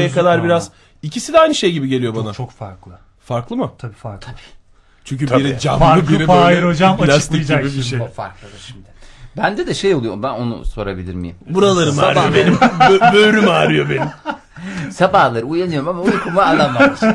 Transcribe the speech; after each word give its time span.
gözlük 0.00 0.14
kadar 0.14 0.38
var. 0.38 0.44
biraz 0.44 0.70
ikisi 1.02 1.32
de 1.32 1.40
aynı 1.40 1.54
şey 1.54 1.72
gibi 1.72 1.88
geliyor 1.88 2.14
bana. 2.14 2.24
Çok, 2.24 2.34
çok 2.34 2.50
farklı. 2.50 2.92
Farklı 3.20 3.56
mı? 3.56 3.72
Tabii 3.78 3.94
farklı. 3.94 4.32
Çünkü 5.04 5.26
Tabii. 5.26 5.44
biri 5.44 5.58
camlı 5.58 5.78
Farklı 5.78 6.08
biri 6.08 6.28
böyle 6.28 6.66
hocam 6.66 6.96
plastik 6.96 7.48
gibi 7.48 7.64
bir 7.64 7.82
şey. 7.82 7.98
farklıdır 7.98 8.58
şimdi. 8.66 8.92
Bende 9.36 9.66
de 9.66 9.74
şey 9.74 9.94
oluyor 9.94 10.22
ben 10.22 10.28
onu 10.28 10.64
sorabilir 10.64 11.14
miyim? 11.14 11.36
Buralarım 11.50 11.98
ağrıyor 11.98 12.34
benim. 12.34 12.54
Bö- 12.54 13.12
böğrüm 13.12 13.48
ağrıyor 13.48 13.90
benim. 13.90 14.08
Sabahları 14.90 15.46
uyanıyorum 15.46 15.88
ama 15.88 16.00
uykumu 16.00 16.40
alamamışım. 16.40 17.14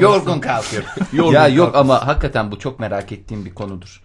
Yorgun 0.00 0.40
kalkıyorum. 0.40 0.88
Yorgun 1.12 1.32
ya 1.32 1.48
yok 1.48 1.76
ama 1.76 2.06
hakikaten 2.06 2.52
bu 2.52 2.58
çok 2.58 2.80
merak 2.80 3.12
ettiğim 3.12 3.44
bir 3.44 3.54
konudur. 3.54 4.02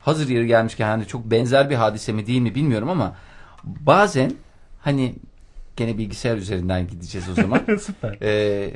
Hazır 0.00 0.28
yeri 0.28 0.46
gelmişken 0.46 0.86
hani 0.88 1.06
çok 1.06 1.24
benzer 1.24 1.70
bir 1.70 1.74
hadise 1.74 2.12
mi 2.12 2.26
değil 2.26 2.40
mi 2.40 2.54
bilmiyorum 2.54 2.88
ama 2.90 3.12
bazen 3.64 4.32
hani 4.80 5.14
gene 5.80 5.98
bilgisayar 5.98 6.36
üzerinden 6.36 6.86
gideceğiz 6.88 7.28
o 7.28 7.34
zaman. 7.34 7.60
Süper. 7.80 8.18
Ee, 8.22 8.70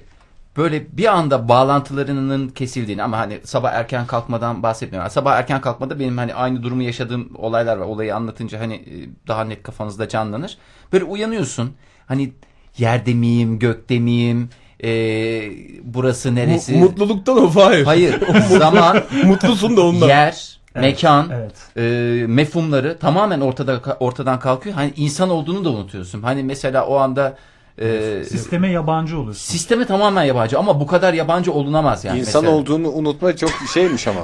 böyle 0.56 0.96
bir 0.96 1.06
anda 1.14 1.48
bağlantılarının 1.48 2.48
kesildiğini 2.48 3.02
ama 3.02 3.18
hani 3.18 3.40
sabah 3.44 3.72
erken 3.72 4.06
kalkmadan 4.06 4.62
bahsetmiyorum. 4.62 5.10
Sabah 5.10 5.36
erken 5.36 5.60
kalkmada 5.60 5.98
benim 6.00 6.18
hani 6.18 6.34
aynı 6.34 6.62
durumu 6.62 6.82
yaşadığım 6.82 7.30
olaylar 7.36 7.76
var. 7.76 7.86
Olayı 7.86 8.16
anlatınca 8.16 8.60
hani 8.60 8.74
e, 8.74 8.92
daha 9.28 9.44
net 9.44 9.62
kafanızda 9.62 10.08
canlanır. 10.08 10.58
Böyle 10.92 11.04
uyanıyorsun. 11.04 11.72
Hani 12.06 12.32
yerde 12.78 13.14
miyim, 13.14 13.58
gökte 13.58 13.98
miyim, 13.98 14.48
ee, 14.84 15.50
burası 15.82 16.34
neresi? 16.34 16.72
Mu- 16.72 16.80
mutluluktan 16.84 17.38
o 17.38 17.48
Fahir. 17.48 17.84
Hayır, 17.84 18.20
zaman, 18.48 19.02
Mutlusun 19.24 19.76
da 19.76 19.80
ondan. 19.86 20.08
yer, 20.08 20.58
mekan, 20.74 21.30
Evet. 21.34 21.52
e, 21.76 22.26
mefhumları 22.26 22.98
tamamen 22.98 23.40
ortada 23.40 23.80
ortadan 24.00 24.40
kalkıyor. 24.40 24.74
Hani 24.74 24.92
insan 24.96 25.30
olduğunu 25.30 25.64
da 25.64 25.70
unutuyorsun. 25.70 26.22
Hani 26.22 26.42
mesela 26.42 26.86
o 26.86 26.96
anda 26.96 27.36
e, 27.78 28.24
Sisteme 28.28 28.70
yabancı 28.70 29.18
oluyorsun. 29.18 29.42
Sisteme 29.52 29.84
tamamen 29.86 30.22
yabancı 30.22 30.58
ama 30.58 30.80
bu 30.80 30.86
kadar 30.86 31.14
yabancı 31.14 31.52
olunamaz 31.52 32.04
yani. 32.04 32.18
İnsan 32.20 32.42
mesela. 32.42 32.58
olduğunu 32.58 32.88
unutma 32.88 33.36
çok 33.36 33.50
şeymiş 33.74 34.08
ama. 34.08 34.20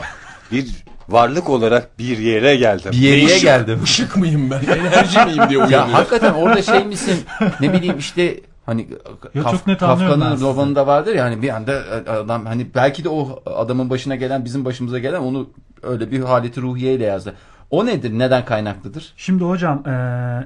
Bir 0.52 0.66
varlık 1.08 1.50
olarak 1.50 1.98
bir 1.98 2.18
yere 2.18 2.56
geldim. 2.56 2.92
Bir 2.92 2.96
yere 2.96 3.38
geldim. 3.38 3.80
Işık 3.84 4.16
mıyım 4.16 4.50
ben? 4.50 4.60
Enerji 4.60 5.18
miyim 5.18 5.48
diye 5.48 5.58
uyanıyor. 5.58 5.70
ya 5.70 5.92
hakikaten 5.92 6.32
orada 6.34 6.62
şey 6.62 6.84
misin? 6.84 7.24
ne 7.60 7.72
bileyim 7.72 7.98
işte 7.98 8.40
hani 8.66 8.88
Ya 9.34 9.42
Kaf- 9.42 9.52
çok 9.52 9.66
net 9.66 9.78
Kafka'nın 9.78 10.40
romanında 10.40 10.86
vardır 10.86 11.14
ya 11.14 11.24
hani 11.24 11.42
bir 11.42 11.48
anda 11.48 11.72
adam 12.06 12.46
hani 12.46 12.66
belki 12.74 13.04
de 13.04 13.08
o 13.08 13.42
adamın 13.46 13.90
başına 13.90 14.16
gelen 14.16 14.44
bizim 14.44 14.64
başımıza 14.64 14.98
gelen 14.98 15.20
onu 15.20 15.50
öyle 15.82 16.10
bir 16.10 16.20
haleti 16.20 16.62
ruhiyeyle 16.62 17.04
yazdı. 17.04 17.34
O 17.70 17.86
nedir? 17.86 18.18
Neden 18.18 18.44
kaynaklıdır? 18.44 19.12
Şimdi 19.16 19.44
hocam 19.44 19.88
e, 19.88 19.90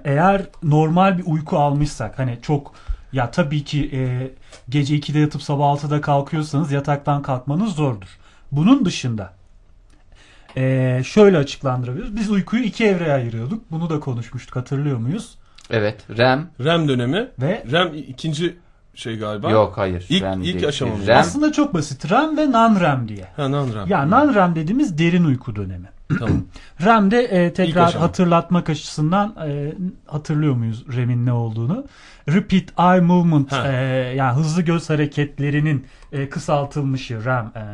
eğer 0.05 0.43
normal 0.63 1.19
bir 1.19 1.25
uyku 1.27 1.59
almışsak 1.59 2.19
hani 2.19 2.39
çok 2.43 2.73
ya 3.13 3.31
tabii 3.31 3.65
ki 3.65 3.91
e, 3.93 4.31
gece 4.69 4.97
2'de 4.97 5.19
yatıp 5.19 5.43
sabah 5.43 5.65
6'da 5.65 6.01
kalkıyorsanız 6.01 6.73
yataktan 6.73 7.23
kalkmanız 7.23 7.75
zordur. 7.75 8.19
Bunun 8.53 8.85
dışında 8.85 9.33
e, 10.57 11.03
şöyle 11.05 11.39
açıklandırabiliriz. 11.39 12.17
Biz 12.17 12.31
uykuyu 12.31 12.63
iki 12.63 12.85
evreye 12.85 13.13
ayırıyorduk. 13.13 13.65
Bunu 13.71 13.91
da 13.91 14.01
konuşmuştuk 14.01 14.57
hatırlıyor 14.57 14.99
muyuz? 14.99 15.39
Evet. 15.71 16.01
REM. 16.19 16.47
REM 16.65 16.89
dönemi. 16.89 17.29
Ve 17.41 17.65
REM 17.73 17.95
ikinci 17.95 18.57
şey 18.95 19.19
galiba. 19.19 19.51
Yok 19.51 19.73
hayır. 19.79 20.07
İlk- 20.09 20.23
REM 20.23 20.43
ilk 20.43 20.65
aşama? 20.65 20.93
REM. 21.07 21.19
aslında 21.19 21.53
çok 21.53 21.75
basit. 21.75 22.11
REM 22.11 22.37
ve 22.37 22.43
non-REM 22.51 23.09
diye. 23.09 23.25
Ha 23.37 23.43
non-REM. 23.49 23.89
Ya 23.89 24.03
non-REM 24.03 24.55
dediğimiz 24.55 24.99
derin 24.99 25.25
uyku 25.25 25.57
dönemi. 25.57 25.89
Tamam. 26.19 26.43
REM'de 26.85 27.23
e, 27.25 27.47
İlk 27.47 27.55
tekrar 27.57 27.93
hatırlatmak 27.95 28.71
açısından 28.71 29.35
e, 29.49 29.73
hatırlıyor 30.07 30.55
muyuz 30.55 30.85
REM'in 30.97 31.27
ne 31.27 31.33
olduğunu? 31.33 31.85
Repeat 32.29 32.65
Eye 32.79 33.01
Movement 33.01 33.53
Ha. 33.53 33.69
e, 33.73 33.75
yani 34.17 34.37
hızlı 34.37 34.63
göz 34.63 34.91
hareketlerinin 34.91 35.87
e, 36.13 36.29
kısaltılmışı 36.29 37.25
REM 37.25 37.53
e, 37.57 37.65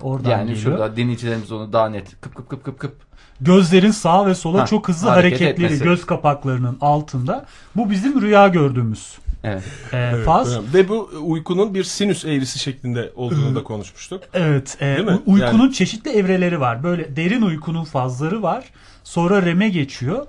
oradan 0.00 0.30
Yani 0.30 0.40
geliyor. 0.54 0.58
şurada 0.62 0.96
dinleyicilerimiz 0.96 1.52
onu 1.52 1.72
daha 1.72 1.88
net 1.88 2.20
kıp 2.20 2.34
kıp 2.34 2.48
kıp 2.50 2.64
kıp 2.64 2.78
kıp. 2.78 3.05
Gözlerin 3.40 3.90
sağ 3.90 4.26
ve 4.26 4.34
sola 4.34 4.60
Ha, 4.62 4.66
çok 4.66 4.88
hızlı 4.88 5.08
hareket 5.08 5.40
hareketleri 5.40 5.66
etmesi. 5.66 5.84
göz 5.84 6.06
kapaklarının 6.06 6.78
altında. 6.80 7.46
Bu 7.76 7.90
bizim 7.90 8.20
rüya 8.20 8.48
gördüğümüz 8.48 9.18
Evet. 9.44 9.62
e, 9.92 9.96
Evet, 9.98 10.26
faz. 10.26 10.54
REM. 10.54 10.62
Ve 10.74 10.88
bu 10.88 11.10
uykunun 11.22 11.74
bir 11.74 11.84
sinüs 11.84 12.24
eğrisi 12.24 12.58
şeklinde 12.58 13.12
olduğunu 13.16 13.54
da 13.54 13.62
konuşmuştuk. 13.64 14.22
Evet, 14.34 14.76
e, 14.80 14.86
Değil 14.96 15.08
mi? 15.08 15.18
uykunun 15.26 15.62
Yani- 15.62 15.72
çeşitli 15.72 16.10
evreleri 16.10 16.60
var. 16.60 16.82
Böyle 16.82 17.16
derin 17.16 17.42
uykunun 17.42 17.84
fazları 17.84 18.42
var. 18.42 18.64
Sonra 19.04 19.42
REM'e 19.42 19.68
geçiyor. 19.68 20.26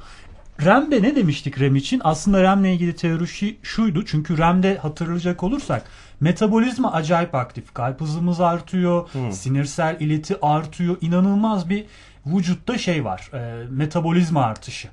REM'de 0.65 1.01
ne 1.01 1.15
demiştik 1.15 1.59
REM 1.59 1.75
için? 1.75 2.01
Aslında 2.03 2.43
REM'le 2.43 2.65
ilgili 2.73 2.95
teori 2.95 3.57
şuydu. 3.63 4.05
Çünkü 4.05 4.37
REM'de 4.37 4.77
hatırlayacak 4.77 5.43
olursak 5.43 5.83
metabolizma 6.19 6.91
acayip 6.93 7.35
aktif. 7.35 7.73
Kalp 7.73 8.01
hızımız 8.01 8.41
artıyor, 8.41 9.09
sinirsel 9.31 9.97
ileti 9.99 10.35
artıyor. 10.41 10.97
İnanılmaz 11.01 11.69
bir 11.69 11.85
vücutta 12.35 12.77
şey 12.77 13.05
var. 13.05 13.31
e, 13.33 13.65
metabolizma 13.69 14.43
artışı. 14.43 14.87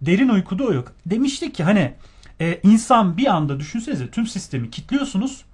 Derin 0.00 0.28
uykuda 0.28 0.64
o 0.64 0.72
yok. 0.72 0.92
Demiştik 1.06 1.54
ki 1.54 1.64
hani 1.64 1.94
e, 2.40 2.58
insan 2.62 3.16
bir 3.16 3.26
anda 3.26 3.60
düşünsenize 3.60 4.10
tüm 4.10 4.26
sistemi 4.26 4.70
kilitliyorsunuz. 4.70 5.44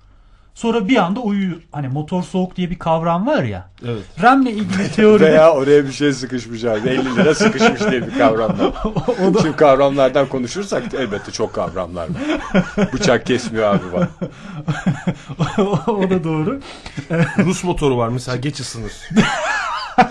Sonra 0.55 0.89
bir 0.89 0.97
anda 0.97 1.21
uyuyor. 1.21 1.57
Hani 1.73 1.89
motor 1.89 2.23
soğuk 2.23 2.57
diye 2.57 2.71
bir 2.71 2.79
kavram 2.79 3.27
var 3.27 3.43
ya. 3.43 3.71
Evet. 3.85 4.03
REM'le 4.23 4.47
ilgili 4.47 4.93
teoride 4.97 5.25
Veya 5.25 5.53
oraya 5.53 5.85
bir 5.85 5.93
şey 5.93 6.13
sıkışmış 6.13 6.65
abi. 6.65 6.89
50 6.89 7.17
lira 7.17 7.35
sıkışmış 7.35 7.81
diye 7.81 8.07
bir 8.07 8.19
kavramlar. 8.19 8.73
Şimdi 9.43 9.57
kavramlardan 9.57 10.29
konuşursak 10.29 10.95
elbette 10.95 11.33
çok 11.33 11.55
kavramlar 11.55 12.09
var. 12.09 12.93
Bıçak 12.93 13.27
kesmiyor 13.27 13.75
abi 13.75 13.93
bak. 13.93 14.09
o 15.89 16.11
da 16.11 16.25
doğru. 16.25 16.61
Rus 17.39 17.65
motoru 17.65 17.97
var 17.97 18.09
mesela 18.09 18.37
geç 18.37 18.61
ısınır. 18.61 18.93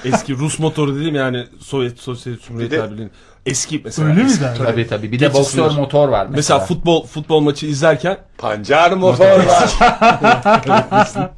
Eski 0.05 0.33
Rus 0.37 0.59
motoru 0.59 0.99
dedim 0.99 1.15
yani 1.15 1.45
Sovyet 1.59 1.99
Sosyalist 1.99 2.47
Cumhuriyetler 2.47 2.91
Birliği'nin 2.91 3.11
eski 3.45 3.81
mesela. 3.85 4.07
Öyle 4.09 4.23
mi 4.23 4.29
eski- 4.29 4.41
derler? 4.41 4.57
Tabii 4.65 4.87
tabii. 4.87 5.11
Bir 5.11 5.19
de 5.19 5.33
boksör 5.33 5.65
ısınır. 5.65 5.79
motor 5.81 6.09
var 6.09 6.25
mesela. 6.25 6.35
Mesela 6.35 6.59
futbol 6.59 7.05
futbol 7.05 7.39
maçı 7.39 7.65
izlerken 7.65 8.17
Pancar 8.37 8.91
motor 8.91 9.25
var. 9.45 9.73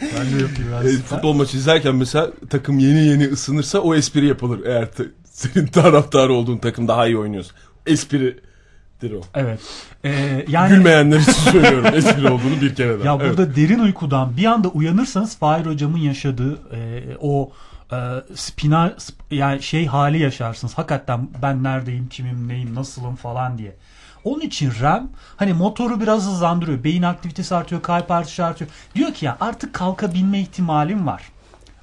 Ben 0.00 0.38
de 0.38 0.42
yapayım. 0.42 0.98
e, 0.98 1.02
futbol 1.02 1.32
maçı 1.32 1.56
izlerken 1.56 1.94
mesela 1.94 2.28
takım 2.50 2.78
yeni 2.78 3.06
yeni 3.06 3.24
ısınırsa 3.28 3.78
o 3.78 3.94
espri 3.94 4.26
yapılır. 4.26 4.66
Eğer 4.66 4.92
ta- 4.92 5.04
senin 5.24 5.66
taraftarı 5.72 6.32
olduğun 6.32 6.58
takım 6.58 6.88
daha 6.88 7.06
iyi 7.06 7.18
oynuyorsa. 7.18 7.52
Espridir 7.86 9.12
o. 9.12 9.20
Evet. 9.34 9.60
Ee, 10.04 10.44
yani 10.48 10.68
Gülmeyenler 10.74 11.18
için 11.20 11.32
söylüyorum 11.52 11.86
espri 11.94 12.26
olduğunu 12.28 12.60
bir 12.62 12.74
kere 12.74 12.98
daha. 13.00 13.06
ya 13.06 13.18
Evet. 13.22 13.30
burada 13.38 13.56
derin 13.56 13.78
uykudan 13.78 14.36
bir 14.36 14.44
anda 14.44 14.68
uyanırsanız 14.68 15.36
Fahir 15.38 15.66
hocamın 15.66 15.98
yaşadığı 15.98 16.52
e, 16.74 17.02
o 17.20 17.50
e, 17.92 17.96
spinal 18.34 18.88
sp- 18.88 19.34
yani 19.34 19.62
şey 19.62 19.86
hali 19.86 20.18
yaşarsınız. 20.18 20.78
Hakikaten 20.78 21.28
ben 21.42 21.62
neredeyim, 21.62 22.08
kimim, 22.08 22.48
neyim, 22.48 22.74
nasılım 22.74 23.16
falan 23.16 23.58
diye. 23.58 23.76
Onun 24.24 24.40
için 24.40 24.72
REM 24.80 25.08
hani 25.36 25.52
motoru 25.52 26.00
biraz 26.00 26.26
hızlandırıyor. 26.26 26.84
Beyin 26.84 27.02
aktivitesi 27.02 27.54
artıyor, 27.54 27.82
kalp 27.82 28.10
artışı 28.10 28.44
artıyor. 28.44 28.70
Diyor 28.94 29.14
ki 29.14 29.26
ya 29.26 29.36
artık 29.40 29.74
kalkabilme 29.74 30.40
ihtimalim 30.40 31.06
var. 31.06 31.22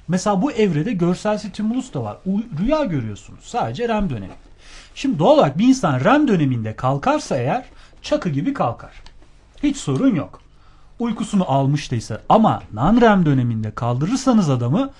Mesela 0.08 0.42
bu 0.42 0.52
evrede 0.52 0.92
görsel 0.92 1.38
stimulus 1.38 1.94
da 1.94 2.02
var. 2.02 2.16
U- 2.26 2.42
rüya 2.60 2.84
görüyorsunuz. 2.84 3.44
Sadece 3.44 3.88
REM 3.88 4.10
dönemi. 4.10 4.32
Şimdi 4.94 5.18
doğal 5.18 5.34
olarak 5.34 5.58
bir 5.58 5.68
insan 5.68 6.00
REM 6.04 6.28
döneminde 6.28 6.76
kalkarsa 6.76 7.36
eğer 7.36 7.64
çakı 8.02 8.28
gibi 8.28 8.54
kalkar. 8.54 8.90
Hiç 9.62 9.76
sorun 9.76 10.14
yok. 10.14 10.40
Uykusunu 10.98 11.50
almıştıysa 11.50 12.20
ama 12.28 12.62
non-REM 12.74 13.26
döneminde 13.26 13.70
kaldırırsanız 13.70 14.50
adamı 14.50 14.90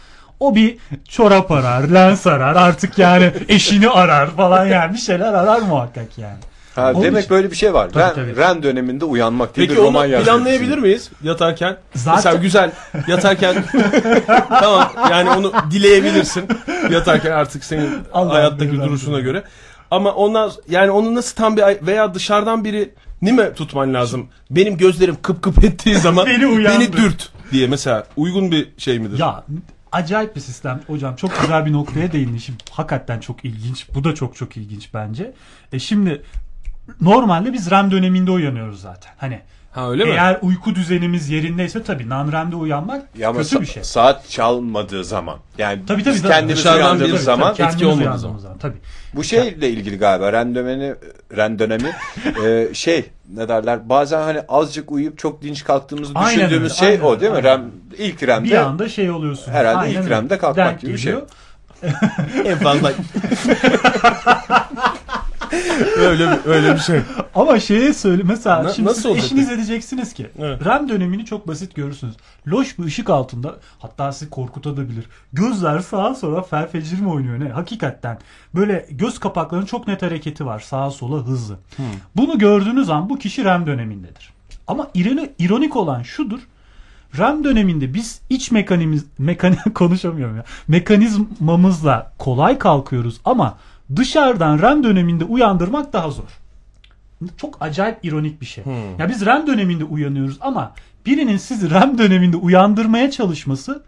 o 0.40 0.54
bir 0.54 0.76
çorap 1.08 1.50
arar, 1.50 1.82
lens 1.88 2.26
arar 2.26 2.56
artık 2.56 2.98
yani 2.98 3.32
eşini 3.48 3.88
arar 3.88 4.30
falan 4.30 4.66
yani 4.66 4.92
bir 4.94 4.98
şeyler 4.98 5.32
arar 5.32 5.60
muhakkak 5.60 6.18
yani. 6.18 6.36
Ha, 6.74 6.92
Onun 6.94 7.02
demek 7.04 7.24
için- 7.24 7.30
böyle 7.36 7.50
bir 7.50 7.56
şey 7.56 7.74
var. 7.74 7.88
Tabii, 7.90 8.02
Ren, 8.04 8.14
tabii. 8.14 8.36
Ren 8.36 8.62
döneminde 8.62 9.04
uyanmak 9.04 9.56
diye 9.56 9.66
Peki 9.66 9.76
bir 9.76 9.80
onu 9.82 9.88
roman 9.88 10.06
yazmış. 10.06 10.28
planlayabilir 10.28 10.78
miyiz 10.78 11.10
yatarken? 11.22 11.76
Zaten- 11.94 12.16
Mesela 12.16 12.36
güzel 12.36 12.70
yatarken 13.08 13.64
tamam 14.48 14.92
yani 15.10 15.30
onu 15.30 15.52
dileyebilirsin 15.70 16.48
yatarken 16.90 17.30
artık 17.30 17.64
senin 17.64 17.90
Allah 18.12 18.32
hayattaki 18.34 18.72
bilir, 18.72 18.82
duruşuna 18.84 19.14
Allah. 19.14 19.20
göre. 19.22 19.42
Ama 19.90 20.12
ondan 20.12 20.50
yani 20.68 20.90
onu 20.90 21.14
nasıl 21.14 21.36
tam 21.36 21.56
bir 21.56 21.62
veya 21.86 22.14
dışarıdan 22.14 22.64
biri 22.64 22.90
ni 23.22 23.32
mi 23.32 23.50
tutman 23.56 23.94
lazım? 23.94 24.26
Benim 24.50 24.76
gözlerim 24.76 25.16
kıp 25.22 25.42
kıp 25.42 25.64
ettiği 25.64 25.94
zaman 25.98 26.26
Beni 26.30 26.46
uyandır. 26.46 26.80
beni 26.80 26.92
dürt 26.92 27.28
diye 27.52 27.66
mesela 27.66 28.04
uygun 28.16 28.50
bir 28.50 28.68
şey 28.78 28.98
midir? 28.98 29.18
Ya 29.18 29.44
acayip 29.96 30.36
bir 30.36 30.40
sistem 30.40 30.80
hocam. 30.86 31.16
Çok 31.16 31.40
güzel 31.40 31.66
bir 31.66 31.72
noktaya 31.72 32.12
değindin 32.12 32.38
şimdi 32.38 32.64
hakikaten 32.70 33.20
çok 33.20 33.44
ilginç. 33.44 33.86
Bu 33.94 34.04
da 34.04 34.14
çok 34.14 34.36
çok 34.36 34.56
ilginç 34.56 34.94
bence. 34.94 35.34
E 35.72 35.78
şimdi 35.78 36.22
normalde 37.00 37.52
biz 37.52 37.70
REM 37.70 37.90
döneminde 37.90 38.30
uyanıyoruz 38.30 38.80
zaten. 38.80 39.12
Hani 39.16 39.40
Ha 39.76 39.90
öyle 39.90 40.04
mi? 40.04 40.10
eğer 40.10 40.38
uyku 40.42 40.74
düzenimiz 40.74 41.30
yerindeyse 41.30 41.82
tabii 41.82 42.02
non-REM'de 42.08 42.56
uyanmak 42.56 43.02
Ya 43.18 43.32
kötü 43.32 43.56
sa- 43.56 43.60
bir 43.60 43.66
şey. 43.66 43.84
saat 43.84 44.28
çalmadığı 44.28 45.04
zaman 45.04 45.38
yani 45.58 45.82
Tabii 45.86 46.02
tabii. 46.02 46.14
biz 46.14 46.22
tabii. 46.22 46.32
kendimiz 46.32 46.58
Dışarıdan 46.58 46.84
uyandığımız 46.84 47.12
bir- 47.12 47.18
zaman 47.18 47.54
tabii, 47.54 47.68
etki 47.68 47.86
olmadığı 47.86 48.00
uyandığımız 48.08 48.42
zaman. 48.42 48.58
Tabii. 48.58 48.76
bu 49.14 49.24
şeyle 49.24 49.70
ilgili 49.70 49.98
galiba 49.98 50.32
ren 50.32 50.54
dönemi 50.54 50.94
ren 51.36 51.58
dönemi 51.58 51.90
e, 52.46 52.74
şey 52.74 53.04
ne 53.34 53.48
derler 53.48 53.88
bazen 53.88 54.22
hani 54.22 54.40
azıcık 54.48 54.92
uyuyup 54.92 55.18
çok 55.18 55.42
dinç 55.42 55.64
kalktığımızı 55.64 56.12
Aynen 56.14 56.36
düşündüğümüz 56.36 56.62
öyle, 56.62 56.74
şey 56.74 56.88
aynen 56.88 57.00
o 57.04 57.20
değil 57.20 57.32
mi? 57.32 57.36
öyle, 57.36 57.50
Rem 57.50 57.60
aynen. 57.60 57.70
ilk 58.10 58.22
Bir 58.22 58.26
remde 58.26 58.60
anda 58.60 58.88
şey 58.88 59.10
oluyorsun. 59.10 59.52
herhalde 59.52 59.78
Aynen 59.78 60.02
ilk. 60.02 60.10
REM'de 60.10 60.38
kalkmak 60.38 60.66
Denk 60.68 60.80
gibi 60.80 60.92
bir 60.92 60.98
şey. 60.98 61.12
geliyor. 61.12 61.28
en 62.44 62.58
fazla. 62.58 62.92
Öyle 65.96 66.30
bir, 66.30 66.50
öyle 66.50 66.74
bir 66.74 66.78
şey. 66.80 67.00
Ama 67.34 67.60
şeye 67.60 67.92
söyle 67.94 68.22
mesela 68.26 68.62
Na- 68.62 68.72
şimdi 68.72 68.88
nasıl 68.88 69.14
siz 69.14 69.24
eşiniz 69.24 69.50
edeceksiniz 69.50 70.12
ki 70.14 70.26
Evet. 70.38 70.66
REM 70.66 70.88
dönemini 70.88 71.24
çok 71.24 71.48
basit 71.48 71.74
görürsünüz. 71.74 72.14
Loş 72.46 72.78
bir 72.78 72.84
ışık 72.84 73.10
altında 73.10 73.54
hatta 73.78 74.12
sizi 74.12 74.30
korkutabilir. 74.30 75.04
Gözler 75.32 75.78
sağa 75.80 76.14
sola 76.14 76.42
felfecir 76.42 77.00
mi 77.00 77.08
oynuyor 77.10 77.40
ne? 77.40 77.48
Hakikaten 77.48 78.18
böyle 78.54 78.86
göz 78.90 79.18
kapaklarının 79.18 79.66
çok 79.66 79.86
net 79.86 80.02
hareketi 80.02 80.46
var 80.46 80.60
sağa 80.60 80.90
sola 80.90 81.16
hızlı. 81.26 81.56
Bunu 82.16 82.38
gördüğünüz 82.38 82.90
an 82.90 83.10
bu 83.10 83.18
kişi 83.18 83.44
REM 83.44 83.66
dönemindedir. 83.66 84.32
Ama 84.66 84.88
ironi, 84.94 85.30
ironik 85.38 85.76
olan 85.76 86.02
şudur. 86.02 86.40
REM 87.18 87.44
döneminde 87.44 87.94
biz 87.94 88.20
iç 88.30 88.50
mekanimiz 88.50 89.04
mekani 89.18 89.56
konuşamıyorum 89.74 90.36
ya. 90.36 90.44
Mekanizmamızla 90.68 92.12
kolay 92.18 92.58
kalkıyoruz 92.58 93.20
ama 93.24 93.58
dışarıdan 93.96 94.62
REM 94.62 94.84
döneminde 94.84 95.24
uyandırmak 95.24 95.92
daha 95.92 96.10
zor. 96.10 96.40
Çok 97.36 97.56
acayip 97.60 98.04
ironik 98.04 98.40
bir 98.40 98.46
şey. 98.46 98.64
Ya 98.98 99.08
biz 99.08 99.26
REM 99.26 99.46
döneminde 99.46 99.84
uyanıyoruz 99.84 100.38
ama 100.40 100.72
birinin 101.06 101.36
sizi 101.36 101.70
REM 101.70 101.98
döneminde 101.98 102.36
uyandırmaya 102.36 103.10
çalışması 103.10 103.82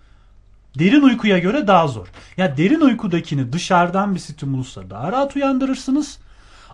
derin 0.78 1.02
uykuya 1.02 1.38
göre 1.38 1.66
daha 1.66 1.88
zor. 1.88 2.06
Ya 2.36 2.56
derin 2.56 2.80
uykudakini 2.80 3.52
dışarıdan 3.52 4.14
bir 4.14 4.20
stimulusa 4.20 4.90
daha 4.90 5.12
rahat 5.12 5.36
uyandırırsınız. 5.36 6.18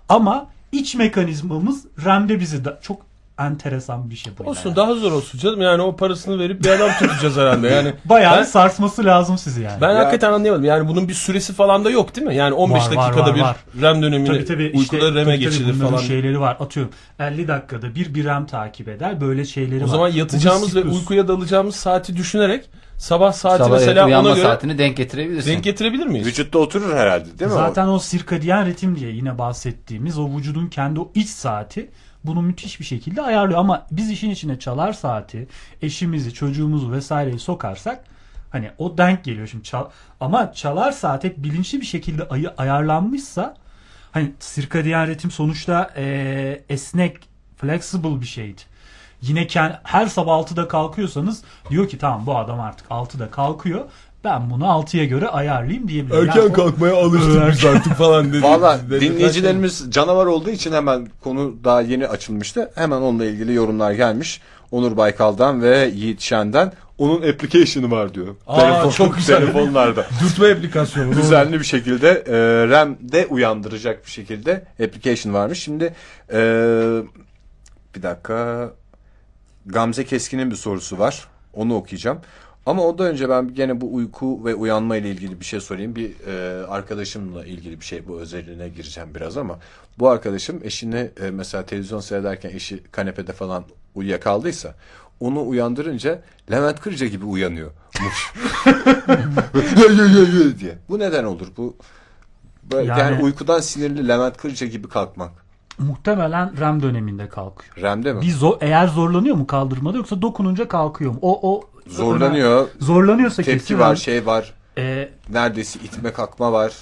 Ama 0.09 0.47
iç 0.73 0.95
mekanizmamız 0.95 1.85
REM'de 2.05 2.41
bizi 2.41 2.65
da 2.65 2.79
çok 2.83 3.07
enteresan 3.39 4.11
bir 4.11 4.17
şey 4.17 4.33
bu. 4.39 4.43
Olsun 4.45 4.69
yani. 4.69 4.77
daha 4.77 4.95
zor 4.95 5.13
olsun 5.13 5.39
canım. 5.39 5.61
Yani 5.61 5.83
o 5.83 5.97
parasını 5.97 6.39
verip 6.39 6.65
bir 6.65 6.69
adam 6.69 6.91
tutacağız 6.99 7.37
herhalde. 7.37 7.69
Yani 7.69 7.93
Bayağı 8.05 8.39
ben, 8.39 8.43
sarsması 8.43 9.05
lazım 9.05 9.39
sizi 9.39 9.63
yani. 9.63 9.81
ben 9.81 9.95
hakikaten 9.97 10.33
anlayamadım. 10.33 10.65
Yani 10.65 10.89
bunun 10.89 11.09
bir 11.09 11.15
süresi 11.15 11.53
falan 11.53 11.85
da 11.85 11.91
yok 11.91 12.17
değil 12.17 12.27
mi? 12.27 12.35
Yani 12.35 12.55
15 12.55 12.83
Var, 12.83 12.97
var, 12.97 12.97
dakikada 12.97 13.31
var, 13.31 13.35
bir 13.35 13.41
var. 13.41 13.57
REM 13.81 14.03
dönemini 14.03 14.29
Tabii 14.29 14.45
tabii 14.45 14.65
işte 14.65 14.79
uykuda 14.79 15.15
REM'e 15.15 15.15
tabii, 15.15 15.25
tabii 15.25 15.39
geçilir 15.39 15.75
falan. 15.75 15.97
şeyleri 15.99 16.41
var. 16.41 16.57
Atıyorum 16.61 16.93
50 17.19 17.49
dakikada 17.49 17.95
bir 17.95 18.15
bir 18.15 18.25
REM 18.25 18.47
takip 18.47 18.89
eder. 18.89 19.21
Böyle 19.21 19.45
şeyleri 19.45 19.81
var. 19.81 19.87
O 19.87 19.91
zaman 19.91 20.09
yatacağımız 20.09 20.77
ve 20.77 20.83
uykuya 20.83 21.29
dalacağımız 21.29 21.77
saati 21.77 22.17
düşünerek 22.17 22.65
sabah 22.99 23.33
saati 23.33 23.65
Sabah 23.65 23.71
mesela 23.79 24.21
ona 24.21 24.31
göre 24.35 24.43
saatini 24.43 24.79
denk 24.79 24.97
getirebilirsin. 24.97 25.51
denk 25.51 25.65
getirebilir 25.65 26.07
miyiz? 26.07 26.27
vücutta 26.27 26.59
oturur 26.59 26.97
herhalde 26.97 27.39
değil 27.39 27.51
mi? 27.51 27.57
Zaten 27.57 27.87
o 27.89 27.99
sirkadiyen 27.99 28.67
ritim 28.67 28.97
diye 28.97 29.11
yine 29.11 29.39
bahsettiğimiz 29.39 30.19
o 30.19 30.29
vücudun 30.37 30.67
kendi 30.67 31.01
o 31.01 31.11
iç 31.15 31.29
saati 31.29 31.91
bunu 32.25 32.43
müthiş 32.43 32.81
bir 32.81 32.85
şekilde 32.85 33.23
ayarlıyor. 33.23 33.61
Ama 33.61 33.87
biz 33.91 34.11
işin 34.11 34.31
içine 34.31 34.59
çalar 34.59 34.93
saati, 34.93 35.49
eşimizi, 35.83 36.35
çocuğumuzu 36.35 36.93
vesaireyi 36.93 37.39
sokarsak 37.39 38.05
hani 38.51 38.71
o 38.79 38.99
denk 38.99 39.25
geliyor 39.25 39.47
şimdi. 39.47 39.65
Çal 39.65 39.89
ama 40.21 40.53
çalar 40.53 40.93
saat 40.93 41.25
hep 41.25 41.37
bilinçli 41.39 41.81
bir 41.81 41.87
şekilde 41.87 42.29
ayı 42.29 42.51
ayarlanmışsa 42.59 43.57
hani 44.13 44.33
sirkadiyen 44.39 45.07
ritim 45.07 45.31
sonuçta 45.31 45.91
eee, 45.97 46.65
esnek, 46.69 47.17
flexible 47.57 48.21
bir 48.21 48.27
şeydi. 48.27 48.61
Yine 49.23 49.43
kend- 49.47 49.79
her 49.83 50.07
sabah 50.07 50.33
6'da 50.33 50.69
kalkıyorsanız 50.69 51.43
diyor 51.71 51.89
ki 51.89 51.99
tamam 51.99 52.27
bu 52.27 52.39
adam 52.39 52.61
artık 52.61 52.87
6'da 52.91 53.31
kalkıyor. 53.31 53.85
Ben 54.25 54.51
bunu 54.51 54.65
6'ya 54.65 55.05
göre 55.05 55.29
ayarlayayım 55.29 55.89
diyebilir. 55.89 56.15
Erken 56.15 56.41
Yani 56.41 56.53
kalkmaya 56.53 56.97
alıştık 56.97 57.53
biz 57.53 57.65
artık 57.65 57.93
falan 57.93 58.29
dedi. 58.33 58.43
Valla 58.43 58.81
dinleyicilerimiz 58.91 59.87
canavar 59.91 60.27
olduğu 60.27 60.51
için 60.51 60.73
hemen 60.73 61.09
konu 61.25 61.55
daha 61.65 61.81
yeni 61.81 62.09
açılmıştı. 62.09 62.71
Hemen 62.75 62.97
onunla 62.97 63.25
ilgili 63.25 63.55
yorumlar 63.55 63.93
gelmiş. 63.93 64.41
Onur 64.71 64.97
Baykal'dan 64.97 65.63
ve 65.63 65.91
Yiğit 65.95 66.21
Şen'den. 66.21 66.73
Onun 66.99 67.17
application'ı 67.17 67.91
var 67.91 68.15
diyor. 68.15 68.37
Aa, 68.47 68.91
çok 68.91 69.17
güzel. 69.17 69.39
Telefonlarda. 69.39 70.07
Dürtme 70.25 70.53
aplikasyonu. 70.53 71.13
Düzenli 71.17 71.61
bir 71.61 71.65
şekilde 71.65 72.09
e, 72.27 72.69
RAM'de 72.69 73.27
uyandıracak 73.27 74.07
bir 74.07 74.11
şekilde 74.11 74.65
application 74.85 75.35
varmış. 75.35 75.63
Şimdi 75.63 75.95
e, 76.33 76.41
bir 77.95 78.03
dakika 78.03 78.71
Gamze 79.67 80.05
Keskin'in 80.05 80.51
bir 80.51 80.57
sorusu 80.57 80.99
var. 80.99 81.29
Onu 81.55 81.75
okuyacağım. 81.75 82.19
Ama 82.67 82.83
ondan 82.83 83.07
önce 83.07 83.29
ben 83.29 83.55
gene 83.55 83.81
bu 83.81 83.95
uyku 83.95 84.45
ve 84.45 84.55
uyanma 84.55 84.97
ile 84.97 85.11
ilgili 85.11 85.41
bir 85.41 85.45
şey 85.45 85.61
sorayım. 85.61 85.97
Bir 85.97 86.11
e, 86.27 86.67
arkadaşımla 86.67 87.45
ilgili 87.45 87.81
bir 87.81 87.85
şey 87.85 88.09
bu 88.09 88.21
özeline 88.21 88.69
gireceğim 88.69 89.09
biraz 89.15 89.37
ama 89.37 89.59
bu 89.99 90.09
arkadaşım 90.09 90.61
eşini 90.65 91.11
e, 91.21 91.31
mesela 91.31 91.67
televizyon 91.67 92.01
seyrederken 92.01 92.51
eşi 92.51 92.83
kanepede 92.93 93.33
falan 93.33 93.65
uyuyakaldıysa 93.95 94.75
onu 95.21 95.49
uyandırınca 95.49 96.23
Levent 96.51 96.81
Kırca 96.81 97.07
gibi 97.07 97.25
uyanıyormuş. 97.25 98.33
diye. 100.61 100.79
Bu 100.89 100.99
neden 100.99 101.25
olur? 101.25 101.47
Bu 101.57 101.77
böyle 102.73 102.91
yani, 102.91 103.01
Yani- 103.01 103.23
uykudan 103.23 103.61
sinirli 103.61 104.09
Levent 104.09 104.37
Kırca 104.37 104.67
gibi 104.67 104.89
kalkmak. 104.89 105.31
Muhtemelen 105.79 106.61
REM 106.61 106.83
döneminde 106.83 107.29
kalkıyor. 107.29 107.77
REM'de 107.77 108.13
mi? 108.13 108.21
Bir 108.21 108.33
zo- 108.33 108.59
eğer 108.61 108.89
zorlanıyor 108.89 109.37
mu 109.37 109.47
kaldırmada 109.47 109.97
yoksa 109.97 110.23
dokununca 110.23 110.69
kalkıyor 110.69 111.13
mu? 111.13 111.19
O 111.23 111.53
o 111.53 111.74
Zorlanıyor. 111.87 112.69
Zorlanıyorsa 112.81 113.43
Tepki 113.43 113.59
kesin 113.59 113.79
var, 113.79 113.97
şey 113.97 114.27
var. 114.27 114.53
Ee, 114.79 115.09
Neredeyse 115.29 115.81
itme 115.81 116.13
kalkma 116.13 116.53
var. 116.53 116.73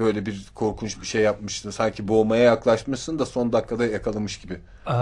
Böyle 0.00 0.26
bir 0.26 0.46
korkunç 0.54 1.00
bir 1.00 1.06
şey 1.06 1.22
yapmıştın. 1.22 1.70
Sanki 1.70 2.08
boğmaya 2.08 2.42
yaklaşmışsın 2.42 3.18
da 3.18 3.26
son 3.26 3.52
dakikada 3.52 3.86
yakalamış 3.86 4.38
gibi. 4.38 4.60
Ee, 4.86 4.92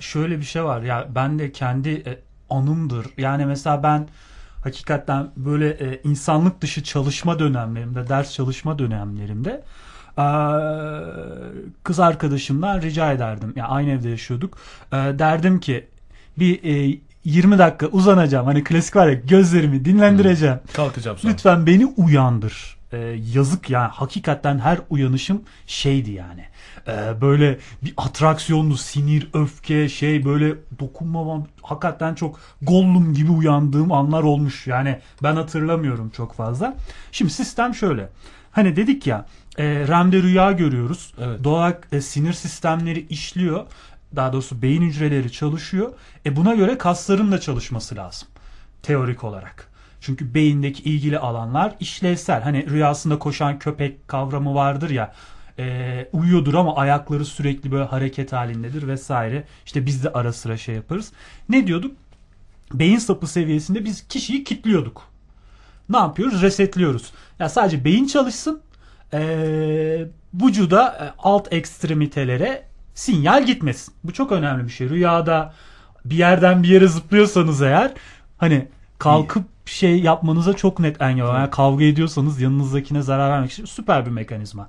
şöyle 0.00 0.38
bir 0.38 0.44
şey 0.44 0.64
var 0.64 0.82
ya 0.82 1.08
ben 1.14 1.38
de 1.38 1.52
kendi 1.52 1.90
e, 1.90 2.18
anımdır. 2.50 3.06
Yani 3.16 3.46
mesela 3.46 3.82
ben 3.82 4.08
hakikaten 4.64 5.30
böyle 5.36 5.68
e, 5.68 6.00
insanlık 6.04 6.60
dışı 6.60 6.82
çalışma 6.82 7.38
dönemlerimde, 7.38 8.08
ders 8.08 8.32
çalışma 8.32 8.78
dönemlerimde 8.78 9.64
e, 10.18 10.26
kız 11.82 12.00
arkadaşımdan 12.00 12.80
rica 12.82 13.12
ederdim. 13.12 13.52
Yani 13.56 13.68
aynı 13.68 13.90
evde 13.90 14.08
yaşıyorduk. 14.08 14.58
E, 14.92 14.96
derdim 14.96 15.60
ki 15.60 15.88
bir 16.38 16.64
e, 16.64 16.98
20 17.28 17.58
dakika 17.58 17.86
uzanacağım. 17.86 18.46
Hani 18.46 18.64
klasik 18.64 18.96
var 18.96 19.06
ya 19.08 19.14
gözlerimi 19.14 19.84
dinlendireceğim. 19.84 20.58
Kalkacağım 20.72 21.18
sonra. 21.18 21.32
Lütfen 21.32 21.66
beni 21.66 21.86
uyandır. 21.86 22.78
Ee, 22.92 22.98
yazık 23.34 23.70
yani 23.70 23.88
hakikaten 23.88 24.58
her 24.58 24.78
uyanışım 24.90 25.42
şeydi 25.66 26.10
yani. 26.10 26.44
Ee, 26.88 27.20
böyle 27.20 27.58
bir 27.82 27.94
atraksiyonlu 27.96 28.76
sinir, 28.76 29.28
öfke, 29.32 29.88
şey 29.88 30.24
böyle 30.24 30.54
dokunmamam 30.80 31.46
hakikaten 31.62 32.14
çok 32.14 32.40
Gollum 32.62 33.14
gibi 33.14 33.30
uyandığım 33.30 33.92
anlar 33.92 34.22
olmuş. 34.22 34.66
Yani 34.66 34.98
ben 35.22 35.36
hatırlamıyorum 35.36 36.10
çok 36.10 36.34
fazla. 36.34 36.76
Şimdi 37.12 37.32
sistem 37.32 37.74
şöyle. 37.74 38.08
Hani 38.50 38.76
dedik 38.76 39.06
ya 39.06 39.26
e, 39.58 39.64
REM'de 39.64 40.22
rüya 40.22 40.52
görüyoruz. 40.52 41.14
Evet. 41.20 41.44
Doğal 41.44 41.72
e, 41.92 42.00
sinir 42.00 42.32
sistemleri 42.32 43.06
işliyor. 43.06 43.66
Daha 44.16 44.32
doğrusu 44.32 44.62
beyin 44.62 44.82
hücreleri 44.82 45.32
çalışıyor. 45.32 45.92
E 46.26 46.36
buna 46.36 46.54
göre 46.54 46.78
kasların 46.78 47.32
da 47.32 47.40
çalışması 47.40 47.96
lazım. 47.96 48.28
Teorik 48.82 49.24
olarak. 49.24 49.68
Çünkü 50.00 50.34
beyindeki 50.34 50.82
ilgili 50.82 51.18
alanlar 51.18 51.74
işlevsel. 51.80 52.42
Hani 52.42 52.70
rüyasında 52.70 53.18
koşan 53.18 53.58
köpek 53.58 54.08
kavramı 54.08 54.54
vardır 54.54 54.90
ya. 54.90 55.14
e, 55.58 56.08
uyuyordur 56.12 56.54
ama 56.54 56.76
ayakları 56.76 57.24
sürekli 57.24 57.72
böyle 57.72 57.84
hareket 57.84 58.32
halindedir 58.32 58.88
vesaire. 58.88 59.44
İşte 59.66 59.86
biz 59.86 60.04
de 60.04 60.12
ara 60.12 60.32
sıra 60.32 60.56
şey 60.56 60.74
yaparız. 60.74 61.12
Ne 61.48 61.66
diyorduk? 61.66 61.96
Beyin 62.74 62.98
sapı 62.98 63.26
seviyesinde 63.26 63.84
biz 63.84 64.08
kişiyi 64.08 64.44
kitliyorduk. 64.44 65.02
Ne 65.88 65.96
yapıyoruz? 65.96 66.42
Resetliyoruz. 66.42 67.12
Ya 67.38 67.48
sadece 67.48 67.84
beyin 67.84 68.06
çalışsın. 68.06 68.60
Ee, 69.12 70.06
vücuda 70.34 70.88
e, 70.88 71.04
alt 71.18 71.52
ekstremitelere 71.52 72.67
sinyal 72.98 73.46
gitmesin. 73.46 73.94
Bu 74.04 74.12
çok 74.12 74.32
önemli 74.32 74.64
bir 74.64 74.72
şey. 74.72 74.88
Rüyada 74.88 75.52
bir 76.04 76.16
yerden 76.16 76.62
bir 76.62 76.68
yere 76.68 76.88
zıplıyorsanız 76.88 77.62
eğer 77.62 77.92
hani 78.38 78.68
kalkıp 78.98 79.44
şey 79.66 80.00
yapmanıza 80.00 80.52
çok 80.52 80.78
net 80.78 81.02
engel 81.02 81.24
var. 81.24 81.40
Yani 81.40 81.50
kavga 81.50 81.84
ediyorsanız 81.84 82.40
yanınızdakine 82.40 83.02
zarar 83.02 83.30
vermek 83.30 83.52
için 83.52 83.64
süper 83.64 84.06
bir 84.06 84.10
mekanizma. 84.10 84.68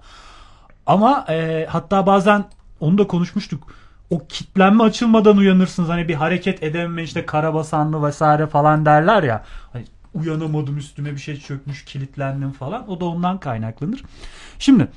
Ama 0.86 1.26
e, 1.30 1.68
hatta 1.70 2.06
bazen 2.06 2.46
onu 2.80 2.98
da 2.98 3.08
konuşmuştuk. 3.08 3.68
O 4.10 4.28
kitlenme 4.28 4.84
açılmadan 4.84 5.38
uyanırsınız. 5.38 5.90
Hani 5.90 6.08
bir 6.08 6.16
hareket 6.16 6.64
edememe 6.64 7.04
işte 7.04 7.26
karabasanlı 7.26 8.04
vesaire 8.08 8.48
falan 8.48 8.86
derler 8.86 9.24
ya. 9.24 9.44
Hani 9.74 9.86
uyanamadım 10.14 10.78
üstüme 10.78 11.12
bir 11.12 11.20
şey 11.20 11.40
çökmüş 11.40 11.86
kilitlendim 11.86 12.52
falan. 12.52 12.90
O 12.90 13.00
da 13.00 13.06
ondan 13.06 13.40
kaynaklanır. 13.40 14.04
Şimdi 14.60 14.88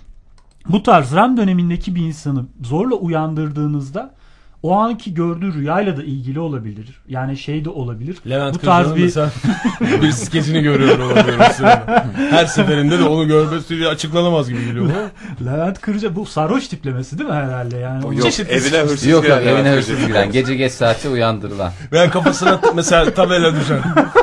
bu 0.68 0.82
tarz 0.82 1.14
REM 1.14 1.36
dönemindeki 1.36 1.94
bir 1.94 2.06
insanı 2.06 2.44
zorla 2.62 2.94
uyandırdığınızda 2.94 4.14
o 4.62 4.72
anki 4.76 5.14
gördüğü 5.14 5.54
rüyayla 5.54 5.96
da 5.96 6.02
ilgili 6.02 6.40
olabilir. 6.40 7.00
Yani 7.08 7.36
şey 7.36 7.64
de 7.64 7.70
olabilir. 7.70 8.16
Levent 8.30 8.54
bu 8.54 8.58
tarz 8.58 8.96
bir 8.96 9.14
bir 10.02 10.12
skecini 10.12 10.62
görüyor 10.62 10.98
olabilir 10.98 11.38
o 11.50 11.52
sırada. 11.52 12.06
Her 12.30 12.46
seferinde 12.46 12.98
de 12.98 13.04
onu 13.04 13.28
görmesi 13.28 13.88
açıklanamaz 13.88 14.48
gibi 14.48 14.64
geliyor 14.64 14.84
bana. 14.88 15.52
Levent 15.52 15.80
Kırca 15.80 16.16
bu 16.16 16.26
sarhoş 16.26 16.68
tiplemesi 16.68 17.18
değil 17.18 17.30
mi 17.30 17.34
herhalde 17.36 17.76
yani? 17.76 18.04
Yok 18.04 18.26
Çeşitli- 18.26 18.48
evine 18.52 18.78
hırsız 18.78 19.06
Yok 19.06 19.28
yok 19.28 19.38
giren 19.40 19.52
evine 19.54 19.64
Levent 19.70 19.76
hırsız 19.88 20.06
giren. 20.06 20.32
Gece 20.32 20.54
geç 20.54 20.72
saatte 20.72 21.08
uyandırılan. 21.08 21.72
Ben 21.92 22.10
kafasına 22.10 22.60
mesela 22.74 23.14
tabela 23.14 23.60
düşen. 23.60 23.80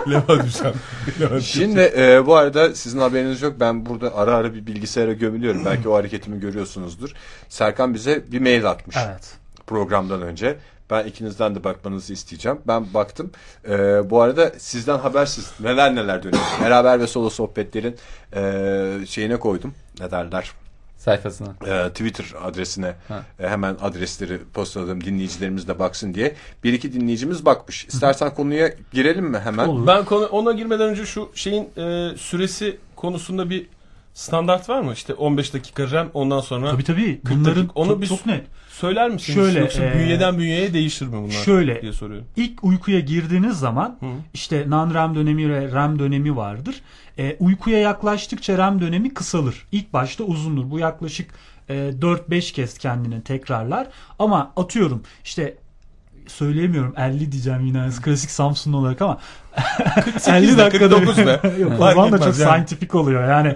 Leva 0.10 0.44
düşen. 0.46 0.74
Levent 1.22 1.44
Şimdi 1.44 1.94
e, 1.98 2.26
bu 2.26 2.36
arada 2.36 2.76
sizin 2.76 3.00
haberiniz 3.00 3.42
yok. 3.42 3.54
Ben 3.60 3.86
burada 3.86 4.16
ara 4.16 4.36
ara 4.36 4.54
bir 4.54 4.68
bilgisayara 4.68 5.14
gömülüyorum. 5.14 5.66
Belki 5.66 5.90
o 5.90 5.96
hareketimi 5.96 6.40
görüyorsunuzdur. 6.40 7.10
Serkan 7.50 7.94
bize 7.94 8.24
bir 8.32 8.40
mail 8.40 8.66
atmış 8.70 8.96
Evet. 9.08 9.39
Programdan 9.80 10.22
önce. 10.22 10.58
Ben 10.90 11.06
ikinizden 11.06 11.56
de 11.56 11.64
bakmanızı 11.64 12.14
isteyeceğim. 12.14 12.60
Ben 12.68 12.94
baktım. 12.94 13.32
E, 13.70 13.70
bu 14.10 14.22
arada 14.22 14.52
sizden 14.58 14.98
habersiz 15.00 15.52
neler 15.60 15.96
neler 15.96 16.24
dönüyor. 16.24 16.44
Beraber 16.62 17.00
ve 17.00 17.08
solo 17.08 17.30
sohbetlerin 17.30 17.96
e, 18.36 19.06
şeyine 19.08 19.40
koydum. 19.40 19.74
Ne 20.00 20.12
derler? 20.12 20.52
Sayfasına. 20.98 21.48
e, 21.68 21.90
Twitter 21.90 22.26
adresine 22.44 22.94
Ha. 23.08 23.24
e, 23.40 23.48
hemen 23.50 23.78
adresleri 23.82 24.40
postaladım 24.54 25.04
dinleyicilerimiz 25.04 25.68
de 25.68 25.80
baksın 25.80 26.14
diye. 26.14 26.36
Bir 26.64 26.74
iki 26.74 26.94
dinleyicimiz 26.94 27.46
bakmış. 27.46 27.86
İstersen 27.86 28.34
konuya 28.36 28.74
girelim 28.94 29.26
mi 29.26 29.40
hemen? 29.40 29.68
Olur. 29.68 29.88
Ben 29.88 30.06
konu, 30.06 30.26
ona 30.26 30.52
girmeden 30.52 30.90
önce 30.90 31.06
şu 31.06 31.30
şeyin 31.36 31.70
e, 31.78 32.10
süresi 32.18 32.78
konusunda 32.96 33.50
bir 33.50 33.68
standart 34.14 34.70
var 34.70 34.82
mı? 34.82 34.94
İşte 34.94 35.14
15 35.14 35.54
dakika 35.54 35.92
RAM 35.92 36.10
ondan 36.14 36.40
sonra 36.40 36.72
Tabii 36.72 36.84
tabii. 36.84 37.22
40 37.22 37.36
Bunların 37.38 37.56
dakika. 37.64 37.80
Onu 37.80 37.88
çok, 37.90 38.02
bir- 38.02 38.08
çok 38.08 38.26
net. 38.26 38.44
Söyler 38.80 39.10
misiniz? 39.10 39.36
Şöyle, 39.36 39.60
Yoksa 39.60 39.84
e, 39.84 40.00
bünyeden 40.00 40.38
bünyeye 40.38 40.74
değişir 40.74 41.06
mi 41.06 41.14
bunlar? 41.14 41.32
şöyle. 41.32 41.82
diye 41.82 41.94
soruyorum. 41.94 42.28
İlk 42.36 42.64
uykuya 42.64 43.00
girdiğiniz 43.00 43.60
zaman 43.60 43.98
Hı. 44.00 44.06
işte 44.34 44.66
non-REM 44.70 45.16
dönemi 45.16 45.50
ve 45.50 45.72
REM 45.72 46.00
dönemi 46.00 46.36
vardır. 46.36 46.82
E, 47.18 47.36
uykuya 47.40 47.80
yaklaştıkça 47.80 48.58
REM 48.58 48.82
dönemi 48.82 49.14
kısalır. 49.14 49.66
İlk 49.72 49.94
başta 49.94 50.24
uzundur. 50.24 50.72
Bu 50.72 50.80
yaklaşık 50.80 51.32
e, 51.70 51.74
4-5 51.74 52.54
kez 52.54 52.78
kendini 52.78 53.22
tekrarlar. 53.24 53.88
Ama 54.20 54.54
atıyorum 54.56 55.04
işte 55.24 55.58
söyleyemiyorum 56.30 56.94
50 56.98 57.32
diyeceğim 57.32 57.66
yine 57.66 57.90
klasik 58.04 58.32
Samsung 58.32 58.76
olarak 58.76 59.02
ama 59.02 59.18
50 60.28 60.48
de, 60.48 60.58
dakikada 60.58 60.96
49 60.96 61.18
be. 61.18 61.40
Yok 61.60 61.72
o 61.74 61.78
zaman 61.78 62.12
da 62.12 62.18
çok 62.18 62.26
yani. 62.26 62.36
scientific 62.36 62.98
oluyor 62.98 63.30
yani. 63.30 63.56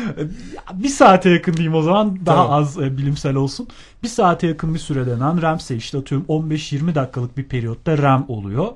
bir 0.74 0.88
saate 0.88 1.30
yakın 1.30 1.52
diyeyim 1.52 1.74
o 1.74 1.82
zaman 1.82 2.26
daha 2.26 2.36
Tamam. 2.36 2.52
az 2.52 2.78
e, 2.78 2.98
bilimsel 2.98 3.34
olsun. 3.34 3.68
Bir 4.02 4.08
saate 4.08 4.46
yakın 4.46 4.74
bir 4.74 4.78
sürede 4.78 5.10
non-REM 5.18 5.56
ise 5.56 5.76
işte 5.76 5.98
atıyorum 5.98 6.26
15-20 6.28 6.94
dakikalık 6.94 7.36
bir 7.36 7.44
periyotta 7.44 7.98
REM 7.98 8.24
oluyor. 8.28 8.68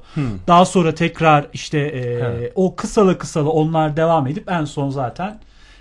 Daha 0.47 0.65
sonra 0.65 0.95
tekrar 0.95 1.47
işte 1.53 1.79
e, 1.79 2.53
o 2.55 2.77
kısala 2.77 3.19
kısala 3.19 3.49
onlar 3.49 3.97
devam 3.97 4.27
edip 4.27 4.51
en 4.51 4.65
son 4.65 4.91
zaten 4.91 5.41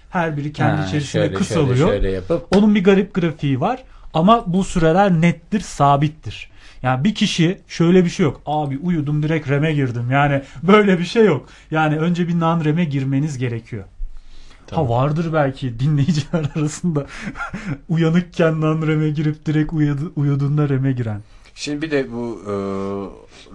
her 0.09 0.37
biri 0.37 0.53
kendi 0.53 0.81
Ha, 0.81 0.87
içerisinde 0.87 1.23
şöyle, 1.23 1.33
kısalıyor. 1.33 1.75
Şöyle, 1.75 1.91
şöyle 1.91 2.11
yapıp 2.11 2.55
Onun 2.55 2.75
bir 2.75 2.83
garip 2.83 3.13
grafiği 3.13 3.59
var 3.59 3.83
ama 4.13 4.43
bu 4.47 4.63
süreler 4.63 5.11
nettir, 5.11 5.59
sabittir. 5.59 6.48
Yani 6.83 7.03
bir 7.03 7.15
kişi 7.15 7.61
şöyle 7.67 8.05
bir 8.05 8.09
şey 8.09 8.23
yok. 8.23 8.41
Abi 8.45 8.77
uyudum 8.77 9.23
direkt 9.23 9.49
REM'e 9.49 9.73
girdim. 9.73 10.11
Yani 10.11 10.41
böyle 10.63 10.99
bir 10.99 11.05
şey 11.05 11.25
yok. 11.25 11.49
Yani 11.71 11.97
önce 11.97 12.27
bir 12.27 12.33
non-REM'e 12.33 12.83
girmeniz 12.83 13.37
gerekiyor. 13.37 13.83
Ha 14.71 14.89
vardır 14.89 15.33
belki 15.33 15.79
dinleyiciler 15.79 16.45
arasında 16.55 17.05
uyanıkken 17.89 18.53
non-REM'e 18.53 19.09
girip 19.09 19.45
direkt 19.45 19.73
uyudu, 19.73 20.13
uyuduğunda 20.15 20.69
REM'e 20.69 20.91
giren. 20.91 21.21
Şimdi 21.55 21.81
bir 21.81 21.91
de 21.91 22.11
bu 22.11 22.41
e, 22.47 22.53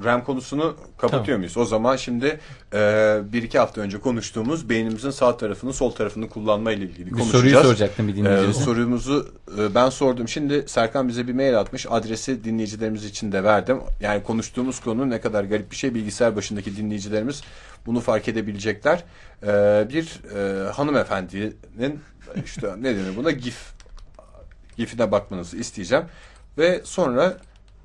RAM 0.05 0.25
konusunu 0.25 0.77
kapatıyor 0.99 1.25
Tamam. 1.25 1.39
muyuz? 1.39 1.57
O 1.57 1.65
zaman 1.65 1.97
şimdi 1.97 2.41
e, 2.75 3.21
bir 3.33 3.43
iki 3.43 3.59
hafta 3.59 3.81
önce 3.81 4.01
konuştuğumuz 4.01 4.69
beynimizin 4.69 5.11
sağ 5.11 5.37
tarafını 5.37 5.73
sol 5.73 5.91
tarafını 5.91 6.29
kullanma 6.29 6.73
ile 6.73 6.85
ilgili 6.85 7.07
bir 7.07 7.11
konuşacağız. 7.11 7.45
soruyu 7.45 7.63
soracaktım 7.63 8.09
bir 8.09 8.17
dinleyicimize. 8.17 8.61
sorumuzu 8.61 9.29
e, 9.59 9.75
ben 9.75 9.91
sordum. 9.91 10.29
Şimdi 10.29 10.65
Serkan 10.67 11.09
bize 11.09 11.29
bir 11.29 11.33
mail 11.33 11.61
atmış. 11.61 11.87
Adresi 11.91 12.45
dinleyicilerimiz 12.45 13.05
için 13.05 13.33
de 13.33 13.45
verdim. 13.45 13.81
Yani 14.01 14.23
konuştuğumuz 14.23 14.81
konu 14.81 15.11
ne 15.11 15.21
kadar 15.21 15.45
garip 15.45 15.71
bir 15.71 15.77
şey. 15.77 15.95
Bilgisayar 15.95 16.37
başındaki 16.37 16.77
dinleyicilerimiz 16.77 17.43
bunu 17.87 18.01
fark 18.01 18.29
edebilecekler. 18.29 19.05
Ee, 19.43 19.87
bir 19.93 20.21
e, 20.37 20.71
hanımefendinin 20.71 22.01
işte 22.45 22.75
ne 22.79 22.97
denir 22.97 23.17
buna 23.17 23.31
GIF 23.45 23.73
GIF'ine 24.77 25.13
bakmanızı 25.13 25.57
isteyeceğim. 25.57 26.05
Ve 26.59 26.81
sonra 26.85 27.37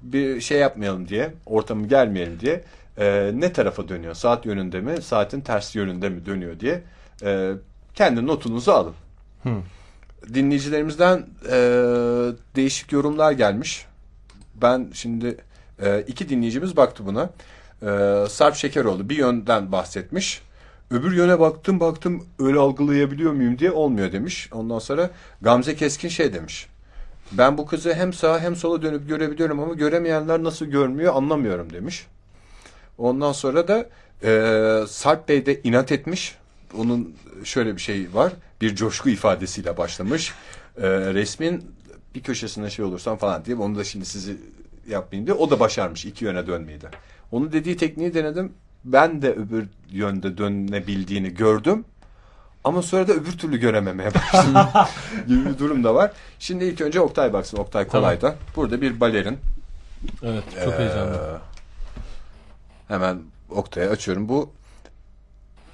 bir 0.02 0.42
şey 0.42 0.60
yapmayalım 0.60 1.08
diye, 1.08 1.34
ortamı 1.46 1.88
gelmeyelim 1.88 2.40
diye 2.40 2.64
e, 2.98 3.32
ne 3.34 3.54
tarafa 3.54 3.88
dönüyor? 3.88 4.14
Saat 4.14 4.46
yönünde 4.46 4.82
mi, 4.82 5.02
saatin 5.02 5.42
ters 5.42 5.76
yönünde 5.76 6.10
mi 6.10 6.26
dönüyor 6.26 6.60
diye 6.60 6.82
e, 7.24 7.52
kendi 7.96 8.28
notunuzu 8.28 8.72
alın 8.72 8.94
dinleyicilerimizden 10.34 11.26
e, 11.50 11.56
değişik 12.56 12.92
yorumlar 12.92 13.32
gelmiş. 13.32 13.86
Ben 14.56 14.90
şimdi 14.94 15.38
e, 15.82 16.02
iki 16.08 16.30
dinleyicimiz 16.30 16.78
baktı 16.78 17.06
buna. 17.06 17.30
E, 17.82 18.30
Sarp 18.30 18.56
Şekeroğlu 18.56 19.10
bir 19.10 19.18
yönden 19.18 19.72
bahsetmiş. 19.72 20.42
Öbür 20.92 21.12
yöne 21.12 21.40
baktım 21.40 21.80
baktım 21.80 22.26
öyle 22.40 22.60
algılayabiliyor 22.60 23.34
muyum 23.34 23.60
diye 23.60 23.72
olmuyor 23.72 24.12
demiş. 24.12 24.50
Ondan 24.54 24.80
sonra 24.80 25.10
Gamze 25.42 25.76
Keskin 25.76 26.10
şey 26.10 26.34
demiş. 26.34 26.68
Ben 27.32 27.58
bu 27.58 27.66
kızı 27.66 27.94
hem 27.94 28.14
sağa 28.14 28.40
hem 28.40 28.56
sola 28.56 28.82
dönüp 28.82 29.10
görebiliyorum 29.10 29.60
ama 29.60 29.74
göremeyenler 29.74 30.44
nasıl 30.44 30.66
görmüyor 30.66 31.16
anlamıyorum 31.16 31.74
demiş. 31.74 32.08
Ondan 32.98 33.32
sonra 33.32 33.68
da 33.68 33.90
e, 34.24 34.88
Sarp 34.88 35.30
Bey 35.30 35.46
de 35.46 35.62
inat 35.64 35.92
etmiş. 35.92 36.36
Onun 36.78 37.16
şöyle 37.44 37.76
bir 37.76 37.82
şey 37.82 38.08
var. 38.14 38.34
Bir 38.62 38.76
coşku 38.76 39.10
ifadesiyle 39.10 39.78
başlamış. 39.78 40.34
E, 40.78 40.90
resmin 40.90 41.72
bir 42.16 42.22
köşesine 42.22 42.70
şey 42.70 42.86
olursam 42.86 43.18
falan 43.18 43.46
diye. 43.46 43.58
Onu 43.58 43.76
da 43.76 43.84
şimdi 43.84 44.06
sizi 44.06 44.38
yapmayın 44.90 45.26
diye. 45.26 45.34
O 45.34 45.50
da 45.50 45.60
başarmış 45.60 46.06
iki 46.06 46.26
yöne 46.26 46.48
dönmeyi 46.48 46.82
de. 46.82 46.88
Onun 47.32 47.52
dediği 47.52 47.78
tekniği 47.78 48.14
denedim. 48.14 48.54
Ben 48.86 49.22
de 49.22 49.32
öbür 49.34 49.68
yönde 49.92 50.38
dönebildiğini 50.38 51.34
gördüm. 51.34 51.86
Ama 52.70 52.82
sonra 52.82 53.08
da 53.08 53.14
öbür 53.14 53.38
türlü 53.38 53.58
görememeye 53.58 54.10
başladım 54.16 54.68
gibi 55.28 55.46
bir 55.46 55.58
durum 55.58 55.84
da 55.84 55.96
var. 55.96 56.12
Şimdi 56.40 56.66
ilk 56.66 56.82
önce 56.82 57.02
Oktay 57.02 57.34
baksın. 57.34 57.58
Oktay 57.58 57.88
Kolay'da. 57.88 58.36
Burada 58.56 58.82
bir 58.82 59.00
balerin. 59.00 59.38
Evet 60.24 60.44
çok 60.64 60.74
Ee, 60.74 60.78
heyecanlı. 60.78 61.40
Hemen 62.88 63.20
Oktay'a 63.50 63.90
açıyorum. 63.90 64.30
Bu 64.30 64.50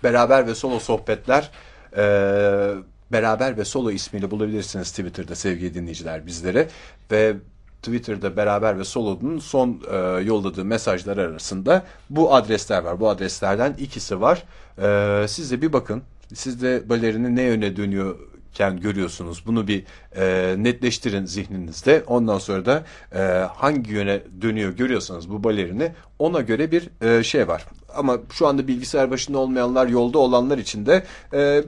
beraber 0.03 0.47
ve 0.47 0.55
solo 0.55 0.79
sohbetler 0.79 1.51
ee, 1.97 2.71
beraber 3.11 3.57
ve 3.57 3.65
solo 3.65 3.91
ismiyle 3.91 4.31
bulabilirsiniz 4.31 4.89
Twitter'da 4.89 5.35
sevgili 5.35 5.73
dinleyiciler 5.73 6.25
bizleri 6.25 6.67
ve 7.11 7.35
Twitter'da 7.81 8.37
beraber 8.37 8.79
ve 8.79 8.83
solo'nun 8.83 9.39
son 9.39 9.81
e, 9.91 9.97
yolladığı 10.23 10.65
mesajlar 10.65 11.17
arasında 11.17 11.83
bu 12.09 12.35
adresler 12.35 12.83
var. 12.83 12.99
Bu 12.99 13.09
adreslerden 13.09 13.73
ikisi 13.73 14.21
var. 14.21 14.43
E, 14.81 15.27
siz 15.27 15.51
de 15.51 15.61
bir 15.61 15.73
bakın. 15.73 16.03
Siz 16.33 16.61
de 16.61 16.89
balerinin 16.89 17.35
ne 17.35 17.41
yöne 17.41 17.75
dönüyorken 17.75 18.79
görüyorsunuz. 18.79 19.43
Bunu 19.45 19.67
bir 19.67 19.83
e, 20.15 20.55
netleştirin 20.63 21.25
zihninizde. 21.25 22.03
Ondan 22.07 22.37
sonra 22.37 22.65
da 22.65 22.83
e, 23.15 23.19
hangi 23.55 23.91
yöne 23.91 24.21
dönüyor 24.41 24.71
görüyorsanız 24.73 25.29
bu 25.29 25.43
balerini 25.43 25.91
ona 26.19 26.41
göre 26.41 26.71
bir 26.71 26.89
e, 27.01 27.23
şey 27.23 27.47
var. 27.47 27.65
Ama 27.95 28.17
şu 28.31 28.47
anda 28.47 28.67
bilgisayar 28.67 29.11
başında 29.11 29.37
olmayanlar 29.37 29.87
yolda 29.87 30.17
olanlar 30.19 30.57
için 30.57 30.85
de 30.85 31.03
e, 31.33 31.63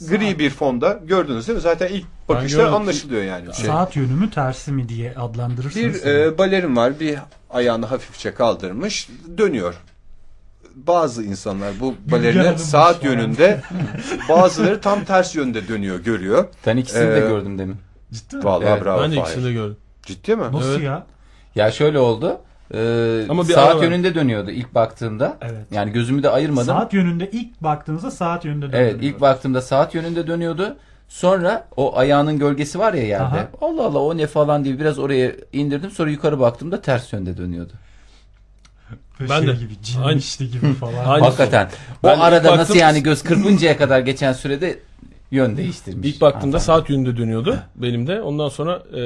gri 0.00 0.38
bir 0.38 0.50
fonda 0.50 1.00
gördünüz 1.04 1.48
değil 1.48 1.56
mi? 1.56 1.62
Zaten 1.62 1.88
ilk 1.88 2.04
bakışta 2.28 2.72
anlaşılıyor 2.74 3.22
yani. 3.22 3.54
Şey. 3.54 3.66
Saat 3.66 3.96
yönü 3.96 4.12
mü 4.12 4.30
tersi 4.30 4.72
mi 4.72 4.88
diye 4.88 5.14
adlandırırsınız. 5.14 6.04
Bir 6.04 6.10
e, 6.10 6.38
balerin 6.38 6.76
var. 6.76 7.00
Bir 7.00 7.18
ayağını 7.50 7.86
hafifçe 7.86 8.34
kaldırmış. 8.34 9.08
Dönüyor. 9.38 9.74
Bazı 10.76 11.22
insanlar 11.24 11.72
bu 11.80 11.94
balerine 12.12 12.42
Hanım 12.42 12.58
saat 12.58 13.04
yönünde 13.04 13.60
bazıları 14.28 14.80
tam 14.80 15.04
ters 15.04 15.34
yönde 15.36 15.68
dönüyor 15.68 16.00
görüyor. 16.00 16.44
Ben 16.66 16.76
ikisini 16.76 17.08
de 17.08 17.16
Ee, 17.16 17.20
gördüm 17.20 17.58
demin. 17.58 17.76
Ciddi 18.12 18.36
mi? 18.36 18.44
Vallahi 18.44 18.68
Evet, 18.68 18.84
bravo. 18.84 19.02
ben 19.02 19.10
de 19.12 19.14
Fahir. 19.14 19.26
ikisini 19.26 19.44
de 19.44 19.52
gördüm. 19.52 19.76
Ciddi 20.02 20.36
mi? 20.36 20.42
Nasıl 20.52 20.70
Evet. 20.70 20.82
ya? 20.82 21.06
Ya 21.54 21.70
şöyle 21.70 21.98
oldu. 21.98 22.38
Ee, 22.74 23.26
Ama 23.28 23.48
bir 23.48 23.52
saat 23.52 23.76
var. 23.76 23.82
yönünde 23.82 24.14
dönüyordu 24.14 24.50
ilk 24.50 24.74
baktığımda. 24.74 25.36
Evet. 25.42 25.64
Yani 25.70 25.92
gözümü 25.92 26.22
de 26.22 26.30
ayırmadım. 26.30 26.66
Saat 26.66 26.92
yönünde 26.94 27.30
ilk 27.30 27.60
baktığınızda 27.62 28.10
saat 28.10 28.44
yönünde 28.44 28.66
Evet 28.72 28.92
döndürüyor. 28.94 29.14
ilk 29.14 29.20
baktığımda 29.20 29.62
saat 29.62 29.94
yönünde 29.94 30.26
dönüyordu. 30.26 30.76
Sonra 31.08 31.66
o 31.76 31.96
ayağının 31.98 32.38
gölgesi 32.38 32.78
var 32.78 32.94
ya 32.94 33.02
yerde. 33.02 33.24
Aha. 33.24 33.48
Allah 33.60 33.82
Allah 33.84 33.98
o 33.98 34.16
ne 34.16 34.26
falan 34.26 34.64
diye 34.64 34.78
biraz 34.78 34.98
oraya 34.98 35.32
indirdim. 35.52 35.90
Sonra 35.90 36.10
yukarı 36.10 36.40
baktığımda 36.40 36.80
ters 36.80 37.12
yönde 37.12 37.36
dönüyordu. 37.36 37.72
Ben 39.30 39.38
şey 39.38 39.48
de. 39.48 39.52
gibi 39.52 39.72
Aynı- 40.04 40.10
cinmişti 40.10 40.50
gibi 40.50 40.72
falan. 40.74 41.04
Aynı 41.06 41.24
Hakikaten. 41.24 41.70
Ben 42.04 42.18
o 42.18 42.22
arada 42.22 42.48
ilk 42.48 42.56
nasıl 42.56 42.58
baktım- 42.74 42.76
yani 42.76 43.02
göz 43.02 43.22
kırpıncaya 43.22 43.76
kadar 43.76 44.00
geçen 44.00 44.32
sürede 44.32 44.78
Yön 45.30 45.56
değiştirmiş. 45.56 46.08
İlk 46.08 46.20
baktığımda 46.20 46.42
Hanımefendi. 46.42 46.64
saat 46.64 46.90
yönünde 46.90 47.16
dönüyordu 47.16 47.58
benim 47.76 48.06
de. 48.06 48.22
Ondan 48.22 48.48
sonra 48.48 48.82
e, 48.92 49.00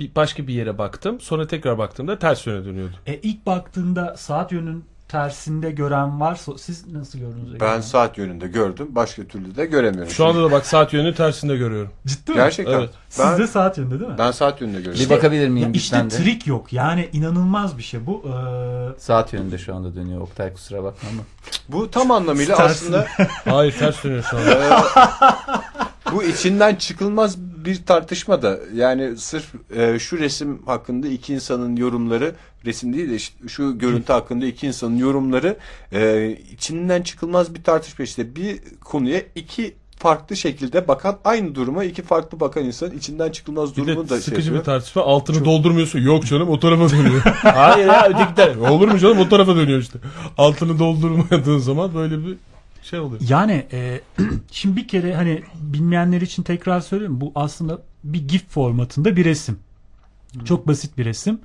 bir 0.00 0.14
başka 0.16 0.46
bir 0.46 0.54
yere 0.54 0.78
baktım. 0.78 1.20
Sonra 1.20 1.46
tekrar 1.46 1.78
baktığımda 1.78 2.18
ters 2.18 2.46
yöne 2.46 2.64
dönüyordu. 2.64 2.92
E, 3.06 3.14
ilk 3.14 3.46
baktığında 3.46 4.14
saat 4.16 4.52
yönünün 4.52 4.84
tersinde 5.12 5.70
gören 5.70 6.20
varsa 6.20 6.58
siz 6.58 6.86
nasıl 6.92 7.18
gördünüz? 7.18 7.60
Ben 7.60 7.80
saat 7.80 8.18
yönünde 8.18 8.48
gördüm. 8.48 8.86
Başka 8.90 9.24
türlü 9.24 9.56
de 9.56 9.66
göremiyorum. 9.66 10.12
Şu 10.12 10.26
anda 10.26 10.42
da 10.42 10.50
bak 10.52 10.66
saat 10.66 10.92
yönünü 10.92 11.14
tersinde 11.14 11.56
görüyorum. 11.56 11.90
Ciddi 12.06 12.30
mi? 12.30 12.34
Gerçekten. 12.36 12.72
Evet. 12.78 12.90
Siz 13.08 13.24
Ben, 13.24 13.38
de 13.38 13.46
saat 13.46 13.78
yönünde 13.78 14.00
değil 14.00 14.10
mi? 14.10 14.18
ben 14.18 14.30
saat 14.30 14.60
yönünde 14.60 14.78
Bir 14.78 14.84
görüyorum. 14.84 15.10
bakabilir 15.16 15.42
Ya 15.42 15.50
miyim 15.50 15.72
işte 15.72 15.96
lütfen 15.96 16.10
de? 16.10 16.24
trik 16.24 16.46
yok. 16.46 16.72
Yani 16.72 17.08
inanılmaz 17.12 17.78
bir 17.78 17.82
şey 17.82 18.06
bu. 18.06 18.22
Ee, 18.26 19.00
Saat 19.00 19.32
yönünde 19.32 19.58
şu 19.58 19.74
anda 19.74 19.94
dönüyor 19.94 20.20
Oktay 20.20 20.52
kusura 20.52 20.84
bakma 20.84 21.08
ama. 21.12 21.22
Bu 21.68 21.90
tam 21.90 22.10
anlamıyla 22.10 22.56
aslında 22.56 23.06
Hayır 23.44 23.72
ters 23.78 24.04
dönüyor 24.04 24.22
şu 24.30 24.36
anda. 24.38 24.50
e, 24.50 24.70
bu 26.12 26.22
içinden 26.22 26.74
çıkılmaz 26.74 27.36
bir 27.64 27.84
tartışma 27.86 28.42
da. 28.42 28.58
Yani 28.74 29.16
sırf 29.16 29.52
e, 29.76 29.98
şu 29.98 30.18
resim 30.18 30.62
hakkında 30.66 31.08
iki 31.08 31.34
insanın 31.34 31.76
yorumları 31.76 32.34
resim 32.64 32.92
değil 32.94 33.10
de 33.10 33.14
işte 33.14 33.48
şu 33.48 33.78
görüntü 33.78 34.12
hakkında 34.12 34.46
iki 34.46 34.66
insanın 34.66 34.96
yorumları 34.96 35.56
e, 35.92 36.30
içinden 36.52 37.02
çıkılmaz 37.02 37.54
bir 37.54 37.62
tartışma 37.62 38.04
işte 38.04 38.36
bir 38.36 38.60
konuya 38.84 39.22
iki 39.34 39.74
farklı 39.98 40.36
şekilde 40.36 40.88
bakan 40.88 41.18
aynı 41.24 41.54
duruma 41.54 41.84
iki 41.84 42.02
farklı 42.02 42.40
bakan 42.40 42.64
insan 42.64 42.90
içinden 42.90 43.30
çıkılmaz 43.30 43.76
Bir 43.76 43.82
durumu 43.86 44.08
da 44.08 44.14
şey 44.14 44.20
sıkıcı 44.22 44.50
bir 44.50 44.56
yapıyor. 44.56 44.64
tartışma. 44.64 45.02
Altını 45.02 45.44
doldurmuyorsun. 45.44 45.98
Yok 46.00 46.26
canım 46.26 46.48
o 46.48 46.60
tarafa 46.60 46.90
dönüyor. 46.90 47.20
Hayır 47.42 47.86
ya 47.86 48.08
öteki. 48.34 48.58
Olur 48.58 48.88
mu 48.88 48.98
canım 48.98 49.18
o 49.18 49.28
tarafa 49.28 49.56
dönüyor 49.56 49.80
işte. 49.80 49.98
Altını 50.38 50.78
doldurmadığın 50.78 51.58
zaman 51.58 51.94
böyle 51.94 52.26
bir 52.26 52.36
şey 52.92 53.00
oluyor. 53.00 53.20
Yani 53.28 53.66
e, 53.72 54.00
şimdi 54.50 54.76
bir 54.76 54.88
kere 54.88 55.14
hani 55.14 55.42
bilmeyenler 55.54 56.20
için 56.20 56.42
tekrar 56.42 56.80
söyleyeyim. 56.80 57.20
Bu 57.20 57.32
aslında 57.34 57.78
bir 58.04 58.28
GIF 58.28 58.48
formatında 58.48 59.16
bir 59.16 59.24
resim. 59.24 59.58
Çok 60.44 60.68
basit 60.68 60.98
bir 60.98 61.04
resim. 61.04 61.40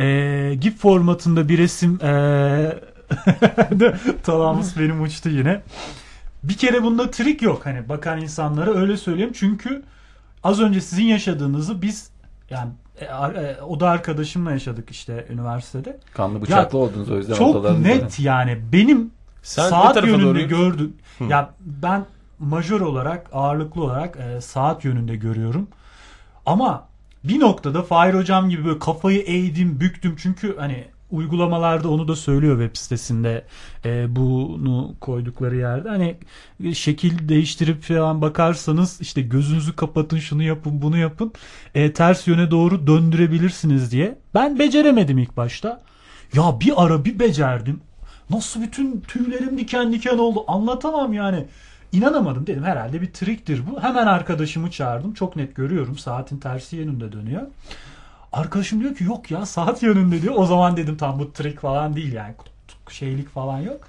E, 0.00 0.54
GIF 0.60 0.78
formatında 0.78 1.48
bir 1.48 1.58
resim 1.58 2.04
e, 2.04 2.78
Talamız 4.22 4.78
benim 4.78 5.02
uçtu 5.02 5.28
yine. 5.28 5.62
Bir 6.42 6.54
kere 6.54 6.82
bunda 6.82 7.10
trik 7.10 7.42
yok. 7.42 7.66
Hani 7.66 7.88
bakan 7.88 8.20
insanlara 8.20 8.74
öyle 8.74 8.96
söyleyeyim. 8.96 9.32
Çünkü 9.34 9.82
az 10.42 10.60
önce 10.60 10.80
sizin 10.80 11.04
yaşadığınızı 11.04 11.82
biz 11.82 12.10
yani 12.50 12.70
e, 13.00 13.04
e, 13.04 13.62
oda 13.62 13.88
arkadaşımla 13.88 14.52
yaşadık 14.52 14.90
işte 14.90 15.26
üniversitede. 15.30 15.98
Kanlı 16.14 16.42
bıçaklı 16.42 16.78
oldunuz 16.78 17.10
o 17.10 17.16
yüzden 17.16 17.34
Çok 17.34 17.78
net 17.78 18.20
yani 18.20 18.58
benim 18.72 19.10
Sen 19.44 19.70
saat 19.70 20.06
yönünde 20.06 20.40
doğru- 20.40 20.48
gördüm. 20.48 20.92
Ya 21.28 21.50
ben 21.60 22.06
majör 22.38 22.80
olarak 22.80 23.30
ağırlıklı 23.32 23.82
olarak 23.82 24.16
e, 24.16 24.40
saat 24.40 24.84
yönünde 24.84 25.16
görüyorum. 25.16 25.68
Ama 26.46 26.88
bir 27.24 27.40
noktada 27.40 27.82
Fahir 27.82 28.14
hocam 28.14 28.50
gibi 28.50 28.64
böyle 28.64 28.78
kafayı 28.78 29.20
eğdim, 29.20 29.80
büktüm. 29.80 30.16
Çünkü 30.18 30.56
hani 30.58 30.84
uygulamalarda 31.10 31.88
onu 31.88 32.08
da 32.08 32.16
söylüyor 32.16 32.60
web 32.62 32.76
sitesinde 32.80 33.44
e, 33.84 34.16
bunu 34.16 34.94
koydukları 35.00 35.56
yerde. 35.56 35.88
Hani 35.88 36.16
şekil 36.74 37.28
değiştirip 37.28 37.82
falan 37.82 38.22
bakarsanız 38.22 39.00
işte 39.00 39.22
gözünüzü 39.22 39.76
kapatın 39.76 40.18
şunu 40.18 40.42
yapın 40.42 40.82
bunu 40.82 40.96
yapın 40.96 41.32
e, 41.74 41.92
ters 41.92 42.26
yöne 42.26 42.50
doğru 42.50 42.86
döndürebilirsiniz 42.86 43.92
diye. 43.92 44.18
Ben 44.34 44.58
beceremedim 44.58 45.18
ilk 45.18 45.36
başta. 45.36 45.82
Ya 46.34 46.60
bir 46.60 46.72
ara 46.76 47.04
bir 47.04 47.18
becerdim. 47.18 47.80
Nasıl 48.30 48.62
bütün 48.62 49.00
tüylerim 49.00 49.58
diken 49.58 49.92
diken 49.92 50.18
oldu 50.18 50.44
anlatamam 50.48 51.12
yani. 51.12 51.46
İnanamadım 51.92 52.46
dedim 52.46 52.64
herhalde 52.64 53.02
bir 53.02 53.12
triktir 53.12 53.62
bu. 53.66 53.82
Hemen 53.82 54.06
arkadaşımı 54.06 54.70
çağırdım. 54.70 55.14
Çok 55.14 55.36
net 55.36 55.56
görüyorum 55.56 55.98
saatin 55.98 56.38
tersi 56.38 56.76
yönünde 56.76 57.12
dönüyor. 57.12 57.42
Arkadaşım 58.32 58.80
diyor 58.80 58.94
ki 58.94 59.04
yok 59.04 59.30
ya 59.30 59.46
saat 59.46 59.82
yönünde 59.82 60.22
diyor. 60.22 60.34
O 60.36 60.46
zaman 60.46 60.76
dedim 60.76 60.96
tam 60.96 61.18
bu 61.18 61.32
trik 61.32 61.60
falan 61.60 61.96
değil 61.96 62.12
yani 62.12 62.34
şeylik 62.88 63.28
falan 63.28 63.60
yok. 63.60 63.80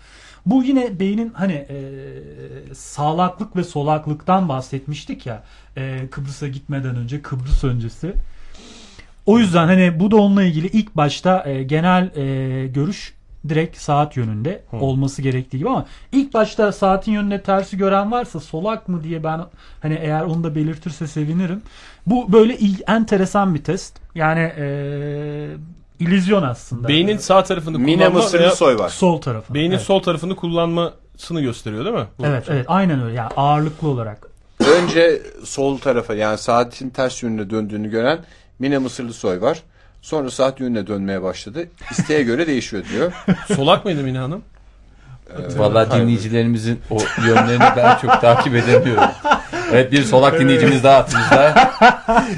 Bu 0.46 0.64
yine 0.64 1.00
beynin 1.00 1.34
hani 1.34 1.54
e, 1.54 1.78
sağlaklık 2.74 3.56
ve 3.56 3.64
solaklıktan 3.64 4.50
bahsetmiştik 4.50 5.26
ya 5.26 5.44
e, 5.78 6.08
Kıbrıs'a 6.12 6.48
gitmeden 6.48 6.96
önce 6.96 7.22
Kıbrıs 7.22 7.64
öncesi. 7.64 8.14
O 9.26 9.40
yüzden 9.40 9.68
hani 9.68 10.00
bu 10.00 10.12
da 10.12 10.16
onunla 10.16 10.44
ilgili 10.44 10.68
ilk 10.68 10.96
başta 10.96 11.50
e, 11.50 11.64
genel 11.64 12.18
e, 12.18 12.68
görüş 12.68 13.15
direkt 13.50 13.78
saat 13.78 14.18
yönünde 14.18 14.64
olması 14.72 15.22
gerektiği 15.22 15.58
gibi 15.58 15.70
ama 15.70 15.86
ilk 16.12 16.34
başta 16.34 16.72
saatin 16.72 17.12
yönünde 17.12 17.42
tersi 17.42 17.78
gören 17.78 18.12
varsa 18.12 18.40
solak 18.40 18.88
mı 18.88 19.04
diye 19.04 19.24
ben 19.24 19.42
hani 19.82 19.94
eğer 19.94 20.22
onu 20.22 20.44
da 20.44 20.56
belirtirse 20.56 21.08
sevinirim. 21.08 21.62
Bu 22.08 22.34
böyle 22.34 22.58
il, 22.58 22.80
enteresan 22.88 23.56
bir 23.56 23.64
test. 23.64 23.98
Yani 24.16 24.54
e, 24.58 25.48
illüzyon 26.00 26.44
aslında. 26.44 26.88
Beynin 26.88 27.18
sağ 27.18 27.44
tarafını 27.44 27.80
Mine 27.80 28.10
kullanma 28.10 28.52
soy 28.56 28.78
var. 28.78 28.90
sol 28.90 29.22
tarafı. 29.22 29.54
beynin 29.54 29.72
evet. 29.72 29.82
sol 29.82 30.00
tarafını 30.00 30.36
kullanmasını 30.36 31.42
gösteriyor 31.42 31.86
değil 31.86 31.96
mi? 31.96 32.08
Bu? 32.20 32.26
Evet 32.26 32.46
evet 32.50 32.66
aynen 32.68 33.04
öyle 33.04 33.16
yani 33.16 33.30
ağırlıklı 33.38 33.88
olarak. 33.88 34.28
Önce 34.60 35.22
sol 35.44 35.78
tarafa 35.78 36.14
yani 36.14 36.38
saatin 36.38 36.90
ters 36.90 37.24
yönüne 37.24 37.50
döndüğünü 37.50 37.90
gören 37.90 38.20
Mine 38.60 38.78
Mısırlı 38.78 39.14
soy 39.14 39.42
var. 39.42 39.64
Sonra 40.06 40.32
saat 40.32 40.60
yönüne 40.60 40.88
dönmeye 40.88 41.22
başladı. 41.22 41.70
İsteğe 41.92 42.24
göre 42.24 42.48
değişiyor 42.48 42.84
diyor. 42.92 43.14
Solak 43.56 43.86
mıydı 43.86 44.04
Mine 44.04 44.18
Hanım? 44.18 44.42
Vallahi 45.58 45.88
Hayır. 45.90 46.02
dinleyicilerimizin 46.02 46.80
o 46.90 46.98
yönlerini 47.28 47.64
ben 47.78 47.98
çok 47.98 48.22
takip 48.22 48.56
edemiyorum. 48.56 49.04
Evet 49.72 49.92
bir 49.92 50.04
solak 50.04 50.40
dinleyicimiz 50.40 50.84
daha 50.84 50.98
aklımızda. 50.98 51.72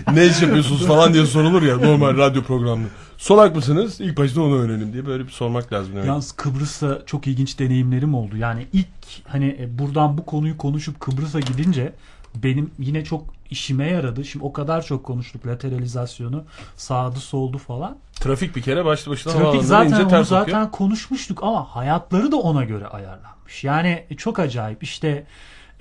ne 0.14 0.26
iş 0.26 0.42
yapıyorsunuz 0.42 0.88
falan 0.88 1.14
diye 1.14 1.26
sorulur 1.26 1.64
ya 1.64 1.78
normal 1.78 2.18
radyo 2.18 2.44
programında. 2.44 2.88
Solak 3.18 3.56
mısınız? 3.56 4.02
İlk 4.02 4.18
başta 4.18 4.42
onu 4.42 4.56
öğrenelim 4.60 4.94
diye 4.94 5.06
böyle 5.06 5.28
bir 5.28 5.32
sormak 5.32 5.74
lazım. 5.74 5.94
demek. 5.94 6.08
Yalnız 6.08 6.32
Kıbrıs'ta 6.32 7.02
çok 7.06 7.28
ilginç 7.28 7.60
deneyimlerim 7.60 8.14
oldu. 8.14 8.38
Yani 8.38 8.68
ilk 8.74 8.88
hani 9.28 9.58
e, 9.60 9.80
buradan 9.80 10.18
bu 10.18 10.26
konuyu 10.26 10.58
konuşup 10.58 11.00
Kıbrıs'a 11.00 11.40
gidince 11.40 11.94
benim 12.36 12.72
yine 12.80 13.04
çok 13.04 13.37
işime 13.52 13.90
yaradı. 13.90 14.26
Şimdi 14.26 14.46
o 14.46 14.54
kadar 14.54 14.82
çok 14.86 15.04
konuştuk 15.04 15.48
lateralizasyonu, 15.48 16.46
sağdı 16.76 17.20
soldu 17.20 17.58
falan. 17.58 17.98
Trafik 18.14 18.56
bir 18.56 18.62
kere 18.62 18.86
başlı 18.86 19.12
başına 19.12 19.34
Trafik 19.34 19.64
zaten 19.64 19.92
ince 19.92 20.08
ters 20.08 20.28
zaten 20.28 20.72
konuşmuştuk 20.72 21.44
ama 21.44 21.76
hayatları 21.76 22.32
da 22.32 22.36
ona 22.36 22.64
göre 22.64 22.88
ayarlanmış. 22.88 23.64
Yani 23.64 24.06
çok 24.18 24.40
acayip. 24.40 24.84
İşte 24.84 25.26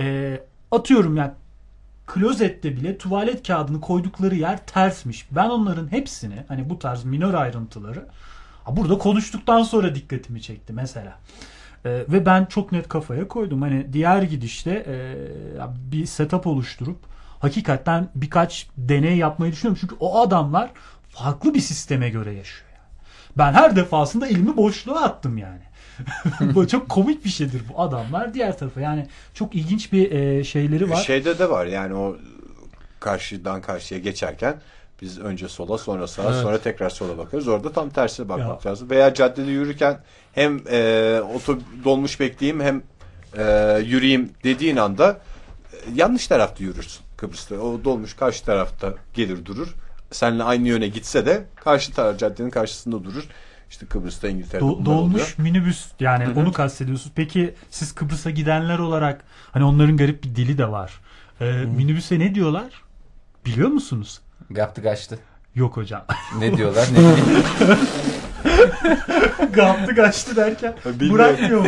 e, 0.01 0.41
atıyorum 0.71 1.17
yani 1.17 1.33
klozette 2.07 2.77
bile 2.77 2.99
tuvalet 2.99 3.47
kağıdını 3.47 3.81
koydukları 3.81 4.35
yer 4.35 4.67
tersmiş. 4.67 5.27
Ben 5.31 5.49
onların 5.49 5.93
hepsini 5.93 6.45
hani 6.49 6.71
bu 6.71 6.79
tarz 6.79 7.05
minor 7.05 7.35
ayrıntıları 7.35 8.07
burada 8.71 8.99
konuştuktan 8.99 9.63
sonra 9.63 9.95
dikkatimi 9.95 10.43
çekti 10.43 10.73
mesela. 10.73 11.19
E, 11.85 11.91
ve 11.91 12.27
ben 12.27 12.45
çok 12.45 12.73
net 12.73 12.89
kafaya 12.89 13.29
koydum. 13.29 13.63
Hani 13.63 13.93
diğer 13.93 14.23
gidişte 14.23 14.71
e, 14.71 15.15
bir 15.93 16.07
setup 16.07 16.47
oluşturup 16.47 16.99
hakikaten 17.41 18.09
birkaç 18.15 18.67
deney 18.77 19.17
yapmayı 19.17 19.53
düşünüyorum. 19.53 19.79
Çünkü 19.81 19.95
o 20.01 20.21
adamlar 20.21 20.71
farklı 21.09 21.55
bir 21.55 21.61
sisteme 21.61 22.11
göre 22.11 22.33
yaşıyor. 22.35 22.71
Yani. 22.73 23.09
Ben 23.39 23.53
her 23.53 23.77
defasında 23.77 24.27
elimi 24.27 24.57
boşluğa 24.57 25.03
attım 25.03 25.39
yani. 25.39 25.61
bu 26.55 26.69
çok 26.69 26.89
komik 26.89 27.25
bir 27.25 27.31
şeydir 27.31 27.63
bu 27.73 27.81
adamlar 27.83 28.35
diğer 28.35 28.59
tarafa. 28.59 28.81
Yani 28.81 29.07
çok 29.35 29.55
ilginç 29.55 29.93
bir 29.93 30.11
e, 30.11 30.45
şeyleri 30.45 30.91
var. 30.91 30.97
Şeyde 30.97 31.39
de 31.39 31.51
var 31.51 31.67
yani 31.67 31.95
o 31.95 32.17
karşıdan 33.01 33.63
karşıya 33.63 34.01
geçerken 34.01 34.61
biz 35.03 35.19
önce 35.19 35.49
sola 35.49 35.79
sonra 35.79 36.07
sağa 36.07 36.23
Evet. 36.23 36.43
sonra 36.43 36.59
tekrar 36.59 36.91
sola 36.91 37.19
bakarız. 37.19 37.49
Orada 37.49 37.73
tam 37.73 37.91
tersine 37.91 38.29
bakmak 38.29 38.65
Ya. 38.65 38.71
lazım. 38.71 38.91
Veya 38.91 39.15
caddede 39.15 39.51
yürürken 39.51 39.99
hem 40.33 40.61
e, 40.71 41.21
oto 41.35 41.59
dolmuş 41.85 42.21
bekleyeyim 42.21 42.61
hem 42.63 42.83
e, 43.39 43.79
yürüyeyim 43.85 44.31
dediğin 44.45 44.77
anda 44.77 45.21
e, 45.73 45.77
yanlış 45.95 46.27
tarafta 46.27 46.65
yürürsün 46.65 47.06
Kıbrıs'ta. 47.17 47.55
O 47.55 47.85
dolmuş 47.85 48.15
karşı 48.15 48.45
tarafta 48.45 48.95
gelir 49.15 49.45
durur. 49.45 49.75
Seninle 50.11 50.43
aynı 50.43 50.69
yöne 50.69 50.89
gitse 50.89 51.27
de 51.27 51.45
karşı 51.57 51.93
taraf 51.93 52.19
caddenin 52.19 52.51
karşısında 52.51 53.05
durur. 53.05 53.25
İşte 53.71 53.87
Kıbrıs'ta 53.87 54.29
İngiltere'de 54.29 54.65
Do- 54.65 54.85
dolmuş 54.85 55.15
oluyor. 55.15 55.35
minibüs 55.39 55.87
yani 56.01 56.41
onu 56.41 56.53
kastediyorsunuz. 56.53 57.13
Peki 57.17 57.55
siz 57.71 57.95
Kıbrıs'a 57.95 58.31
gidenler 58.31 58.79
olarak 58.79 59.25
hani 59.53 59.65
onların 59.65 59.97
garip 59.97 60.25
bir 60.25 60.35
dili 60.37 60.59
de 60.59 60.71
var. 60.71 61.01
E, 61.41 61.45
minibüse 61.53 62.19
ne 62.19 62.35
diyorlar? 62.35 62.83
Biliyor 63.47 63.69
musunuz? 63.69 64.21
Yaptı 64.51 64.83
kaçtı. 64.83 65.19
Yok 65.55 65.77
hocam. 65.77 66.05
Ne 66.39 66.57
diyorlar 66.57 66.89
ne. 66.95 66.99
Kaptı 69.53 69.95
kaçtı 69.95 70.37
derken 70.37 70.75
Bilmiyorum. 70.87 71.15
bırakmıyor 71.15 71.61
mu? 71.61 71.67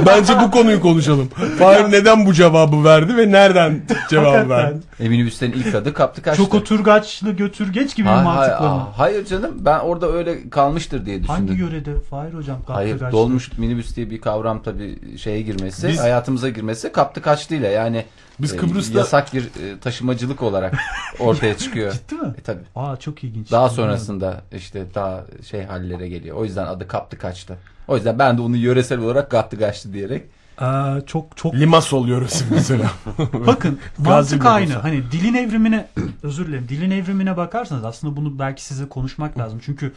Bence 0.06 0.32
bu 0.42 0.50
konuyu 0.50 0.80
konuşalım. 0.80 1.28
Fahir 1.58 1.92
neden 1.92 2.26
bu 2.26 2.32
cevabı 2.32 2.84
verdi 2.84 3.16
ve 3.16 3.32
nereden 3.32 3.80
Hakikaten. 3.88 4.50
verdi? 4.50 4.78
E, 5.00 5.08
minibüsten 5.08 5.50
ilk 5.50 5.74
adı 5.74 5.94
kaptı 5.94 6.22
kaçtı. 6.22 6.42
Çok 6.42 6.54
oturgaçlı 6.54 7.30
götürgeç 7.32 7.96
gibi 7.96 8.06
bir 8.08 8.12
Ha- 8.12 8.18
ha- 8.18 8.22
mantıklama. 8.22 8.76
ha- 8.80 8.88
hayır 8.96 9.24
canım 9.26 9.50
ben 9.58 9.78
orada 9.78 10.12
öyle 10.12 10.50
kalmıştır 10.50 11.06
diye 11.06 11.22
düşündüm. 11.22 11.46
Hangi 11.48 11.60
yörede 11.60 12.00
Fahir 12.10 12.34
hocam 12.34 12.56
kaptı 12.58 12.72
Hayır 12.72 12.98
kaçtı? 12.98 13.12
dolmuş 13.16 13.58
minibüs 13.58 13.96
diye 13.96 14.10
bir 14.10 14.20
kavram 14.20 14.62
tabii 14.62 15.18
şeye 15.18 15.42
girmesi, 15.42 15.88
Biz- 15.88 16.00
hayatımıza 16.00 16.48
girmesi 16.48 16.92
kaptı 16.92 17.22
kaçtıyla 17.22 17.68
yani 17.68 18.04
Biz 18.42 18.54
e, 18.54 18.56
Kıbrıs'ta 18.56 18.98
yasak 18.98 19.34
bir 19.34 19.42
e, 19.42 19.78
taşımacılık 19.80 20.42
olarak 20.42 20.74
ortaya 21.18 21.58
çıkıyor. 21.58 21.92
Ciddi 22.10 22.14
mi? 22.14 22.34
E, 22.38 22.42
tabii. 22.42 22.62
Aa 22.76 22.96
çok 22.96 23.24
ilginç. 23.24 23.50
Daha 23.50 23.68
sonrasında 23.68 24.42
işte 24.56 24.86
daha 24.94 25.24
şey 25.50 25.64
hallere 25.64 26.08
geliyor. 26.08 26.36
O 26.36 26.44
yüzden 26.44 26.66
adı 26.66 26.88
kaptı 26.88 27.18
kaçtı. 27.18 27.58
O 27.88 27.96
yüzden 27.96 28.18
ben 28.18 28.38
de 28.38 28.42
onu 28.42 28.56
yöresel 28.56 28.98
olarak 28.98 29.30
kaptı 29.30 29.58
kaçtı 29.58 29.92
diyerek. 29.92 30.22
Aa, 30.58 31.00
çok 31.06 31.36
çok 31.36 31.54
Limasol 31.54 32.08
yöresi 32.08 32.44
mesela. 32.50 32.90
Bakın 33.46 33.78
Gazi 33.98 34.36
mantık 34.36 34.46
aynı. 34.46 34.72
Hani 34.72 35.02
dilin 35.12 35.34
evrimine 35.34 35.86
özür 36.22 36.46
dilerim. 36.46 36.66
Dilin 36.68 36.90
evrimine 36.90 37.36
bakarsanız 37.36 37.84
aslında 37.84 38.16
bunu 38.16 38.38
belki 38.38 38.64
size 38.64 38.88
konuşmak 38.88 39.38
lazım. 39.38 39.60
Çünkü 39.64 39.92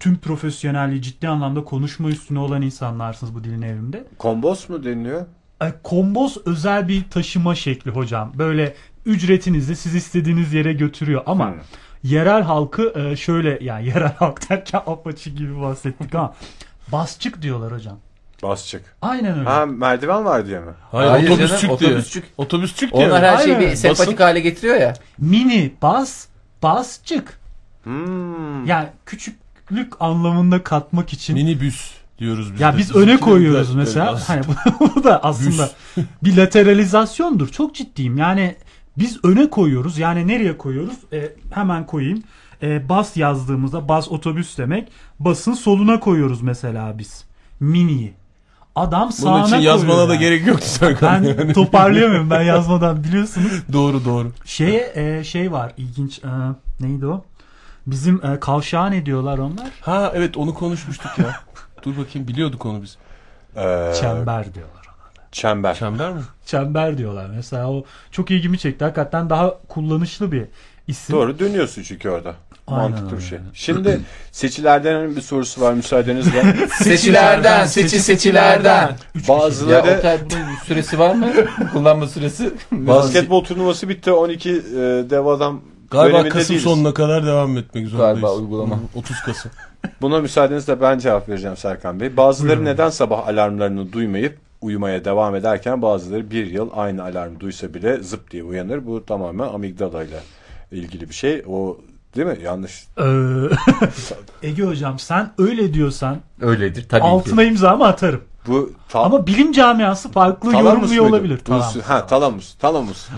tüm 0.00 0.16
profesyonelliği 0.18 1.02
ciddi 1.02 1.28
anlamda 1.28 1.64
konuşma 1.64 2.08
üstüne 2.08 2.38
olan 2.38 2.62
insanlarsınız 2.62 3.34
bu 3.34 3.44
dilin 3.44 3.62
evriminde. 3.62 4.04
Kombos 4.18 4.68
mu 4.68 4.84
deniliyor? 4.84 5.26
E, 5.62 5.72
komboz 5.82 6.36
özel 6.46 6.88
bir 6.88 7.04
taşıma 7.10 7.54
şekli 7.54 7.90
hocam. 7.90 8.32
Böyle 8.38 8.74
ücretinizi 9.06 9.76
siz 9.76 9.94
istediğiniz 9.94 10.52
yere 10.52 10.72
götürüyor 10.72 11.22
ama 11.26 11.46
Hmm. 11.50 11.54
yerel 12.04 12.42
halkı 12.42 12.92
e, 12.96 13.16
şöyle 13.16 13.58
yani 13.64 13.86
yerel 13.86 14.12
halk 14.18 14.50
derken 14.50 14.82
apaçı 14.86 15.30
gibi 15.30 15.60
bahsettik 15.60 16.14
ama 16.14 16.34
basçık 16.92 17.42
diyorlar 17.42 17.72
hocam. 17.72 17.98
Basçık. 18.42 18.82
Aynen 19.02 19.38
öyle. 19.38 19.48
Ha 19.48 19.66
merdiven 19.66 20.24
var 20.24 20.46
diye 20.46 20.60
mi? 20.60 20.72
Hayır, 20.90 21.10
Hayır 21.10 21.28
otobüsçük 21.30 21.60
canım, 21.60 21.78
diyor. 21.80 21.90
otobüsçük. 21.90 22.24
Otobüsçük 22.36 22.94
diyor. 22.94 23.08
Onlar 23.08 23.24
her 23.24 23.38
şeyi 23.38 23.56
Aynen. 23.56 23.70
bir 23.70 23.76
sempatik 23.76 24.06
Basın- 24.08 24.22
hale 24.22 24.40
getiriyor 24.40 24.76
ya. 24.76 24.94
Mini 25.18 25.72
bas 25.82 26.26
basçık. 26.62 27.38
Hmm. 27.84 28.66
Yani 28.66 28.88
küçüklük 29.06 29.92
anlamında 30.00 30.62
katmak 30.64 31.12
için. 31.12 31.34
Minibüs 31.34 31.90
diyoruz 32.18 32.52
biz 32.52 32.60
ya 32.60 32.72
de. 32.74 32.78
biz 32.78 32.96
öne 32.96 33.16
koyuyoruz 33.20 33.70
de- 33.74 33.76
mesela. 33.76 34.10
Evet, 34.12 34.22
Hani 34.28 34.42
bu, 34.96 35.04
da 35.04 35.22
aslında 35.24 35.70
bir 36.24 36.36
lateralizasyondur. 36.36 37.48
Çok 37.48 37.74
ciddiyim. 37.74 38.18
Yani 38.18 38.56
biz 38.98 39.24
öne 39.24 39.50
koyuyoruz. 39.50 39.98
Yani 39.98 40.28
nereye 40.28 40.58
koyuyoruz? 40.58 40.94
E, 41.12 41.32
hemen 41.50 41.86
koyayım. 41.86 42.22
E, 42.62 42.88
bas 42.88 43.16
yazdığımızda 43.16 43.88
bas 43.88 44.08
otobüs 44.08 44.58
demek. 44.58 44.88
Basın 45.20 45.52
soluna 45.52 46.00
koyuyoruz 46.00 46.42
mesela 46.42 46.98
biz. 46.98 47.24
Mini'yi. 47.60 48.14
Adam 48.76 49.12
sağına 49.12 49.34
Bunun 49.34 49.46
için 49.46 49.56
yazmana 49.56 50.08
da 50.08 50.12
yani. 50.14 50.20
gerek 50.24 50.46
yoktu 50.46 50.66
Serkan. 50.68 51.24
Ben 51.24 51.28
yani. 51.28 51.52
toparlayamıyorum 51.52 52.30
ben 52.30 52.42
yazmadan 52.42 53.04
biliyorsunuz. 53.04 53.52
doğru 53.72 54.04
doğru. 54.04 54.32
Şeye 54.44 54.92
e, 54.94 55.24
şey 55.24 55.52
var 55.52 55.72
ilginç 55.76 56.18
e, 56.24 56.28
neydi 56.80 57.06
o? 57.06 57.24
Bizim 57.86 58.20
e, 58.26 58.40
kavşağa 58.40 58.86
ne 58.86 59.06
diyorlar 59.06 59.38
onlar? 59.38 59.68
Ha 59.80 60.12
evet 60.14 60.36
onu 60.36 60.54
konuşmuştuk 60.54 61.18
ya. 61.18 61.26
Dur 61.84 61.96
bakayım 61.96 62.28
biliyorduk 62.28 62.66
onu 62.66 62.82
biz. 62.82 62.96
Ee, 63.56 63.92
Çember 64.00 64.54
diyorlar. 64.54 64.84
Çember. 65.32 65.74
Çember 65.74 66.12
mi? 66.12 66.20
Çember 66.46 66.98
diyorlar. 66.98 67.26
Mesela 67.36 67.70
o 67.70 67.84
çok 68.10 68.30
ilgimi 68.30 68.58
çekti. 68.58 68.84
Hakikaten 68.84 69.30
daha 69.30 69.54
kullanışlı 69.68 70.32
bir 70.32 70.44
isim. 70.88 71.16
Doğru 71.16 71.38
dönüyorsun 71.38 71.82
çünkü 71.82 72.08
orada. 72.08 72.34
Aynen 72.66 72.90
Mantıklı 72.90 73.16
bir 73.16 73.22
şey. 73.22 73.38
Şimdi 73.54 74.00
seçilerden 74.32 75.16
bir 75.16 75.20
sorusu 75.20 75.60
var 75.60 75.72
müsaadenizle. 75.72 76.68
Seçilerden, 76.82 77.66
seçi 77.66 78.00
seçilerden. 78.00 78.82
Ya 78.82 78.96
Bazıları 79.28 80.20
bunun 80.30 80.48
bir 80.48 80.66
süresi 80.66 80.98
var 80.98 81.14
mı? 81.14 81.26
Kullanma 81.72 82.06
süresi. 82.06 82.52
basketbol 82.72 83.44
turnuvası 83.44 83.88
bitti 83.88 84.12
12 84.12 84.50
e, 84.50 84.54
dev 85.10 85.26
adam 85.26 85.60
Galiba 85.94 86.28
Kasım 86.28 86.48
değiliz. 86.48 86.62
sonuna 86.64 86.94
kadar 86.94 87.26
devam 87.26 87.58
etmek 87.58 87.86
zorundayız. 87.88 88.20
Galiba 88.20 88.34
uygulama. 88.34 88.76
Hı, 88.76 88.80
30 88.98 89.20
Kasım. 89.20 89.50
Buna 90.00 90.20
müsaadenizle 90.20 90.80
ben 90.80 90.98
cevap 90.98 91.28
vereceğim 91.28 91.56
Serkan 91.56 92.00
Bey. 92.00 92.16
Bazıları 92.16 92.50
Buyurun. 92.56 92.64
neden 92.64 92.90
sabah 92.90 93.28
alarmlarını 93.28 93.92
duymayıp 93.92 94.38
uyumaya 94.60 95.04
devam 95.04 95.34
ederken 95.34 95.82
bazıları 95.82 96.30
bir 96.30 96.46
yıl 96.46 96.70
aynı 96.76 97.02
alarm 97.02 97.40
duysa 97.40 97.74
bile 97.74 98.02
zıp 98.02 98.30
diye 98.30 98.42
uyanır. 98.44 98.86
Bu 98.86 99.06
tamamen 99.06 99.48
amigdala 99.48 100.04
ile 100.04 100.20
ilgili 100.72 101.08
bir 101.08 101.14
şey. 101.14 101.42
O 101.48 101.78
değil 102.16 102.26
mi? 102.26 102.38
Yanlış. 102.44 102.86
Ee, 102.98 103.02
Ege 104.48 104.62
hocam 104.62 104.98
sen 104.98 105.30
öyle 105.38 105.74
diyorsan 105.74 106.16
Öyledir 106.40 106.86
tabii 106.88 107.02
altına 107.02 107.42
ki. 107.42 107.48
imzamı 107.48 107.86
atarım. 107.86 108.20
Bu 108.46 108.72
ta- 108.88 109.00
Ama 109.00 109.26
bilim 109.26 109.52
camiası 109.52 110.12
farklı 110.12 110.52
talamus 110.52 110.66
yorumluyor 110.72 111.02
muydu? 111.04 111.14
olabilir. 111.16 111.38
Sü- 111.48 111.82
Ha 111.82 112.06
talamus. 112.06 112.54
Talamus. 112.54 113.08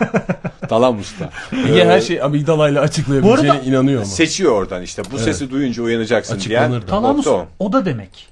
Talamus'ta. 0.68 1.30
Ege 1.68 1.80
Ee, 1.80 1.86
her 1.86 2.00
şeyi 2.00 2.22
amigdalayla 2.22 2.80
açıklayabileceğine 2.82 3.48
Bu 3.48 3.54
arada- 3.58 3.64
inanıyor 3.64 3.96
ama. 4.02 4.10
Seçiyor 4.10 4.52
oradan 4.52 4.82
işte. 4.82 5.02
Bu 5.04 5.08
Evet. 5.16 5.20
sesi 5.24 5.50
duyunca 5.50 5.82
uyanacaksın 5.82 6.40
diyen. 6.40 6.60
Açıklanır 6.62 6.82
da. 6.82 6.86
Talamus 6.86 7.26
nokta 7.26 7.30
o. 7.30 7.46
oda 7.58 7.84
demek. 7.84 8.28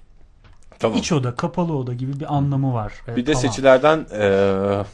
Tamam. 0.79 0.99
İç 0.99 1.13
oda, 1.13 1.35
kapalı 1.35 1.77
oda 1.77 1.93
gibi 1.95 2.21
bir 2.21 2.35
anlamı 2.35 2.75
var. 2.75 2.93
Ee, 3.09 3.17
Bir 3.17 3.27
de 3.27 3.33
tamam. 3.33 3.41
seçilerden 3.49 4.07
eee 4.13 4.85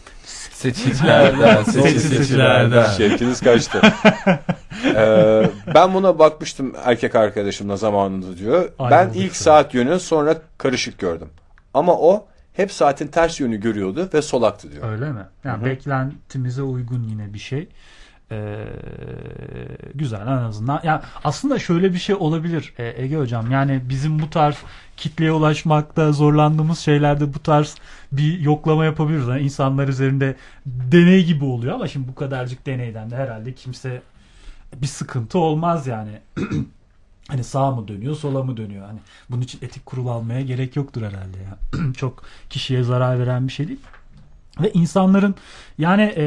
Seçicilerden, 0.53 1.63
seçi 1.63 1.83
Seçi 2.01 2.01
seçilerden. 2.17 2.91
Şevkiniz 2.91 3.41
kaçtı. 3.41 3.81
Eee, 4.85 5.51
ben 5.75 5.95
buna 5.95 6.19
bakmıştım 6.19 6.73
erkek 6.85 7.15
arkadaşımla 7.15 7.77
zamanında 7.77 8.37
diyor. 8.37 8.69
Aynen 8.79 9.09
ben 9.15 9.19
ilk 9.19 9.37
saat 9.37 9.75
yönü 9.75 10.01
sonra 10.01 10.37
karışık 10.59 10.99
gördüm. 10.99 11.29
Ama 11.75 11.93
o 11.99 12.27
hep 12.53 12.73
saatin 12.73 13.07
ters 13.07 13.41
yönü 13.41 13.57
görüyordu 13.57 14.09
ve 14.15 14.23
solaktı 14.23 14.73
diyor. 14.73 14.93
Öyle 14.93 15.13
mi? 15.13 15.27
Yani 15.45 15.65
beklentimize 15.65 16.63
uygun 16.63 17.03
yine 17.03 17.35
bir 17.35 17.39
şey. 17.39 17.69
Ee, 18.33 18.65
güzel 19.95 20.21
en 20.21 20.27
azından. 20.27 20.81
Yani 20.85 21.01
aslında 21.25 21.59
şöyle 21.59 21.93
bir 21.93 21.99
şey 21.99 22.15
olabilir 22.15 22.75
e, 22.79 23.03
Ege 23.03 23.17
hocam. 23.17 23.51
Yani 23.51 23.81
bizim 23.89 24.19
bu 24.19 24.31
tarz 24.31 24.57
kitleye 24.97 25.33
ulaşmakta 25.33 26.13
zorlandığımız 26.13 26.79
şeylerde 26.79 27.35
bu 27.35 27.39
tarz 27.39 27.77
bir 28.13 28.41
yoklama 28.41 28.85
yapabiliriz. 28.85 29.29
Yani 29.29 29.43
insanlar 29.43 29.89
üzerinde 29.89 30.37
deney 30.67 31.25
gibi 31.25 31.45
oluyor 31.45 31.75
ama 31.75 31.89
şimdi 31.89 32.09
bu 32.09 32.15
kadarcık 32.15 32.67
deneyden 32.67 33.11
de 33.11 33.17
herhalde 33.17 33.55
kimse 33.55 34.03
bir 34.77 34.87
sıkıntı 34.87 35.39
olmaz 35.39 35.87
yani. 35.87 36.21
hani 37.29 37.45
sağa 37.45 37.71
mı 37.71 37.89
dönüyor, 37.89 38.17
sola 38.17 38.43
mı 38.43 38.57
dönüyor? 38.57 38.87
Hani 38.87 38.99
bunun 39.31 39.43
için 39.43 39.59
etik 39.63 39.87
kurul 39.87 40.07
almaya 40.07 40.41
gerek 40.41 40.77
yoktur 40.77 41.03
herhalde 41.03 41.39
ya. 41.39 41.59
Çok 41.97 42.23
kişiye 42.51 42.83
zarar 42.83 43.19
veren 43.19 43.49
bir 43.49 43.53
şey 43.53 43.69
değil. 43.69 43.81
Ve 44.63 44.73
insanların 44.73 45.35
yani 45.79 46.03
e, 46.03 46.25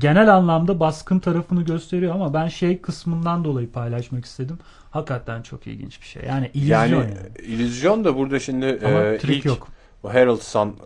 genel 0.00 0.34
anlamda 0.34 0.80
baskın 0.80 1.18
tarafını 1.18 1.62
gösteriyor 1.62 2.14
ama 2.14 2.34
ben 2.34 2.48
şey 2.48 2.80
kısmından 2.80 3.44
dolayı 3.44 3.72
paylaşmak 3.72 4.24
istedim. 4.24 4.58
Hakikaten 4.90 5.42
çok 5.42 5.66
ilginç 5.66 6.00
bir 6.00 6.06
şey. 6.06 6.22
Yani 6.28 6.50
illüzyon 6.54 6.74
Yani, 6.76 6.94
yani. 6.94 7.46
illüzyon 7.46 8.04
da 8.04 8.16
burada 8.16 8.40
şimdi 8.40 8.78
Ama 8.84 9.02
eee, 9.02 9.18
trik 9.18 9.36
ilk 9.38 9.44
yok. 9.44 9.68
Herald 10.08 10.40
Sun 10.40 10.76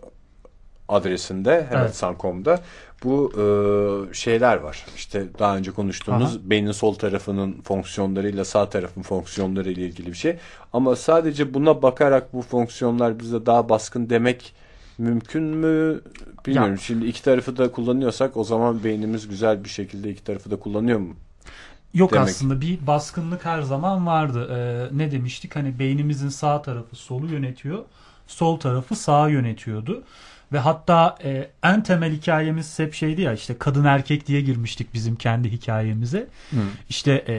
adresinde 0.89 1.65
heraldsun.com'da 1.69 2.59
bu 3.03 3.31
eee, 3.37 4.13
şeyler 4.13 4.57
var. 4.57 4.85
İşte 4.95 5.25
daha 5.39 5.57
önce 5.57 5.71
konuştuğumuz 5.71 6.35
Aha. 6.35 6.49
beynin 6.49 6.71
sol 6.71 6.93
tarafının 6.93 7.61
fonksiyonlarıyla 7.61 8.45
sağ 8.45 8.69
tarafın 8.69 9.01
fonksiyonları 9.01 9.71
ile 9.71 9.81
ilgili 9.81 10.07
bir 10.07 10.17
şey. 10.17 10.35
Ama 10.73 10.95
sadece 10.95 11.53
buna 11.53 11.81
bakarak 11.81 12.33
bu 12.33 12.41
fonksiyonlar 12.41 13.19
bize 13.19 13.45
daha 13.45 13.69
baskın 13.69 14.09
demek 14.09 14.53
mümkün 14.97 15.43
mü 15.43 16.01
bilmiyorum. 16.45 16.71
Ya. 16.71 16.77
Şimdi 16.77 17.05
iki 17.05 17.23
tarafı 17.23 17.57
da 17.57 17.71
kullanıyorsak 17.71 18.37
o 18.37 18.43
zaman 18.43 18.83
beynimiz 18.83 19.27
güzel 19.27 19.63
bir 19.63 19.69
şekilde 19.69 20.09
iki 20.09 20.23
tarafı 20.23 20.51
da 20.51 20.55
kullanıyor 20.55 20.99
mu? 20.99 21.13
Yok 21.93 22.13
demek. 22.13 22.27
aslında 22.27 22.61
bir 22.61 22.87
baskınlık 22.87 23.45
her 23.45 23.61
zaman 23.61 24.07
vardı. 24.07 24.47
Ee, 24.51 24.97
ne 24.97 25.11
demiştik? 25.11 25.55
Hani 25.55 25.79
beynimizin 25.79 26.29
sağ 26.29 26.61
tarafı 26.61 26.95
solu 26.95 27.27
yönetiyor. 27.27 27.83
Sol 28.27 28.59
tarafı 28.59 28.95
sağı 28.95 29.31
yönetiyordu. 29.31 30.03
Ve 30.53 30.59
hatta 30.59 31.17
e, 31.23 31.49
en 31.63 31.83
temel 31.83 32.13
hikayemiz 32.13 32.79
hep 32.79 32.93
şeydi 32.93 33.21
ya 33.21 33.33
işte 33.33 33.57
kadın 33.57 33.85
erkek 33.85 34.27
diye 34.27 34.41
girmiştik 34.41 34.93
bizim 34.93 35.15
kendi 35.15 35.51
hikayemize. 35.51 36.27
İşte 36.89 37.11
e, 37.27 37.35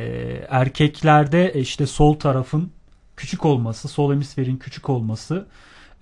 erkeklerde 0.48 1.48
e, 1.48 1.60
işte 1.60 1.86
sol 1.86 2.14
tarafın 2.14 2.70
küçük 3.16 3.44
olması, 3.44 3.88
sol 3.88 4.12
hemisferin 4.12 4.56
küçük 4.56 4.88
olması, 4.88 5.46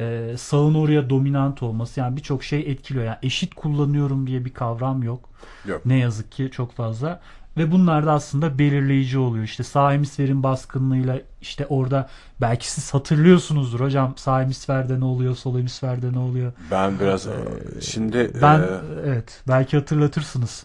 e, 0.00 0.34
sağın 0.38 0.74
oraya 0.74 1.10
dominant 1.10 1.62
olması 1.62 2.00
yani 2.00 2.16
birçok 2.16 2.44
şey 2.44 2.60
etkiliyor. 2.60 3.04
Yani 3.04 3.16
eşit 3.22 3.54
kullanıyorum 3.54 4.26
diye 4.26 4.44
bir 4.44 4.54
kavram 4.54 5.02
yok. 5.02 5.28
Yok. 5.66 5.86
Ne 5.86 5.98
yazık 5.98 6.32
ki 6.32 6.48
çok 6.52 6.72
fazla. 6.72 7.20
Ve 7.56 7.72
bunlar 7.72 8.06
da 8.06 8.12
aslında 8.12 8.58
belirleyici 8.58 9.18
oluyor. 9.18 9.44
İşte 9.44 9.62
sağ 9.62 9.92
hemisferin 9.92 10.42
baskınlığıyla 10.42 11.18
işte 11.40 11.66
orada 11.66 12.08
belki 12.40 12.70
siz 12.70 12.94
hatırlıyorsunuzdur 12.94 13.80
hocam 13.80 14.12
sağ 14.16 14.40
hemisferde 14.40 15.00
ne 15.00 15.04
oluyor, 15.04 15.36
sol 15.36 15.58
hemisferde 15.58 16.12
ne 16.12 16.18
oluyor. 16.18 16.52
Ben 16.70 17.00
biraz 17.00 17.26
eee, 17.26 17.32
şimdi 17.80 18.30
Ben 18.42 18.58
eee, 18.58 18.66
evet 19.06 19.40
belki 19.48 19.76
hatırlatırsınız. 19.76 20.64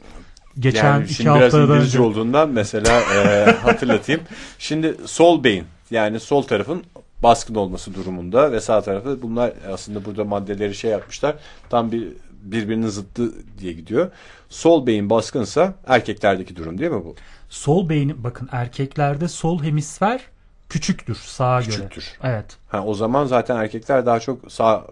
Geçen 0.60 0.86
yani 0.94 1.04
iki 1.04 1.14
şimdi 1.14 1.30
biraz 1.40 1.54
İngilizce 1.54 1.74
önce. 1.98 2.02
olduğundan 2.02 2.50
mesela 2.50 3.02
e, 3.16 3.52
hatırlatayım. 3.52 4.22
Şimdi 4.60 4.96
sol 5.06 5.44
beyin 5.44 5.66
yani 5.92 6.20
sol 6.20 6.42
tarafın 6.42 6.84
baskın 7.24 7.56
olması 7.56 7.94
durumunda 7.94 8.52
ve 8.52 8.62
sağ 8.62 8.82
tarafı 8.82 9.22
bunlar 9.22 9.54
aslında 9.74 10.06
burada 10.06 10.24
maddeleri 10.24 10.76
şey 10.76 10.92
yapmışlar. 10.92 11.36
Tam 11.70 11.92
bir 11.92 12.08
birbirinin 12.42 12.88
zıttı 12.88 13.32
diye 13.60 13.74
gidiyor. 13.74 14.12
Sol 14.50 14.88
beyin 14.88 15.10
baskınsa 15.10 15.74
erkeklerdeki 15.88 16.56
durum 16.56 16.78
değil 16.78 16.92
mi 16.92 17.06
bu? 17.06 17.16
Sol 17.50 17.90
beyni 17.90 18.24
bakın 18.24 18.50
erkeklerde 18.52 19.28
sol 19.28 19.64
hemisfer 19.64 20.22
küçüktür 20.70 21.16
sağa 21.16 21.60
göre. 21.62 21.70
Küçüktür. 21.72 22.12
Evet. 22.24 22.58
Ha, 22.70 22.84
o 22.86 22.94
zaman 22.94 23.26
zaten 23.26 23.56
erkekler 23.56 24.06
daha 24.06 24.20
çok 24.20 24.52
sağ 24.52 24.86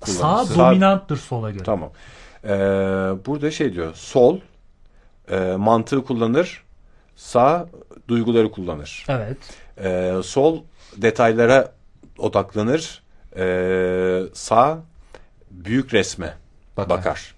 kullanır. 0.00 0.46
Sağ 0.46 0.54
dominanttır 0.54 1.16
sola 1.16 1.50
göre. 1.50 1.64
Tamam. 1.64 1.90
Ee, 2.44 2.48
burada 3.26 3.50
şey 3.50 3.72
diyor. 3.72 3.94
Sol 3.94 4.38
e, 5.30 5.38
mantığı 5.40 6.04
kullanır. 6.04 6.64
Sağ 7.16 7.66
duyguları 8.08 8.50
kullanır. 8.50 9.06
Evet. 9.08 9.38
Ee, 9.78 10.14
sol 10.24 10.62
detaylara 10.96 11.72
odaklanır. 12.18 13.02
Ee, 13.36 14.22
sağ 14.34 14.82
büyük 15.50 15.94
resme 15.94 16.34
Bakar. 16.76 16.98
bakar. 16.98 17.34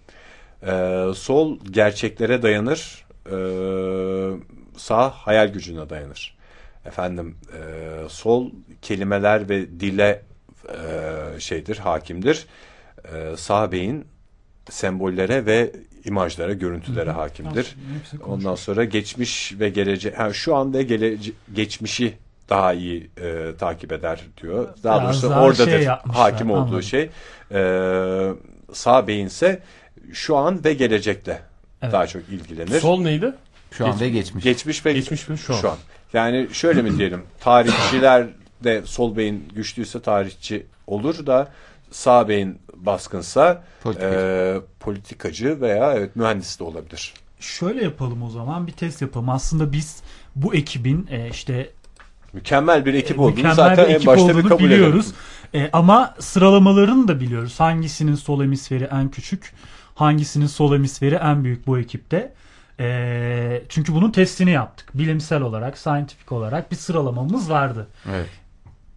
Ee, 0.63 1.15
sol 1.15 1.59
gerçeklere 1.71 2.43
dayanır. 2.43 3.07
Ee, 3.27 4.31
sağ 4.77 5.11
hayal 5.11 5.49
gücüne 5.49 5.91
dayanır. 5.91 6.41
Efendim 6.85 7.37
e, 7.53 8.09
sol 8.09 8.51
kelimeler 8.83 9.49
ve 9.49 9.81
dile 9.81 10.23
e, 10.69 11.41
şeydir, 11.41 11.77
hakimdir. 11.77 12.47
E, 13.13 13.37
sağ 13.37 13.73
beyin 13.73 14.05
sembollere 14.71 15.47
ve 15.47 15.73
imajlara, 16.05 16.53
görüntülere 16.53 17.11
hakimdir. 17.11 17.77
Ondan 18.27 18.55
sonra 18.55 18.85
geçmiş 18.85 19.55
ve 19.61 19.69
gelecek, 19.69 20.19
ha, 20.19 20.33
şu 20.33 20.57
an 20.57 20.75
ve 20.75 20.83
gelece, 20.83 21.33
geçmişi 21.55 22.15
daha 22.51 22.73
iyi 22.73 23.11
e, 23.23 23.57
takip 23.59 23.93
eder 23.93 24.21
diyor. 24.43 24.69
Daha 24.85 25.01
Biraz 25.01 25.11
doğrusu 25.13 25.31
daha 25.31 25.43
oradadır 25.43 25.71
şey 25.79 25.87
hakim 26.13 26.51
olduğu 26.51 26.61
anladım. 26.61 26.83
şey. 26.83 27.11
E, 27.53 27.61
sağ 28.73 29.07
beyinse 29.07 29.63
şu 30.13 30.37
an 30.37 30.65
ve 30.65 30.75
gelecekle 30.75 31.41
Evet. 31.83 31.93
daha 31.93 32.07
çok 32.07 32.23
ilgilenir. 32.29 32.81
Sol 32.81 33.01
neydi? 33.03 33.35
Şu 33.71 33.87
an 33.87 34.01
ve 34.01 34.09
geçmiş. 34.11 34.45
Geçmiş 34.45 34.87
ve 34.87 34.93
Geçmiş 34.93 35.29
mi? 35.29 35.39
Şu 35.39 35.55
an. 35.55 35.61
şu 35.61 35.71
an. 35.71 35.77
Yani 36.13 36.49
şöyle 36.53 36.83
mi 36.83 36.99
diyelim? 36.99 37.23
Tarihçiler 37.41 38.27
de 38.65 38.83
sol 38.85 39.17
beyin 39.17 39.49
güçlüyse 39.55 40.03
tarihçi 40.03 40.67
olur 40.87 41.27
da 41.27 41.49
sağ 41.91 42.29
beyin 42.29 42.59
baskınsa 42.75 43.63
Politikacı. 43.83 44.17
e, 44.17 44.61
politikacı 44.81 45.61
veya 45.61 45.93
evet 45.95 46.17
mühendis 46.17 46.61
de 46.61 46.65
olabilir. 46.65 47.15
Şöyle 47.41 47.85
yapalım 47.85 48.23
o 48.23 48.31
zaman 48.31 48.67
bir 48.67 48.73
test 48.73 49.03
yapalım. 49.03 49.29
Aslında 49.29 49.73
biz 49.73 50.03
bu 50.37 50.55
ekibin 50.55 51.07
e, 51.11 51.29
işte 51.29 51.71
Mükemmel 52.33 52.87
bir 52.87 52.95
ekip 52.95 53.19
olduğunu 53.19 53.31
mükemmel 53.31 53.55
zaten 53.55 53.85
bir 53.85 53.91
en 53.91 53.95
ekip 53.95 54.07
başta 54.07 54.37
bir 54.37 54.43
kabul 54.43 54.65
biliyoruz. 54.65 55.07
edelim. 55.53 55.67
E, 55.67 55.71
ama 55.73 56.15
sıralamalarını 56.19 57.09
da 57.09 57.21
biliyoruz. 57.21 57.61
Hangisinin 57.61 58.15
sol 58.15 58.43
hemisferi 58.43 58.85
en 58.85 59.09
küçük, 59.09 59.53
hangisinin 59.95 60.47
sol 60.47 60.75
hemisferi 60.75 61.15
en 61.15 61.45
büyük 61.45 61.67
bu 61.67 61.79
ekipte. 61.79 62.33
E, 62.81 63.63
çünkü 63.69 63.95
bunun 63.95 64.11
testini 64.11 64.51
yaptık. 64.51 64.91
Bilimsel 64.95 65.43
olarak, 65.43 65.79
scientific 65.79 66.35
olarak 66.35 66.71
bir 66.71 66.77
sıralamamız 66.77 67.51
vardı. 67.51 67.89
Evet. 68.11 68.29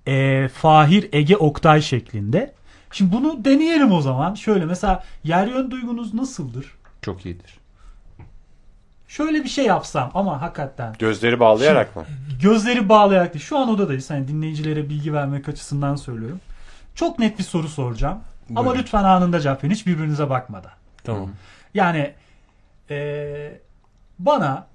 E, 0.07 0.47
Fahir, 0.47 1.09
Ege, 1.11 1.37
Oktay 1.37 1.81
şeklinde. 1.81 2.53
Şimdi 2.91 3.11
bunu 3.13 3.45
deneyelim 3.45 3.91
o 3.91 4.01
zaman. 4.01 4.33
Şöyle 4.35 4.65
mesela 4.65 5.03
yer 5.23 5.47
yön 5.47 5.71
duygunuz 5.71 6.13
nasıldır? 6.13 6.65
Çok 7.01 7.25
iyidir. 7.25 7.62
Şöyle 9.13 9.43
bir 9.43 9.49
şey 9.49 9.65
yapsam 9.65 10.11
ama 10.13 10.41
hakikaten 10.41 10.95
Gözleri 10.99 11.39
bağlayarak 11.39 11.95
mı? 11.95 12.05
gözleri 12.41 12.89
bağlayarak 12.89 13.33
değil. 13.33 13.45
Şu 13.45 13.57
an 13.57 13.69
odadayız. 13.69 14.09
Hani 14.09 14.27
dinleyicilere 14.27 14.89
bilgi 14.89 15.13
vermek 15.13 15.49
açısından 15.49 15.95
söylüyorum. 15.95 16.39
Çok 16.95 17.19
net 17.19 17.39
bir 17.39 17.43
soru 17.43 17.67
soracağım. 17.67 18.19
Ama 18.49 18.65
Buyurun. 18.65 18.79
lütfen 18.79 19.03
anında 19.03 19.39
cevap 19.39 19.63
verin. 19.63 19.73
Hiç 19.73 19.87
birbirinize 19.87 20.29
bakmadan. 20.29 20.71
Tamam. 21.03 21.29
Yani 21.73 22.13
eee, 22.89 23.61
bana 24.19 24.67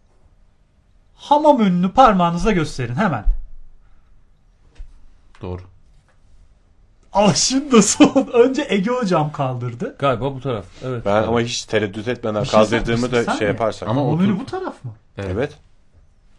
hamam 1.15 1.61
önünü 1.61 1.93
parmağınıza 1.93 2.53
gösterin 2.53 2.95
hemen. 2.97 3.25
Doğru. 5.43 5.63
Alışın 7.13 7.73
da 7.73 7.83
son. 7.83 8.29
Önce 8.33 8.67
Ege 8.69 8.91
hocam 8.91 9.33
kaldırdı. 9.33 9.97
Galiba 9.99 10.35
bu 10.35 10.41
taraf. 10.41 10.65
Evet. 10.85 11.03
Ben 11.07 11.23
ama 11.23 11.41
hiç 11.41 11.65
tereddüt 11.65 12.09
etmeden 12.09 12.43
Bir 12.43 12.49
şey 12.49 12.61
kaldırdığımı 12.61 13.13
da 13.13 13.25
sen 13.25 13.37
şey 13.37 13.47
mi? 13.47 13.53
yaparsak. 13.53 13.89
Ama 13.89 14.01
otur- 14.01 14.23
önü 14.25 14.39
bu 14.41 14.47
taraf 14.47 14.85
mı? 14.85 14.93
Evet. 15.19 15.31
Evet. 15.33 15.53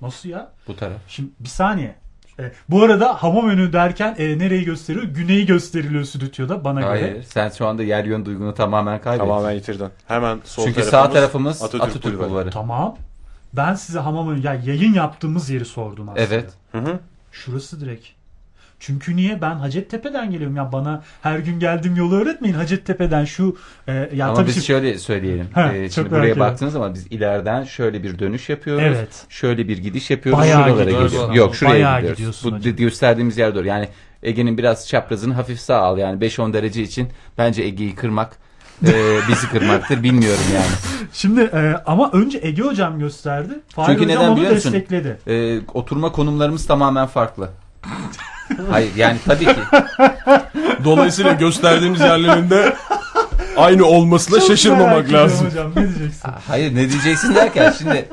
Nasıl 0.01 0.29
ya? 0.29 0.51
Bu 0.67 0.75
taraf. 0.75 0.97
Şimdi 1.07 1.29
bir 1.39 1.49
saniye. 1.49 1.95
E, 2.39 2.51
bu 2.69 2.83
arada 2.83 3.23
hamam 3.23 3.49
önü 3.49 3.73
derken 3.73 4.15
e, 4.17 4.39
nereyi 4.39 4.63
gösteriyor? 4.65 5.05
Güneyi 5.05 5.45
gösteriliyor 5.45 6.03
stüdyoda 6.03 6.63
bana 6.63 6.79
göre. 6.81 6.89
Hayır. 6.89 7.23
Sen 7.23 7.49
şu 7.49 7.67
anda 7.67 7.83
yer 7.83 8.05
yön 8.05 8.25
duygunu 8.25 8.53
tamamen 8.53 9.01
kaybettin. 9.01 9.27
Tamamen 9.29 9.51
yitirdin. 9.51 9.89
Hemen 10.07 10.39
sol 10.45 10.63
Çünkü 10.65 10.81
tarafımız 10.81 11.07
sağ 11.07 11.13
tarafımız 11.13 11.63
Atatürk, 11.63 11.83
Atatürk, 11.83 12.13
Bulvarı. 12.15 12.29
Bulvarı. 12.29 12.51
Tamam. 12.51 12.95
Ben 13.53 13.73
size 13.75 13.99
hamam 13.99 14.29
önü, 14.29 14.45
ya 14.45 14.53
yayın 14.53 14.93
yaptığımız 14.93 15.49
yeri 15.49 15.65
sordum 15.65 16.09
aslında. 16.09 16.25
Evet. 16.25 16.49
Hı 16.71 16.77
hı. 16.77 16.99
Şurası 17.31 17.81
direkt. 17.81 18.07
Çünkü 18.79 19.15
niye? 19.15 19.41
Ben 19.41 19.55
Hacettepe'den 19.55 20.31
geliyorum. 20.31 20.55
Ya 20.55 20.71
bana 20.71 21.03
her 21.21 21.39
gün 21.39 21.59
geldiğim 21.59 21.95
yolu 21.95 22.15
öğretmeyin. 22.15 22.55
Hacettepe'den 22.55 23.25
şu 23.25 23.57
e, 23.87 24.09
ya 24.15 24.25
Ama 24.27 24.35
tabii 24.35 24.47
biz 24.47 24.53
şimdi- 24.53 24.65
şöyle 24.65 24.97
söyleyelim. 24.97 25.47
Ha, 25.53 25.73
Ee, 25.73 25.89
şimdi 25.89 26.11
buraya 26.11 26.19
ediyorum. 26.19 26.39
baktığınız 26.39 26.73
zaman 26.73 26.93
biz 26.93 27.07
ileriden 27.09 27.63
şöyle 27.63 28.03
bir 28.03 28.19
dönüş 28.19 28.49
yapıyoruz. 28.49 28.83
Evet. 28.87 29.25
Şöyle 29.29 29.67
bir 29.67 29.77
gidiş 29.77 30.09
yapıyoruz. 30.09 30.41
Bayağı 30.41 30.63
Şuralara 30.63 30.83
gidiyoruz. 30.83 31.05
gidiyoruz. 31.11 31.29
Bayağı 31.29 31.45
Yok 31.45 31.55
şuraya 31.55 31.95
gidiyoruz. 31.97 32.17
gidiyorsun 32.17 32.51
Bu 32.51 32.57
hocam. 32.57 32.75
gösterdiğimiz 32.75 33.37
yer 33.37 33.55
doğru. 33.55 33.65
Yani 33.67 33.87
Ege'nin 34.23 34.57
biraz 34.57 34.87
çaprazını 34.87 35.33
hafif 35.33 35.59
sağ 35.59 35.77
al. 35.77 35.97
Yani 35.97 36.21
5-10 36.21 36.53
derece 36.53 36.81
için 36.83 37.09
bence 37.37 37.63
Ege'yi 37.63 37.95
kırmak 37.95 38.37
e, 38.87 39.17
bizi 39.29 39.49
kırmaktır. 39.49 40.03
Bilmiyorum 40.03 40.43
yani. 40.53 40.65
Şimdi 41.13 41.41
e, 41.41 41.73
ama 41.85 42.11
önce 42.11 42.39
Ege 42.41 42.61
hocam 42.61 42.99
gösterdi. 42.99 43.53
Fahir 43.67 43.87
Çünkü 43.87 44.03
hocam 44.05 44.17
neden 44.21 44.29
onu 44.29 44.37
biliyor 44.37 44.51
musun? 44.51 44.73
destekledi. 44.73 45.17
Ee, 45.27 45.59
oturma 45.73 46.11
konumlarımız 46.11 46.67
tamamen 46.67 47.07
farklı. 47.07 47.49
Hayır 48.69 48.95
yani 48.95 49.17
tabii 49.25 49.45
ki. 49.45 49.55
Dolayısıyla 50.83 51.33
gösterdiğimiz 51.33 51.99
yerlerinde 51.99 52.75
aynı 53.57 53.85
olmasına 53.85 54.39
Çok 54.39 54.47
merak 54.49 54.57
şaşırmamak 54.57 55.05
ediyorum 55.05 55.29
lazım. 55.29 55.47
Hocam 55.47 55.71
ne 55.75 55.87
diyeceksin? 55.87 56.29
Hayır 56.47 56.75
ne 56.75 56.89
diyeceksin 56.89 57.35
derken 57.35 57.73
şimdi 57.77 58.09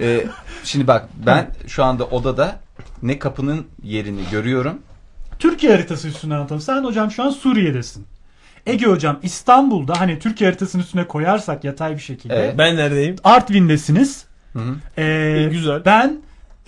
e, 0.00 0.26
şimdi 0.64 0.86
bak 0.86 1.08
ben 1.26 1.50
şu 1.66 1.84
anda 1.84 2.04
odada 2.04 2.56
ne 3.02 3.18
kapının 3.18 3.66
yerini 3.82 4.20
görüyorum. 4.30 4.78
Türkiye 5.38 5.72
haritası 5.72 6.08
üstüne 6.08 6.34
anlatalım. 6.34 6.60
Sen 6.62 6.84
hocam 6.84 7.10
şu 7.10 7.22
an 7.22 7.30
Suriye'desin. 7.30 8.06
Ege 8.66 8.86
hocam 8.86 9.18
İstanbul'da 9.22 10.00
hani 10.00 10.18
Türkiye 10.18 10.50
haritasının 10.50 10.82
üstüne 10.82 11.06
koyarsak 11.06 11.64
yatay 11.64 11.94
bir 11.94 12.00
şekilde 12.00 12.34
Evet. 12.34 12.54
Ben 12.58 12.76
neredeyim? 12.76 13.16
Artvin'desiniz. 13.24 14.24
Hı 14.52 14.58
hı. 14.58 14.74
Ee, 14.98 15.36
İyi, 15.38 15.50
güzel. 15.50 15.84
Ben 15.84 16.16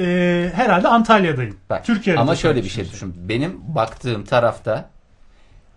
e, 0.03 0.51
herhalde 0.55 0.89
Antalya'dayım. 0.89 1.57
Bak, 1.71 1.85
Türkiye 1.85 2.17
ama 2.17 2.37
şöyle 2.37 2.65
bir 2.65 2.69
şey 2.69 2.91
düşün. 2.93 3.15
Benim 3.29 3.61
baktığım 3.75 4.25
tarafta 4.25 4.91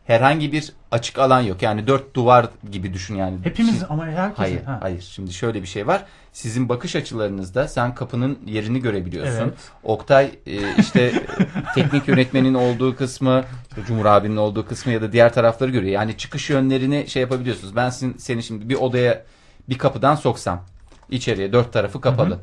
herhangi 0.05 0.51
bir 0.51 0.71
açık 0.91 1.19
alan 1.19 1.41
yok. 1.41 1.61
Yani 1.61 1.87
dört 1.87 2.13
duvar 2.15 2.47
gibi 2.71 2.93
düşün 2.93 3.15
yani. 3.15 3.37
Hepimiz 3.43 3.71
Şimdi- 3.71 3.85
ama 3.85 4.05
herkes. 4.07 4.37
Hayır, 4.39 4.63
ha. 4.63 4.77
hayır. 4.81 5.01
Şimdi 5.01 5.33
şöyle 5.33 5.61
bir 5.61 5.67
şey 5.67 5.87
var. 5.87 6.03
Sizin 6.33 6.69
bakış 6.69 6.95
açılarınızda 6.95 7.67
sen 7.67 7.95
kapının 7.95 8.39
yerini 8.45 8.79
görebiliyorsun. 8.81 9.41
Evet. 9.41 9.53
Oktay 9.83 10.31
e, 10.47 10.77
işte 10.77 11.13
teknik 11.75 12.07
yönetmenin 12.07 12.53
olduğu 12.53 12.95
kısmı, 12.95 13.43
işte 13.69 13.81
Cumhur 13.87 14.05
abinin 14.05 14.37
olduğu 14.37 14.65
kısmı 14.65 14.91
ya 14.93 15.01
da 15.01 15.11
diğer 15.11 15.33
tarafları 15.33 15.71
görüyor. 15.71 15.93
Yani 15.93 16.17
çıkış 16.17 16.49
yönlerini 16.49 17.07
şey 17.07 17.21
yapabiliyorsunuz. 17.21 17.75
Ben 17.75 17.87
sin- 17.89 18.17
seni 18.17 18.43
şimdi 18.43 18.69
bir 18.69 18.75
odaya 18.75 19.23
bir 19.69 19.77
kapıdan 19.77 20.15
soksam 20.15 20.63
içeriye 21.09 21.53
dört 21.53 21.73
tarafı 21.73 22.01
kapalı. 22.01 22.39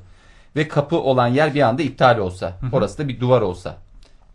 Ve 0.57 0.69
kapı 0.69 0.97
olan 0.97 1.27
yer 1.27 1.55
bir 1.55 1.61
anda 1.61 1.83
iptal 1.83 2.19
olsa. 2.19 2.59
Orası 2.73 2.99
da 2.99 3.09
bir 3.09 3.21
duvar 3.21 3.41
olsa. 3.41 3.77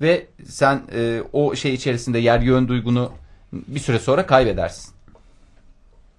Ve 0.02 0.28
sen 0.46 0.82
e, 0.96 1.22
o 1.34 1.56
şey 1.56 1.74
içerisinde 1.74 2.20
yer 2.20 2.40
yön 2.40 2.68
duygunu 2.68 3.12
bir 3.54 3.80
süre 3.80 4.00
sonra 4.00 4.26
kaybedersin. 4.26 4.94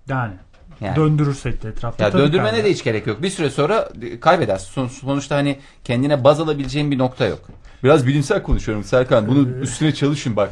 Yani. 0.09 0.35
Yani. 0.81 0.97
Döndürürsek 0.97 1.63
de 1.63 1.69
etrafta. 1.69 2.05
Ya 2.05 2.13
döndürmene 2.13 2.43
kaybeder. 2.43 2.65
de 2.65 2.71
hiç 2.71 2.85
gerek 2.85 3.07
yok. 3.07 3.23
Bir 3.23 3.31
süre 3.31 3.51
sonra 3.51 3.89
e, 4.03 4.21
kaybedersin. 4.21 4.73
Son- 4.73 4.89
sonuçta 4.89 5.37
hani 5.37 5.59
kendine 5.85 6.25
baz 6.25 6.41
alabileceğin 6.41 6.91
bir 6.91 6.99
nokta 6.99 7.27
yok. 7.27 7.41
Biraz 7.85 8.07
bilimsel 8.07 8.43
konuşuyorum 8.43 8.85
Serkan. 8.85 9.29
Bunu 9.29 9.49
üstüne 9.49 9.95
çalışın 9.95 10.37
bak. 10.37 10.51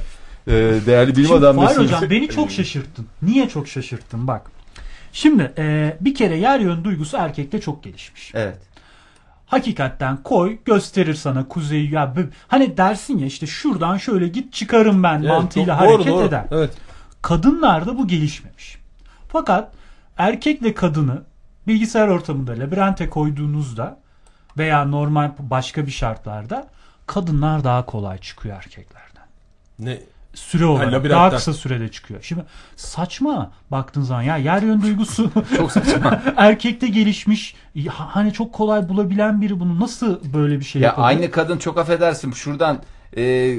Ee, 0.48 0.52
değerli 0.86 1.16
bilim 1.16 1.28
Fahir 1.28 1.38
adamlarısınız. 1.38 1.92
hocam 1.92 2.10
beni 2.10 2.28
çok 2.28 2.50
şaşırttın. 2.50 3.06
Niye 3.22 3.48
çok 3.48 3.68
şaşırttın 3.68 4.26
bak. 4.26 4.50
Şimdi 5.12 5.52
e, 5.58 5.96
bir 6.00 6.14
kere 6.14 6.36
yer 6.36 6.60
yön 6.60 6.84
duygusu 6.84 7.16
erkekte 7.16 7.60
çok 7.60 7.84
gelişmiş. 7.84 8.32
Evet. 8.34 8.58
Hakikaten 9.46 10.16
koy 10.22 10.58
gösterir 10.64 11.14
sana 11.14 11.48
kuzeyi 11.48 11.94
ya 11.94 12.14
hani 12.48 12.76
dersin 12.76 13.18
ya 13.18 13.26
işte 13.26 13.46
şuradan 13.46 13.96
şöyle 13.96 14.28
git 14.28 14.52
çıkarım 14.52 15.02
ben 15.02 15.18
Evet, 15.18 15.28
mantığıyla 15.28 15.80
doğru, 15.80 15.88
hareket 15.94 16.12
doğru. 16.12 16.24
eder. 16.24 16.44
Evet. 16.50 16.70
Kadınlarda 17.22 17.98
bu 17.98 18.08
gelişmemiş. 18.08 18.78
Fakat 19.28 19.72
erkekle 20.18 20.74
kadını 20.74 21.22
bilgisayar 21.66 22.08
ortamında 22.08 22.52
labirente 22.52 23.08
koyduğunuzda 23.10 23.98
veya 24.58 24.84
normal 24.84 25.30
başka 25.38 25.86
bir 25.86 25.90
şartlarda 25.92 26.68
kadınlar 27.06 27.64
daha 27.64 27.86
kolay 27.86 28.18
çıkıyor 28.18 28.56
erkeklerden. 28.56 29.26
Ne? 29.78 30.00
Süre 30.36 30.64
olarak 30.66 30.92
daha 30.92 31.00
labirentten. 31.00 31.30
kısa 31.38 31.52
sürede 31.52 31.88
çıkıyor. 31.90 32.20
Şimdi 32.22 32.44
saçma 32.76 33.52
baktığın 33.70 34.02
zaman 34.02 34.22
ya 34.22 34.36
yer 34.36 34.62
yön 34.62 34.82
duygusu 34.82 35.30
Çok 35.56 35.72
saçma. 35.72 36.22
erkekte 36.36 36.88
gelişmiş 36.88 37.54
ya 37.74 37.92
hani 37.96 38.32
çok 38.32 38.52
kolay 38.52 38.88
bulabilen 38.88 39.40
biri 39.40 39.60
bunu 39.60 39.80
nasıl 39.80 40.32
böyle 40.34 40.60
bir 40.60 40.64
şey 40.64 40.82
ya 40.82 40.88
yapabilir? 40.88 41.06
aynı 41.08 41.30
kadın 41.30 41.58
çok 41.58 41.78
affedersin 41.78 42.32
şuradan 42.32 42.82
e, 43.16 43.54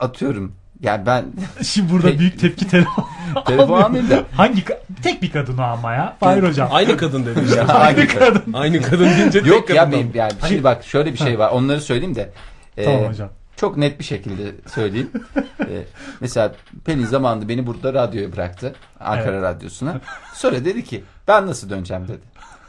atıyorum. 0.00 0.52
Yani 0.82 1.06
ben 1.06 1.24
Şimdi 1.62 1.92
burada 1.92 2.18
büyük 2.18 2.40
tepki 2.40 2.68
telefon. 2.68 3.04
telefon 3.46 3.94
da. 3.94 4.22
Hangi 4.36 4.64
tek 5.02 5.22
bir 5.22 5.30
kadın 5.30 5.58
o 5.58 5.62
ama 5.62 5.92
ya. 5.92 6.16
Fahir 6.20 6.42
hocam. 6.42 6.68
Aynı 6.72 6.96
kadın 6.96 7.26
dedi 7.26 7.40
işte. 7.44 7.62
Aynı 7.64 8.08
kadın. 8.08 8.52
Aynı 8.52 8.82
kadın 8.82 9.04
deyince 9.04 9.30
tek 9.42 9.46
Yok 9.46 9.70
ya 9.70 9.76
kadın. 9.84 9.92
benim 9.92 10.10
yani 10.14 10.32
şimdi 10.48 10.64
bak 10.64 10.84
şöyle 10.84 11.12
bir 11.12 11.18
şey 11.18 11.38
var. 11.38 11.50
Onları 11.50 11.80
söyleyeyim 11.80 12.14
de. 12.14 12.32
e, 12.76 12.84
Tamam 12.84 13.04
hocam. 13.04 13.28
Çok 13.60 13.76
net 13.76 13.98
bir 13.98 14.04
şekilde 14.04 14.42
söyleyeyim. 14.74 15.10
E, 15.60 15.84
mesela 16.20 16.54
Pelin 16.84 17.04
zamanında 17.04 17.48
beni 17.48 17.66
burada 17.66 17.94
radyoya 17.94 18.32
bıraktı. 18.32 18.74
Ankara 19.00 19.42
Radyosu'na. 19.42 20.00
Sonra 20.34 20.64
dedi 20.64 20.84
ki 20.84 21.04
ben 21.28 21.46
nasıl 21.46 21.70
döneceğim 21.70 22.08
dedi. 22.08 22.20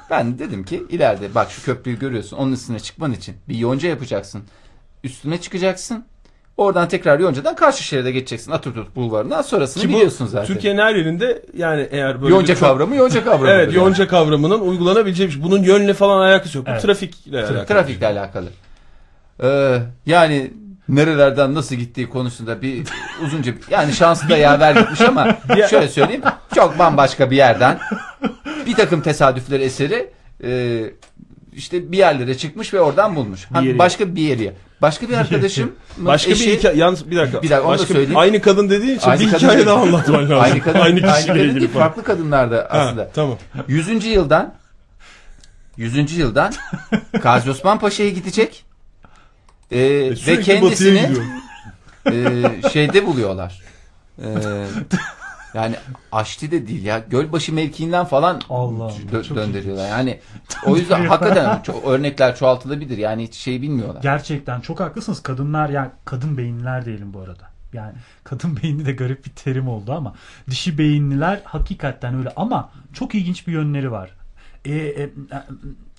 Ben 0.10 0.40
dedim 0.40 0.64
ki 0.64 0.84
ileride 0.90 1.36
bak 1.36 1.52
şu 1.52 1.64
köprüyü 1.64 2.00
görüyorsun. 2.00 2.38
Onun 2.38 2.52
üstüne 2.52 2.80
çıkman 2.80 3.12
için 3.12 3.36
bir 3.50 3.56
yonca 3.56 3.90
yapacaksın. 3.90 4.44
Üstüne 5.04 5.42
çıkacaksın. 5.42 6.06
Oradan 6.58 6.88
tekrar 6.88 7.20
yoncadan 7.20 7.56
karşı 7.56 7.84
şeride 7.84 8.12
geçeceksin. 8.12 8.52
Atatürk 8.52 8.96
bulvarından 8.96 9.42
sonrasını 9.42 9.84
Ki 9.84 9.90
bu 9.90 9.94
biliyorsun 9.94 10.26
zaten. 10.26 10.48
Türkiye'nin 10.54 10.80
her 10.80 10.96
yerinde 10.96 11.42
yani 11.58 11.88
eğer 11.92 12.22
böyle 12.22 12.34
yonca 12.34 12.56
çok- 12.56 12.68
kavramı 12.68 12.96
yonca 12.96 13.24
kavramı. 13.24 13.50
Evet 13.50 13.74
yonca 13.74 14.08
kavramının 14.08 14.60
uygulanabileceği 14.60 15.30
bir 15.30 15.34
şey. 15.34 15.44
Bunun 15.44 15.64
yönle 15.64 15.94
falan 15.94 16.22
alakası 16.28 16.58
yok. 16.58 16.68
Bu 16.68 16.72
Evet. 16.72 16.82
trafikle 16.82 17.40
alakalı. 17.40 17.66
Trafikle 17.66 18.08
alakalı. 18.08 18.48
Ee, 19.44 19.80
yani 20.06 20.52
nerelerden 20.96 21.56
nasıl 21.56 21.76
gittiği 21.76 22.10
konusunda 22.10 22.62
bir 22.62 22.88
uzunca 23.26 23.56
bir, 23.56 23.62
yani 23.70 23.94
şanslı 23.94 24.30
da 24.30 24.38
yaver 24.38 24.76
gitmiş 24.76 25.02
ama 25.02 25.38
şöyle 25.70 25.88
söyleyeyim 25.88 26.22
çok 26.56 26.80
bambaşka 26.80 27.32
bir 27.32 27.36
yerden 27.36 27.80
bir 28.66 28.76
takım 28.76 29.02
tesadüfler 29.02 29.60
eseri 29.60 30.10
e, 30.44 30.82
işte 31.54 31.92
bir 31.92 31.98
yerlere 31.98 32.38
çıkmış 32.38 32.74
ve 32.74 32.80
oradan 32.80 33.16
bulmuş. 33.16 33.46
Ha, 33.54 33.62
Bir 33.64 33.78
başka 33.80 34.16
bir 34.16 34.22
yere. 34.22 34.54
Başka 34.82 35.10
bir 35.10 35.14
arkadaşım 35.18 35.72
Başka 35.98 36.32
bir 36.32 36.36
hikaye 36.36 36.78
yalnız 36.78 37.12
bir 37.12 37.16
dakika. 37.18 37.42
Bir 37.42 37.50
dakika, 37.50 37.68
onu 37.68 37.74
da 37.74 37.80
Başka 37.80 37.94
söyleyeyim. 37.94 38.18
Aynı 38.18 38.42
kadın 38.42 38.70
dediğin 38.70 38.98
için 38.98 39.10
Aynı 39.10 39.22
bir 39.22 39.28
hikaye 39.28 39.66
daha 39.66 39.82
anlatman 39.82 40.24
lazım. 40.24 40.40
aynı 40.40 40.62
kadın 40.62 40.80
aynı, 40.80 40.96
kişiyle 41.02 41.28
kadın 41.28 41.40
ilgili 41.40 41.60
değil 41.60 41.72
falan. 41.72 41.86
farklı 41.88 42.04
kadınlarda 42.04 42.56
Ha, 42.58 42.68
aslında. 42.80 43.10
tamam. 43.14 43.38
100. 43.68 44.06
yıldan 44.06 44.54
100. 45.78 46.18
yıldan 46.18 46.54
Gazi 47.24 47.52
Osman 47.52 47.80
Paşa'ya 47.80 48.10
gidecek. 48.10 48.64
Ee, 49.72 49.80
ve 49.80 50.16
Sürekli 50.16 50.62
batıya 50.62 50.96
kendisini 50.96 51.24
e, 52.06 52.70
şeyde 52.70 53.06
buluyorlar. 53.08 53.62
E, 54.24 54.28
yani 55.54 55.76
Aşti 56.12 56.52
de 56.52 56.68
değil 56.68 56.84
ya. 56.84 57.00
Gölbaşı 57.10 57.54
mevkiinden 57.54 58.06
falan 58.06 58.42
Allah, 58.50 58.92
dö- 59.12 59.24
çok 59.24 59.38
döndürüyorlar. 59.38 59.90
Yani 59.90 60.20
o 60.66 60.78
yüzden 60.78 61.06
hakikaten 61.06 61.62
çok 61.62 61.86
örnekler 61.86 62.36
çoğaltılabilir. 62.36 62.98
Yani 62.98 63.24
hiç 63.24 63.36
şey 63.36 63.62
bilmiyorlar. 63.62 64.02
Gerçekten 64.02 64.62
çok 64.62 64.80
haklısınız. 64.80 65.24
Kadınlar 65.24 65.70
yani 65.70 65.90
kadın 66.06 66.38
beyinliler 66.38 66.86
diyelim 66.86 67.14
bu 67.14 67.20
arada. 67.20 67.52
Yani 67.74 67.94
kadın 68.24 68.60
beyni 68.64 68.86
de 68.86 68.92
garip 68.92 69.26
bir 69.26 69.32
terim 69.32 69.68
oldu 69.68 69.94
ama 69.94 70.14
dişi 70.50 70.78
beyinliler 70.78 71.42
hakikaten 71.44 72.18
öyle 72.18 72.34
ama 72.36 72.70
çok 72.94 73.16
ilginç 73.16 73.48
bir 73.48 73.54
yönleri 73.54 73.92
var. 73.92 74.10
E, 74.66 74.76
e, 74.76 75.04
e, 75.04 75.10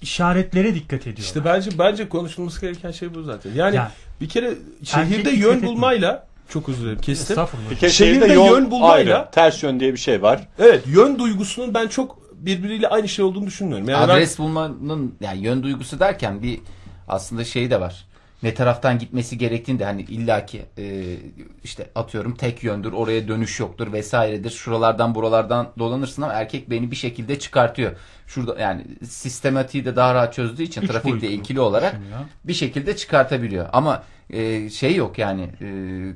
işaretlere 0.02 0.74
dikkat 0.74 1.00
ediyor. 1.00 1.18
İşte 1.18 1.44
bence 1.44 1.70
bence 1.78 2.08
konuşulması 2.08 2.60
gereken 2.60 2.90
şey 2.90 3.14
bu 3.14 3.22
zaten. 3.22 3.50
Yani, 3.54 3.76
Yani- 3.76 3.88
bir 4.20 4.28
kere 4.28 4.54
şehirde 4.84 5.30
yön 5.30 5.54
etmiyor. 5.54 5.62
bulmayla 5.62 6.26
çok 6.48 6.68
özür 6.68 6.82
dilerim 6.84 7.00
kestim. 7.00 7.36
Bir 7.70 7.76
kere 7.76 7.90
Şehirde 7.90 8.32
yol 8.32 8.46
yön 8.50 8.70
bulmayla- 8.70 9.16
ayrı. 9.16 9.28
Ters 9.32 9.62
yön 9.62 9.80
diye 9.80 9.92
bir 9.92 9.98
şey 9.98 10.22
var. 10.22 10.48
Evet 10.58 10.84
yön 10.86 11.18
duygusunun 11.18 11.74
ben 11.74 11.88
çok 11.88 12.18
birbiriyle 12.32 12.88
aynı 12.88 13.08
şey 13.08 13.24
olduğunu 13.24 13.46
düşünmüyorum. 13.46 13.88
Yani 13.88 14.08
ben- 14.08 14.14
Adres 14.14 14.38
bulmanın 14.38 15.14
yani 15.20 15.40
yön 15.40 15.62
duygusu 15.62 16.00
derken 16.00 16.42
bir 16.42 16.60
aslında 17.08 17.44
şey 17.44 17.70
de 17.70 17.80
var. 17.80 18.04
Ne 18.42 18.54
taraftan 18.54 18.98
gitmesi 18.98 19.38
gerektiğinde 19.38 19.84
hani 19.84 20.02
illaki 20.02 20.62
e, 20.78 21.16
işte 21.64 21.90
atıyorum 21.94 22.34
tek 22.34 22.62
yöndür 22.62 22.92
oraya 22.92 23.28
dönüş 23.28 23.60
yoktur 23.60 23.92
vesairedir. 23.92 24.50
Şuralardan 24.50 25.14
buralardan 25.14 25.72
dolanırsın 25.78 26.22
ama 26.22 26.32
erkek 26.32 26.70
beni 26.70 26.90
bir 26.90 26.96
şekilde 26.96 27.38
çıkartıyor. 27.38 27.92
Şurada 28.26 28.60
yani 28.60 28.84
sistematiği 29.08 29.84
de 29.84 29.96
daha 29.96 30.14
rahat 30.14 30.34
çözdüğü 30.34 30.62
için 30.62 30.82
Üç 30.82 30.90
trafikle 30.90 31.28
ilgili 31.30 31.60
olarak 31.60 31.92
düşünüyor. 31.92 32.18
bir 32.44 32.54
şekilde 32.54 32.96
çıkartabiliyor. 32.96 33.68
Ama 33.72 34.02
e, 34.30 34.70
şey 34.70 34.94
yok 34.94 35.18
yani 35.18 35.42
e, 35.60 35.68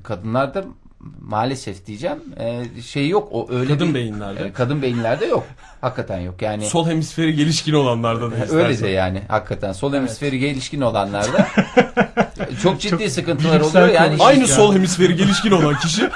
kadınlarda 0.03 0.65
maalesef 1.21 1.87
diyeceğim 1.87 2.19
e, 2.39 2.65
şey 2.83 3.09
yok 3.09 3.29
o 3.33 3.47
öyle 3.51 3.73
Kadın 3.73 3.89
bir- 3.89 3.95
beyinlerde. 3.95 4.45
e, 4.45 4.53
kadın 4.53 4.83
beyinlerde 4.83 5.27
yok. 5.27 5.45
Hakikaten 5.81 6.19
yok. 6.21 6.43
Yani 6.43 6.67
sol 6.67 6.87
hemisferi 6.87 7.35
gelişkin 7.35 7.73
olanlarda 7.73 8.31
da 8.31 8.35
Öyle 8.35 8.45
istersen. 8.45 8.85
de 8.85 8.89
yani 8.89 9.23
hakikaten 9.29 9.73
sol 9.73 9.93
hemisferi 9.93 10.39
gelişkin 10.39 10.81
olanlarda 10.81 11.47
çok 12.63 12.81
ciddi 12.81 12.91
Çok 13.03 13.11
sıkıntılar 13.11 13.61
oluyor 13.61 13.89
yani. 13.89 14.17
Aynı 14.23 14.49
sol 14.49 14.75
hemisferi 14.75 15.17
gelişkin 15.17 15.51
olan 15.51 15.75
kişi 15.79 16.03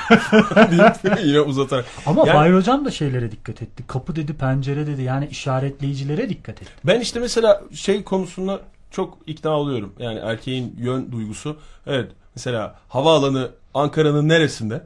yine 1.24 1.40
uzatarak. 1.40 1.85
Ama 2.07 2.20
Yani- 2.26 2.33
Fahir 2.37 2.53
Hocam 2.55 2.85
da 2.85 2.90
şeylere 2.90 3.31
dikkat 3.33 3.62
etti. 3.62 3.85
Kapı 3.87 4.16
dedi, 4.16 4.35
pencere 4.35 4.87
dedi. 4.87 5.03
Yani 5.03 5.26
işaretleyicilere 5.31 6.29
dikkat 6.29 6.62
etti. 6.62 6.70
Ben 6.85 7.00
işte 7.00 7.20
mesela 7.20 7.62
şey 7.74 8.03
konusunda 8.05 8.61
çok 8.90 9.18
ikna 9.26 9.50
oluyorum. 9.50 9.92
Yani 9.98 10.18
erkeğin 10.18 10.74
yön 10.79 11.12
duygusu. 11.12 11.57
Evet 11.87 12.12
mesela 12.35 12.74
havaalanı 12.88 13.50
Ankara'nın 13.74 14.28
neresinde? 14.28 14.83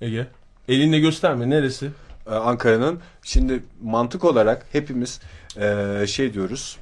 Ege. 0.00 0.26
Elinle 0.68 0.98
gösterme 0.98 1.50
neresi? 1.50 1.90
Ee, 2.26 2.30
Ankara'nın 2.30 3.00
şimdi 3.22 3.62
mantık 3.82 4.24
olarak 4.24 4.66
hepimiz 4.72 5.20
e, 5.56 6.04
şey 6.06 6.34
diyoruz 6.34 6.78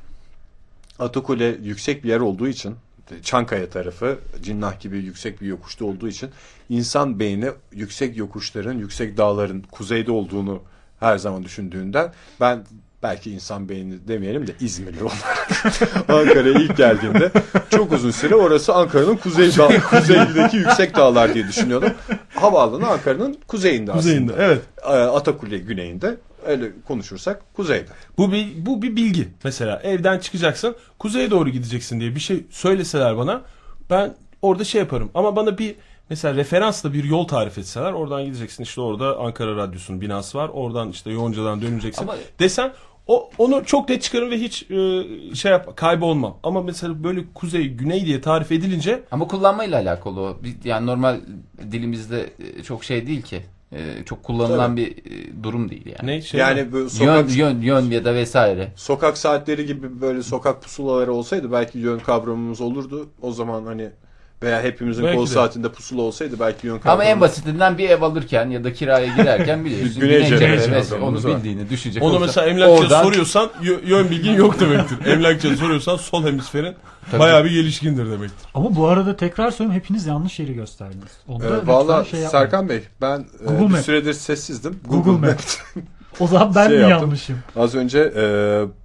Atakule 0.99 1.57
yüksek 1.63 2.05
bir 2.05 2.09
yer 2.09 2.21
olduğu 2.21 2.49
için 2.49 2.77
Çankaya 3.23 3.71
tarafı 3.71 4.19
Cinnah 4.43 4.81
gibi 4.81 4.99
yüksek 4.99 5.41
bir 5.41 5.47
yokuşta 5.47 5.85
olduğu 5.85 6.09
için 6.09 6.31
insan 6.69 7.19
beyni 7.19 7.51
yüksek 7.73 8.17
yokuşların 8.17 8.79
yüksek 8.79 9.17
dağların 9.17 9.63
kuzeyde 9.71 10.13
olduğunu 10.13 10.63
her 11.01 11.19
zaman 11.19 11.45
düşündüğünden 11.45 12.13
ben 12.41 12.65
belki 13.03 13.31
insan 13.31 13.69
beyni 13.69 14.09
demeyelim 14.09 14.47
de 14.47 14.53
İzmirli 14.61 15.03
olarak 15.03 15.49
Ankara'ya 16.09 16.59
ilk 16.61 16.77
geldiğimde 16.77 17.31
çok 17.71 17.93
uzun 17.93 18.11
süre 18.11 18.35
orası 18.35 18.75
Ankara'nın 18.75 19.17
kuzey 19.17 19.57
dağ, 19.57 19.69
kuzeydeki 19.91 20.57
yüksek 20.57 20.97
dağlar 20.97 21.35
diye 21.35 21.49
düşünüyordum. 21.49 21.91
Havaalanı 22.35 22.87
Ankara'nın 22.89 23.37
kuzeyinde, 23.49 23.93
Kuzeyinde. 23.93 24.33
aslında. 24.33 24.45
Evet. 24.47 24.63
Ee, 24.85 24.89
Atakule 24.91 25.59
güneyinde 25.59 26.17
öyle 26.47 26.71
konuşursak 26.89 27.55
kuzeyde. 27.55 27.89
Bu 28.19 28.33
bir 28.33 28.49
bu 28.57 28.83
bir 28.83 28.97
bilgi. 28.97 29.29
Mesela 29.45 29.81
evden 29.85 30.19
çıkacaksın, 30.19 30.77
kuzeye 30.99 31.31
doğru 31.31 31.49
gideceksin 31.51 32.01
diye 32.01 32.15
bir 32.15 32.21
şey 32.21 32.45
söyleseler 32.51 33.17
bana 33.17 33.43
ben 33.91 34.15
orada 34.43 34.65
şey 34.65 34.81
yaparım. 34.81 35.11
Ama 35.15 35.37
bana 35.37 35.59
bir 35.59 35.75
mesela 36.11 36.35
referansla 36.35 36.93
bir 36.93 37.05
yol 37.05 37.25
tarif 37.29 37.59
etseler 37.59 37.93
oradan 37.93 38.25
gideceksin. 38.25 38.63
İşte 38.63 38.81
orada 38.81 39.19
Ankara 39.19 39.57
Radyosu'nun 39.57 40.01
binası 40.01 40.39
var. 40.39 40.51
Oradan 40.53 40.91
işte 40.91 41.11
Yonca'dan 41.11 41.63
döneceksin. 41.63 42.03
Ama- 42.03 42.17
Desen 42.41 42.73
o 43.07 43.31
onu 43.39 43.65
çok 43.65 43.89
net 43.89 44.03
çıkarım 44.03 44.31
ve 44.31 44.41
hiç 44.41 44.71
e, 44.71 45.05
şey 45.35 45.53
yap 45.53 45.77
kaybolmam. 45.77 46.39
Ama 46.43 46.63
mesela 46.63 47.05
böyle 47.05 47.21
kuzey 47.35 47.69
güney 47.69 48.07
diye 48.07 48.21
tarif 48.21 48.53
edilince 48.53 49.03
Ama 49.11 49.27
kullanmayla 49.29 49.81
alakalı 49.81 50.21
o. 50.21 50.37
Yani 50.65 50.87
normal 50.87 51.21
dilimizde 51.73 52.31
e, 52.59 52.63
çok 52.63 52.85
şey 52.85 53.07
değil 53.07 53.23
ki. 53.23 53.43
E, 53.73 54.05
Çok 54.05 54.23
kullanılan 54.23 54.77
bir 54.77 54.89
e, 54.91 55.43
durum 55.43 55.71
değil 55.71 55.87
yani. 55.87 56.11
ne 56.11 56.23
şey 56.23 56.41
yani 56.41 56.73
bu 56.73 56.91
sokak 56.91 57.37
Yön, 57.37 57.51
yön, 57.51 57.61
yön 57.61 57.91
ya 57.91 58.05
da 58.05 58.15
vesaire. 58.15 58.73
sokak 58.77 59.19
saatleri 59.19 59.67
gibi 59.67 60.01
böyle 60.01 60.23
sokak 60.23 60.63
pusulaları 60.63 61.13
olsaydı 61.13 61.53
belki 61.53 61.79
yön 61.79 61.99
kavramımız 61.99 62.61
olurdu. 62.61 63.09
O 63.23 63.33
zaman 63.33 63.65
hani 63.67 63.91
veya 64.43 64.63
hepimizin 64.63 65.05
Belki 65.05 65.17
kol 65.17 65.27
de. 65.27 65.31
saatinde 65.31 65.73
pusula 65.73 66.03
olsaydı 66.03 66.41
belki 66.41 66.67
yön 66.67 66.81
Ama 66.85 67.05
en 67.05 67.21
basitinden 67.21 67.79
bir 67.79 67.89
ev 67.91 68.03
alırken 68.03 68.51
ya 68.51 68.65
da 68.65 68.73
kiraya 68.73 69.07
girerken 69.07 69.65
biliyorsun. 69.65 70.01
Güney 70.01 70.17
Güney 70.17 70.29
cephe 70.29 70.59
cephe 70.59 70.73
ve 70.73 70.83
kavramımız 70.89 71.25
onu 71.25 71.37
bildiğini 71.37 71.71
düşünecek 71.71 72.03
Onu 72.03 72.11
olursa 72.11 72.27
mesela 72.27 72.47
emlakçıya 72.47 72.79
oradan- 72.81 73.03
soruyorsan 73.03 73.51
yö- 73.63 73.87
yön 73.89 74.11
bilgin 74.11 74.33
yok 74.35 74.61
demektir. 74.61 75.07
emlakçıya 75.13 75.57
soruyorsan 75.57 75.97
sol 75.97 76.25
hemisferin 76.25 76.75
Tabii. 77.11 77.21
bayağı 77.21 77.45
bir 77.45 77.51
gelişkindir 77.51 78.07
demektir. 78.11 78.49
Ama 78.55 78.77
bu 78.77 78.87
arada 78.87 79.17
tekrar 79.17 79.51
söylüyorum 79.51 79.81
hepiniz 79.83 80.07
yanlış 80.07 80.39
yeri 80.39 80.55
gösterdiniz. 80.55 81.13
Onda 81.29 81.47
Ee, 81.47 81.67
Valla 81.67 82.05
şey 82.05 82.21
yapmayın. 82.21 82.29
Serkan 82.29 82.69
Bey 82.69 82.83
ben 83.01 83.19
e, 83.21 83.45
Google 83.47 83.67
bir 83.67 83.71
Map. 83.71 83.81
süredir 83.81 84.13
sessizdim. 84.13 84.81
Google 84.89 85.27
Map. 85.29 85.39
O 86.21 86.27
zaman 86.27 86.55
ben 86.55 86.69
Şey 86.69 86.77
mi 86.77 86.83
yaptım. 86.83 87.01
yanlışım? 87.09 87.39
Az 87.57 87.75
önce 87.75 88.13
e, 88.17 88.25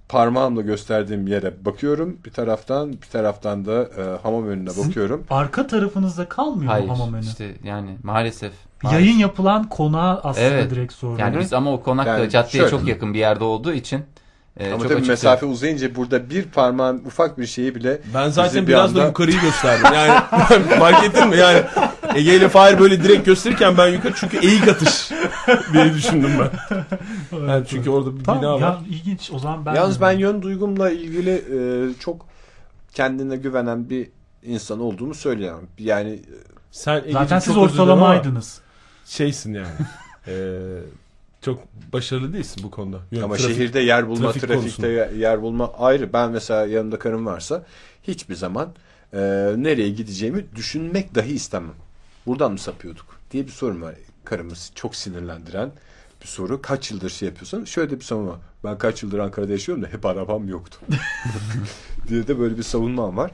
parmağımla 0.08 0.60
gösterdiğim 0.62 1.26
yere 1.26 1.64
bakıyorum. 1.64 2.16
Bir 2.24 2.30
taraftan 2.30 2.92
bir 2.92 3.06
taraftan 3.12 3.66
da 3.66 3.82
e, 3.82 4.18
hamam 4.22 4.46
önüne 4.48 4.68
bakıyorum. 4.68 5.24
Arka 5.30 5.66
tarafınızda 5.66 6.28
kalmıyor 6.28 6.72
Hayır 6.72 6.86
mu 6.86 6.92
hamam 6.94 7.14
önü? 7.14 7.24
işte 7.24 7.54
yani 7.64 7.96
maalesef. 8.02 8.52
Yayın 8.92 9.18
yapılan 9.18 9.68
konağa 9.68 10.20
aslında 10.24 10.46
Evet. 10.46 10.70
direkt 10.70 10.92
soruyorum. 10.92 11.24
Yani 11.24 11.38
biz 11.40 11.52
ama 11.52 11.72
o 11.72 11.82
konak 11.82 12.06
da 12.06 12.10
Yani 12.18 12.30
caddeye 12.30 12.50
şöyle. 12.50 12.70
çok 12.70 12.88
yakın 12.88 13.14
bir 13.14 13.18
yerde 13.18 13.44
olduğu 13.44 13.72
için 13.72 14.00
e, 14.60 14.72
Ama 14.72 14.88
tabii 14.88 15.06
mesafe 15.08 15.46
uzayınca 15.46 15.94
burada 15.94 16.30
bir 16.30 16.42
parmağın 16.44 16.98
ufak 17.06 17.38
bir 17.38 17.46
şeyi 17.46 17.74
bile 17.74 18.00
Ben 18.14 18.28
zaten 18.28 18.62
bir 18.62 18.68
biraz 18.68 18.94
da 18.94 18.98
anda- 18.98 19.08
yukarıyı 19.08 19.40
gösterdim. 19.40 19.86
Yani 19.94 20.20
fark 20.78 21.04
ettin 21.04 21.28
mi? 21.28 21.36
Yani 21.36 21.62
Ege 22.14 22.36
ile 22.36 22.48
Fahir 22.48 22.78
böyle 22.78 23.02
direkt 23.04 23.26
gösterirken 23.26 23.78
ben 23.78 23.88
yukarı 23.88 24.12
çünkü 24.16 24.36
eğik 24.46 24.68
atış 24.68 25.10
diye 25.72 25.94
düşündüm 25.94 26.30
ben. 26.40 26.48
Yani 27.48 27.64
çünkü 27.68 27.90
orada 27.90 28.18
bir 28.18 28.24
Tamam 28.24 28.42
bina 28.42 28.50
ya 28.50 28.60
var. 28.60 28.78
ilginç 28.90 29.30
o 29.34 29.38
zaman 29.38 29.66
ben 29.66 29.74
Yalnız 29.74 30.00
ben 30.00 30.12
yön 30.12 30.42
duygumla 30.42 30.90
ilgili 30.90 31.30
e, 31.30 31.58
çok 31.98 32.26
kendine 32.94 33.36
güvenen 33.36 33.90
bir 33.90 34.08
insan 34.42 34.80
olduğumu 34.80 35.14
söyleyemem. 35.14 35.66
Yani 35.78 36.10
e, 36.10 36.20
Sen 36.70 37.02
zaten 37.12 37.38
siz 37.38 37.56
ortalamaydınız. 37.56 38.60
Şeysin 39.06 39.54
yani. 39.54 39.66
Ee, 40.28 40.32
çok 41.42 41.58
başarılı 41.92 42.32
değilsin 42.32 42.62
bu 42.64 42.70
konuda. 42.70 42.98
Yön, 43.10 43.22
ama 43.22 43.34
trafik- 43.36 43.54
şehirde 43.54 43.80
yer 43.80 44.08
bulma, 44.08 44.20
trafik 44.32 44.42
trafikte 44.42 44.54
konusunda. 44.60 44.88
yer- 45.16 45.42
bulma 45.42 45.72
ayrı. 45.72 46.12
Ben 46.12 46.30
mesela 46.30 46.66
yanımda 46.66 46.98
karım 46.98 47.26
varsa 47.26 47.66
hiçbir 48.02 48.34
zaman 48.34 48.68
e, 49.12 49.18
nereye 49.56 49.88
gideceğimi 49.90 50.44
düşünmek 50.56 51.14
dahi 51.14 51.32
istemem. 51.32 51.74
Buradan 52.26 52.52
mı 52.52 52.58
sapıyorduk 52.58 53.06
diye 53.30 53.46
bir 53.46 53.52
sorun 53.52 53.82
var. 53.82 53.94
Karımız 54.24 54.72
çok 54.74 54.96
sinirlendiren 54.96 55.72
bir 56.22 56.26
soru. 56.26 56.62
Kaç 56.62 56.90
yıldır 56.90 57.10
şey 57.10 57.28
yapıyorsun? 57.28 57.64
Şöyle 57.64 57.96
bir 57.96 58.04
savunma. 58.04 58.40
Ben 58.64 58.78
kaç 58.78 59.02
yıldır 59.02 59.18
Ankara'da 59.18 59.52
yaşıyorum 59.52 59.84
da 59.84 59.88
hep 59.88 60.06
arabam 60.06 60.48
yoktu. 60.48 60.78
diye 62.08 62.28
de 62.28 62.38
böyle 62.38 62.56
bir 62.58 62.62
savunmam 62.62 63.16
var. 63.16 63.30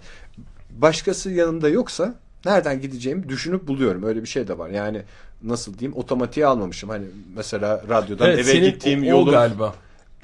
Başkası 0.70 1.30
yanımda 1.30 1.68
yoksa 1.68 2.14
nereden 2.44 2.80
gideceğimi 2.80 3.28
düşünüp 3.28 3.68
buluyorum. 3.68 4.02
Öyle 4.02 4.22
bir 4.22 4.28
şey 4.28 4.48
de 4.48 4.58
var. 4.58 4.68
Yani 4.68 5.02
nasıl 5.42 5.78
diyeyim 5.78 5.96
otomatiğe 5.98 6.46
almamışım. 6.46 6.90
Hani 6.90 7.06
mesela 7.36 7.84
radyodan 7.88 8.26
Evet, 8.28 8.38
eve 8.38 8.56
gittiğim 8.56 9.00
o, 9.02 9.06
o 9.06 9.06
yolum 9.08 9.28
galiba. 9.28 9.74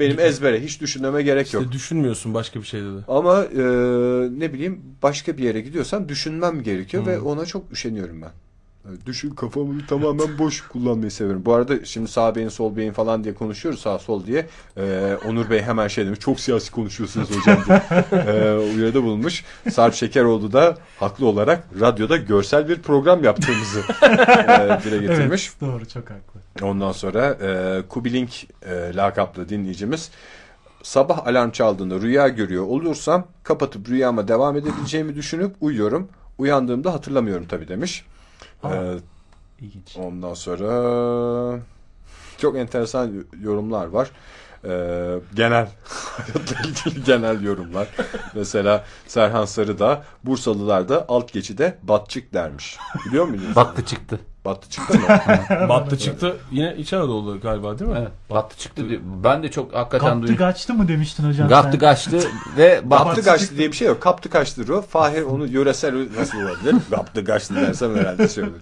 benim 0.01 0.19
ezbere 0.21 0.65
hiç 0.65 0.81
düşünmeme 0.81 1.23
gerek 1.23 1.47
İşte 1.47 1.57
yok. 1.59 1.73
düşünmüyorsun 1.73 2.35
başka 2.35 2.61
bir 2.61 2.67
şeyde 2.67 2.87
de. 2.97 3.01
Ama 3.09 3.45
e, 3.45 3.59
ne 4.41 4.53
bileyim 4.53 4.83
başka 5.03 5.39
bir 5.39 5.43
yere 5.45 5.61
gidiyorsam 5.61 6.09
düşünmem 6.09 6.63
gerekiyor 6.63 7.07
ve 7.07 7.21
ona 7.21 7.47
çok 7.47 7.73
üşeniyorum 7.73 8.23
ben. 8.23 8.33
Düşün 9.07 9.31
kafamı 9.31 9.87
tamamen 9.87 10.39
boş 10.39 10.61
kullanmayı 10.61 11.11
severim. 11.11 11.45
Bu 11.45 11.55
arada 11.55 11.85
şimdi 11.85 12.09
sağ 12.11 12.35
beyin 12.35 12.49
sol 12.49 12.77
beyin 12.77 12.93
falan 12.93 13.25
diye 13.25 13.35
konuşuyoruz 13.35 13.81
sağ 13.81 13.99
sol 13.99 14.27
diye. 14.27 14.47
E, 14.77 15.17
Onur 15.29 15.51
Bey 15.51 15.63
hemen 15.63 15.89
şey 15.89 16.07
demiş 16.07 16.21
çok 16.21 16.41
siyasi 16.41 16.71
konuşuyorsunuz 16.71 17.29
hocam 17.31 17.59
diye 17.67 17.83
e, 18.13 18.53
uyarıda 18.77 19.03
bulunmuş. 19.03 19.45
Sarp 19.71 19.95
Şekeroğlu 19.95 20.53
da 20.53 20.77
haklı 21.01 21.27
olarak 21.27 21.65
radyoda 21.81 22.17
görsel 22.17 22.69
bir 22.69 22.83
program 22.83 23.25
yaptığımızı 23.25 23.81
e, 24.03 24.79
dile 24.85 24.99
getirmiş. 24.99 25.51
Evet 25.53 25.61
doğru 25.61 25.89
çok 25.89 26.11
haklı. 26.11 26.67
Ondan 26.67 26.93
sonra 26.93 27.39
e, 27.43 27.83
Kubilink 27.89 28.47
e, 28.67 28.97
lakaplı 28.97 29.49
dinleyicimiz 29.49 30.11
sabah 30.83 31.27
alarm 31.27 31.51
çaldığında 31.51 32.01
rüya 32.01 32.29
görüyor 32.29 32.65
olursam 32.65 33.27
kapatıp 33.43 33.89
rüyama 33.89 34.29
devam 34.29 34.57
edebileceğimi 34.57 35.15
düşünüp 35.15 35.57
uyuyorum. 35.61 36.09
Uyandığımda 36.39 36.93
hatırlamıyorum 36.93 37.47
tabii 37.49 37.69
demiş. 37.69 38.05
Aa. 38.65 38.75
E, 38.75 38.99
İlginç. 39.61 39.97
ondan 39.97 40.35
sonra 40.35 41.61
çok 42.39 42.57
enteresan 42.57 43.25
yorumlar 43.41 43.87
var. 43.87 44.11
E, 44.65 44.71
genel 45.35 45.69
hayatla 45.89 46.69
ilgili 46.69 47.05
genel 47.05 47.43
yorumlar. 47.43 47.89
Mesela 48.35 48.85
Serhan 49.07 49.45
Sarı 49.45 49.79
da 49.79 50.05
Bursalılar 50.25 50.89
da 50.89 51.05
alt 51.09 51.33
geçide 51.33 51.79
batçık 51.83 52.35
dermiş. 52.35 52.79
Biliyor 53.07 53.25
muydunuz? 53.25 53.57
Battı 53.57 53.85
çıktı. 53.85 54.21
Battı 54.45 54.71
çıktı 54.71 54.99
mı? 54.99 55.09
Battı 55.69 55.99
çıktı. 55.99 56.37
Yine 56.53 56.77
İç 56.77 56.93
Anadolu 56.93 57.41
galiba 57.41 57.79
değil 57.79 57.91
mi? 57.91 57.97
Evet. 58.01 58.11
Battı 58.31 58.59
çıktı. 58.59 58.89
diyor. 58.89 59.01
Ben 59.25 59.43
de 59.43 59.51
çok 59.51 59.75
hakikaten 59.75 60.09
Kaptı 60.09 60.23
duydum. 60.23 60.37
kaçtı 60.37 60.75
mı 60.75 60.89
demiştin 60.89 61.29
hocam 61.29 61.49
sen? 61.49 61.79
kaçtı 61.79 62.19
ve 62.57 62.75
Kaptı 62.75 62.91
battı. 62.91 63.23
kaçtı 63.23 63.57
diye 63.57 63.69
bir 63.73 63.77
şey 63.77 63.89
yok. 63.89 64.01
Kaptı 64.03 64.31
kaçtır 64.31 64.69
o. 64.69 64.83
Fahir 64.83 65.23
onu 65.23 65.47
yöresel 65.47 66.09
nasıl 66.19 66.39
olabilir? 66.39 66.75
Kaptı 66.91 67.25
kaçtı 67.25 67.55
dersem 67.55 67.97
herhalde 67.97 68.29
söylerdim. 68.29 68.61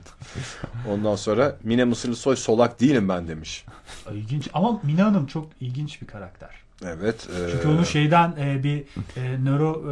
Ondan 0.90 1.16
sonra 1.16 1.56
Mine 1.62 1.84
Mısırlı 1.84 2.16
Soy 2.16 2.36
solak 2.36 2.80
değilim 2.80 3.08
ben 3.08 3.28
demiş. 3.28 3.64
İlginç 4.12 4.48
ama 4.54 4.80
Mina 4.82 5.04
Hanım 5.04 5.26
çok 5.26 5.46
ilginç 5.60 6.02
bir 6.02 6.06
karakter. 6.06 6.50
Evet. 6.84 7.28
Çünkü 7.52 7.68
e, 7.68 7.70
onun 7.70 7.84
şeyden 7.84 8.34
e, 8.40 8.62
bir 8.62 8.84
e, 9.16 9.44
nöro 9.44 9.82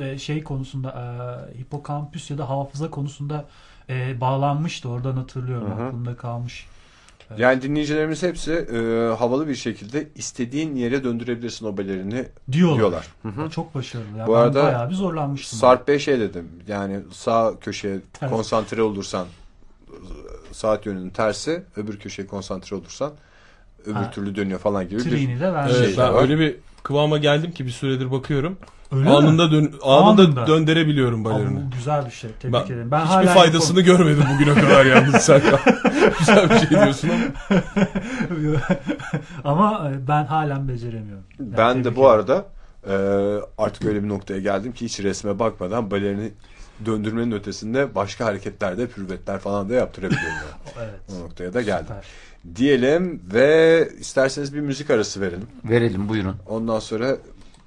e, 0.00 0.04
e, 0.10 0.18
şey 0.18 0.42
konusunda 0.42 0.88
e, 0.90 1.58
hipokampüs 1.58 2.30
ya 2.30 2.38
da 2.38 2.48
hafıza 2.48 2.90
konusunda 2.90 3.44
e, 3.90 4.20
bağlanmıştı. 4.20 4.88
Oradan 4.88 5.16
hatırlıyorum. 5.16 5.70
Hı 5.70 5.82
hı. 5.82 5.86
Aklımda 5.86 6.16
kalmış. 6.16 6.66
Yani 7.38 7.62
dinleyicilerimiz 7.62 8.22
hepsi 8.22 8.52
e, 8.52 8.76
havalı 9.18 9.48
bir 9.48 9.54
şekilde 9.54 10.08
istediğin 10.14 10.74
yere 10.76 11.04
döndürebilirsin 11.04 11.66
o 11.66 11.76
belerini 11.78 12.26
Diyorlar. 12.52 12.78
diyorlar. 12.78 13.06
Hı 13.22 13.28
hı. 13.28 13.50
Çok 13.50 13.74
başarılı. 13.74 14.18
Ya 14.18 14.26
Bu 14.26 14.32
ben 14.34 14.38
arada 14.38 14.62
bayağı 14.64 14.90
bir 14.90 14.94
zorlanmıştım. 14.94 15.58
Sarp 15.58 15.88
Bey 15.88 15.98
şey 15.98 16.20
dedim. 16.20 16.48
Yani 16.68 16.98
sağ 17.12 17.54
köşeye 17.60 18.00
Ters. 18.12 18.30
konsantre 18.32 18.82
olursan 18.82 19.26
saat 20.52 20.86
yönünün 20.86 21.10
tersi 21.10 21.62
öbür 21.76 21.98
köşeye 21.98 22.26
konsantre 22.26 22.76
olursan 22.76 23.12
öbür 23.86 23.94
Ha. 23.94 24.10
türlü 24.10 24.36
dönüyor 24.36 24.58
falan 24.60 24.88
gibi 24.88 24.98
bir 25.04 25.10
Triğini 25.10 25.40
de 25.40 25.52
vermiş. 25.52 25.74
Evet, 25.78 25.94
Şey 25.94 26.04
ben 26.04 26.14
öyle 26.14 26.38
bir 26.38 26.56
kıvama 26.82 27.18
geldim 27.18 27.52
ki 27.52 27.66
bir 27.66 27.70
süredir 27.70 28.10
bakıyorum. 28.10 28.58
Öyle 28.92 29.04
mi? 29.04 29.10
anında 29.10 29.50
dön 29.50 29.72
anında, 29.82 30.22
Anında. 30.22 30.46
döndürebiliyorum 30.46 31.24
balerini. 31.24 31.60
güzel 31.76 32.06
bir 32.06 32.10
şey. 32.10 32.30
Tebrik 32.40 32.54
Ben, 32.54 32.66
ederim. 32.74 32.90
Ben 32.90 33.00
hiçbir 33.00 33.14
hala 33.14 33.34
faydasını 33.34 33.80
görmedim 33.80 34.24
bugüne 34.34 34.54
kadar 34.54 34.86
yalnız 34.86 35.14
Serkan. 35.14 35.58
Güzel 36.18 36.50
bir 36.50 36.58
şey 36.58 36.70
diyorsun 36.70 37.10
ama. 37.10 38.60
ama 39.44 39.90
e, 39.90 40.08
ben 40.08 40.24
halen 40.24 40.68
beceremiyorum. 40.68 41.24
Yani 41.40 41.56
Ben 41.56 41.84
de 41.84 41.96
bu 41.96 42.00
ederim. 42.00 42.06
arada 42.14 42.46
e, 42.88 42.94
artık 43.58 43.84
öyle 43.84 44.02
bir 44.04 44.08
noktaya 44.08 44.40
geldim 44.40 44.72
ki 44.72 44.84
hiç 44.84 45.00
resme 45.00 45.38
bakmadan 45.38 45.90
balerini 45.90 46.32
döndürmenin 46.86 47.32
ötesinde 47.32 47.94
başka 47.94 48.24
hareketlerde 48.24 48.86
pürvetler 48.86 49.38
falan 49.38 49.68
da 49.68 49.74
yaptırabiliyorum. 49.74 50.28
yani. 50.76 50.88
Evet. 50.90 51.00
O 51.20 51.24
noktaya 51.24 51.54
da 51.54 51.62
geldim. 51.62 51.86
Süper. 51.88 52.04
Diyelim 52.56 53.22
ve 53.34 53.88
isterseniz 53.98 54.54
bir 54.54 54.60
müzik 54.60 54.90
arası 54.90 55.20
verelim. 55.20 55.46
Verelim 55.64 56.08
buyurun. 56.08 56.36
Ondan 56.48 56.78
sonra 56.78 57.16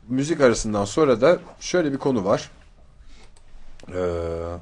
müzik 0.09 0.41
arasından 0.41 0.86
sonra 0.86 1.21
da 1.21 1.39
şöyle 1.59 1.93
bir 1.93 1.97
konu 1.97 2.26
var. 2.26 2.51
Ee, 3.93 3.99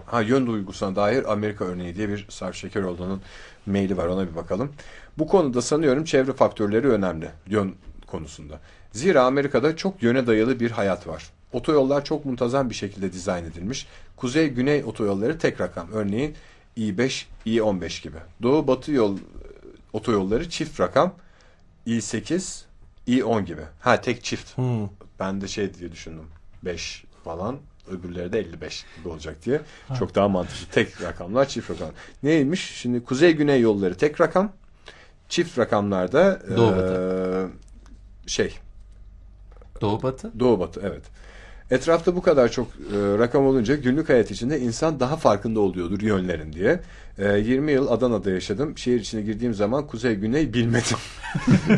ha 0.05 0.21
yön 0.21 0.47
duygusuna 0.47 0.95
dair 0.95 1.31
Amerika 1.31 1.65
örneği 1.65 1.95
diye 1.95 2.09
bir 2.09 2.25
Sarp 2.29 2.55
Şekeroğlu'nun 2.55 3.21
maili 3.65 3.97
var 3.97 4.07
ona 4.07 4.29
bir 4.29 4.35
bakalım. 4.35 4.71
Bu 5.17 5.27
konuda 5.27 5.61
sanıyorum 5.61 6.03
çevre 6.03 6.33
faktörleri 6.33 6.87
önemli 6.87 7.29
yön 7.47 7.75
konusunda. 8.07 8.59
Zira 8.91 9.23
Amerika'da 9.23 9.75
çok 9.75 10.03
yöne 10.03 10.27
dayalı 10.27 10.59
bir 10.59 10.71
hayat 10.71 11.07
var. 11.07 11.29
Otoyollar 11.53 12.05
çok 12.05 12.25
muntazam 12.25 12.69
bir 12.69 12.75
şekilde 12.75 13.13
dizayn 13.13 13.43
edilmiş. 13.43 13.87
Kuzey-güney 14.17 14.83
otoyolları 14.83 15.39
tek 15.39 15.61
rakam. 15.61 15.87
Örneğin 15.93 16.35
I5, 16.77 17.25
I15 17.45 18.03
gibi. 18.03 18.17
Doğu-batı 18.41 18.91
yol 18.91 19.17
otoyolları 19.93 20.49
çift 20.49 20.79
rakam. 20.79 21.15
I8, 21.87 22.63
I10 23.07 23.45
gibi. 23.45 23.61
Ha 23.79 24.01
tek 24.01 24.23
çift. 24.23 24.57
Hmm. 24.57 24.89
Ben 25.19 25.41
de 25.41 25.47
şey 25.47 25.73
diye 25.73 25.91
düşündüm. 25.91 26.25
5 26.63 27.03
falan. 27.23 27.57
Öbürleri 27.91 28.33
de 28.33 28.39
55 28.39 28.85
gibi 28.97 29.09
olacak 29.09 29.45
diye. 29.45 29.61
Çok 29.99 30.15
daha 30.15 30.27
mantıklı. 30.27 30.65
Tek 30.71 31.01
rakamlar 31.01 31.47
çift 31.47 31.71
rakam. 31.71 31.89
Neymiş? 32.23 32.61
Şimdi 32.75 33.03
kuzey 33.03 33.33
güney 33.33 33.61
yolları 33.61 33.97
tek 33.97 34.21
rakam. 34.21 34.51
Çift 35.29 35.57
rakamlarda 35.57 36.41
Doğu 36.57 36.75
eee, 36.75 37.47
şey 38.27 38.55
Doğu 39.81 40.03
batı. 40.03 40.39
Doğu 40.39 40.59
batı 40.59 40.81
evet. 40.83 41.03
Etrafta 41.71 42.15
bu 42.15 42.21
kadar 42.21 42.49
çok 42.49 42.67
e, 42.67 43.17
rakam 43.17 43.45
olunca 43.45 43.75
günlük 43.75 44.09
hayat 44.09 44.31
içinde 44.31 44.59
insan 44.59 44.99
daha 44.99 45.15
farkında 45.15 45.59
oluyordur 45.59 46.01
yönlerin 46.01 46.53
diye. 46.53 46.79
E, 47.17 47.37
20 47.37 47.71
yıl 47.71 47.87
Adana'da 47.87 48.31
yaşadım. 48.31 48.77
Şehir 48.77 48.99
içine 48.99 49.21
girdiğim 49.21 49.53
zaman 49.53 49.87
kuzey 49.87 50.15
güney 50.15 50.53
bilmedim. 50.53 50.97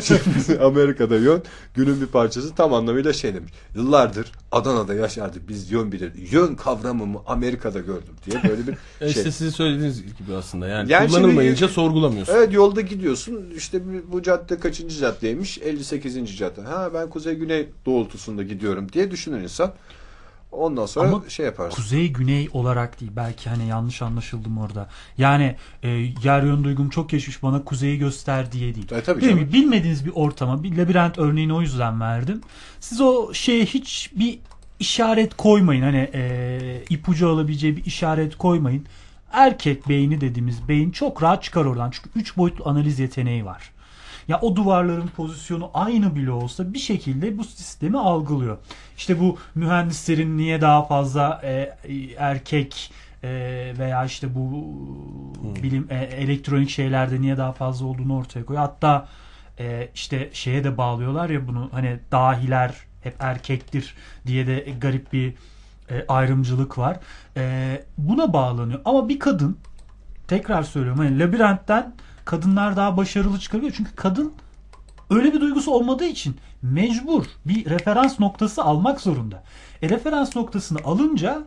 Şimdi 0.02 0.58
Amerika'da 0.62 1.16
yön 1.16 1.42
günün 1.74 2.00
bir 2.00 2.06
parçası 2.06 2.54
tam 2.54 2.74
anlamıyla 2.74 3.12
şey 3.12 3.34
demiş. 3.34 3.52
Yıllardır 3.76 4.32
Adana'da 4.52 4.94
yaşardık 4.94 5.48
biz 5.48 5.70
yön 5.72 5.92
bilirdik. 5.92 6.32
Yön 6.32 6.54
kavramımı 6.54 7.18
Amerika'da 7.26 7.80
gördüm 7.80 8.14
diye 8.26 8.42
böyle 8.50 8.66
bir 8.66 8.72
E 9.00 9.08
şey. 9.12 9.22
İşte 9.22 9.32
sizin 9.32 9.50
söylediğiniz 9.50 10.02
gibi 10.02 10.34
aslında. 10.38 10.68
Yani, 10.68 10.92
Yani 10.92 11.08
şimdi- 11.08 11.20
kullanılmayınca 11.20 11.68
sorgulamıyorsun. 11.68 12.34
Evet 12.34 12.52
yolda 12.52 12.80
gidiyorsun 12.80 13.52
işte 13.56 13.80
bu- 13.84 14.12
bu 14.12 14.22
cadde 14.22 14.58
kaçıncı 14.58 14.98
caddeymiş 15.00 15.58
58. 15.58 16.36
cadde. 16.36 16.60
Ha 16.62 16.90
ben 16.94 17.10
kuzey 17.10 17.34
güney 17.34 17.68
doğrultusunda 17.86 18.42
gidiyorum 18.42 18.92
diye 18.92 19.10
düşünür 19.10 19.40
insan. 19.40 19.72
Ondan 20.54 20.86
sonra 20.86 21.08
Ama 21.08 21.28
şey 21.28 21.46
yaparsın. 21.46 21.76
Kuzey 21.76 22.08
güney 22.12 22.48
olarak 22.52 23.00
değil 23.00 23.12
belki 23.16 23.50
hani 23.50 23.66
yanlış 23.66 24.02
anlaşıldım 24.02 24.58
orada. 24.58 24.88
Yani 25.18 25.56
e, 25.82 25.88
yer 26.24 26.42
yön 26.42 26.64
duygum 26.64 26.90
çok 26.90 27.10
geçmiş 27.10 27.42
bana 27.42 27.64
kuzeyi 27.64 27.98
göster 27.98 28.52
diye 28.52 28.74
değil. 28.74 28.92
E, 28.92 29.02
tabii 29.02 29.20
Değil 29.20 29.34
mi? 29.34 29.52
Bilmediğiniz 29.52 30.06
bir 30.06 30.12
ortama 30.14 30.62
bir 30.62 30.76
labirent 30.76 31.18
örneğini 31.18 31.54
o 31.54 31.60
yüzden 31.60 32.00
verdim. 32.00 32.40
Siz 32.80 33.00
o 33.00 33.34
şeye 33.34 33.64
hiç 33.64 34.10
bir 34.14 34.38
işaret 34.80 35.34
koymayın. 35.36 35.82
Hani 35.82 36.10
e, 36.14 36.84
ipucu 36.90 37.28
alabileceği 37.28 37.76
bir 37.76 37.84
işaret 37.84 38.36
koymayın. 38.36 38.86
Erkek 39.32 39.88
beyni 39.88 40.20
dediğimiz 40.20 40.68
beyin 40.68 40.90
çok 40.90 41.22
rahat 41.22 41.42
çıkar 41.42 41.64
oradan. 41.64 41.90
Çünkü 41.90 42.10
3 42.14 42.36
boyutlu 42.36 42.68
analiz 42.68 42.98
yeteneği 42.98 43.44
var. 43.44 43.73
Ya 44.28 44.40
o 44.40 44.56
duvarların 44.56 45.08
pozisyonu 45.08 45.70
aynı 45.74 46.16
bile 46.16 46.30
olsa 46.30 46.74
bir 46.74 46.78
şekilde 46.78 47.38
bu 47.38 47.44
sistemi 47.44 47.98
algılıyor. 47.98 48.58
İşte 48.96 49.20
bu 49.20 49.38
mühendislerin 49.54 50.38
niye 50.38 50.60
daha 50.60 50.84
fazla 50.84 51.40
e, 51.44 51.76
erkek 52.18 52.92
e, 53.22 53.28
veya 53.78 54.04
işte 54.04 54.34
bu 54.34 54.66
bilim 55.62 55.86
e, 55.90 55.96
elektronik 55.96 56.70
şeylerde 56.70 57.20
niye 57.20 57.36
daha 57.36 57.52
fazla 57.52 57.86
olduğunu 57.86 58.16
ortaya 58.16 58.44
koyuyor. 58.44 58.66
Hatta 58.66 59.08
e, 59.58 59.88
işte 59.94 60.30
şeye 60.32 60.64
de 60.64 60.76
bağlıyorlar 60.76 61.30
ya 61.30 61.48
bunu 61.48 61.68
hani 61.72 61.98
dahiler 62.12 62.74
hep 63.02 63.14
erkektir 63.18 63.94
diye 64.26 64.46
de 64.46 64.66
garip 64.80 65.12
bir 65.12 65.34
e, 65.90 66.04
ayrımcılık 66.08 66.78
var. 66.78 66.96
E, 67.36 67.82
buna 67.98 68.32
bağlanıyor. 68.32 68.80
Ama 68.84 69.08
bir 69.08 69.18
kadın 69.18 69.58
tekrar 70.28 70.62
söylüyorum 70.62 70.98
hani 70.98 71.18
labirentten 71.18 71.94
kadınlar 72.24 72.76
daha 72.76 72.96
başarılı 72.96 73.38
çıkabiliyor. 73.38 73.74
Çünkü 73.76 73.96
kadın 73.96 74.32
öyle 75.10 75.32
bir 75.32 75.40
duygusu 75.40 75.72
olmadığı 75.72 76.04
için 76.04 76.36
mecbur 76.62 77.24
bir 77.46 77.70
referans 77.70 78.20
noktası 78.20 78.62
almak 78.62 79.00
zorunda. 79.00 79.42
E 79.82 79.88
referans 79.88 80.36
noktasını 80.36 80.78
alınca 80.84 81.42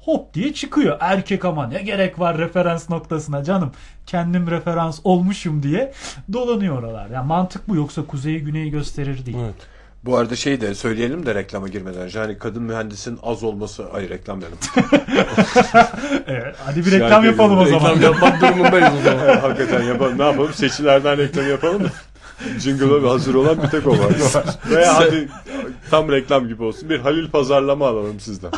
hop 0.00 0.34
diye 0.34 0.54
çıkıyor. 0.54 0.96
Erkek 1.00 1.44
ama 1.44 1.66
ne 1.66 1.82
gerek 1.82 2.18
var 2.18 2.38
referans 2.38 2.90
noktasına 2.90 3.44
canım. 3.44 3.72
Kendim 4.06 4.50
referans 4.50 5.00
olmuşum 5.04 5.62
diye 5.62 5.92
dolanıyor 6.32 6.78
oralar. 6.78 7.10
Yani 7.10 7.26
mantık 7.26 7.68
bu 7.68 7.76
yoksa 7.76 8.06
kuzeyi 8.06 8.40
güneyi 8.40 8.70
gösterir 8.70 9.26
değil. 9.26 9.38
Evet. 9.40 9.79
Bu 10.04 10.16
arada 10.16 10.36
şey 10.36 10.60
de 10.60 10.74
söyleyelim 10.74 11.26
de 11.26 11.34
reklama 11.34 11.68
girmeden. 11.68 12.10
Hani 12.10 12.38
kadın 12.38 12.62
mühendisin 12.62 13.18
az 13.22 13.44
olması... 13.44 13.92
Ay 13.92 14.08
reklam 14.08 14.40
dedim. 14.40 14.58
Evet, 16.26 16.56
hadi 16.64 16.86
bir 16.86 16.90
reklam 16.90 17.24
yapalım 17.24 17.58
o 17.58 17.66
zaman. 17.66 17.90
Reklam 17.96 18.02
yapmak 18.12 18.40
durumundayız 18.42 18.88
o 19.00 19.02
zaman. 19.04 19.36
Hakikaten 19.40 19.82
yapalım. 19.82 20.18
Ne 20.18 20.24
yapalım? 20.24 20.52
Seçilerden 20.54 21.18
reklam 21.18 21.48
yapalım 21.50 21.82
mı? 21.82 21.88
Jingle'a 22.58 23.10
hazır 23.12 23.34
olan 23.34 23.62
bir 23.62 23.68
tek 23.68 23.86
o 23.86 23.90
var. 23.90 24.12
Veya 24.70 24.96
hadi 24.96 25.28
tam 25.90 26.12
reklam 26.12 26.48
gibi 26.48 26.62
olsun. 26.62 26.90
Bir 26.90 26.98
Halil 26.98 27.30
pazarlama 27.30 27.88
alalım 27.88 28.20
sizden. 28.20 28.50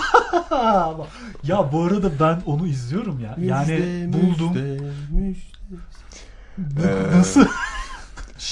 ya 1.44 1.72
bu 1.72 1.82
arada 1.82 2.10
ben 2.20 2.42
onu 2.46 2.66
izliyorum 2.66 3.20
ya. 3.20 3.36
Yani 3.38 4.08
buldum. 4.12 4.52
Ee, 6.58 7.18
Nasıl? 7.18 7.44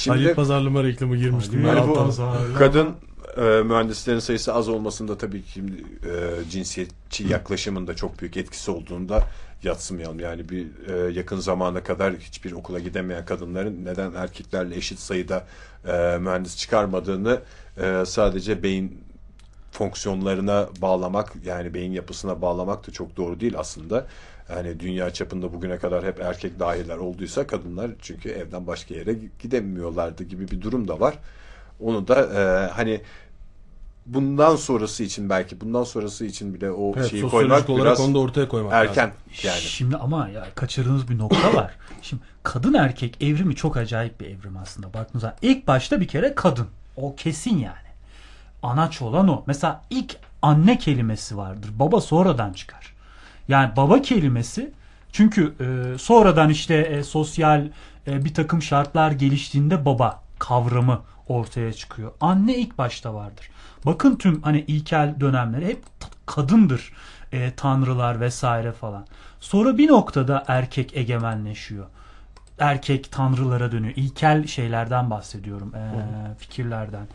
Şimdi 0.00 0.18
Halil 0.18 0.34
pazarlama 0.34 0.84
reklamı 0.84 1.16
girmiştim. 1.16 1.66
Yani 1.66 1.88
bu 1.88 2.14
kadın 2.58 2.94
e, 3.36 3.40
mühendislerin 3.40 4.18
sayısı 4.18 4.54
az 4.54 4.68
olmasında 4.68 5.18
tabii 5.18 5.42
ki 5.42 5.62
e, 6.04 6.50
cinsiyetçi 6.50 7.28
yaklaşımın 7.28 7.86
da 7.86 7.96
çok 7.96 8.20
büyük 8.20 8.36
etkisi 8.36 8.70
olduğunda 8.70 9.24
yatsımayalım. 9.62 10.20
Yani 10.20 10.48
bir 10.48 10.66
e, 10.88 11.12
yakın 11.12 11.36
zamana 11.36 11.82
kadar 11.82 12.14
hiçbir 12.14 12.52
okula 12.52 12.78
gidemeyen 12.78 13.24
kadınların 13.24 13.84
neden 13.84 14.12
erkeklerle 14.14 14.76
eşit 14.76 14.98
sayıda 14.98 15.44
e, 15.86 16.18
mühendis 16.18 16.56
çıkarmadığını 16.56 17.40
e, 17.82 18.04
sadece 18.06 18.62
beyin 18.62 19.04
fonksiyonlarına 19.72 20.68
bağlamak 20.82 21.32
yani 21.44 21.74
beyin 21.74 21.92
yapısına 21.92 22.42
bağlamak 22.42 22.86
da 22.86 22.92
çok 22.92 23.16
doğru 23.16 23.40
değil 23.40 23.54
aslında. 23.58 24.06
Yani 24.56 24.80
dünya 24.80 25.10
çapında 25.10 25.52
bugüne 25.52 25.78
kadar 25.78 26.04
hep 26.04 26.20
erkek 26.20 26.58
dahiler 26.60 26.96
olduysa 26.96 27.46
kadınlar 27.46 27.90
çünkü 28.02 28.28
evden 28.28 28.66
başka 28.66 28.94
yere 28.94 29.16
gidemiyorlardı 29.42 30.24
gibi 30.24 30.50
bir 30.50 30.62
durum 30.62 30.88
da 30.88 31.00
var. 31.00 31.14
Onu 31.80 32.08
da 32.08 32.22
e, 32.22 32.70
hani 32.70 33.00
bundan 34.06 34.56
sonrası 34.56 35.02
için 35.02 35.30
belki 35.30 35.60
bundan 35.60 35.84
sonrası 35.84 36.24
için 36.24 36.54
bile 36.54 36.70
o 36.70 36.94
Evet, 36.96 37.10
şeyi 37.10 37.22
koymak 37.22 37.70
olarak 37.70 37.84
biraz 37.86 38.00
onu 38.00 38.14
da 38.14 38.18
ortaya 38.18 38.48
koymak 38.48 38.72
erken 38.72 39.06
lazım. 39.06 39.20
yani. 39.42 39.60
Şimdi 39.60 39.96
ama 39.96 40.28
ya 40.28 40.46
kaçırdığınız 40.54 41.08
bir 41.08 41.18
nokta 41.18 41.54
var. 41.54 41.76
Şimdi 42.02 42.22
kadın 42.42 42.74
erkek 42.74 43.22
evrimi 43.22 43.56
çok 43.56 43.76
acayip 43.76 44.20
bir 44.20 44.26
evrim 44.26 44.56
aslında. 44.56 44.94
Baktığınız 44.94 45.20
zaman 45.22 45.36
ilk 45.42 45.66
başta 45.66 46.00
bir 46.00 46.08
kere 46.08 46.34
kadın. 46.34 46.66
O 46.96 47.16
kesin 47.16 47.58
yani. 47.58 47.90
Anaç 48.62 49.02
olan 49.02 49.28
o. 49.28 49.42
Mesela 49.46 49.82
ilk 49.90 50.16
anne 50.42 50.78
kelimesi 50.78 51.36
vardır. 51.36 51.70
Baba 51.78 52.00
sonradan 52.00 52.52
çıkar. 52.52 52.94
Yani 53.48 53.76
baba 53.76 54.02
kelimesi 54.02 54.70
çünkü 55.12 55.54
e, 55.60 55.98
sonradan 55.98 56.50
işte 56.50 56.74
e, 56.74 57.02
sosyal 57.02 57.68
e, 58.06 58.24
bir 58.24 58.34
takım 58.34 58.62
şartlar 58.62 59.10
geliştiğinde 59.10 59.84
baba 59.84 60.22
kavramı 60.38 61.00
ortaya 61.28 61.72
çıkıyor. 61.72 62.12
Anne 62.20 62.56
ilk 62.56 62.78
başta 62.78 63.14
vardır. 63.14 63.50
Bakın 63.86 64.16
tüm 64.16 64.42
hani 64.42 64.60
ilkel 64.60 65.14
dönemleri 65.20 65.66
hep 65.66 65.82
kadındır. 66.26 66.92
E, 67.32 67.50
tanrılar 67.56 68.20
vesaire 68.20 68.72
falan. 68.72 69.06
Sonra 69.40 69.78
bir 69.78 69.88
noktada 69.88 70.44
erkek 70.48 70.96
egemenleşiyor. 70.96 71.86
Erkek 72.58 73.12
tanrılara 73.12 73.72
dönüyor. 73.72 73.94
İlkel 73.96 74.46
şeylerden 74.46 75.10
bahsediyorum. 75.10 75.74
e, 75.74 75.80
fikirlerden. 76.38 77.06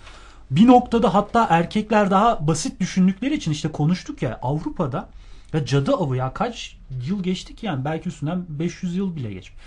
Bir 0.51 0.67
noktada 0.67 1.13
hatta 1.13 1.47
erkekler 1.49 2.11
daha 2.11 2.47
basit 2.47 2.79
düşündükleri 2.79 3.33
için 3.33 3.51
işte 3.51 3.71
konuştuk 3.71 4.21
ya 4.21 4.39
Avrupa'da 4.41 5.09
ya 5.55 5.65
cadı 5.65 5.93
avı 5.93 6.17
ya 6.17 6.33
kaç 6.33 6.77
yıl 7.07 7.23
geçti 7.23 7.55
ki 7.55 7.65
yani 7.65 7.85
belki 7.85 8.09
üstünden 8.09 8.45
500 8.49 8.95
yıl 8.95 9.15
bile 9.15 9.33
geçmiş. 9.33 9.59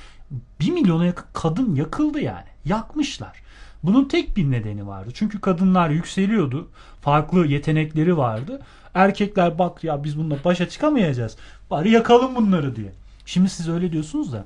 1 0.60 0.70
milyona 0.70 1.06
yakın 1.06 1.26
kadın 1.32 1.74
yakıldı 1.74 2.20
yani. 2.20 2.46
Yakmışlar. 2.64 3.42
Bunun 3.82 4.04
tek 4.04 4.36
bir 4.36 4.50
nedeni 4.50 4.86
vardı. 4.86 5.10
Çünkü 5.14 5.40
kadınlar 5.40 5.90
yükseliyordu. 5.90 6.68
Farklı 7.00 7.46
yetenekleri 7.46 8.16
vardı. 8.16 8.62
Erkekler 8.94 9.58
bak 9.58 9.84
ya 9.84 10.04
biz 10.04 10.18
bununla 10.18 10.44
başa 10.44 10.68
çıkamayacağız. 10.68 11.36
Bari 11.70 11.90
yakalım 11.90 12.36
bunları 12.36 12.76
diye. 12.76 12.92
Şimdi 13.26 13.48
siz 13.48 13.68
öyle 13.68 13.92
diyorsunuz 13.92 14.32
da 14.32 14.44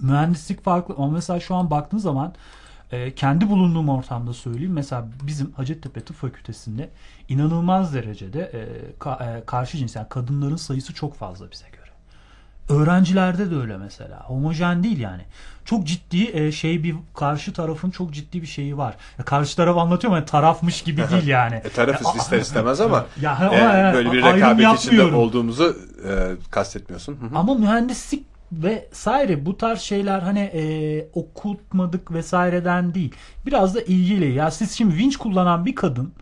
mühendislik 0.00 0.64
farklı 0.64 0.94
ama 0.98 1.10
mesela 1.10 1.40
şu 1.40 1.54
an 1.54 1.70
baktığınız 1.70 2.02
zaman 2.02 2.34
e, 2.92 3.14
kendi 3.14 3.50
bulunduğum 3.50 3.88
ortamda 3.88 4.32
söyleyeyim. 4.32 4.72
Mesela 4.72 5.06
bizim 5.22 5.52
Hacettepe 5.52 6.00
Tıp 6.00 6.16
Fakültesi'nde 6.16 6.88
inanılmaz 7.28 7.94
derecede 7.94 8.40
e, 8.54 8.60
ka- 9.00 9.38
e, 9.38 9.44
karşı 9.44 9.78
cins 9.78 9.96
yani 9.96 10.08
kadınların 10.08 10.56
sayısı 10.56 10.94
çok 10.94 11.14
fazla 11.16 11.50
bize 11.50 11.64
göre. 11.68 11.78
Öğrencilerde 12.68 13.50
de 13.50 13.56
öyle 13.56 13.76
mesela. 13.76 14.20
Homojen 14.26 14.84
değil 14.84 14.98
yani. 14.98 15.22
Çok 15.64 15.86
ciddi 15.86 16.30
e, 16.32 16.52
şey 16.52 16.82
bir 16.82 16.94
karşı 17.14 17.52
tarafın 17.52 17.90
çok 17.90 18.12
ciddi 18.14 18.42
bir 18.42 18.46
şeyi 18.46 18.76
var. 18.78 18.96
Ya 19.18 19.24
karşı 19.24 19.56
taraf 19.56 19.76
anlatıyorum 19.76 20.16
yani 20.18 20.26
tarafmış 20.26 20.82
gibi 20.82 21.04
değil 21.10 21.26
yani. 21.26 21.54
E, 21.54 21.68
tarafız 21.68 22.06
Ya, 22.06 22.12
ister 22.14 22.38
istemez 22.38 22.80
ama 22.80 23.06
Ya, 23.20 23.38
e, 23.40 23.46
ama 23.46 23.92
böyle 23.94 24.12
bir 24.12 24.22
rekabet 24.22 24.78
içinde 24.78 25.02
olduğumuzu 25.14 25.76
e, 26.08 26.10
kastetmiyorsun. 26.50 27.12
Hı 27.20 27.26
hı. 27.26 27.38
Ama 27.38 27.54
mühendislik 27.54 28.26
vesaire 28.52 29.46
bu 29.46 29.56
tarz 29.56 29.80
şeyler 29.80 30.20
hani 30.20 30.40
e, 30.40 30.62
okutmadık 31.14 32.12
vesaireden 32.12 32.94
değil. 32.94 33.14
Biraz 33.46 33.74
da 33.74 33.80
ilgili. 33.80 34.32
Ya 34.32 34.50
siz 34.50 34.72
şimdi 34.72 34.96
vinç 34.96 35.16
kullanan 35.16 35.66
bir 35.66 35.74
kadın 35.74 36.12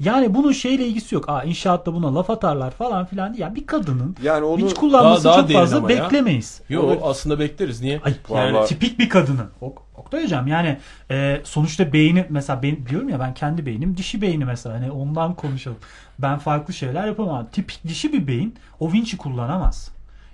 yani 0.00 0.34
bunun 0.34 0.52
şeyle 0.52 0.86
ilgisi 0.86 1.14
yok. 1.14 1.28
Aa 1.28 1.42
inşaatta 1.44 1.94
buna 1.94 2.14
laf 2.14 2.30
atarlar 2.30 2.70
falan 2.70 3.04
filan. 3.06 3.34
Ya 3.34 3.54
bir 3.54 3.66
kadının 3.66 4.16
Yani 4.22 4.44
onu 4.44 4.56
vinç 4.62 4.74
kullanması 4.74 5.24
Daha- 5.24 5.34
daha 5.36 5.42
çok 5.42 5.52
fazla 5.52 5.88
beklemeyiz. 5.88 6.60
Yo 6.68 6.82
Onu- 6.82 6.98
aslında 7.02 7.38
bekleriz. 7.38 7.80
Niye? 7.80 8.00
Ay, 8.04 8.14
yani 8.34 8.52
Vallahi- 8.56 8.68
tipik 8.68 8.98
bir 8.98 9.08
kadının. 9.08 9.50
Ok, 9.60 9.82
Oktay 9.96 10.24
hocam 10.24 10.46
yani 10.46 10.78
e, 11.10 11.40
sonuçta 11.44 11.92
beyni 11.92 12.26
mesela 12.28 12.62
ben 12.62 12.86
diyorum 12.86 13.08
ya 13.08 13.20
ben 13.20 13.34
kendi 13.34 13.66
beynim 13.66 13.96
dişi 13.96 14.22
beyni 14.22 14.44
mesela 14.44 14.74
hani 14.74 14.90
ondan 14.90 15.34
konuşalım. 15.34 15.78
Ben 16.18 16.38
farklı 16.38 16.74
şeyler 16.74 17.06
yapamam. 17.06 17.46
Tipik 17.52 17.84
dişi 17.88 18.12
bir 18.12 18.26
beyin 18.26 18.54
o 18.80 18.92
vinci 18.92 19.16
kullanamaz. 19.16 19.90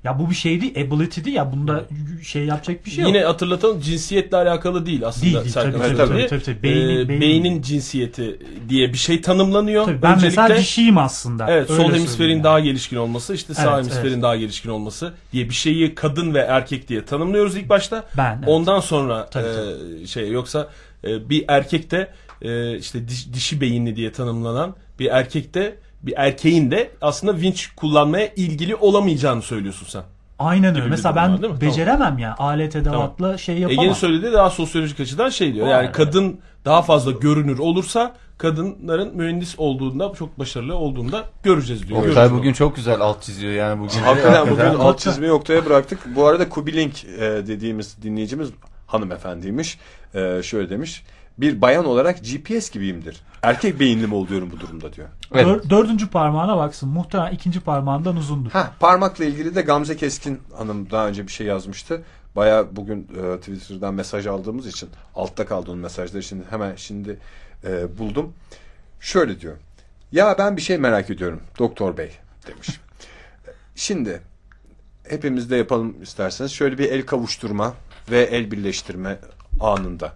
Ya 0.06 0.18
bu 0.18 0.30
bir 0.30 0.34
şey 0.34 0.60
değil, 0.60 0.72
ability 0.86 1.24
değil 1.24 1.36
ya 1.36 1.52
bunda 1.52 1.84
şey 2.22 2.44
yapacak 2.44 2.86
bir 2.86 2.90
şey 2.90 3.04
yok. 3.04 3.14
Yine 3.14 3.24
hatırlatalım 3.24 3.80
cinsiyetle 3.80 4.36
alakalı 4.36 4.86
değil 4.86 5.06
aslında. 5.06 5.24
Değil, 5.24 5.34
değil, 5.44 5.52
tabii, 5.54 5.78
Hoca 5.78 5.96
tabii, 5.96 6.14
dediği. 6.14 6.26
tabii, 6.28 6.42
tabii. 6.42 6.62
Beynin- 6.62 7.04
Ee, 7.04 7.08
beynin- 7.08 7.20
beynin 7.20 7.62
cinsiyeti 7.62 8.38
diye 8.68 8.92
bir 8.92 8.98
şey 8.98 9.20
tanımlanıyor. 9.20 9.84
Tabii 9.84 10.02
ben 10.02 10.14
Öncelikle, 10.14 10.42
mesela 10.42 10.60
dişiyim 10.60 10.98
aslında. 10.98 11.50
Evet 11.50 11.70
Öyle 11.70 11.82
sol 11.82 11.92
hemisferin 11.92 12.44
daha 12.44 12.60
gelişkin 12.60 12.96
olması 12.96 13.34
işte 13.34 13.54
sağ 13.54 13.62
Evet, 13.74 13.84
hemisferin 13.84 14.12
evet. 14.12 14.22
daha 14.22 14.36
gelişkin 14.36 14.70
olması 14.70 15.12
diye 15.32 15.48
bir 15.48 15.54
şeyi 15.54 15.94
kadın 15.94 16.34
ve 16.34 16.38
erkek 16.38 16.88
diye 16.88 17.04
tanımlıyoruz 17.04 17.56
ilk 17.56 17.68
başta. 17.68 18.04
Ben, 18.16 18.36
evet. 18.38 18.48
Ondan 18.48 18.80
sonra 18.80 19.26
Tabii, 19.30 19.46
e, 20.02 20.06
şey 20.06 20.30
yoksa 20.30 20.68
e, 21.04 21.30
bir 21.30 21.44
erkekte 21.48 22.08
e, 22.42 22.78
işte 22.78 22.98
diş- 23.08 23.32
dişi 23.34 23.60
beyinli 23.60 23.96
diye 23.96 24.12
tanımlanan 24.12 24.74
bir 24.98 25.06
erkekte 25.06 25.76
bir 26.06 26.14
erkeğin 26.16 26.70
de 26.70 26.90
aslında 27.00 27.36
vinç 27.36 27.70
kullanmaya 27.76 28.28
ilgili 28.36 28.76
olamayacağını 28.76 29.42
söylüyorsun 29.42 29.86
sen. 29.86 30.02
Aynen 30.38 30.76
öyle. 30.76 30.86
Mesela 30.86 31.16
ben 31.16 31.42
var, 31.42 31.60
beceremem 31.60 32.18
ya. 32.18 32.34
Alet 32.38 32.76
edevatla 32.76 33.38
şey 33.38 33.58
yapamam. 33.58 33.84
Ege'nin 33.84 33.94
söylediği 33.94 34.32
daha 34.32 34.50
sosyolojik 34.50 35.00
açıdan 35.00 35.28
şey 35.28 35.54
diyor. 35.54 35.66
Yani 35.66 35.78
Aynen. 35.78 35.92
kadın 35.92 36.40
daha 36.64 36.82
fazla 36.82 37.10
görünür 37.10 37.58
olursa 37.58 38.14
kadınların 38.38 39.16
mühendis 39.16 39.54
olduğunda 39.58 40.12
çok 40.18 40.38
başarılı 40.38 40.74
olduğunda 40.74 41.24
göreceğiz 41.42 41.88
diyor. 41.88 42.06
Oktay 42.06 42.32
bugün 42.32 42.52
çok 42.52 42.76
güzel 42.76 43.00
alt 43.00 43.22
çiziyor 43.22 43.52
yani 43.52 43.80
bugün. 43.80 44.00
Hakikaten 44.00 44.50
bugün 44.50 44.64
alt 44.64 44.98
çizmeyi 44.98 45.32
noktaya 45.32 45.66
bıraktık. 45.66 46.16
Bu 46.16 46.26
arada 46.26 46.48
Kubilink 46.48 47.04
e, 47.04 47.20
dediğimiz 47.20 48.02
dinleyicimiz 48.02 48.50
hanımefendiymiş. 48.86 49.78
E, 50.14 50.42
şöyle 50.42 50.70
demiş. 50.70 51.02
Bir 51.38 51.60
bayan 51.60 51.84
olarak 51.84 52.18
GPS 52.24 52.70
gibiyimdir. 52.70 53.20
Erkek 53.42 53.80
beyinli 53.80 54.06
mi 54.06 54.14
oluyorum 54.14 54.50
bu 54.50 54.60
durumda 54.60 54.92
diyor. 54.92 55.08
Evet. 55.34 55.46
Dör- 55.46 55.70
dördüncü 55.70 56.10
parmağına 56.10 56.56
baksın. 56.56 56.88
Muhtemelen 56.88 57.32
ikinci 57.32 57.60
parmağından 57.60 58.16
uzundur. 58.16 58.50
Ha 58.50 58.72
parmakla 58.80 59.24
ilgili 59.24 59.54
de 59.54 59.62
Gamze 59.62 59.96
Keskin 59.96 60.40
Hanım 60.56 60.90
daha 60.90 61.08
önce 61.08 61.26
bir 61.26 61.32
şey 61.32 61.46
yazmıştı. 61.46 62.02
Baya 62.36 62.76
bugün 62.76 63.00
e, 63.02 63.36
Twitter'dan 63.38 63.94
mesaj 63.94 64.26
aldığımız 64.26 64.66
için 64.66 64.88
altta 65.14 65.46
kaldı 65.46 65.70
onun 65.70 65.80
mesajları. 65.80 66.22
Şimdi 66.22 66.44
hemen 66.50 66.76
şimdi 66.76 67.18
e, 67.64 67.98
buldum. 67.98 68.32
Şöyle 69.00 69.40
diyor. 69.40 69.56
Ya 70.12 70.34
ben 70.38 70.56
bir 70.56 70.62
şey 70.62 70.78
merak 70.78 71.10
ediyorum 71.10 71.40
doktor 71.58 71.96
bey 71.96 72.10
demiş. 72.46 72.68
Şimdi 73.74 74.20
hepimiz 75.08 75.50
de 75.50 75.56
yapalım 75.56 76.02
isterseniz. 76.02 76.52
Şöyle 76.52 76.78
bir 76.78 76.90
el 76.92 77.06
kavuşturma 77.06 77.74
ve 78.10 78.22
el 78.22 78.50
birleştirme 78.50 79.18
anında. 79.60 80.12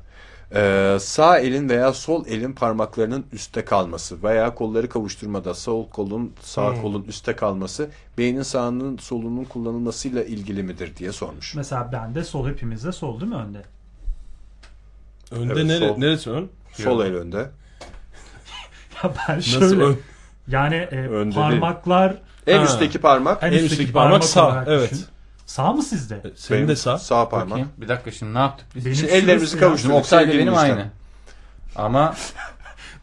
Ee, 0.54 0.96
sağ 1.00 1.38
elin 1.38 1.68
veya 1.68 1.92
sol 1.92 2.26
elin 2.26 2.52
parmaklarının 2.52 3.26
üstte 3.32 3.64
kalması 3.64 4.22
veya 4.22 4.54
kolları 4.54 4.88
kavuşturmada 4.88 5.54
sol 5.54 5.88
kolun 5.88 6.32
sağ 6.40 6.70
Hmm. 6.70 6.82
kolun 6.82 7.04
üstte 7.04 7.36
kalması 7.36 7.90
beynin 8.18 8.42
sağının 8.42 8.96
solunun 8.96 9.44
kullanılmasıyla 9.44 10.24
ilgili 10.24 10.62
midir 10.62 10.96
diye 10.96 11.12
sormuş. 11.12 11.54
Mesela 11.54 11.92
bende 11.92 12.24
sol 12.24 12.48
hepimizde 12.48 12.92
sol 12.92 13.20
değil 13.20 13.32
mi 13.32 13.38
önde? 13.38 13.62
Önde 15.30 15.52
Evet, 15.52 15.64
nere, 15.66 15.88
sol. 15.88 15.98
neresi 15.98 16.30
ön? 16.30 16.50
Sol 16.72 17.04
el 17.04 17.14
önde. 17.14 17.50
Ya 19.04 19.12
ben 19.28 19.36
Nasıl 19.36 19.60
şöyle 19.70 19.82
ön? 19.84 19.98
yani 20.48 20.74
e, 20.74 20.96
Önde 21.08 21.34
parmaklar 21.34 22.16
En 22.46 22.58
Ha. 22.58 22.64
üstteki 22.64 22.98
parmak 23.00 23.42
en 23.42 23.48
En 23.48 23.52
üstteki, 23.52 23.72
üstteki 23.72 23.92
parmak, 23.92 24.10
parmak 24.10 24.24
sağ, 24.24 24.64
evet. 24.68 24.92
düşün. 24.92 25.04
Sağ 25.50 25.72
mı 25.72 25.82
sizde? 25.82 26.22
Senin 26.36 26.58
benim 26.58 26.68
de 26.68 26.76
sağ. 26.76 26.98
Sağ 26.98 27.28
parmak. 27.28 27.50
Bakayım. 27.50 27.68
Bir 27.76 27.88
dakika 27.88 28.10
şimdi 28.10 28.34
ne 28.34 28.38
yaptık 28.38 28.66
biz? 28.74 28.84
Benim 28.84 28.96
Şimdi 28.96 29.12
ellerimizi 29.12 29.58
kavuşturduk. 29.58 29.96
Oktay 29.96 30.28
benim 30.28 30.32
dinleyiciler. 30.40 30.70
aynı. 30.70 30.86
Ama 31.76 32.14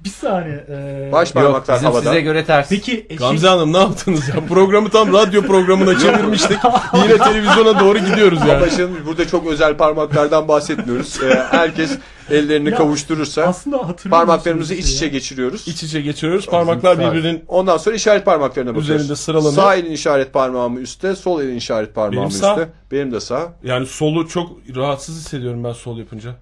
Bir 0.08 0.12
saniye. 0.12 0.66
e, 0.70 1.10
Baş 1.12 1.28
yok 1.28 1.44
parmaklar 1.44 1.76
bizim 1.76 1.88
havada. 1.90 2.04
size 2.04 2.22
göre 2.22 2.46
ters. 2.46 2.70
Peki 2.70 2.92
e, 3.06 3.08
şey- 3.08 3.18
Gamze 3.18 3.48
Hanım 3.48 3.74
ne 3.74 3.78
yaptınız 3.78 4.30
ya? 4.30 4.36
Programı 4.50 4.90
tam 4.90 5.14
radyo 5.14 5.42
programına 5.42 6.00
çevirmiştik. 6.00 6.58
Yine 6.94 7.18
televizyona 7.18 7.80
doğru 7.80 7.98
gidiyoruz 8.00 8.40
yani. 8.48 8.72
Şimdi 8.76 9.06
burada 9.06 9.28
çok 9.28 9.48
özel 9.48 9.78
parmaklardan 9.78 10.48
bahsetmiyoruz. 10.48 11.24
Ee, 11.24 11.44
herkes 11.52 11.98
ellerini 12.32 12.70
Ya, 12.70 12.76
kavuşturursa 12.78 13.44
aslında 13.44 13.96
parmaklarımızı 14.10 14.74
iç 14.74 14.90
içe 14.90 15.06
ya? 15.06 15.12
geçiriyoruz. 15.12 15.68
İç 15.68 15.84
içe 15.84 16.02
geçiriyoruz. 16.02 16.46
Parmaklar 16.46 17.00
birbirinin 17.00 17.44
Ondan 17.48 17.78
sonra 17.78 17.96
işaret 17.96 18.26
parmaklarına 18.26 18.70
bakıyoruz. 18.70 18.90
Üzerinde 18.96 19.16
sıralanıyor. 19.16 19.54
Sağ 19.64 19.76
elin 19.76 19.92
işaret 19.92 20.34
parmağı 20.34 20.70
mı 20.70 20.80
üstte, 20.80 21.16
sol 21.16 21.42
elin 21.42 21.56
işaret 21.56 21.96
parmağı 21.96 22.12
Benim 22.12 22.24
mı 22.24 22.32
sağ. 22.32 22.52
üstte? 22.52 22.70
Benim 22.92 23.12
de 23.12 23.20
sağ. 23.20 23.54
yani 23.64 23.86
solu 23.86 24.28
çok 24.28 24.50
rahatsız 24.76 25.16
hissediyorum 25.20 25.64
ben 25.64 25.74
sol 25.74 25.98
yapınca. 25.98 26.36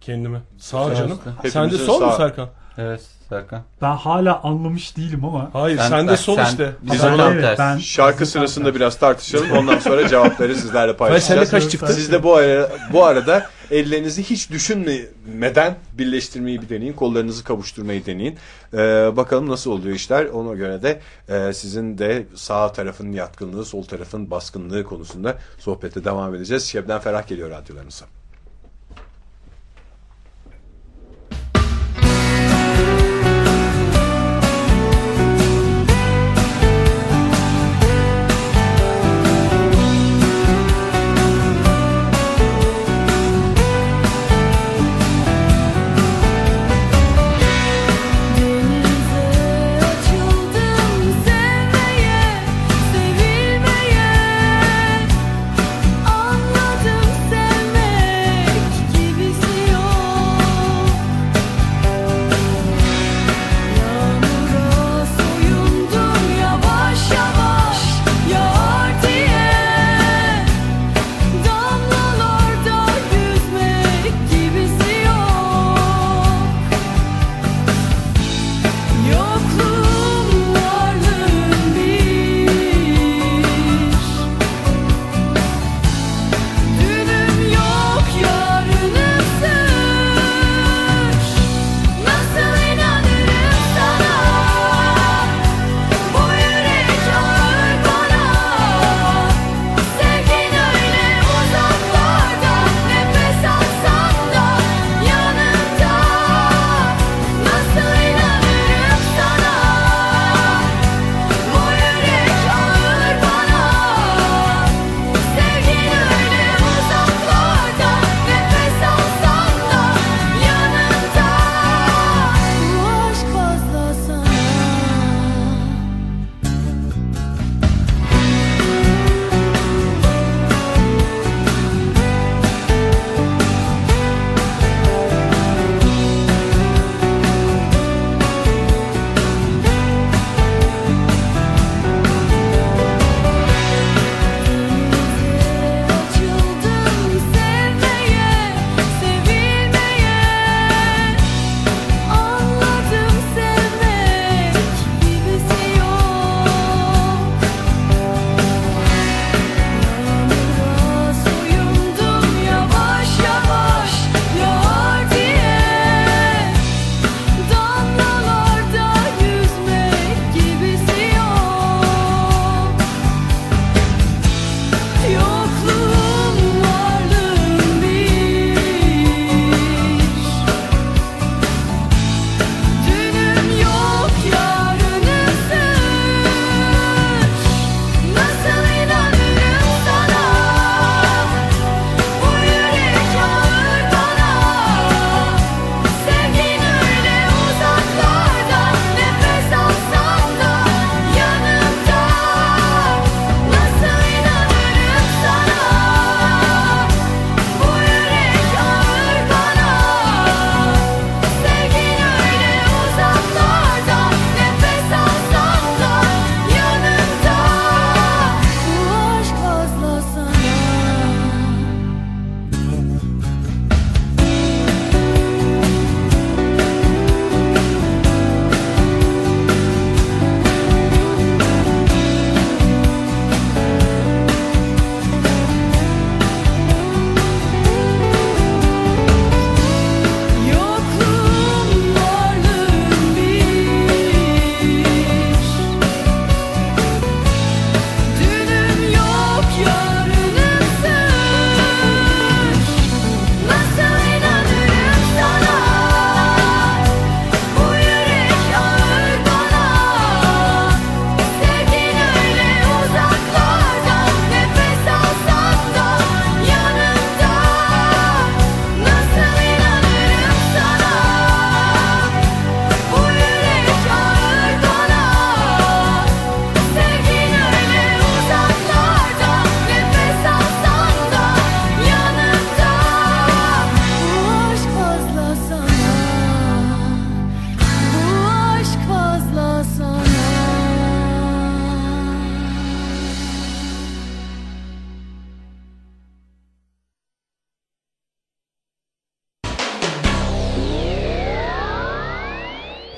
Kendimi. 0.00 0.38
Sağ 0.58 0.84
Sağ 0.88 0.94
canım. 0.94 1.18
üstte. 1.36 1.50
Sen 1.50 1.70
de 1.70 1.76
sol 1.78 2.00
mu 2.00 2.06
sağ. 2.10 2.16
Serkan? 2.16 2.48
Evet 2.78 3.00
Serkan. 3.30 3.62
Ben 3.82 3.96
hala 3.96 4.42
anlamış 4.42 4.96
değilim 4.96 5.24
ama. 5.24 5.50
Hayır 5.52 5.76
Sen- 5.78 5.88
sen, 5.88 5.98
ben- 5.98 6.08
de 6.08 6.16
sol 6.16 6.36
sen- 6.36 6.44
işte. 6.44 6.72
Biz 6.82 7.02
Ben- 7.02 7.16
tam 7.16 7.32
evet, 7.32 7.58
ben- 7.58 7.78
Şarkı 7.78 8.26
sırasında 8.26 8.64
tam 8.64 8.74
biraz 8.74 8.98
tartışalım. 8.98 9.50
Ondan 9.52 9.78
sonra 9.78 10.08
cevapları 10.08 10.54
sizlerle 10.54 10.96
paylaşacağız. 10.96 11.50
kaç 11.50 11.70
çıktı? 11.70 11.92
Siz 11.94 12.12
de 12.12 12.22
bu 12.22 12.34
ara, 12.34 12.68
bu 12.92 13.04
arada 13.04 13.46
ellerinizi 13.70 14.22
hiç 14.22 14.50
düşünmeden 14.50 15.76
birleştirmeyi 15.92 16.62
bir 16.62 16.68
deneyin. 16.68 16.92
Kollarınızı 16.92 17.44
kavuşturmayı 17.44 18.06
deneyin. 18.06 18.38
Ee, 18.74 18.78
bakalım 19.16 19.48
nasıl 19.48 19.70
oluyor 19.70 19.96
işler. 19.96 20.24
Ona 20.26 20.54
göre 20.54 20.82
de 20.82 21.00
e, 21.28 21.52
sizin 21.52 21.98
de 21.98 22.26
sağ 22.34 22.72
tarafın 22.72 23.12
yatkınlığı, 23.12 23.64
sol 23.64 23.82
tarafın 23.82 24.30
baskınlığı 24.30 24.84
konusunda 24.84 25.38
sohbete 25.58 26.04
devam 26.04 26.34
edeceğiz. 26.34 26.64
Şebnem 26.64 27.00
Ferah 27.00 27.28
geliyor 27.28 27.50
radyolarınıza. 27.50 28.06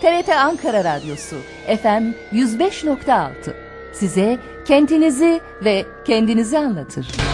TRT 0.02 0.28
Ankara 0.28 0.84
Radyosu 0.84 1.36
FM 1.66 2.12
105.6 2.32 3.30
size 3.92 4.38
kentinizi 4.64 5.40
ve 5.64 5.86
kendinizi 6.04 6.58
anlatır. 6.58 7.31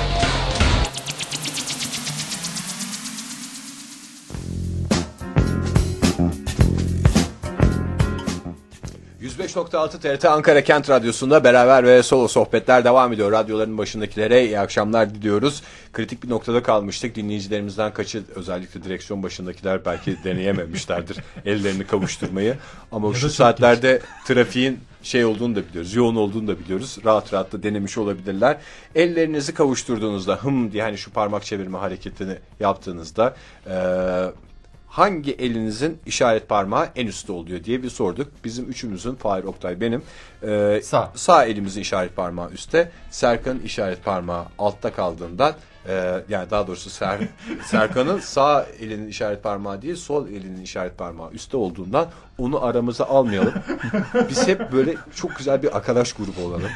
%105.6 9.48 10.00
TRT 10.00 10.24
Ankara 10.24 10.64
Kent 10.64 10.90
Radyosu'nda 10.90 11.44
beraber 11.44 11.84
ve 11.84 12.02
solo 12.02 12.28
sohbetler 12.28 12.84
devam 12.84 13.12
ediyor. 13.12 13.32
Radyoların 13.32 13.78
başındakilere 13.78 14.44
iyi 14.44 14.58
akşamlar 14.58 15.14
diliyoruz. 15.14 15.62
Kritik 15.92 16.22
bir 16.22 16.28
noktada 16.28 16.62
kalmıştık. 16.62 17.14
Dinleyicilerimizden 17.14 17.92
kaçı 17.92 18.22
özellikle 18.34 18.84
direksiyon 18.84 19.22
başındakiler 19.22 19.84
belki 19.84 20.24
deneyememişlerdir 20.24 21.18
ellerini 21.44 21.86
kavuşturmayı. 21.86 22.56
Ama 22.92 23.14
şu 23.14 23.30
saatlerde 23.30 24.00
trafiğin 24.26 24.80
şey 25.02 25.24
olduğunu 25.24 25.56
da 25.56 25.68
biliyoruz. 25.68 25.94
Yoğun 25.94 26.16
olduğunu 26.16 26.48
da 26.48 26.58
biliyoruz. 26.58 26.98
Rahat 27.04 27.32
rahat 27.32 27.52
da 27.52 27.62
denemiş 27.62 27.98
olabilirler. 27.98 28.56
Ellerinizi 28.94 29.54
kavuşturduğunuzda 29.54 30.36
hım 30.36 30.72
diye 30.72 30.82
hani 30.82 30.98
şu 30.98 31.10
parmak 31.10 31.44
çevirme 31.44 31.78
hareketini 31.78 32.34
yaptığınızda 32.60 33.36
eee 33.66 34.32
hangi 34.88 35.32
elinizin 35.32 35.98
işaret 36.06 36.48
parmağı 36.48 36.88
en 36.96 37.06
üstte 37.06 37.32
oluyor 37.32 37.64
diye 37.64 37.82
bir 37.82 37.90
sorduk. 37.90 38.32
Bizim 38.44 38.68
üçümüzün 38.68 39.14
Fahir 39.14 39.44
Oktay 39.44 39.80
benim 39.80 40.02
e, 40.42 40.80
Sağ. 40.84 41.12
sağ 41.14 41.44
elimizin 41.44 41.80
işaret 41.80 42.16
parmağı 42.16 42.50
üstte. 42.50 42.90
Serkan'ın 43.10 43.60
işaret 43.60 44.04
parmağı 44.04 44.44
altta 44.58 44.92
kaldığından 44.92 45.54
e, 45.88 46.24
yani 46.28 46.50
daha 46.50 46.66
doğrusu 46.66 46.90
Ser, 46.90 47.18
Serkan'ın 47.64 48.18
sağ 48.18 48.66
elinin 48.80 49.08
işaret 49.08 49.42
parmağı 49.42 49.82
değil 49.82 49.96
sol 49.96 50.28
elinin 50.28 50.62
işaret 50.62 50.98
parmağı 50.98 51.30
üstte 51.30 51.56
olduğundan 51.56 52.08
onu 52.38 52.64
aramıza 52.64 53.04
almayalım. 53.04 53.54
Biz 54.28 54.48
hep 54.48 54.72
böyle 54.72 54.94
çok 55.14 55.36
güzel 55.36 55.62
bir 55.62 55.76
arkadaş 55.76 56.12
grubu 56.12 56.40
olalım. 56.46 56.70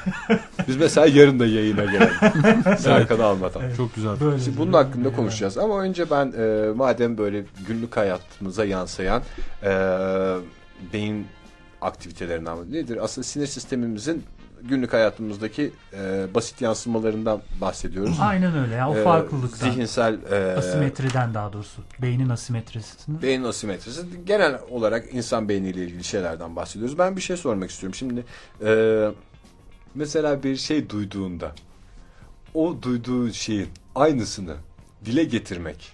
Biz 0.68 0.76
mesela 0.76 1.06
yarın 1.06 1.40
da 1.40 1.46
yayına 1.46 1.84
gelelim. 1.84 2.78
Serkan'ı 2.78 3.24
almadan. 3.24 3.62
Çok 3.76 3.94
güzel. 3.94 4.20
Böyle 4.20 4.38
Şimdi 4.38 4.58
bunun 4.58 4.72
hakkında 4.72 5.12
konuşacağız 5.12 5.58
ama 5.58 5.80
önce 5.80 6.10
ben 6.10 6.32
e, 6.38 6.72
madem 6.72 7.18
böyle 7.18 7.44
günlük 7.68 7.96
hayatımıza 7.96 8.64
yansıyan 8.64 9.22
e, 9.62 9.70
beyin 10.92 11.26
aktivitelerinden 11.80 12.72
nedir? 12.72 12.98
Aslında 13.02 13.26
sinir 13.26 13.46
sistemimizin 13.46 14.24
günlük 14.68 14.92
hayatımızdaki 14.92 15.72
e, 15.92 16.26
basit 16.34 16.60
yansımalarından 16.60 17.42
bahsediyoruz. 17.60 18.16
Aynen 18.20 18.58
öyle 18.58 18.74
ya 18.74 18.90
o 18.90 18.96
E, 18.96 19.04
farklılıktan. 19.04 19.70
Zihinsel 19.70 20.18
e, 20.32 20.56
Asimetriden 20.56 21.34
daha 21.34 21.52
doğrusu. 21.52 21.82
Beynin 22.02 22.28
asimetrisini. 22.28 23.22
beyin 23.22 23.44
asimetrisi 23.44 24.02
genel 24.26 24.58
olarak 24.70 25.04
insan 25.14 25.48
beyniyle 25.48 25.84
ilgili 25.84 26.04
şeylerden 26.04 26.56
bahsediyoruz. 26.56 26.98
Ben 26.98 27.16
bir 27.16 27.20
şey 27.22 27.36
sormak 27.36 27.70
istiyorum. 27.70 27.94
Şimdi 27.94 28.24
e, 28.64 29.08
mesela 29.94 30.42
bir 30.42 30.56
şey 30.56 30.90
duyduğunda 30.90 31.52
o 32.54 32.76
duyduğu 32.82 33.32
şeyin 33.32 33.68
aynısını 33.94 34.54
dile 35.04 35.24
getirmek 35.24 35.92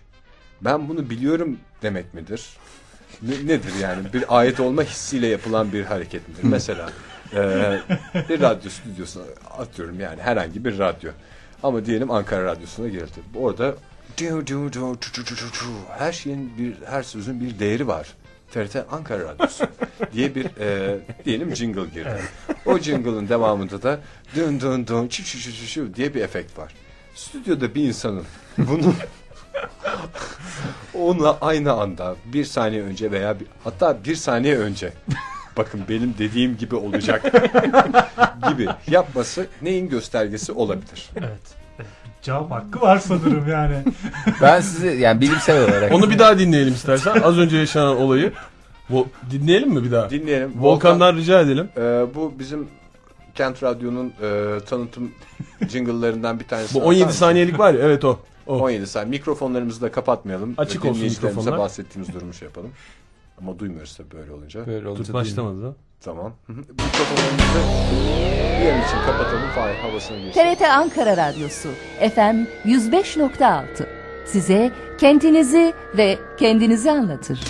ben 0.61 0.89
bunu 0.89 1.11
biliyorum 1.11 1.57
demek 1.83 2.15
midir? 2.15 2.49
Ne- 3.23 3.47
nedir 3.55 3.73
yani? 3.83 4.13
Bir 4.13 4.39
ait 4.39 4.61
olma 4.61 4.83
hissiyle 4.83 5.27
yapılan 5.27 5.73
bir 5.73 5.85
hareket 5.85 6.29
midir? 6.29 6.41
Mesela 6.43 6.91
e, 7.35 7.79
bir 8.29 8.41
radyo 8.41 8.71
stüdyosuna 8.71 9.25
atıyorum 9.59 10.01
yani 10.01 10.23
herhangi 10.23 10.65
bir 10.65 10.79
radyo. 10.79 11.11
Ama 11.63 11.85
diyelim 11.85 12.11
Ankara 12.11 12.45
Radyosu'na 12.45 12.89
girildi. 12.89 13.21
Orada 13.35 13.75
her 15.99 16.13
şeyin 16.13 16.59
bir 16.59 16.75
her 16.87 17.03
sözün 17.03 17.41
bir 17.41 17.59
değeri 17.59 17.87
var. 17.89 18.15
TRT 18.51 18.77
Ankara 18.91 19.25
Radyosu 19.25 19.65
diye 20.13 20.35
bir 20.35 20.47
e, 20.61 20.99
diyelim 21.25 21.57
jingle 21.57 21.85
girdi. 21.85 22.23
O 22.67 22.79
jingle'ın 22.79 23.29
devamında 23.29 23.83
da 23.83 24.01
dün 24.35 24.61
dün 24.61 24.87
dün 24.87 25.09
çü 25.09 25.25
çü 25.25 25.39
çü 25.39 25.53
çü 25.53 25.67
çü 25.67 25.95
diye 25.95 26.15
bir 26.15 26.21
efekt 26.21 26.59
var. 26.59 26.75
Stüdyoda 27.15 27.75
bir 27.75 27.83
insanın 27.83 28.25
bunu 28.59 28.95
onunla 30.95 31.39
aynı 31.41 31.73
anda 31.73 32.17
bir 32.25 32.45
saniye 32.45 32.83
önce 32.83 33.13
veya 33.13 33.41
bir, 33.41 33.47
hatta 33.65 34.05
bir 34.05 34.17
saniye 34.17 34.59
önce 34.59 34.93
bakın 35.59 35.81
benim 35.89 36.15
dediğim 36.19 36.57
gibi 36.57 36.77
olacak 36.77 37.23
gibi 38.49 38.69
yapması 38.91 39.47
neyin 39.63 39.89
göstergesi 39.89 40.53
olabilir? 40.53 41.11
Evet. 41.17 41.41
Cevap 42.23 42.51
hakkı 42.51 42.81
var 42.81 42.99
sanırım 42.99 43.49
yani. 43.49 43.77
Ben 44.43 44.61
sizi 44.61 44.87
yani 44.87 45.21
bilimsel 45.21 45.65
olarak 45.65 45.93
Onu 45.93 46.11
bir 46.11 46.19
daha 46.19 46.39
dinleyelim 46.39 46.75
istersen. 46.75 47.21
Az 47.23 47.39
önce 47.39 47.57
yaşanan 47.57 47.97
olayı. 47.97 48.33
Vo- 48.91 49.07
dinleyelim 49.31 49.71
mi 49.71 49.85
bir 49.85 49.93
daha? 49.93 50.11
Dinleyelim. 50.11 50.53
Volkan'dan 50.63 51.17
rica 51.17 51.41
edelim. 51.41 51.69
Ee, 51.77 51.81
bu 52.15 52.33
bizim 52.39 52.69
Kent 53.35 53.63
Radyo'nun 53.63 54.13
e, 54.23 54.59
tanıtım 54.65 55.13
jingle'larından 55.69 56.41
bir 56.41 56.45
tanesi. 56.45 56.75
Bu 56.75 56.79
Atar 56.79 56.89
17 56.89 57.05
mısın? 57.05 57.19
saniyelik 57.19 57.59
var 57.59 57.75
ya 57.75 57.81
evet 57.81 58.05
o. 58.05 58.19
o. 58.47 58.59
17 58.59 58.87
saniye. 58.87 59.11
Mikrofonlarımızı 59.11 59.81
da 59.81 59.93
kapatmayalım. 59.93 60.55
Açık 60.59 60.85
olsun 60.85 61.03
mikrofonlar. 61.05 61.59
bahsettiğimiz 61.59 62.15
durumu 62.15 62.35
şey 62.35 62.47
yapalım. 62.49 62.71
Ama 63.41 63.59
duymuyoruz 63.59 63.97
tabii 63.97 64.11
böyle 64.11 64.33
olunca. 64.33 64.67
böyle 64.67 64.89
olunca 64.89 65.15
başlamadı 65.15 65.63
da. 65.63 65.75
Tamam. 66.01 66.35
Hı. 66.47 66.53
Mikrofonlarımızı 66.53 67.59
bir 68.61 68.65
yer 68.65 68.79
için 68.79 68.97
kapatalım. 69.07 69.49
Fahir 69.55 69.75
havasına 69.75 70.19
girsin. 70.19 70.33
TRT 70.55 70.63
Ankara 70.63 71.17
Radyosu 71.17 71.69
FM 72.15 72.45
105.6 72.69 73.65
size 74.27 74.73
kentinizi 74.99 75.75
ve 75.97 76.19
kendinizi 76.39 76.91
anlatır. 76.91 77.41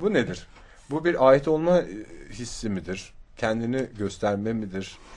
Bu 0.00 0.12
nedir? 0.12 0.46
Bu 0.90 1.04
bir 1.04 1.28
ait 1.28 1.48
olma 1.48 1.78
e, 1.78 1.88
hissi 2.32 2.68
midir? 2.70 3.12
Kendini 3.36 3.86
gösterme 3.98 4.52
midir? 4.52 4.98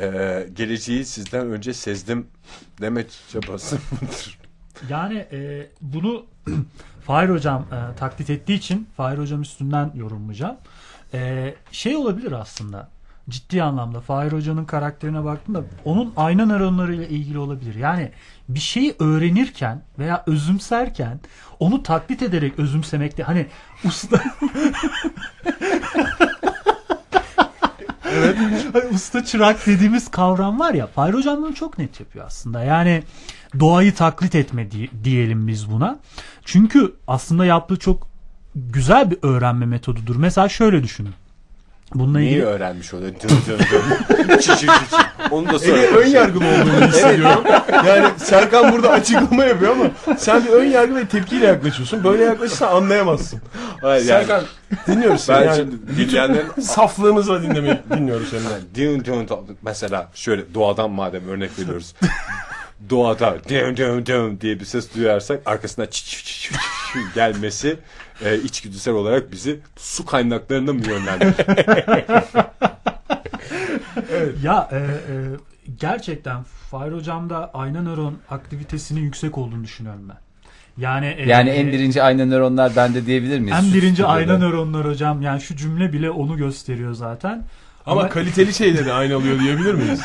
Ee, 0.00 0.46
geleceği 0.52 1.04
sizden 1.04 1.50
önce 1.50 1.74
sezdim 1.74 2.26
deme 2.80 3.04
çabası 3.32 3.76
mıdır? 4.02 4.38
Yani 4.88 5.26
e, 5.32 5.66
bunu 5.80 6.26
Fahir 7.06 7.28
Hocam 7.28 7.66
e, 7.72 7.96
taklit 7.96 8.30
ettiği 8.30 8.54
için 8.54 8.88
Fahir 8.96 9.18
Hocam 9.18 9.42
üstünden 9.42 9.92
yorumlayacağım. 9.94 10.56
E, 11.14 11.54
şey 11.72 11.96
olabilir 11.96 12.32
aslında. 12.32 12.88
Ciddi 13.28 13.62
anlamda 13.62 14.00
Fahir 14.00 14.32
Hoca'nın 14.32 14.64
karakterine 14.64 15.24
baktığımda 15.24 15.64
onun 15.84 16.12
ayna 16.16 16.46
nöronlarıyla 16.46 17.06
ilgili 17.06 17.38
olabilir. 17.38 17.74
Yani 17.74 18.10
bir 18.48 18.60
şeyi 18.60 18.94
öğrenirken 18.98 19.82
veya 19.98 20.24
özümserken 20.26 21.20
onu 21.60 21.82
taklit 21.82 22.22
ederek 22.22 22.58
özümsemekte 22.58 23.22
hani 23.22 23.46
usta. 23.84 24.22
Usta 28.94 29.24
çırak 29.24 29.66
dediğimiz 29.66 30.10
kavram 30.10 30.58
var 30.60 30.74
ya 30.74 30.86
Fahir 30.86 31.14
Hocam 31.14 31.42
bunu 31.42 31.54
çok 31.54 31.78
net 31.78 32.00
yapıyor 32.00 32.26
aslında. 32.26 32.62
Yani 32.64 33.02
doğayı 33.60 33.94
taklit 33.94 34.34
etme 34.34 34.70
di- 34.70 35.04
diyelim 35.04 35.46
biz 35.48 35.70
buna. 35.70 35.98
Çünkü 36.44 36.94
aslında 37.06 37.44
yaptığı 37.44 37.76
çok 37.76 38.08
güzel 38.54 39.10
bir 39.10 39.18
öğrenme 39.22 39.66
metodudur. 39.66 40.16
Mesela 40.16 40.48
şöyle 40.48 40.82
düşünün. 40.82 41.12
Bununla 41.94 42.18
Neyi 42.18 42.30
ilgili 42.30 42.44
öğrenmiş 42.44 42.94
oluyor? 42.94 43.12
Dın 43.22 43.28
dın 43.28 43.58
dın. 43.58 44.38
Çi 44.38 44.46
çi 44.46 44.56
çi 44.58 44.66
çi. 44.66 44.96
Onu 45.30 45.46
da. 45.46 45.64
Ege 45.64 45.86
ön 45.86 46.06
yargılı 46.06 46.44
olduğunu 46.44 46.86
hissediyorum. 46.86 47.44
yani 47.86 48.08
Serkan 48.18 48.72
burada 48.72 48.90
açıklama 48.90 49.44
yapıyor 49.44 49.72
ama 49.72 50.16
sen 50.18 50.44
bir 50.44 50.50
ön 50.50 50.64
yargı 50.64 50.96
ve 50.96 51.08
tepkiyle 51.08 51.46
yaklaşıyorsun. 51.46 52.04
Böyle 52.04 52.24
yaklaşırsan 52.24 52.76
anlayamazsın. 52.76 53.40
Hayır, 53.80 54.04
yani 54.04 54.26
Serkan 54.26 54.44
dinliyoruz 54.86 55.20
seni. 55.20 55.36
ben 55.36 55.44
yani 55.44 55.56
şimdi 55.56 55.76
dinleyenlerin 55.96 56.50
saflığımızla 56.60 57.42
dinlemeyi 57.42 57.78
dinliyoruz 57.96 58.28
seni. 58.30 58.40
Dün 58.74 59.04
dün 59.04 59.28
dün. 59.28 59.58
mesela 59.62 60.08
şöyle 60.14 60.54
doğadan 60.54 60.90
madem 60.90 61.28
örnek 61.28 61.58
veriyoruz. 61.58 61.94
Doğada 62.90 63.36
dün 63.48 63.76
dün 63.76 64.06
dün 64.06 64.40
diye 64.40 64.60
bir 64.60 64.64
ses 64.64 64.94
duyarsak 64.94 65.40
arkasına 65.46 65.86
çi 65.90 66.04
çi 66.04 66.24
çi 66.24 66.54
gelmesi 67.14 67.76
e, 68.24 68.36
içgüdüsel 68.38 68.94
olarak 68.94 69.32
bizi 69.32 69.60
su 69.76 70.06
kaynaklarına 70.06 70.72
mı 70.72 70.80
yönlendirir? 70.86 71.34
ya 74.42 74.68
e, 74.72 74.76
e, 74.76 74.80
gerçekten 75.80 76.42
Fahir 76.70 76.92
Hocam'da 76.92 77.50
ayna 77.54 77.82
nöron 77.82 78.18
aktivitesinin 78.30 79.00
yüksek 79.00 79.38
olduğunu 79.38 79.64
düşünüyorum 79.64 80.08
ben. 80.08 80.16
Yani 80.82 81.06
e, 81.18 81.28
Yani 81.28 81.50
en 81.50 81.72
birinci 81.72 82.02
ayna 82.02 82.24
nöronlar 82.26 82.76
bende 82.76 83.06
diyebilir 83.06 83.38
miyiz? 83.40 83.56
en 83.64 83.74
birinci 83.74 84.06
ayna 84.06 84.38
nöronlar 84.38 84.86
hocam. 84.86 85.22
Yani 85.22 85.40
şu 85.40 85.56
cümle 85.56 85.92
bile 85.92 86.10
onu 86.10 86.36
gösteriyor 86.36 86.92
zaten. 86.94 87.44
Ama, 87.86 88.00
Ama- 88.00 88.08
kaliteli 88.10 88.54
şeyleri 88.54 88.92
aynı 88.92 89.14
alıyor 89.16 89.38
diyebilir 89.40 89.74
miyiz? 89.74 90.00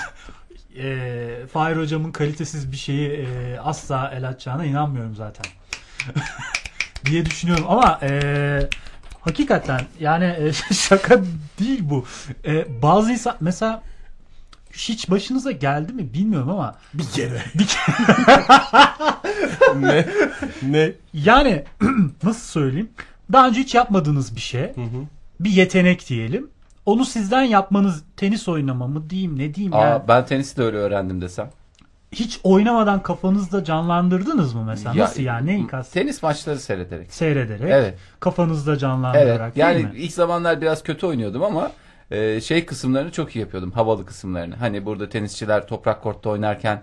e, 0.77 1.27
Fahir 1.53 1.75
hocamın 1.77 2.11
kalitesiz 2.11 2.71
bir 2.71 2.77
şeyi 2.77 3.09
e, 3.09 3.57
asla 3.59 4.11
el 4.15 4.27
atacağına 4.27 4.65
inanmıyorum 4.65 5.15
zaten. 5.15 5.45
diye 7.05 7.25
düşünüyorum 7.25 7.65
ama 7.69 7.99
e, 8.03 8.69
hakikaten 9.21 9.81
yani 9.99 10.25
e, 10.25 10.53
şaka 10.73 11.21
değil 11.59 11.79
bu. 11.83 12.05
E, 12.45 12.81
bazı 12.81 13.11
insan 13.11 13.35
mesela 13.41 13.83
hiç 14.73 15.09
başınıza 15.09 15.51
geldi 15.51 15.93
mi 15.93 16.13
bilmiyorum 16.13 16.49
ama 16.49 16.75
Bir 16.93 17.03
kere. 17.05 17.41
bir 17.55 17.65
ke- 17.65 19.15
ne? 19.81 20.05
Ne? 20.61 20.91
yani 21.13 21.63
nasıl 22.23 22.47
söyleyeyim? 22.47 22.89
Daha 23.31 23.47
önce 23.47 23.59
hiç 23.59 23.75
yapmadığınız 23.75 24.35
bir 24.35 24.41
şey. 24.41 24.71
Bir 25.39 25.49
yetenek 25.49 26.09
diyelim. 26.09 26.49
Onu 26.85 27.05
sizden 27.05 27.41
yapmanız 27.43 28.03
tenis 28.17 28.47
oynama 28.47 28.87
mı 28.87 29.09
diyeyim 29.09 29.39
ne 29.39 29.53
diyeyim 29.53 29.73
Aa, 29.75 29.81
yani. 29.81 30.01
ben 30.07 30.25
tenisi 30.25 30.57
de 30.57 30.63
öyle 30.63 30.77
öğrendim 30.77 31.21
desem. 31.21 31.49
Hiç 32.11 32.39
oynamadan 32.43 33.03
kafanızda 33.03 33.63
canlandırdınız 33.63 34.53
mı 34.53 34.63
mesela? 34.67 34.95
Ya, 34.95 35.03
Nasıl 35.03 35.21
yani? 35.21 35.47
Neyi 35.47 35.67
kast? 35.67 35.93
Tenis 35.93 36.23
maçları 36.23 36.59
seyrederek. 36.59 37.13
Seyrederek. 37.13 37.61
Evet. 37.71 37.97
Kafanızda 38.19 38.77
canlandırarak 38.77 39.41
Evet. 39.41 39.57
Yani 39.57 39.83
mi? 39.83 39.91
ilk 39.95 40.11
zamanlar 40.13 40.61
biraz 40.61 40.83
kötü 40.83 41.05
oynuyordum 41.05 41.43
ama 41.43 41.71
e, 42.11 42.41
şey 42.41 42.65
kısımlarını 42.65 43.11
çok 43.11 43.35
iyi 43.35 43.39
yapıyordum. 43.39 43.71
Havalı 43.71 44.05
kısımlarını. 44.05 44.55
Hani 44.55 44.85
burada 44.85 45.09
tenisçiler 45.09 45.67
toprak 45.67 46.03
kortta 46.03 46.29
oynarken 46.29 46.81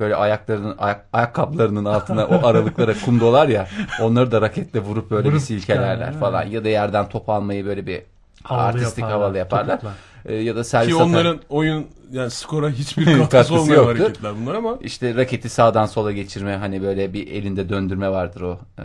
böyle 0.00 0.14
ayaklarının 0.16 0.74
ayak, 0.78 1.06
ayakkabılarının 1.12 1.84
altına 1.84 2.24
o 2.26 2.46
aralıklara 2.46 2.94
kum 3.04 3.20
dolar 3.20 3.48
ya. 3.48 3.68
Onları 4.02 4.32
da 4.32 4.40
raketle 4.40 4.80
vurup 4.80 5.10
böyle 5.10 5.28
Vurup 5.28 5.38
bir 5.38 5.44
silkelerler 5.44 6.06
çıkarlar, 6.06 6.20
falan. 6.20 6.46
Ya 6.46 6.64
da 6.64 6.68
yerden 6.68 7.08
top 7.08 7.28
almayı 7.28 7.66
böyle 7.66 7.86
bir 7.86 8.02
Havalı 8.42 8.64
artistik 8.66 8.98
yaparlar, 8.98 9.20
havalı 9.20 9.38
yaparlar. 9.38 9.80
topukla. 9.80 9.94
E, 10.24 10.34
ya 10.34 10.56
da 10.56 10.64
servis 10.64 10.88
Ki 10.88 10.94
onların 11.02 11.40
oyun 11.48 11.86
yani 12.12 12.30
skora 12.30 12.70
hiçbir 12.70 13.04
katkısı 13.04 13.28
Katkısı 13.30 13.54
olmayan 13.60 13.82
yoktur. 13.82 13.98
hareketler 14.00 14.32
bunlar 14.40 14.54
ama 14.54 14.78
İşte 14.80 15.14
raketi 15.14 15.48
sağdan 15.48 15.86
sola 15.86 16.12
geçirme 16.12 16.56
hani 16.56 16.82
böyle 16.82 17.12
bir 17.12 17.26
elinde 17.26 17.68
döndürme 17.68 18.10
vardır 18.10 18.40
o 18.40 18.58
e, 18.78 18.84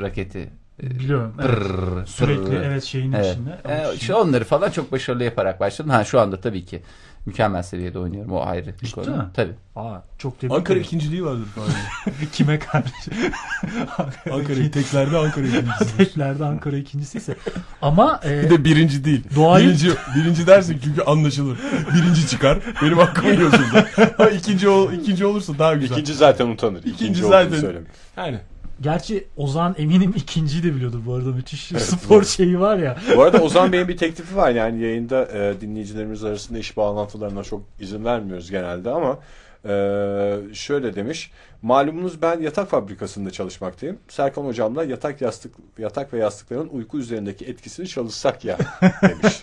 raketi. 0.00 0.50
E, 0.82 0.90
Biliyorum. 0.90 1.34
Evet. 1.40 1.50
pırr, 1.50 2.06
Sürekli 2.06 2.44
pırr. 2.44 2.62
evet 2.62 2.84
şeyin 2.84 3.12
Evet. 3.12 3.26
içinde. 3.36 3.56
Ee, 4.08 4.14
onları 4.14 4.44
falan 4.44 4.70
çok 4.70 4.92
başarılı 4.92 5.24
yaparak 5.24 5.60
başladım. 5.60 5.90
Ha 5.90 6.04
şu 6.04 6.20
anda 6.20 6.40
tabii 6.40 6.64
ki 6.64 6.82
mükemmel 7.26 7.62
seviyede 7.62 7.98
oynuyorum. 7.98 8.32
O 8.32 8.40
ayrı 8.46 8.66
bir 8.66 8.86
Ciddi 8.86 8.94
konu. 8.94 9.16
mi? 9.16 9.22
Tabii. 9.34 9.52
Aa, 9.76 9.98
çok 10.18 10.40
tebrik 10.40 10.56
Ankara 10.56 10.72
ederim. 10.78 10.86
ikinciliği 10.86 11.24
vardır 11.24 11.46
falan. 11.54 11.68
Kime 12.32 12.58
karşı? 12.58 13.10
Ankara 14.32 14.70
teklerde 14.70 15.16
Ankara 15.18 15.46
ikincisi. 15.46 15.96
Teklerde 15.96 16.44
Ankara 16.44 16.76
ikincisiyse. 16.76 17.36
Ama 17.82 18.20
e, 18.24 18.42
Bir 18.44 18.50
de 18.50 18.64
birinci 18.64 19.04
değil. 19.04 19.24
Doğayı- 19.36 19.66
Birinci, 19.66 19.90
birinci 20.16 20.46
dersin 20.46 20.80
çünkü 20.84 21.02
anlaşılır. 21.02 21.58
Birinci 21.94 22.26
çıkar. 22.28 22.58
Benim 22.82 22.98
hakkımı 22.98 23.30
yiyorsun 23.32 23.64
da. 23.74 23.86
Ha, 24.18 24.30
ikinci, 24.30 24.68
ol, 24.68 24.92
ikinci 24.92 25.26
olursa 25.26 25.58
daha 25.58 25.74
güzel. 25.74 25.94
İkinci 25.94 26.14
zaten 26.14 26.46
utanır. 26.46 26.78
İkinci 26.78 27.04
İkinci, 27.04 27.20
zaten. 27.22 27.46
olduğunu 27.48 27.60
söyleme. 27.60 27.86
Yani. 28.16 28.38
Gerçi 28.80 29.28
Ozan 29.36 29.74
eminim 29.78 30.12
ikinciyi 30.16 30.62
de 30.62 30.74
biliyordur 30.74 31.00
bu 31.06 31.14
arada 31.14 31.28
müthiş 31.28 31.62
spor 31.66 32.24
şeyi 32.24 32.60
var 32.60 32.78
ya. 32.78 32.98
Bu 33.16 33.22
arada 33.22 33.42
Ozan 33.42 33.72
Bey'in 33.72 33.88
bir 33.88 33.96
teklifi 33.96 34.36
var. 34.36 34.50
Yani 34.50 34.82
yayında 34.82 35.26
e, 35.26 35.60
dinleyicilerimiz 35.60 36.24
arasında 36.24 36.58
iş 36.58 36.76
bağlantılarına 36.76 37.42
çok 37.42 37.62
izin 37.80 38.04
vermiyoruz 38.04 38.50
genelde 38.50 38.90
ama 38.90 39.18
e, 39.64 39.74
şöyle 40.54 40.94
demiş. 40.94 41.30
Malumunuz 41.62 42.22
ben 42.22 42.40
yatak 42.40 42.70
fabrikasında 42.70 43.30
çalışmaktayım. 43.30 43.98
Serkan 44.08 44.44
hocamla 44.44 44.84
yatak 44.84 45.20
yastık 45.20 45.54
yatak 45.78 46.12
ve 46.12 46.18
yastıkların 46.18 46.68
uyku 46.68 46.98
üzerindeki 46.98 47.44
etkisini 47.44 47.88
çalışsak 47.88 48.44
ya 48.44 48.58
demiş. 49.02 49.42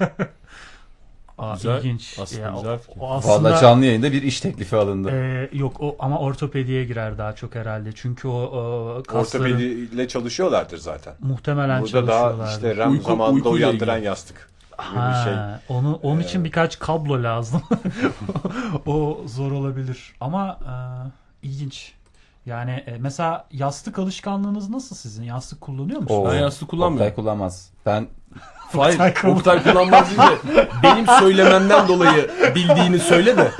Aa, 1.38 1.54
Güzel. 1.54 1.78
ilginç. 1.80 2.20
Aslında 2.22 2.42
Ya, 2.42 2.52
güzel 2.56 2.74
o- 2.74 2.78
fikir. 2.78 3.00
o 3.00 3.12
aslında, 3.14 3.50
Vallahi 3.50 3.62
canlı 3.62 3.86
yayında 3.86 4.12
bir 4.12 4.24
iş 4.24 4.42
teklifi 4.42 4.76
alındı. 4.76 5.12
e, 5.12 5.50
yok 5.58 5.82
o 5.82 5.96
ama 6.00 6.20
ortopediye 6.20 6.86
girer 6.86 7.18
daha 7.18 7.36
çok 7.36 7.56
herhalde. 7.56 7.90
Çünkü 7.96 8.28
o, 8.28 8.32
o 8.42 9.04
kasların 9.08 9.44
Ortopediyle 9.46 10.08
çalışıyorlardır 10.08 10.78
zaten. 10.78 11.14
muhtemelen 11.20 11.82
Burada 11.82 12.08
daha 12.08 12.20
çalışıyorlardı. 12.20 12.52
işte 12.56 12.78
RAM 12.78 12.94
Uyku- 12.94 13.04
zamanında 13.08 13.50
uyandıran 13.50 13.96
ilgili. 13.96 14.08
yastık. 14.08 14.50
Ha, 14.78 15.22
şey. 15.24 15.76
onu 15.78 16.00
onun 16.04 16.20
için 16.22 16.44
birkaç 16.44 16.80
kablo 16.80 17.24
lazım. 17.24 17.62
o 18.86 19.22
zor 19.26 19.52
olabilir. 19.52 20.14
Ama 20.22 20.60
e, 20.62 20.74
ilginç. 21.48 21.94
Yani 22.46 22.72
e, 22.72 22.98
mesela 23.00 23.48
yastık 23.52 24.00
alışkanlığınız 24.00 24.70
nasıl 24.70 24.96
sizin? 24.96 25.24
Yastık 25.24 25.62
kullanıyor 25.62 26.02
musunuz? 26.02 26.22
Oo, 26.28 26.32
Ben 26.32 26.40
yastık 26.40 26.70
kullanmıyorum. 26.70 27.08
Oktay 27.12 27.16
kullanmaz. 27.24 27.70
Ben 27.86 28.08
Hayır. 28.74 28.93
Oktay 28.93 29.13
kullan- 29.13 29.36
Oktay 29.38 29.63
kullanmaz 29.63 30.07
deyince 30.09 30.68
benim 30.84 31.05
söylememden 31.20 31.88
dolayı 31.88 32.30
bildiğini 32.55 32.99
söyle 32.99 33.38
de 33.38 33.51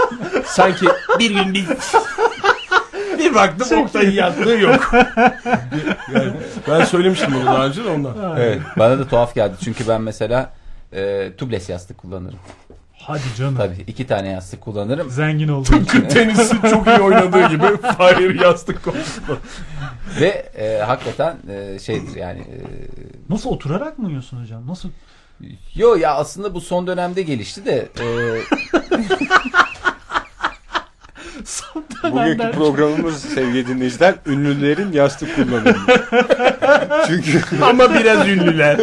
sanki 0.46 0.86
bir 1.20 1.32
gün 1.32 1.54
bir 1.54 1.66
bir 3.20 3.36
baktım 3.36 3.80
Oktay'ın 3.82 4.12
yattığı 4.12 4.50
yok. 4.50 4.92
yani 6.14 6.34
ben 6.70 6.84
söylemiştim 6.86 7.34
bunu 7.36 7.46
daha 7.46 7.66
önce 7.66 7.84
de 7.86 7.90
ondan. 7.90 8.38
evet, 8.40 8.62
bana 8.78 9.00
da 9.00 9.08
tuhaf 9.08 9.36
geldi. 9.36 9.54
Çünkü 9.64 9.88
ben 9.88 10.02
mesela 10.02 10.54
e, 10.94 11.32
tubeless 11.38 11.70
yastık 11.70 11.98
kullanırım. 11.98 12.40
Hadi 13.08 13.22
canım. 13.38 13.56
Tabii 13.58 13.84
iki 13.88 14.08
tane 14.08 14.30
yastık 14.30 14.62
kullanırım. 14.62 15.10
Zengin 15.10 15.48
oldum. 15.48 15.64
Tıpkı 15.86 16.08
tenisin 16.08 16.62
çok 16.62 16.88
iyi 16.88 17.00
oynadığı 17.00 17.48
gibi 17.50 17.78
Fahir 17.98 18.40
yastık 18.42 18.84
konusunda. 18.84 19.38
Ve 20.20 20.28
e, 20.58 20.82
hakikaten 20.84 21.38
e, 21.50 21.80
şeydir 21.80 22.16
yani. 22.16 22.40
e, 22.40 22.56
Nasıl 23.30 23.50
oturarak 23.50 24.00
mı 24.00 24.10
yiyorsun 24.10 24.42
hocam? 24.42 24.68
Nasıl? 24.68 24.90
yo 25.76 25.96
ya 25.96 26.16
aslında 26.16 26.54
bu 26.54 26.62
son 26.62 26.88
dönemde 26.88 27.22
gelişti 27.22 27.66
de 27.66 27.88
e, 28.00 28.06
Bugünkü 32.04 32.52
programımız 32.52 33.22
sevgili 33.22 33.68
dinleyiciler 33.68 34.16
ünlülerin 34.26 34.92
yastık 34.92 35.36
kullanımı. 35.36 35.78
Çünkü 37.08 37.42
Ama 37.62 37.94
biraz 37.94 38.28
ünlüler. 38.28 38.80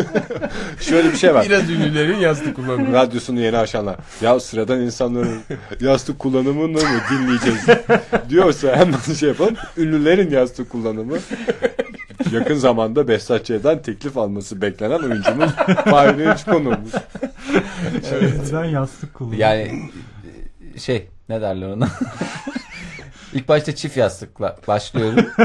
şöyle 0.80 1.12
bir 1.12 1.16
şey 1.16 1.34
var. 1.34 1.46
Biraz 1.48 1.70
ünlülerin 1.70 2.16
yastık 2.16 2.56
kullanıyor. 2.56 2.92
Radyosunu 2.92 3.40
yeni 3.40 3.58
açanlar. 3.58 3.96
Ya 4.20 4.40
sıradan 4.40 4.80
insanların 4.80 5.40
yastık 5.80 6.18
kullanımını 6.18 6.68
mı 6.68 6.80
dinleyeceğiz 7.10 7.66
diyorsa 8.28 8.76
hemen 8.76 9.14
şey 9.18 9.28
yapalım. 9.28 9.54
Ünlülerin 9.76 10.30
yastık 10.30 10.70
kullanımı 10.70 11.16
yakın 12.32 12.54
zamanda 12.54 13.08
Behzat 13.08 13.44
Ç'den 13.44 13.82
teklif 13.82 14.18
alması 14.18 14.62
beklenen 14.62 14.98
oyuncumuz 14.98 15.50
Fahri 15.84 16.44
konuğumuz. 16.44 16.92
Neden 18.42 18.64
yastık 18.64 19.14
kullanıyor? 19.14 19.40
yani 19.40 19.90
e, 20.74 20.78
şey 20.78 21.08
ne 21.28 21.40
derler 21.40 21.68
ona? 21.68 21.88
İlk 23.32 23.48
başta 23.48 23.74
çift 23.74 23.96
yastıkla 23.96 24.56
başlıyorum. 24.68 25.26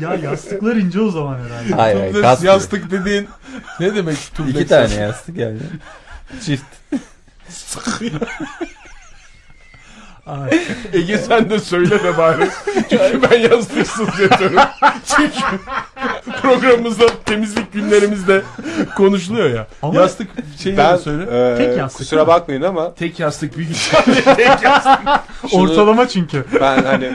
Ya 0.00 0.14
yastıklar 0.14 0.76
ince 0.76 1.00
o 1.00 1.10
zaman 1.10 1.38
herhalde. 1.38 1.74
Hayır, 1.74 1.96
hayır 1.98 2.12
Tubeless 2.12 2.30
kasmıyor. 2.30 2.54
yastık 2.54 2.90
dediğin 2.90 3.28
ne 3.80 3.94
demek 3.94 4.18
tubeless 4.34 4.56
İki 4.56 4.66
tane 4.68 4.82
yastık? 4.82 5.00
yastık 5.00 5.36
yani. 5.36 5.58
Çift. 6.44 6.64
Ege 10.92 11.18
sen 11.18 11.50
de 11.50 11.58
söyle 11.58 12.02
de 12.04 12.18
bari. 12.18 12.48
Çünkü 12.74 13.20
ben 13.30 13.38
yastıksız 13.40 14.20
yatıyorum. 14.20 14.58
Çünkü 15.06 15.40
programımızda 16.42 17.04
temizlik 17.24 17.72
günlerimizde 17.72 18.42
konuşuluyor 18.96 19.50
ya. 19.50 19.66
Ama- 19.82 20.00
yastık 20.00 20.28
şeyi 20.62 20.76
Ben 20.76 20.94
de 20.94 20.98
söyle. 20.98 21.52
e, 21.52 21.56
Tek 21.56 21.78
yastık 21.78 21.98
kusura 21.98 22.26
bakmayın 22.26 22.62
ama 22.62 22.94
Tek 22.94 23.20
yastık 23.20 23.58
bir 23.58 23.64
gün. 23.64 23.74
Tek 24.36 24.62
yastık. 24.62 24.98
şunu- 25.50 25.60
ortalama 25.62 26.08
çünkü. 26.08 26.44
ben 26.60 26.82
hani 26.84 27.10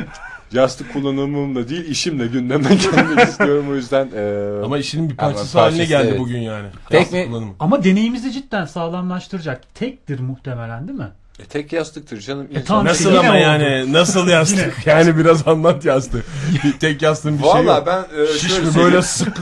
yastık 0.51 0.93
kullanımımla 0.93 1.69
değil 1.69 1.85
işimle 1.89 2.27
gündeme 2.27 2.69
gelmek 2.75 3.27
istiyorum 3.27 3.65
o 3.71 3.75
yüzden 3.75 4.09
e, 4.15 4.65
Ama 4.65 4.77
işinin 4.77 5.09
bir 5.09 5.15
Ama 5.17 5.27
parçası 5.31 5.59
haline 5.59 5.77
parçası, 5.77 5.89
geldi 5.89 6.07
evet. 6.09 6.19
bugün 6.19 6.39
yani. 6.39 6.67
Tek 6.89 6.99
Yastık 6.99 7.13
mi? 7.13 7.25
kullanımı. 7.27 7.53
Ama 7.59 7.83
deneyimizi 7.83 8.31
cidden 8.31 8.65
sağlamlaştıracak. 8.65 9.75
Tektir 9.75 10.19
muhtemelen 10.19 10.87
değil 10.87 10.99
mi? 10.99 11.07
E, 11.41 11.45
tek 11.45 11.73
yastıktır 11.73 12.19
canım. 12.19 12.47
E, 12.51 12.59
İnsan- 12.59 12.65
tamam. 12.65 12.85
Nasıl 12.85 13.15
ama 13.15 13.29
oldu. 13.29 13.37
yani? 13.37 13.93
Nasıl 13.93 14.27
yastık? 14.27 14.73
yani 14.87 15.17
biraz 15.17 15.47
anlat 15.47 15.85
yastığı. 15.85 16.23
Bir 16.63 16.79
tek 16.79 17.01
yastığın 17.01 17.37
bir 17.37 17.43
şey 17.43 17.51
Valla 17.51 17.75
yok. 17.75 17.87
ben 17.87 18.23
e, 18.23 18.27
Şiş 18.27 18.51
şöyle 18.53 18.65
mi 18.69 18.75
böyle 18.75 19.01
sık 19.01 19.37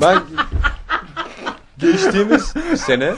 Ben 0.00 0.18
geçtiğimiz 1.78 2.42
sene 2.76 3.14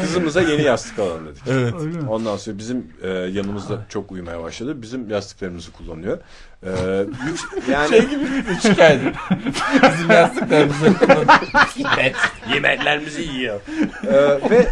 kızımıza 0.00 0.40
yeni 0.42 0.62
yastık 0.62 0.98
alalım 0.98 1.26
dedik. 1.26 1.42
Evet. 1.48 1.74
Ondan 2.08 2.36
sonra 2.36 2.58
bizim 2.58 2.86
e, 3.02 3.08
yanımızda 3.08 3.86
çok 3.88 4.12
uyumaya 4.12 4.42
başladı. 4.42 4.82
Bizim 4.82 5.10
yastıklarımızı 5.10 5.72
kullanıyor. 5.72 6.18
E, 6.62 6.68
yük- 7.26 7.68
yani 7.68 7.88
Şey 7.88 8.00
gibi 8.08 8.26
şikayet. 8.62 9.00
Bizim 9.92 10.10
yastıklarımızı 10.10 10.84
Evet. 11.98 12.16
yemeklerimizi 12.54 13.22
yiyor. 13.22 13.60
E, 14.06 14.50
ve 14.50 14.66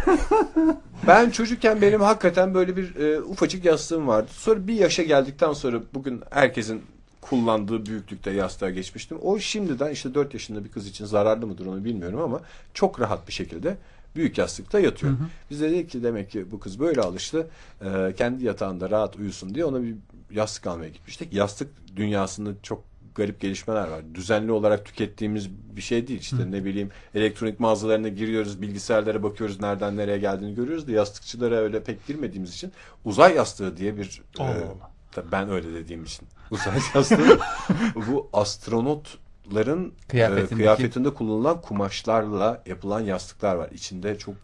ben 1.07 1.29
çocukken 1.29 1.81
benim 1.81 2.01
hakikaten 2.01 2.53
böyle 2.53 2.77
bir 2.77 2.95
e, 2.95 3.21
ufacık 3.21 3.65
yastığım 3.65 4.07
vardı. 4.07 4.27
Sonra 4.33 4.67
bir 4.67 4.73
yaşa 4.73 5.03
geldikten 5.03 5.53
sonra 5.53 5.77
bugün 5.93 6.21
herkesin 6.31 6.81
kullandığı 7.29 7.85
büyüklükte 7.85 8.31
yastığa 8.31 8.69
geçmiştim. 8.69 9.17
O 9.21 9.39
şimdiden 9.39 9.91
işte 9.91 10.13
4 10.13 10.33
yaşında 10.33 10.63
bir 10.63 10.71
kız 10.71 10.87
için 10.87 11.05
zararlı 11.05 11.47
mıdır 11.47 11.65
onu 11.65 11.85
bilmiyorum 11.85 12.19
ama 12.21 12.41
çok 12.73 12.99
rahat 12.99 13.27
bir 13.27 13.33
şekilde 13.33 13.77
büyük 14.15 14.37
yastıkta 14.37 14.79
yatıyor. 14.79 15.13
Biz 15.49 15.61
de 15.61 15.71
dedik 15.71 15.89
ki 15.89 16.03
demek 16.03 16.31
ki 16.31 16.51
bu 16.51 16.59
kız 16.59 16.79
böyle 16.79 17.01
alıştı. 17.01 17.47
Ee, 17.81 18.13
kendi 18.17 18.45
yatağında 18.45 18.89
rahat 18.89 19.15
uyusun 19.15 19.55
diye 19.55 19.65
ona 19.65 19.83
bir 19.83 19.95
yastık 20.31 20.67
almaya 20.67 20.89
gitmiştik. 20.89 21.33
Yastık 21.33 21.69
dünyasında 21.95 22.49
çok 22.63 22.83
garip 23.15 23.41
gelişmeler 23.41 23.87
var. 23.87 24.01
Düzenli 24.15 24.51
olarak 24.51 24.85
tükettiğimiz 24.85 25.49
bir 25.49 25.81
şey 25.81 26.07
değil. 26.07 26.19
İşte 26.19 26.51
ne 26.51 26.65
bileyim 26.65 26.89
elektronik 27.15 27.59
mağazalarına 27.59 28.07
giriyoruz, 28.07 28.61
bilgisayarlara 28.61 29.23
bakıyoruz, 29.23 29.61
nereden 29.61 29.97
nereye 29.97 30.17
geldiğini 30.17 30.55
görüyoruz 30.55 30.87
da 30.87 30.91
yastıkçılara 30.91 31.55
öyle 31.55 31.83
pek 31.83 32.07
girmediğimiz 32.07 32.53
için 32.53 32.71
uzay 33.05 33.35
yastığı 33.35 33.77
diye 33.77 33.97
bir 33.97 34.21
Allah 34.39 34.49
e, 34.49 34.65
Allah. 34.65 35.31
ben 35.31 35.49
öyle 35.49 35.73
dediğim 35.73 36.03
için 36.03 36.27
uzay 36.51 36.79
yastığı 36.95 37.39
bu 37.95 38.29
astronotların 38.33 39.93
Kıyafetindeki- 40.09 40.53
e, 40.53 40.57
kıyafetinde 40.57 41.13
kullanılan 41.13 41.61
kumaşlarla 41.61 42.63
yapılan 42.65 42.99
yastıklar 43.01 43.55
var. 43.55 43.69
İçinde 43.71 44.17
çok 44.17 44.35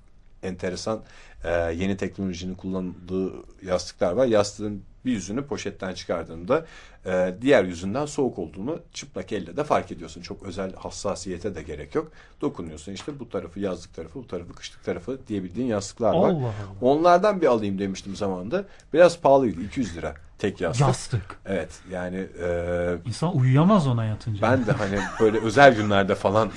enteresan 0.43 1.01
e, 1.43 1.49
yeni 1.51 1.97
teknolojinin 1.97 2.55
kullanıldığı 2.55 3.33
yastıklar 3.65 4.11
var. 4.13 4.25
Yastığın 4.25 4.83
bir 5.05 5.11
yüzünü 5.11 5.45
poşetten 5.45 5.93
çıkardığında 5.93 6.65
e, 7.05 7.35
diğer 7.41 7.63
yüzünden 7.63 8.05
soğuk 8.05 8.39
olduğunu 8.39 8.79
çıplak 8.93 9.31
elle 9.31 9.57
de 9.57 9.63
fark 9.63 9.91
ediyorsun. 9.91 10.21
Çok 10.21 10.43
özel 10.43 10.73
hassasiyete 10.75 11.55
de 11.55 11.61
gerek 11.61 11.95
yok. 11.95 12.11
Dokunuyorsun 12.41 12.91
işte 12.91 13.19
bu 13.19 13.29
tarafı 13.29 13.59
yazlık 13.59 13.93
tarafı, 13.93 14.19
bu 14.19 14.27
tarafı 14.27 14.53
kışlık 14.53 14.83
tarafı 14.83 15.19
diyebildiğin 15.27 15.67
yastıklar 15.67 16.09
var. 16.13 16.29
Allah 16.29 16.35
Allah. 16.37 16.53
Onlardan 16.81 17.41
bir 17.41 17.47
alayım 17.47 17.79
demiştim 17.79 18.15
zamanında. 18.15 18.65
Biraz 18.93 19.19
pahalıydı. 19.19 19.61
200 19.61 19.97
lira 19.97 20.15
tek 20.39 20.61
yastık. 20.61 20.87
Yastık. 20.87 21.39
Evet 21.45 21.69
yani 21.91 22.27
e, 22.43 22.95
İnsan 23.05 23.37
uyuyamaz 23.37 23.87
ona 23.87 24.05
yatınca. 24.05 24.41
ben 24.41 24.65
de 24.65 24.71
hani 24.71 24.99
böyle 25.19 25.37
özel 25.39 25.75
günlerde 25.75 26.15
falan 26.15 26.49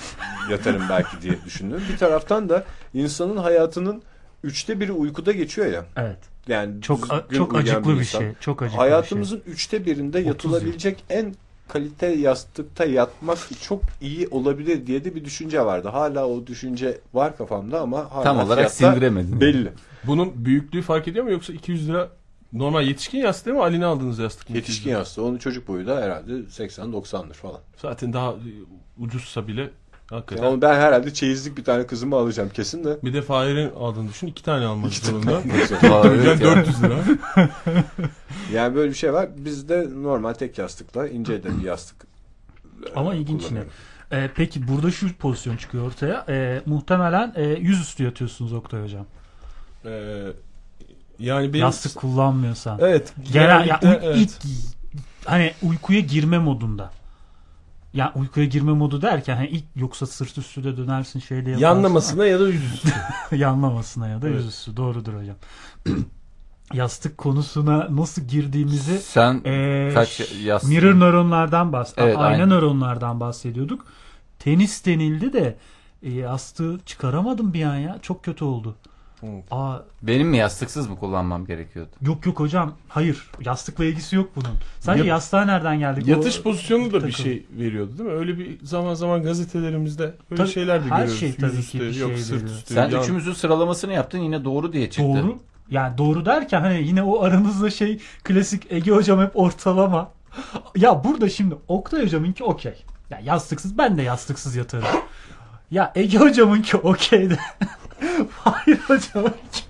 yatarım 0.50 0.82
belki 0.90 1.22
diye 1.22 1.44
düşündüm. 1.44 1.82
Bir 1.92 1.98
taraftan 1.98 2.48
da 2.48 2.64
insanın 2.94 3.36
hayatının 3.36 4.02
üçte 4.44 4.80
biri 4.80 4.92
uykuda 4.92 5.32
geçiyor 5.32 5.66
ya. 5.66 5.84
Evet. 5.96 6.18
Yani 6.48 6.82
Çok 6.82 7.26
çok 7.32 7.54
acıklı 7.54 7.94
bir 7.94 8.00
insan. 8.00 8.18
şey. 8.18 8.32
Çok 8.40 8.62
acıklı 8.62 8.78
Hayatımızın 8.78 9.42
üçte 9.46 9.86
birinde 9.86 10.18
30 10.18 10.26
yatılabilecek 10.26 11.04
en 11.10 11.34
kalite 11.68 12.06
yastıkta 12.06 12.84
yatmak 12.84 13.38
çok 13.62 13.82
iyi 14.00 14.28
olabilir 14.28 14.86
diye 14.86 15.04
de 15.04 15.14
bir 15.14 15.24
düşünce 15.24 15.64
vardı. 15.64 15.88
Hala 15.88 16.26
o 16.26 16.46
düşünce 16.46 16.98
var 17.14 17.36
kafamda 17.36 17.80
ama 17.80 18.10
hala 18.10 18.22
Tam 18.24 18.38
olarak 18.38 18.70
sindiremedim. 18.70 19.40
Belli. 19.40 19.72
Bunun 20.04 20.44
büyüklüğü 20.44 20.82
fark 20.82 21.08
ediyor 21.08 21.24
mu 21.24 21.30
yoksa 21.30 21.52
200 21.52 21.88
lira 21.88 22.08
normal 22.52 22.86
yetişkin 22.86 23.18
yastığı 23.18 23.54
mı 23.54 23.62
Ali'ne 23.62 23.84
aldığınız 23.84 24.18
yastık 24.18 24.50
mı? 24.50 24.56
Yetişkin 24.56 24.90
yastığı. 24.90 25.22
Onun 25.24 25.38
çocuk 25.38 25.68
boyu 25.68 25.86
da 25.86 26.00
herhalde 26.02 26.32
80-90'dır 26.32 27.34
falan. 27.34 27.60
Zaten 27.82 28.12
daha 28.12 28.34
ucuzsa 28.98 29.48
bile 29.48 29.70
hakikaten. 30.10 30.44
Ama 30.44 30.62
ben 30.62 30.74
herhalde 30.74 31.14
çeyizlik 31.14 31.58
bir 31.58 31.64
tane 31.64 31.86
kızımı 31.86 32.16
alacağım 32.16 32.48
kesin 32.54 32.84
de. 32.84 32.98
Bir 33.04 33.12
de 33.12 33.22
Fahir'in 33.22 33.70
aldığını 33.70 34.08
düşün. 34.08 34.26
iki 34.26 34.42
tane 34.42 34.64
almak 34.66 34.92
zorunda. 34.92 35.30
Ya. 35.30 36.40
400 36.40 36.82
lira. 36.82 36.98
Yani 38.52 38.74
böyle 38.74 38.90
bir 38.90 38.96
şey 38.96 39.12
var. 39.12 39.28
Bizde 39.36 39.88
normal 40.02 40.32
tek 40.32 40.58
yastıkla 40.58 41.08
ince 41.08 41.42
de 41.44 41.58
bir 41.58 41.64
yastık. 41.64 42.06
e, 42.86 42.94
Ama 42.96 43.14
ilginç 43.14 43.42
yine. 43.50 43.62
Ee, 44.12 44.30
peki 44.34 44.68
burada 44.68 44.90
şu 44.90 45.14
pozisyon 45.16 45.56
çıkıyor 45.56 45.86
ortaya. 45.86 46.24
Ee, 46.28 46.62
muhtemelen 46.66 47.32
e, 47.36 47.44
yüzüstü 47.44 48.04
yatıyorsunuz 48.04 48.52
Oktay 48.52 48.82
Hocam. 48.82 49.06
Ee, 49.84 50.22
yani 51.18 51.52
benim... 51.52 51.64
Yastık 51.64 51.94
kullanmıyorsan. 51.96 52.78
Evet. 52.82 53.12
Genel 53.32 53.66
ya, 53.68 53.80
evet. 53.82 54.16
ilk 54.16 54.30
hani 55.24 55.52
uykuya 55.62 56.00
girme 56.00 56.38
modunda. 56.38 56.90
Ya 57.98 58.12
uykuya 58.14 58.46
girme 58.46 58.72
modu 58.72 59.02
derken 59.02 59.36
hani 59.36 59.48
ilk 59.48 59.64
yoksa 59.76 60.06
sırt 60.06 60.38
üstü 60.38 60.64
de 60.64 60.76
dönersin 60.76 61.20
şeyde 61.20 61.50
yaparsın. 61.50 61.62
Yanlamasına 61.62 62.26
ya 62.26 62.40
da 62.40 62.48
yüzüstü. 62.48 62.88
Yanlamasına 63.36 64.08
ya 64.08 64.22
da 64.22 64.28
Evet. 64.28 64.38
yüzüstü. 64.38 64.76
Doğrudur 64.76 65.14
hocam. 65.14 65.36
Yastık 66.72 67.18
konusuna 67.18 67.86
nasıl 67.90 68.22
girdiğimizi 68.22 68.98
Sen 68.98 69.42
Ee, 69.46 69.90
kaç 69.94 70.20
yas 70.44 70.64
Mirror 70.64 70.94
nöronlardan 71.00 71.72
bahs 71.72 71.94
Evet, 71.96 72.16
ayna 72.16 72.26
aynen. 72.28 72.50
nöronlardan 72.50 73.20
bahsediyorduk. 73.20 73.86
Tenis 74.38 74.86
denildi 74.86 75.32
de 75.32 75.56
e, 76.02 76.10
yastığı 76.12 76.78
çıkaramadım 76.86 77.52
bir 77.54 77.64
an 77.64 77.76
ya. 77.76 77.98
Çok 78.02 78.24
kötü 78.24 78.44
oldu. 78.44 78.76
Evet. 79.22 79.44
Aa, 79.50 79.76
Benim 80.02 80.28
mi 80.28 80.36
yastıksız 80.36 80.88
mı 80.88 80.96
kullanmam 80.96 81.46
gerekiyordu? 81.46 81.90
yok 82.02 82.26
yok 82.26 82.40
hocam. 82.40 82.72
Hayır. 82.88 83.30
Yastıkla 83.44 83.84
ilgisi 83.84 84.16
yok 84.16 84.30
bunun. 84.36 84.48
Sadece 84.80 85.02
Yat- 85.04 85.08
yastığa 85.08 85.44
nereden 85.44 85.78
geldik? 85.78 86.06
Yatış 86.06 86.38
O- 86.38 86.42
pozisyonu 86.42 86.84
da 86.84 86.94
bir 86.94 87.00
takım. 87.00 87.10
şey 87.12 87.46
veriyordu 87.58 87.98
değil 87.98 88.10
mi? 88.10 88.16
Öyle 88.16 88.38
bir 88.38 88.58
zaman 88.62 88.94
zaman 88.94 89.22
gazetelerimizde 89.22 90.14
böyle 90.30 90.42
Tabii, 90.42 90.52
şeyler 90.52 90.80
de 90.84 90.88
her 90.88 90.96
görüyoruz. 90.98 91.20
şey 91.20 91.34
tabii 91.34 91.46
Yüzüstü, 91.50 91.72
ki 91.78 91.80
bir 91.84 91.94
yok 91.94 92.10
şey 92.10 92.18
sırt 92.18 92.42
veriyor. 92.42 92.56
üstü. 92.58 92.74
Sen 92.74 92.88
yan- 92.90 93.02
üçümüzün 93.02 93.32
sıralamasını 93.32 93.92
yaptın 93.92 94.18
yine 94.18 94.44
doğru 94.44 94.72
diye 94.72 94.90
çıktı. 94.90 95.02
Doğru. 95.22 95.38
Yani 95.70 95.98
doğru 95.98 96.24
derken 96.26 96.60
hani 96.60 96.82
yine 96.86 97.02
o 97.02 97.22
aranızda 97.22 97.70
şey 97.70 97.98
klasik 98.24 98.72
Ege 98.72 98.90
hocam 98.90 99.20
hep 99.20 99.30
ortalama. 99.34 100.10
Ya 100.76 101.04
burada 101.04 101.28
şimdi 101.28 101.54
Oktay 101.68 102.02
hocamınki 102.04 102.44
okey. 102.44 102.74
Ya 103.10 103.20
yastıksız 103.24 103.78
ben 103.78 103.98
de 103.98 104.02
yastıksız 104.02 104.56
yatarım. 104.56 104.84
Ya 105.70 105.92
Ege 105.94 106.18
hocamınki 106.18 106.76
okey 106.76 107.30
de. 107.30 107.38
Hayır 108.44 108.78
hocamınki. 108.78 109.62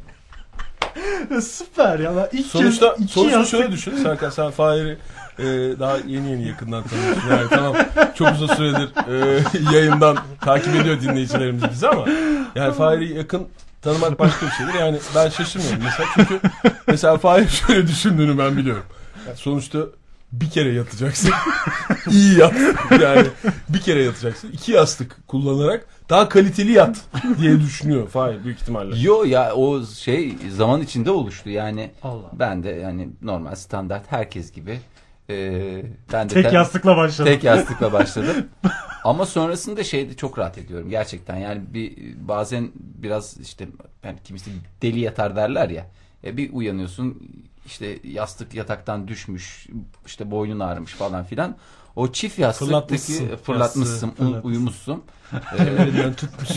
Süper 1.47 1.99
ya. 1.99 2.13
Ben 2.17 2.39
ilk 2.39 2.47
Sonuçta, 2.47 2.95
kez 2.95 3.05
iki 3.05 3.13
sonuçta 3.13 3.39
yastık- 3.39 3.51
şöyle 3.51 3.73
düşün. 3.73 3.97
Serkan 3.97 4.31
sen 4.31 4.51
Fahir'i 4.51 4.99
e, 5.39 5.45
daha 5.81 5.97
yeni 5.97 6.31
yeni 6.31 6.49
yakından 6.49 6.85
tanıyorsun. 6.85 7.31
Yani 7.31 7.49
tamam 7.51 7.77
çok 8.15 8.33
uzun 8.33 8.47
süredir 8.47 8.89
e, 9.09 9.43
yayından 9.75 10.19
takip 10.41 10.75
ediyor 10.77 11.01
dinleyicilerimiz 11.01 11.63
bizi 11.71 11.89
ama 11.89 12.05
yani 12.55 12.75
Fahir'i 12.75 13.17
yakın 13.17 13.49
tanımak 13.83 14.19
başka 14.19 14.47
bir 14.47 14.51
şeydir. 14.53 14.75
Yani 14.75 14.99
ben 15.15 15.29
şaşırmıyorum 15.29 15.81
mesela 15.85 16.09
çünkü 16.15 16.41
mesela 16.87 17.17
Fahir 17.19 17.49
şöyle 17.49 17.87
düşündüğünü 17.87 18.39
ben 18.39 18.57
biliyorum. 18.57 18.85
Yani 19.27 19.37
sonuçta 19.37 19.79
bir 20.33 20.51
kere 20.51 20.73
yatacaksın. 20.73 21.31
İyi 22.11 22.39
yat. 22.39 22.55
Yani 23.03 23.27
bir 23.69 23.81
kere 23.81 24.03
yatacaksın. 24.03 24.51
İki 24.53 24.73
yastık 24.73 25.17
kullanarak 25.29 25.87
daha 26.11 26.29
kaliteli 26.29 26.73
yat 26.73 27.01
diye 27.41 27.61
düşünüyor 27.61 28.09
Fahir 28.09 28.45
büyük 28.45 28.61
ihtimalle. 28.61 28.99
Yo 28.99 29.25
ya 29.25 29.55
o 29.55 29.87
şey 29.87 30.35
zaman 30.57 30.81
içinde 30.83 31.11
oluştu 31.11 31.51
yani. 31.51 31.91
Allah. 32.03 32.31
Ben 32.33 32.63
de 32.63 32.69
yani 32.71 33.09
normal 33.23 33.55
standart 33.55 34.13
herkes 34.13 34.53
gibi. 34.53 34.81
e, 35.31 35.83
ben 36.13 36.29
de 36.31 36.35
Tek 36.35 36.45
ben- 36.45 36.53
yastıkla 36.53 36.97
başladım. 36.97 37.33
tek 37.33 37.45
yastıkla 37.45 37.93
başladım. 37.93 38.47
Ama 39.05 39.27
sonrasında 39.27 39.85
şeyde 39.85 40.15
çok 40.17 40.39
rahat 40.39 40.59
ediyorum 40.59 40.91
gerçekten. 40.91 41.37
Yani 41.37 41.61
bir 41.75 41.95
bazen 42.29 42.71
biraz 42.75 43.41
işte 43.41 43.69
ben 44.05 44.17
kimisi 44.25 44.51
deli 44.83 45.01
yatar 45.01 45.37
derler 45.37 45.69
ya. 45.71 45.87
E, 46.25 46.37
bir 46.37 46.53
uyanıyorsun 46.53 47.23
işte 47.69 47.99
yastık 48.05 48.55
yataktan 48.55 49.09
düşmüş, 49.09 49.67
işte 50.07 50.31
boynun 50.31 50.61
ağrımış 50.61 50.93
falan 50.93 51.25
filan. 51.25 51.57
O 51.97 52.13
çift 52.13 52.39
yastıktaki 52.39 52.69
Fırlatmışsın 52.71 53.37
fırlatmışsın, 53.37 54.11
fırlatmışsın. 54.11 54.49
uyumuşsun. 54.49 55.03
Elinden 55.59 56.15
tutmuş. 56.15 56.49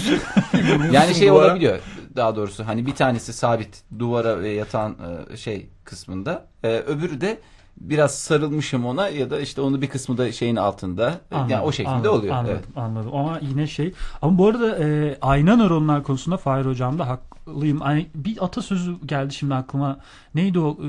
Yani 0.91 1.15
şey 1.15 1.27
duvara. 1.29 1.45
olabiliyor. 1.45 1.79
Daha 2.15 2.35
doğrusu 2.35 2.67
hani 2.67 2.85
bir 2.85 2.95
tanesi 2.95 3.33
sabit 3.33 3.83
duvara 3.99 4.39
ve 4.41 4.49
yatağın 4.49 4.97
e, 5.33 5.37
şey 5.37 5.69
kısmında. 5.83 6.45
E, 6.63 6.67
öbürü 6.77 7.21
de 7.21 7.39
biraz 7.77 8.15
sarılmışım 8.15 8.85
ona 8.85 9.07
ya 9.09 9.29
da 9.29 9.39
işte 9.39 9.61
onu 9.61 9.81
bir 9.81 9.87
kısmı 9.89 10.17
da 10.17 10.31
şeyin 10.31 10.55
altında. 10.55 11.09
E, 11.31 11.35
yani 11.35 11.59
o 11.59 11.71
şekilde 11.71 11.89
anladım, 11.93 12.13
oluyor. 12.13 12.35
Anladım, 12.35 12.55
Evet. 12.55 12.77
anladım. 12.77 13.15
Ama 13.15 13.39
yine 13.41 13.67
şey. 13.67 13.93
Ama 14.21 14.37
bu 14.37 14.47
arada 14.47 14.77
e, 14.85 15.17
ayna 15.21 15.55
nöronlar 15.55 16.03
konusunda 16.03 16.37
Fahir 16.37 16.65
Hocam 16.65 16.99
da 16.99 17.07
haklıyım. 17.07 17.81
Hani 17.81 18.07
bir 18.15 18.45
atasözü 18.45 18.95
geldi 19.05 19.33
şimdi 19.33 19.53
aklıma. 19.53 19.97
Neydi 20.35 20.59
o? 20.59 20.71
E, 20.71 20.87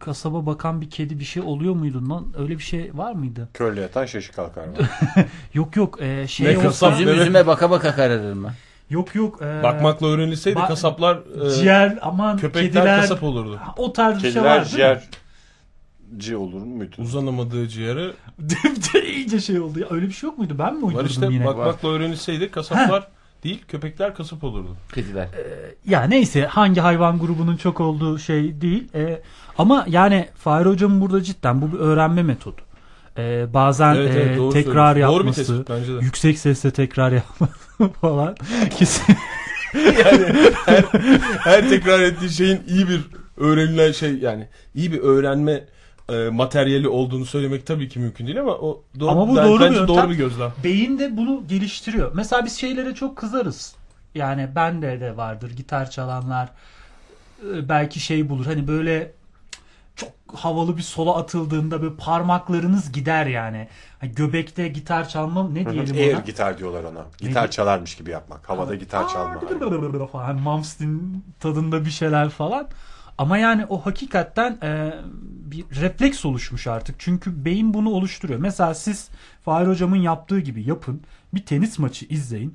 kasaba 0.00 0.46
bakan 0.46 0.80
bir 0.80 0.90
kedi 0.90 1.18
bir 1.20 1.24
şey 1.24 1.42
oluyor 1.42 1.74
muydu? 1.74 2.10
Lan 2.10 2.26
öyle 2.38 2.58
bir 2.58 2.62
şey 2.62 2.90
var 2.94 3.12
mıydı? 3.12 3.48
Körle 3.54 3.80
yatan 3.80 4.06
şaşı 4.06 4.32
kalkar 4.32 4.64
mı? 4.66 4.74
Yok 5.54 5.76
yok. 5.76 6.02
E, 6.02 6.26
şey 6.28 6.46
Ne 6.46 6.58
olsa- 6.58 6.62
kasap? 6.68 6.92
Yüzüm 6.92 7.08
Evet. 7.08 7.18
yüzüme 7.18 7.46
baka 7.46 7.70
baka 7.70 7.94
kararırım 7.94 8.44
ben. 8.44 8.52
Yok 8.90 9.14
yok. 9.14 9.42
E, 9.42 9.62
Bakmakla 9.62 10.06
öğrenilseydi 10.06 10.56
Bak- 10.56 10.68
kasaplar 10.68 11.18
e, 11.46 11.50
ciğer 11.50 11.98
aman 12.02 12.36
köpekler 12.38 12.64
kediler 12.72 13.00
kasap 13.00 13.22
olurdu. 13.22 13.60
o 13.76 13.92
tarz 13.92 14.16
bir 14.16 14.20
şey 14.22 14.30
Kediler 14.32 14.56
var 14.56 14.72
değil 14.72 14.88
mi? 14.96 15.00
Ciğerci 16.16 16.36
olur 16.36 16.62
muydu? 16.62 16.94
Uzanamadığı 16.98 17.68
ciğeri 17.68 18.12
İyice 19.16 19.40
şey 19.40 19.60
oldu. 19.60 19.78
Ya, 19.78 19.86
öyle 19.90 20.06
bir 20.06 20.12
şey 20.12 20.28
yok 20.28 20.38
muydu? 20.38 20.54
Ben 20.58 20.74
mi 20.74 20.84
uydurdum 20.84 21.04
var 21.04 21.10
işte 21.10 21.26
yine? 21.30 21.44
bakmakla 21.44 21.88
öğrenilseydi 21.88 22.50
kasaplar 22.50 23.08
değil 23.44 23.62
köpekler 23.68 24.14
kasap 24.14 24.44
olurdu. 24.44 24.76
Kediler. 24.94 25.28
Ya 25.86 26.02
neyse 26.02 26.46
hangi 26.46 26.80
hayvan 26.80 27.18
grubunun 27.18 27.56
çok 27.56 27.80
olduğu 27.80 28.18
şey 28.18 28.60
değil. 28.60 28.88
Ee, 28.94 29.22
ama 29.58 29.86
yani 29.88 30.28
Fahri 30.34 30.68
Hocam'ın 30.68 31.00
burada 31.00 31.22
cidden 31.22 31.62
bu 31.62 31.72
bir 31.72 31.78
öğrenme 31.78 32.22
metodu. 32.22 32.60
Ee, 33.18 33.46
bazen 33.54 33.94
Evet, 33.94 34.12
evet, 34.16 34.40
e, 34.40 34.50
tekrar 34.50 34.92
söylüyorsun. 34.92 35.16
Yapması, 35.16 35.46
tespit 35.46 35.70
bence 35.70 35.94
de. 35.94 36.04
yüksek 36.04 36.38
sesle 36.38 36.70
tekrar 36.70 37.12
yapması 37.22 37.88
falan. 38.00 38.36
Kesin. 38.78 39.16
yani 39.74 40.52
her, 40.66 40.84
her 41.38 41.68
tekrar 41.68 42.00
ettiği 42.00 42.30
şeyin 42.30 42.60
iyi 42.68 42.88
bir 42.88 43.00
öğrenilen 43.36 43.92
şey 43.92 44.18
yani 44.18 44.48
iyi 44.74 44.92
bir 44.92 44.98
öğrenme 44.98 45.64
e, 46.08 46.28
materyali 46.28 46.88
olduğunu 46.88 47.26
söylemek 47.26 47.66
tabii 47.66 47.88
ki 47.88 47.98
mümkün 47.98 48.26
değil 48.26 48.40
ama 48.40 48.52
o 48.52 48.82
doğru, 49.00 49.10
Ama 49.10 49.28
bu 49.28 49.36
ben- 49.36 49.46
doğru 49.46 49.60
bir 49.60 49.64
bence 49.64 49.78
yöntem. 49.78 49.96
doğru 49.96 50.10
bir 50.10 50.14
gözlem. 50.16 50.52
Beyin 50.64 50.98
de 50.98 51.16
bunu 51.16 51.42
geliştiriyor. 51.48 52.10
Mesela 52.14 52.44
biz 52.44 52.56
şeylere 52.56 52.94
çok 52.94 53.16
kızarız. 53.16 53.74
Yani 54.14 54.48
bende 54.54 55.00
de 55.00 55.16
vardır 55.16 55.50
gitar 55.50 55.90
çalanlar 55.90 56.48
e, 57.54 57.68
belki 57.68 58.00
şey 58.00 58.28
bulur. 58.28 58.46
Hani 58.46 58.68
böyle 58.68 59.12
çok 59.96 60.10
havalı 60.34 60.76
bir 60.76 60.82
sola 60.82 61.16
atıldığında 61.16 61.82
böyle 61.82 61.94
parmaklarınız 61.94 62.92
gider 62.92 63.26
yani. 63.26 63.68
Hani 64.00 64.12
göbekte 64.12 64.68
gitar 64.68 65.08
çalma 65.08 65.48
ne 65.48 65.72
diyelim 65.72 65.96
Air 65.96 66.14
ona? 66.14 66.20
gitar 66.20 66.58
diyorlar 66.58 66.84
ona. 66.84 67.04
Gitar 67.18 67.50
çalarmış 67.50 67.94
gibi 67.94 68.10
yapmak. 68.10 68.48
Havada 68.48 68.74
gitar 68.74 69.08
çalma. 69.08 69.40
falan. 70.12 70.24
Hani 70.24 70.40
Malmsteen 70.40 71.22
tadında 71.40 71.84
bir 71.84 71.90
şeyler 71.90 72.28
falan. 72.30 72.68
Ama 73.18 73.38
yani 73.38 73.66
o 73.66 73.86
hakikaten 73.86 74.58
e, 74.62 74.94
bir 75.22 75.64
refleks 75.80 76.24
oluşmuş 76.24 76.66
artık. 76.66 76.96
Çünkü 76.98 77.44
beyin 77.44 77.74
bunu 77.74 77.90
oluşturuyor. 77.90 78.40
Mesela 78.40 78.74
siz 78.74 79.08
Fahir 79.44 79.66
Hocam'ın 79.66 79.96
yaptığı 79.96 80.40
gibi 80.40 80.62
yapın. 80.62 81.02
Bir 81.34 81.46
tenis 81.46 81.78
maçı 81.78 82.06
izleyin. 82.08 82.54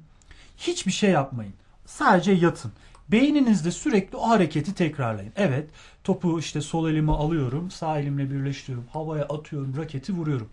Hiçbir 0.57 0.91
şey 0.91 1.09
yapmayın. 1.09 1.53
Sadece 1.85 2.31
yatın. 2.31 2.71
Beyninizde 3.09 3.71
sürekli 3.71 4.17
o 4.17 4.29
hareketi 4.29 4.75
tekrarlayın. 4.75 5.33
Evet 5.35 5.69
topu 6.03 6.39
işte 6.39 6.61
sol 6.61 6.89
elime 6.89 7.11
alıyorum. 7.11 7.71
Sağ 7.71 7.99
elimle 7.99 8.31
birleştiriyorum. 8.31 8.87
Havaya 8.93 9.23
atıyorum. 9.23 9.77
Raketi 9.77 10.13
vuruyorum. 10.13 10.49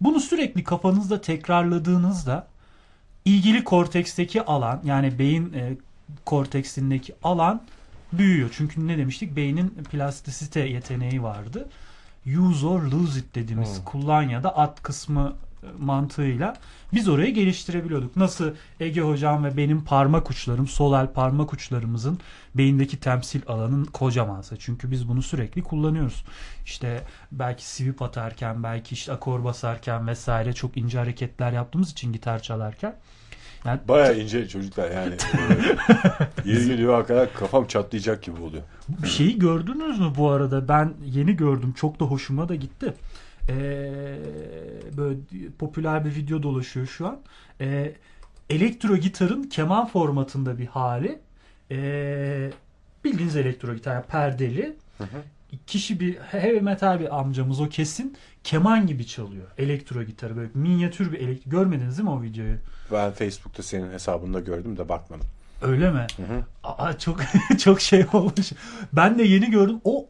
Bunu 0.00 0.20
sürekli 0.20 0.64
kafanızda 0.64 1.20
tekrarladığınızda 1.20 2.46
ilgili 3.24 3.64
korteksteki 3.64 4.42
alan 4.42 4.80
yani 4.84 5.18
beyin 5.18 5.52
e, 5.52 5.76
korteksindeki 6.24 7.14
alan 7.22 7.62
büyüyor. 8.12 8.50
Çünkü 8.52 8.86
ne 8.86 8.98
demiştik? 8.98 9.36
Beynin 9.36 9.68
plastisite 9.68 10.60
yeteneği 10.60 11.22
vardı. 11.22 11.68
Use 12.26 12.66
or 12.66 12.82
lose 12.82 13.18
it 13.20 13.34
dediğimiz 13.34 13.84
kullan 13.84 14.22
ya 14.22 14.42
da 14.42 14.56
at 14.56 14.82
kısmı 14.82 15.36
e, 15.62 15.66
mantığıyla 15.78 16.56
biz 16.92 17.08
orayı 17.08 17.34
geliştirebiliyorduk. 17.34 18.16
Nasıl 18.16 18.54
Ege 18.80 19.00
hocam 19.00 19.44
ve 19.44 19.56
benim 19.56 19.84
parmak 19.84 20.30
uçlarım, 20.30 20.66
sol 20.66 20.94
el 20.94 21.12
parmak 21.12 21.52
uçlarımızın 21.52 22.18
beyindeki 22.54 23.00
temsil 23.00 23.40
alanın 23.46 23.84
kocamansa. 23.84 24.56
Çünkü 24.56 24.90
biz 24.90 25.08
bunu 25.08 25.22
sürekli 25.22 25.62
kullanıyoruz. 25.62 26.24
İşte 26.64 27.02
belki 27.32 27.70
sweep 27.70 28.02
atarken, 28.02 28.62
belki 28.62 28.94
işte 28.94 29.12
akor 29.12 29.44
basarken 29.44 30.06
vesaire 30.06 30.52
çok 30.52 30.76
ince 30.76 30.98
hareketler 30.98 31.52
yaptığımız 31.52 31.90
için 31.90 32.12
gitar 32.12 32.42
çalarken. 32.42 32.96
Yani 33.66 33.80
Baya 33.88 34.12
ince 34.12 34.48
çocuklar 34.48 34.90
yani. 34.90 35.14
Yeri 36.44 36.66
geliyor 36.66 36.94
hakikaten 36.94 37.28
kafam 37.38 37.66
çatlayacak 37.66 38.22
gibi 38.22 38.42
oluyor. 38.42 38.62
Bir 38.88 39.08
şeyi 39.08 39.38
gördünüz 39.38 40.00
mü 40.00 40.12
bu 40.16 40.30
arada? 40.30 40.68
Ben 40.68 40.94
yeni 41.04 41.36
gördüm. 41.36 41.72
Çok 41.76 42.00
da 42.00 42.04
hoşuma 42.04 42.48
da 42.48 42.54
gitti. 42.54 42.94
Ee, 43.48 44.18
böyle 44.96 45.16
popüler 45.58 46.04
bir 46.04 46.14
video 46.14 46.42
dolaşıyor 46.42 46.86
şu 46.86 47.06
an. 47.06 47.18
Ee, 47.60 47.92
elektro 48.50 48.96
gitarın 48.96 49.42
keman 49.42 49.86
formatında 49.86 50.58
bir 50.58 50.66
hali. 50.66 51.18
Ee, 51.70 52.50
bildiğiniz 53.04 53.36
elektro 53.36 53.74
gitar 53.74 53.94
yani 53.94 54.04
perdeli. 54.04 54.76
Kişi 55.66 56.00
bir 56.00 56.16
heavy 56.16 56.60
metal 56.60 57.00
bir 57.00 57.18
amcamız 57.18 57.60
o 57.60 57.68
kesin 57.68 58.16
keman 58.44 58.86
gibi 58.86 59.06
çalıyor 59.06 59.46
elektro 59.58 60.02
gitarı 60.02 60.36
böyle 60.36 60.50
minyatür 60.54 61.12
bir 61.12 61.20
elektro 61.20 61.50
görmediniz 61.50 61.98
değil 61.98 62.08
mi 62.08 62.14
o 62.14 62.22
videoyu? 62.22 62.56
Ben 62.92 63.12
Facebook'ta 63.12 63.62
senin 63.62 63.92
hesabında 63.92 64.40
gördüm 64.40 64.76
de 64.76 64.88
bakmadım. 64.88 65.26
Öyle 65.62 65.90
mi? 65.90 66.06
Aa, 66.64 66.98
çok 66.98 67.20
çok 67.58 67.80
şey 67.80 68.06
olmuş. 68.12 68.52
Ben 68.92 69.18
de 69.18 69.22
yeni 69.22 69.50
gördüm. 69.50 69.80
O 69.84 70.06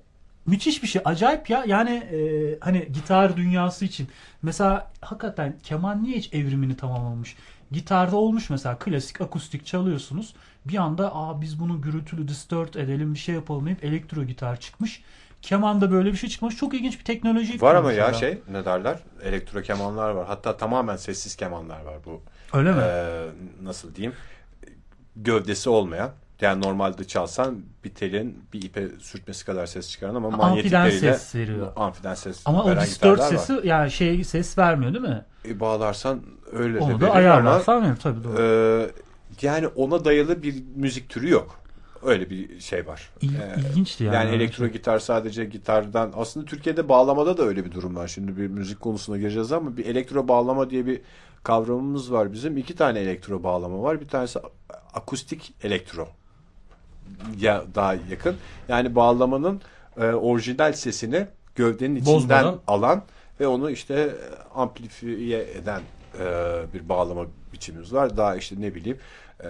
müthiş 0.46 0.82
bir 0.82 0.88
şey. 0.88 1.02
Acayip 1.04 1.50
ya. 1.50 1.64
Yani 1.66 1.90
e, 1.90 2.18
hani 2.60 2.88
gitar 2.92 3.36
dünyası 3.36 3.84
için. 3.84 4.08
Mesela 4.42 4.90
hakikaten 5.00 5.58
keman 5.62 6.02
niye 6.04 6.16
hiç 6.18 6.34
evrimini 6.34 6.76
tamamlamış? 6.76 7.36
Gitarda 7.70 8.16
olmuş 8.16 8.50
mesela 8.50 8.78
klasik 8.78 9.20
akustik 9.20 9.66
çalıyorsunuz. 9.66 10.34
Bir 10.64 10.76
anda 10.76 11.14
aa 11.14 11.40
biz 11.40 11.60
bunu 11.60 11.80
gürültülü 11.80 12.28
distort 12.28 12.76
edelim 12.76 13.14
bir 13.14 13.18
şey 13.18 13.34
yapalım 13.34 13.66
deyip 13.66 13.84
elektro 13.84 14.24
gitar 14.24 14.60
çıkmış. 14.60 15.02
Kemanda 15.42 15.90
böyle 15.90 16.12
bir 16.12 16.16
şey 16.16 16.30
çıkmış. 16.30 16.56
Çok 16.56 16.74
ilginç 16.74 16.98
bir 16.98 17.04
teknoloji. 17.04 17.60
Var 17.60 17.74
ama 17.74 17.92
ya 17.92 18.12
şey 18.12 18.38
ne 18.50 18.64
derler? 18.64 18.98
Elektro 19.22 19.62
kemanlar 19.62 20.10
var. 20.10 20.26
Hatta 20.26 20.56
tamamen 20.56 20.96
sessiz 20.96 21.36
kemanlar 21.36 21.80
var 21.80 21.96
bu. 22.06 22.22
Öyle 22.52 22.72
mi? 22.72 22.80
Ee, 22.82 23.26
nasıl 23.62 23.94
diyeyim? 23.94 24.14
Gövdesi 25.16 25.70
olmayan. 25.70 26.10
Yani 26.40 26.62
normalde 26.64 27.04
çalsan 27.06 27.58
bir 27.84 27.90
telin 27.94 28.44
bir 28.52 28.62
ipe 28.62 28.88
sürtmesi 29.00 29.46
kadar 29.46 29.66
ses 29.66 29.90
çıkaran 29.90 30.14
ama 30.14 30.28
Amfiden 30.28 30.48
manyetikleriyle 30.48 31.12
ses 31.18 31.34
veriyor. 31.34 31.72
amfiden 31.76 32.14
ses 32.14 32.42
Ama 32.44 32.64
o 32.64 32.80
distort 32.80 33.22
sesi 33.22 33.56
var. 33.56 33.62
yani 33.62 33.90
şey 33.90 34.24
ses 34.24 34.58
vermiyor 34.58 34.94
değil 34.94 35.04
mi? 35.04 35.24
E, 35.48 35.60
bağlarsan 35.60 36.22
öyle 36.52 36.78
Onu 36.78 36.96
de 36.96 37.00
da 37.00 37.06
ama 37.06 37.14
ayarlarsan 37.14 37.82
verir 37.84 37.96
tabii 37.96 38.24
doğru. 38.24 38.42
e, 38.42 38.86
yani 39.42 39.66
ona 39.68 40.04
dayalı 40.04 40.42
bir 40.42 40.54
müzik 40.76 41.08
türü 41.08 41.30
yok. 41.30 41.60
Öyle 42.06 42.30
bir 42.30 42.60
şey 42.60 42.86
var. 42.86 43.10
İl- 43.20 43.34
Ee, 43.34 43.60
ilginçti 43.70 44.04
yani. 44.04 44.14
Yani 44.14 44.30
elektro 44.36 44.66
gitar 44.66 44.98
sadece 44.98 45.44
gitardan 45.44 46.12
aslında 46.16 46.46
Türkiye'de 46.46 46.88
bağlamada 46.88 47.36
da 47.38 47.42
öyle 47.42 47.64
bir 47.64 47.72
durum 47.72 47.96
var. 47.96 48.08
Şimdi 48.08 48.36
bir 48.36 48.46
müzik 48.46 48.80
konusuna 48.80 49.18
gireceğiz 49.18 49.52
ama 49.52 49.76
bir 49.76 49.86
elektro 49.86 50.28
bağlama 50.28 50.70
diye 50.70 50.86
bir 50.86 51.00
kavramımız 51.42 52.12
var 52.12 52.32
bizim. 52.32 52.56
İki 52.56 52.76
tane 52.76 52.98
elektro 53.00 53.42
bağlama 53.42 53.82
var. 53.82 54.00
Bir 54.00 54.08
tanesi 54.08 54.38
akustik 54.94 55.54
elektro 55.62 56.08
ya 57.40 57.64
daha 57.74 57.94
yakın. 57.94 58.36
Yani 58.68 58.94
bağlamanın 58.94 59.60
e, 59.96 60.04
orijinal 60.04 60.72
sesini 60.72 61.26
gövdenin 61.54 61.96
içinden 61.96 62.14
Bozmadan. 62.16 62.58
alan 62.66 63.02
ve 63.40 63.46
onu 63.46 63.70
işte 63.70 63.94
e, 63.94 64.10
amplifiye 64.54 65.40
eden 65.52 65.80
e, 66.20 66.24
bir 66.74 66.88
bağlama 66.88 67.26
biçimimiz 67.52 67.92
var. 67.92 68.16
Daha 68.16 68.36
işte 68.36 68.56
ne 68.58 68.74
bileyim 68.74 68.98
e, 69.44 69.48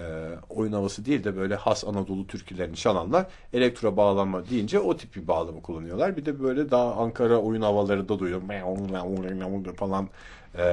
oyun 0.49 0.73
havası 0.73 1.05
değil 1.05 1.23
de 1.23 1.37
böyle 1.37 1.55
has 1.55 1.83
Anadolu 1.83 2.27
türkülerini 2.27 2.75
çalanlar 2.75 3.27
elektro 3.53 3.97
bağlama 3.97 4.49
deyince 4.49 4.79
o 4.79 4.97
tip 4.97 5.15
bir 5.15 5.27
bağlama 5.27 5.61
kullanıyorlar. 5.61 6.17
Bir 6.17 6.25
de 6.25 6.43
böyle 6.43 6.71
daha 6.71 6.95
Ankara 6.95 7.37
oyun 7.37 7.61
havalarında 7.61 8.19
duyuyorum 8.19 8.49
falan 9.73 10.09
e, 10.57 10.63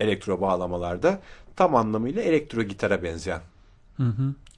elektro 0.00 0.40
bağlamalarda 0.40 1.20
tam 1.56 1.76
anlamıyla 1.76 2.22
elektro 2.22 2.62
gitara 2.62 3.02
benzeyen 3.02 3.40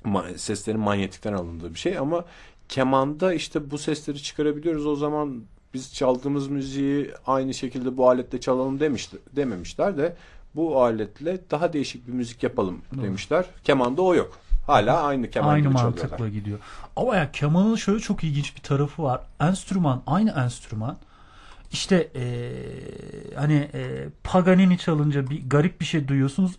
ma- 0.05 0.39
seslerin 0.39 0.81
manyetikten 0.81 1.33
alındığı 1.33 1.75
bir 1.75 1.79
şey 1.79 1.99
ama 1.99 2.25
kemanda 2.69 3.35
işte 3.35 3.71
bu 3.71 3.79
sesleri 3.79 4.23
çıkarabiliyoruz. 4.23 4.87
O 4.87 4.97
zaman 4.97 5.43
biz 5.75 5.95
çaldığımız 5.95 6.49
müziği 6.49 7.11
aynı 7.27 7.55
şekilde 7.55 7.97
bu 7.97 8.09
aletle 8.09 8.41
çalalım 8.41 8.81
demiş, 8.81 9.11
dememişler 9.37 9.97
de 9.97 10.17
bu 10.57 10.83
aletle 10.83 11.39
daha 11.51 11.73
değişik 11.73 12.09
bir 12.09 12.13
müzik 12.13 12.43
yapalım 12.43 12.83
demişler. 13.03 13.45
Kemanda 13.65 14.03
o 14.03 14.15
yok. 14.15 14.39
Hala 14.67 15.03
aynı 15.03 15.31
keman 15.31 15.49
aynı 15.49 15.65
gibi 15.65 15.73
mantıkla 15.73 16.09
çalıyorlar. 16.09 16.29
gidiyor. 16.29 16.59
Ama 16.97 17.17
ya 17.17 17.33
kemanın 17.33 17.77
şöyle 17.77 18.01
çok 18.01 18.25
ilginç 18.25 18.57
bir 18.57 18.63
tarafı 18.63 19.03
var. 19.03 19.21
Enstrüman 19.41 20.03
aynı 20.07 20.31
enstrüman. 20.31 20.97
İşte 21.73 22.11
eee, 22.15 22.51
hani 23.37 23.71
eee, 23.75 24.09
Paganini 24.25 24.79
çalınca 24.79 25.31
bir 25.31 25.49
garip 25.51 25.81
bir 25.81 25.85
şey 25.85 26.09
duyuyorsunuz. 26.09 26.53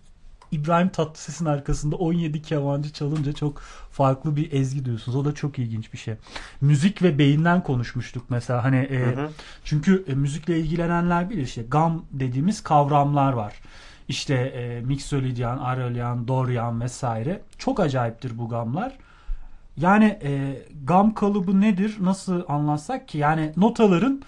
İbrahim 0.51 0.89
Tatlıses'in 0.89 1.45
arkasında 1.45 1.95
17 1.95 2.41
kemancı 2.41 2.93
çalınca 2.93 3.33
çok 3.33 3.59
farklı 3.91 4.35
bir 4.35 4.51
ezgi 4.51 4.85
duyuyorsunuz. 4.85 5.15
O 5.15 5.25
da 5.25 5.33
çok 5.35 5.59
ilginç 5.59 5.93
bir 5.93 5.97
şey. 5.97 6.15
Müzik 6.61 7.01
ve 7.03 7.17
beyinden 7.17 7.63
konuşmuştuk 7.63 8.23
mesela. 8.29 8.63
Hani 8.63 8.77
e, 8.77 9.15
çünkü 9.63 10.05
e, 10.07 10.13
müzikle 10.13 10.59
ilgilenenler 10.59 11.29
bilir 11.29 11.41
işte 11.43 11.61
gam 11.61 12.05
dediğimiz 12.11 12.63
kavramlar 12.63 13.33
var. 13.33 13.53
İşte 14.07 14.33
e, 14.33 14.81
mixolydian, 14.81 15.57
arolyan, 15.57 16.27
doryan 16.27 16.81
vesaire. 16.81 17.41
Çok 17.57 17.79
acayiptir 17.79 18.37
bu 18.37 18.49
gamlar. 18.49 18.93
Yani 19.77 20.19
e, 20.23 20.61
gam 20.83 21.13
kalıbı 21.13 21.61
nedir? 21.61 21.95
Nasıl 21.99 22.43
anlatsak 22.47 23.07
ki? 23.07 23.17
Yani 23.17 23.53
notaların 23.57 24.21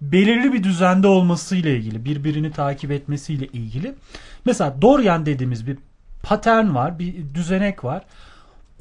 belirli 0.00 0.52
bir 0.52 0.62
düzende 0.62 1.06
olması 1.06 1.56
ile 1.56 1.76
ilgili, 1.76 2.04
birbirini 2.04 2.52
takip 2.52 2.90
etmesiyle 2.90 3.46
ilgili. 3.46 3.94
Mesela 4.44 4.82
Dorian 4.82 5.26
dediğimiz 5.26 5.66
bir 5.66 5.78
patern 6.22 6.74
var, 6.74 6.98
bir 6.98 7.34
düzenek 7.34 7.84
var. 7.84 8.04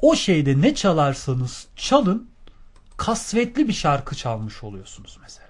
O 0.02 0.16
şeyde 0.16 0.62
ne 0.62 0.76
çalarsanız 0.76 1.68
çalın 1.76 2.30
kasvetli 2.98 3.68
bir 3.68 3.74
şarkı 3.74 4.16
çalmış 4.16 4.64
oluyorsunuz 4.64 5.18
mesela. 5.22 5.43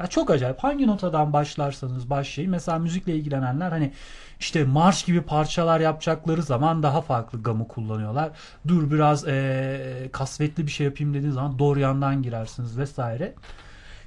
Ya 0.00 0.06
çok 0.06 0.30
acayip. 0.30 0.58
Hangi 0.58 0.86
notadan 0.86 1.32
başlarsanız 1.32 2.10
başlayın. 2.10 2.50
Mesela 2.50 2.78
müzikle 2.78 3.16
ilgilenenler 3.16 3.70
hani 3.70 3.92
işte 4.40 4.64
marş 4.64 5.02
gibi 5.04 5.22
parçalar 5.22 5.80
yapacakları 5.80 6.42
zaman 6.42 6.82
daha 6.82 7.00
farklı 7.02 7.42
gamı 7.42 7.68
kullanıyorlar. 7.68 8.30
Dur 8.68 8.90
biraz 8.90 9.26
eee, 9.26 10.08
kasvetli 10.12 10.66
bir 10.66 10.70
şey 10.72 10.86
yapayım 10.86 11.14
dediğiniz 11.14 11.34
zaman 11.34 11.58
Dorian'dan 11.58 12.22
girersiniz 12.22 12.78
vesaire. 12.78 13.34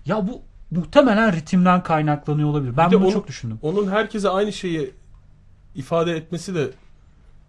Ya 0.06 0.28
bu 0.28 0.42
muhtemelen 0.72 1.34
ritimden 1.36 1.84
kaynaklanıyor 1.84 2.50
olabilir. 2.50 2.78
Ben 2.78 2.92
bunu 2.92 3.04
onu- 3.06 3.14
çok 3.14 3.28
düşündüm. 3.28 3.60
Onun 3.62 3.92
herkese 3.92 4.30
aynı 4.30 4.54
şeyi 4.54 4.94
ifade 5.76 6.12
etmesi 6.16 6.56
de 6.56 6.70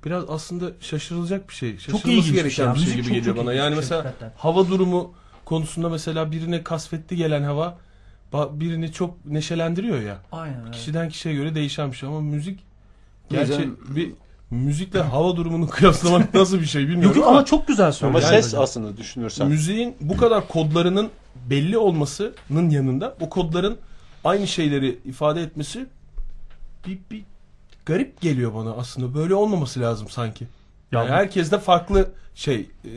biraz 0.05 0.25
aslında 0.31 0.71
şaşırılacak 0.81 1.49
bir 1.49 1.55
şey. 1.55 1.79
Şaşırılması 1.79 2.09
ilginç 2.11 2.27
bir 2.29 2.33
gereken 2.35 2.51
şey 2.55 2.65
ya. 2.65 2.75
bir 2.75 2.79
şey 2.79 2.85
Müzik 2.87 2.97
gibi 2.97 3.05
çok, 3.07 3.15
geliyor 3.15 3.37
çok 3.37 3.45
bana. 3.45 3.53
ilginç 3.53 3.63
Yani 3.65 3.71
şey 3.73 3.77
mesela 3.81 4.05
hakikaten. 4.05 4.33
hava 4.37 4.69
durumu 4.69 5.15
konusunda 5.45 5.89
mesela 5.89 6.33
birine 6.33 6.63
kasvetli 6.63 7.17
gelen 7.17 7.43
hava 7.43 7.79
birini 8.33 8.93
çok 8.93 9.27
neşelendiriyor 9.27 10.01
ya. 10.03 10.19
Aynen 10.33 10.61
öyle. 10.61 10.71
Kişiden 10.71 11.09
kişiye 11.09 11.35
göre 11.35 11.55
değişen 11.55 11.93
bir 11.93 11.97
şey 11.97 12.09
ama 12.09 12.21
müzik 12.21 12.61
gerçi 13.31 13.53
canım- 13.53 13.79
bir 13.97 14.13
müzikle 14.51 15.01
hava 15.01 15.37
durumunu 15.37 15.67
kıyaslamak 15.71 16.35
nasıl 16.35 16.61
bir 16.61 16.67
şey 16.67 16.83
Yok, 16.83 16.91
bilmiyorum 16.91 17.17
yok, 17.17 17.27
ama, 17.29 17.37
ama 17.37 17.45
çok 17.47 17.69
güzel 17.69 17.85
Ama 17.87 17.93
söylüyor. 17.93 18.23
ses 18.23 18.55
aslında 18.55 18.97
düşünürsen. 18.97 19.49
müziğin 19.49 19.97
bu 20.01 20.17
kadar 20.17 20.49
kodlarının 20.49 21.11
belli 21.51 21.79
olmasının 21.79 22.71
yanında 22.71 23.17
o 23.21 23.29
kodların 23.31 23.79
aynı 24.25 24.47
şeyleri 24.47 24.99
ifade 25.05 25.43
etmesi 25.43 25.87
bir, 26.87 26.99
bir 27.11 27.23
garip 27.87 28.21
geliyor 28.21 28.55
bana 28.55 28.71
aslında. 28.73 29.15
Böyle 29.15 29.35
olmaması 29.35 29.81
lazım 29.81 30.09
sanki. 30.09 30.45
Ya 30.93 30.99
Yani 31.01 31.09
bu- 31.09 31.13
herkes 31.13 31.53
de 31.53 31.59
farklı 31.59 32.11
şey 32.35 32.71
e, 32.85 32.91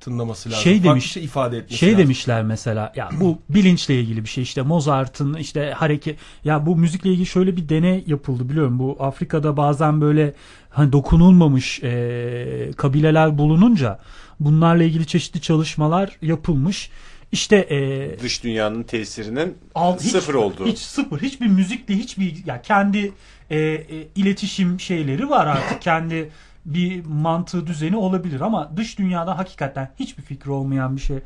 tınlaması 0.00 0.48
lazım. 0.50 0.62
Şey 0.62 0.74
farklı 0.74 0.90
demiş- 0.90 1.12
şey 1.12 1.24
ifade 1.24 1.56
etmesi 1.58 1.78
şey 1.78 1.88
lazım. 1.88 2.02
demişler 2.04 2.42
mesela 2.42 2.92
ya 2.96 3.08
bu 3.20 3.38
bilinçle 3.48 4.00
ilgili 4.00 4.24
bir 4.24 4.28
şey 4.28 4.42
işte 4.44 4.62
Mozart'ın 4.62 5.34
işte 5.34 5.70
hareket 5.76 6.16
ya 6.44 6.66
bu 6.66 6.76
müzikle 6.76 7.10
ilgili 7.10 7.26
şöyle 7.26 7.56
bir 7.56 7.68
deney 7.68 8.04
yapıldı 8.06 8.48
biliyorum 8.48 8.78
bu 8.78 8.96
Afrika'da 9.00 9.56
bazen 9.56 10.00
böyle 10.00 10.34
hani 10.70 10.92
dokunulmamış 10.92 11.80
e, 11.82 12.70
kabileler 12.76 13.38
bulununca 13.38 13.98
bunlarla 14.40 14.82
ilgili 14.84 15.06
çeşitli 15.06 15.40
çalışmalar 15.40 16.16
yapılmış 16.22 16.90
işte 17.32 17.56
e, 17.56 18.20
Dış 18.22 18.44
dünyanın 18.44 18.82
tesirinin 18.82 19.58
Al- 19.74 19.98
hiç- 19.98 20.10
sıfır 20.10 20.34
olduğu. 20.34 20.66
Hiç 20.66 20.78
sıfır. 20.78 21.20
Hiçbir 21.22 21.46
müzikle 21.46 21.94
hiçbir 21.94 22.46
ya 22.46 22.62
kendi 22.62 23.12
e, 23.50 23.58
e, 23.58 23.84
iletişim 24.16 24.80
şeyleri 24.80 25.30
var 25.30 25.46
artık. 25.46 25.82
kendi 25.82 26.28
bir 26.74 27.04
mantığı 27.06 27.66
düzeni 27.66 27.96
olabilir 27.96 28.40
ama 28.40 28.70
dış 28.76 28.98
dünyada 28.98 29.38
hakikaten 29.38 29.90
hiçbir 29.98 30.22
fikri 30.22 30.50
olmayan 30.50 30.96
bir 30.96 31.00
şey 31.00 31.18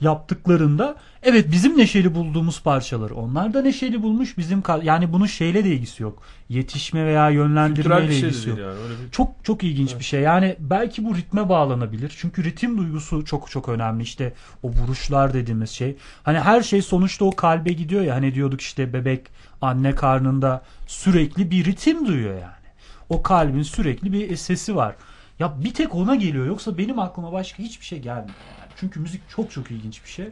yaptıklarında 0.00 0.96
evet 1.22 1.52
bizim 1.52 1.78
neşeli 1.78 2.14
bulduğumuz 2.14 2.62
parçaları 2.62 3.14
onlar 3.14 3.54
da 3.54 3.62
neşeli 3.62 4.02
bulmuş 4.02 4.38
bizim 4.38 4.62
yani 4.82 5.12
bunun 5.12 5.26
şeyle 5.26 5.64
de 5.64 5.68
ilgisi 5.68 6.02
yok. 6.02 6.22
Yetişme 6.48 7.06
veya 7.06 7.30
yönlendirmeyle 7.30 8.12
şey 8.12 8.20
ilgisi 8.20 8.48
yok. 8.48 8.58
yani. 8.58 8.76
Bir... 9.06 9.10
Çok 9.10 9.44
çok 9.44 9.64
ilginç 9.64 9.98
bir 9.98 10.04
şey. 10.04 10.20
Yani 10.20 10.56
belki 10.58 11.04
bu 11.04 11.16
ritme 11.16 11.48
bağlanabilir. 11.48 12.14
Çünkü 12.16 12.44
ritim 12.44 12.78
duygusu 12.78 13.24
çok 13.24 13.50
çok 13.50 13.68
önemli. 13.68 14.02
İşte 14.02 14.32
o 14.62 14.68
vuruşlar 14.68 15.34
dediğimiz 15.34 15.70
şey. 15.70 15.96
Hani 16.22 16.40
her 16.40 16.62
şey 16.62 16.82
sonuçta 16.82 17.24
o 17.24 17.30
kalbe 17.30 17.72
gidiyor 17.72 18.02
ya. 18.02 18.14
Hani 18.14 18.34
diyorduk 18.34 18.60
işte 18.60 18.92
bebek 18.92 19.20
anne 19.60 19.94
karnında 19.94 20.62
sürekli 20.86 21.50
bir 21.50 21.64
ritim 21.64 22.06
duyuyor 22.06 22.34
yani. 22.34 22.63
O 23.08 23.22
kalbin 23.22 23.62
sürekli 23.62 24.12
bir 24.12 24.36
sesi 24.36 24.76
var. 24.76 24.96
Ya 25.38 25.64
bir 25.64 25.74
tek 25.74 25.94
ona 25.94 26.14
geliyor. 26.14 26.46
Yoksa 26.46 26.78
benim 26.78 26.98
aklıma 26.98 27.32
başka 27.32 27.62
hiçbir 27.62 27.84
şey 27.86 27.98
gelmiyor. 27.98 28.36
Yani. 28.60 28.70
Çünkü 28.76 29.00
müzik 29.00 29.28
çok 29.30 29.50
çok 29.50 29.70
ilginç 29.70 30.04
bir 30.04 30.08
şey. 30.10 30.28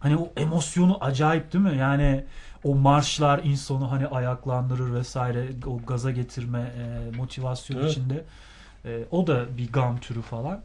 Hani 0.00 0.16
o 0.16 0.32
emosyonu 0.36 1.04
acayip 1.04 1.52
değil 1.52 1.64
mi? 1.64 1.76
Yani 1.78 2.24
o 2.64 2.74
marşlar 2.74 3.40
insanı 3.44 3.84
hani 3.84 4.06
ayaklandırır 4.06 4.94
vesaire 4.94 5.48
o 5.66 5.78
gaza 5.86 6.10
getirme 6.10 6.60
e, 6.60 7.16
motivasyon 7.16 7.80
Evet. 7.80 7.90
içinde. 7.90 8.24
E, 8.84 9.04
o 9.10 9.26
da 9.26 9.56
bir 9.58 9.72
gam 9.72 9.98
türü 9.98 10.22
falan. 10.22 10.60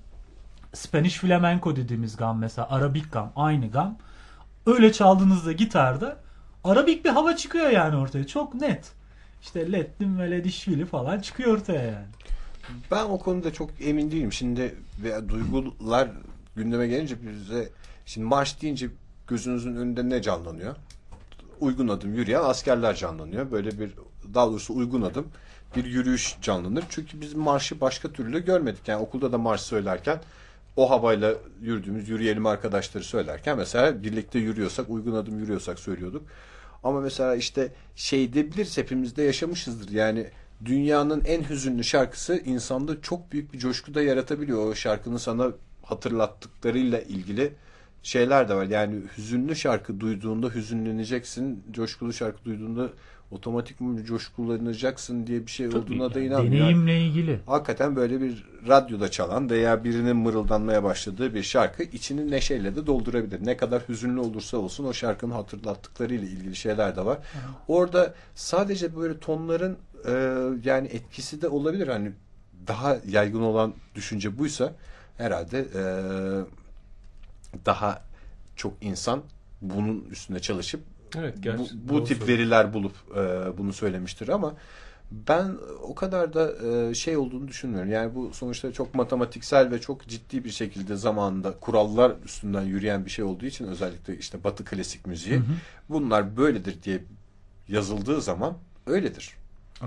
Spanish 0.73 1.17
flamenco 1.17 1.75
dediğimiz 1.75 2.17
gam 2.17 2.39
mesela 2.39 2.69
Arabik 2.69 3.11
gam 3.11 3.31
aynı 3.35 3.71
gam. 3.71 3.97
Öyle 4.65 4.93
çaldığınızda 4.93 5.51
gitarda 5.51 6.17
Arabik 6.63 7.05
bir 7.05 7.09
hava 7.09 7.35
çıkıyor 7.35 7.69
yani 7.69 7.95
ortaya 7.95 8.27
çok 8.27 8.53
net. 8.53 8.91
İşte 9.41 9.71
Lettim 9.71 10.19
ve 10.19 10.31
Ledişvili 10.31 10.85
falan 10.85 11.19
çıkıyor 11.19 11.57
ortaya 11.57 11.83
yani. 11.83 12.05
Ben 12.91 13.05
o 13.05 13.19
konuda 13.19 13.53
çok 13.53 13.69
emin 13.81 14.11
değilim. 14.11 14.33
Şimdi 14.33 14.75
veya 15.03 15.29
duygular 15.29 16.09
gündeme 16.55 16.87
gelince 16.87 17.15
bize 17.27 17.69
şimdi 18.05 18.27
marş 18.27 18.61
deyince 18.61 18.89
gözünüzün 19.27 19.75
önünde 19.75 20.09
ne 20.09 20.21
canlanıyor? 20.21 20.75
Uygun 21.59 21.87
adım 21.87 22.13
yürüyen 22.13 22.43
askerler 22.43 22.95
canlanıyor. 22.95 23.51
Böyle 23.51 23.79
bir 23.79 23.91
daha 24.33 24.47
doğrusu 24.47 24.73
uygun 24.73 25.01
adım 25.01 25.27
bir 25.75 25.85
yürüyüş 25.85 26.35
canlanır. 26.41 26.83
Çünkü 26.89 27.21
biz 27.21 27.33
marşı 27.33 27.81
başka 27.81 28.11
türlü 28.11 28.45
görmedik. 28.45 28.87
Yani 28.87 29.01
okulda 29.01 29.31
da 29.31 29.37
marş 29.37 29.61
söylerken 29.61 30.21
o 30.75 30.89
havayla 30.89 31.33
yürüdüğümüz 31.61 32.09
yürüyelim 32.09 32.45
arkadaşları 32.45 33.03
söylerken 33.03 33.57
mesela 33.57 34.03
birlikte 34.03 34.39
yürüyorsak 34.39 34.89
uygun 34.89 35.13
adım 35.13 35.39
yürüyorsak 35.39 35.79
söylüyorduk. 35.79 36.23
Ama 36.83 37.01
mesela 37.01 37.35
işte 37.35 37.71
şey 37.95 38.33
de 38.33 38.51
biliriz 38.51 38.77
hepimiz 38.77 39.15
de 39.15 39.23
yaşamışızdır. 39.23 39.89
Yani 39.91 40.27
dünyanın 40.65 41.23
en 41.25 41.49
hüzünlü 41.49 41.83
şarkısı 41.83 42.37
insanda 42.37 43.01
çok 43.01 43.31
büyük 43.31 43.53
bir 43.53 43.59
coşku 43.59 43.93
da 43.93 44.01
yaratabiliyor. 44.01 44.65
O 44.65 44.75
şarkının 44.75 45.17
sana 45.17 45.51
hatırlattıklarıyla 45.83 47.01
ilgili 47.01 47.53
şeyler 48.03 48.49
de 48.49 48.55
var. 48.55 48.65
Yani 48.65 49.01
hüzünlü 49.17 49.55
şarkı 49.55 49.99
duyduğunda 49.99 50.49
hüzünleneceksin. 50.49 51.63
Coşkulu 51.71 52.13
şarkı 52.13 52.45
duyduğunda 52.45 52.89
otomatik 53.31 53.77
coşkulanacaksın 54.05 55.27
diye 55.27 55.45
bir 55.45 55.51
şey 55.51 55.67
olduğuna 55.67 56.13
da 56.13 56.19
inanmıyorum. 56.19 56.53
Yani 56.53 56.61
Deneyimle 56.61 57.01
ilgili. 57.01 57.39
hakikaten 57.45 57.95
böyle 57.95 58.21
bir 58.21 58.45
radyoda 58.67 59.11
çalan 59.11 59.49
veya 59.49 59.83
birinin 59.83 60.15
mırıldanmaya 60.15 60.83
başladığı 60.83 61.33
bir 61.33 61.43
şarkı 61.43 61.83
içini 61.83 62.31
neşeyle 62.31 62.75
de 62.75 62.87
doldurabilir. 62.87 63.45
Ne 63.45 63.57
kadar 63.57 63.81
hüzünlü 63.89 64.19
olursa 64.19 64.57
olsun 64.57 64.85
o 64.85 64.93
şarkının 64.93 65.31
hatırlattıklarıyla 65.31 66.27
ilgili 66.27 66.55
şeyler 66.55 66.95
de 66.95 67.05
var. 67.05 67.17
Orada 67.67 68.13
sadece 68.35 68.95
böyle 68.95 69.19
tonların 69.19 69.77
e, 70.07 70.11
yani 70.63 70.87
etkisi 70.87 71.41
de 71.41 71.47
olabilir. 71.47 71.87
Hani 71.87 72.11
daha 72.67 72.97
yaygın 73.07 73.41
olan 73.41 73.73
düşünce 73.95 74.37
buysa 74.37 74.73
herhalde 75.17 75.59
e, 75.59 75.83
daha 77.65 78.01
çok 78.55 78.73
insan 78.81 79.21
bunun 79.61 80.05
üstüne 80.11 80.39
çalışıp 80.39 80.81
Evet, 81.17 81.37
bu, 81.37 81.41
gerçi 81.41 81.63
bu 81.73 81.93
doğru 81.93 82.03
tip 82.03 82.17
söylüyorsun. 82.17 82.27
veriler 82.27 82.73
bulup 82.73 82.93
e, 83.15 83.57
bunu 83.57 83.73
söylemiştir 83.73 84.27
ama 84.27 84.53
ben 85.11 85.57
o 85.83 85.95
kadar 85.95 86.33
da 86.33 86.67
e, 86.67 86.93
şey 86.93 87.17
olduğunu 87.17 87.47
düşünmüyorum. 87.47 87.91
Yani 87.91 88.15
bu 88.15 88.33
sonuçta 88.33 88.71
çok 88.71 88.95
matematiksel 88.95 89.71
ve 89.71 89.81
çok 89.81 90.07
ciddi 90.07 90.43
bir 90.43 90.49
şekilde 90.49 90.95
zamanında 90.95 91.53
kurallar 91.61 92.11
üstünden 92.25 92.61
yürüyen 92.61 93.05
bir 93.05 93.09
şey 93.09 93.25
olduğu 93.25 93.45
için 93.45 93.67
özellikle 93.67 94.17
işte 94.17 94.43
Batı 94.43 94.65
klasik 94.65 95.07
müziği 95.07 95.41
bunlar 95.89 96.37
böyledir 96.37 96.83
diye 96.83 97.03
yazıldığı 97.67 98.21
zaman 98.21 98.57
öyledir. 98.87 99.33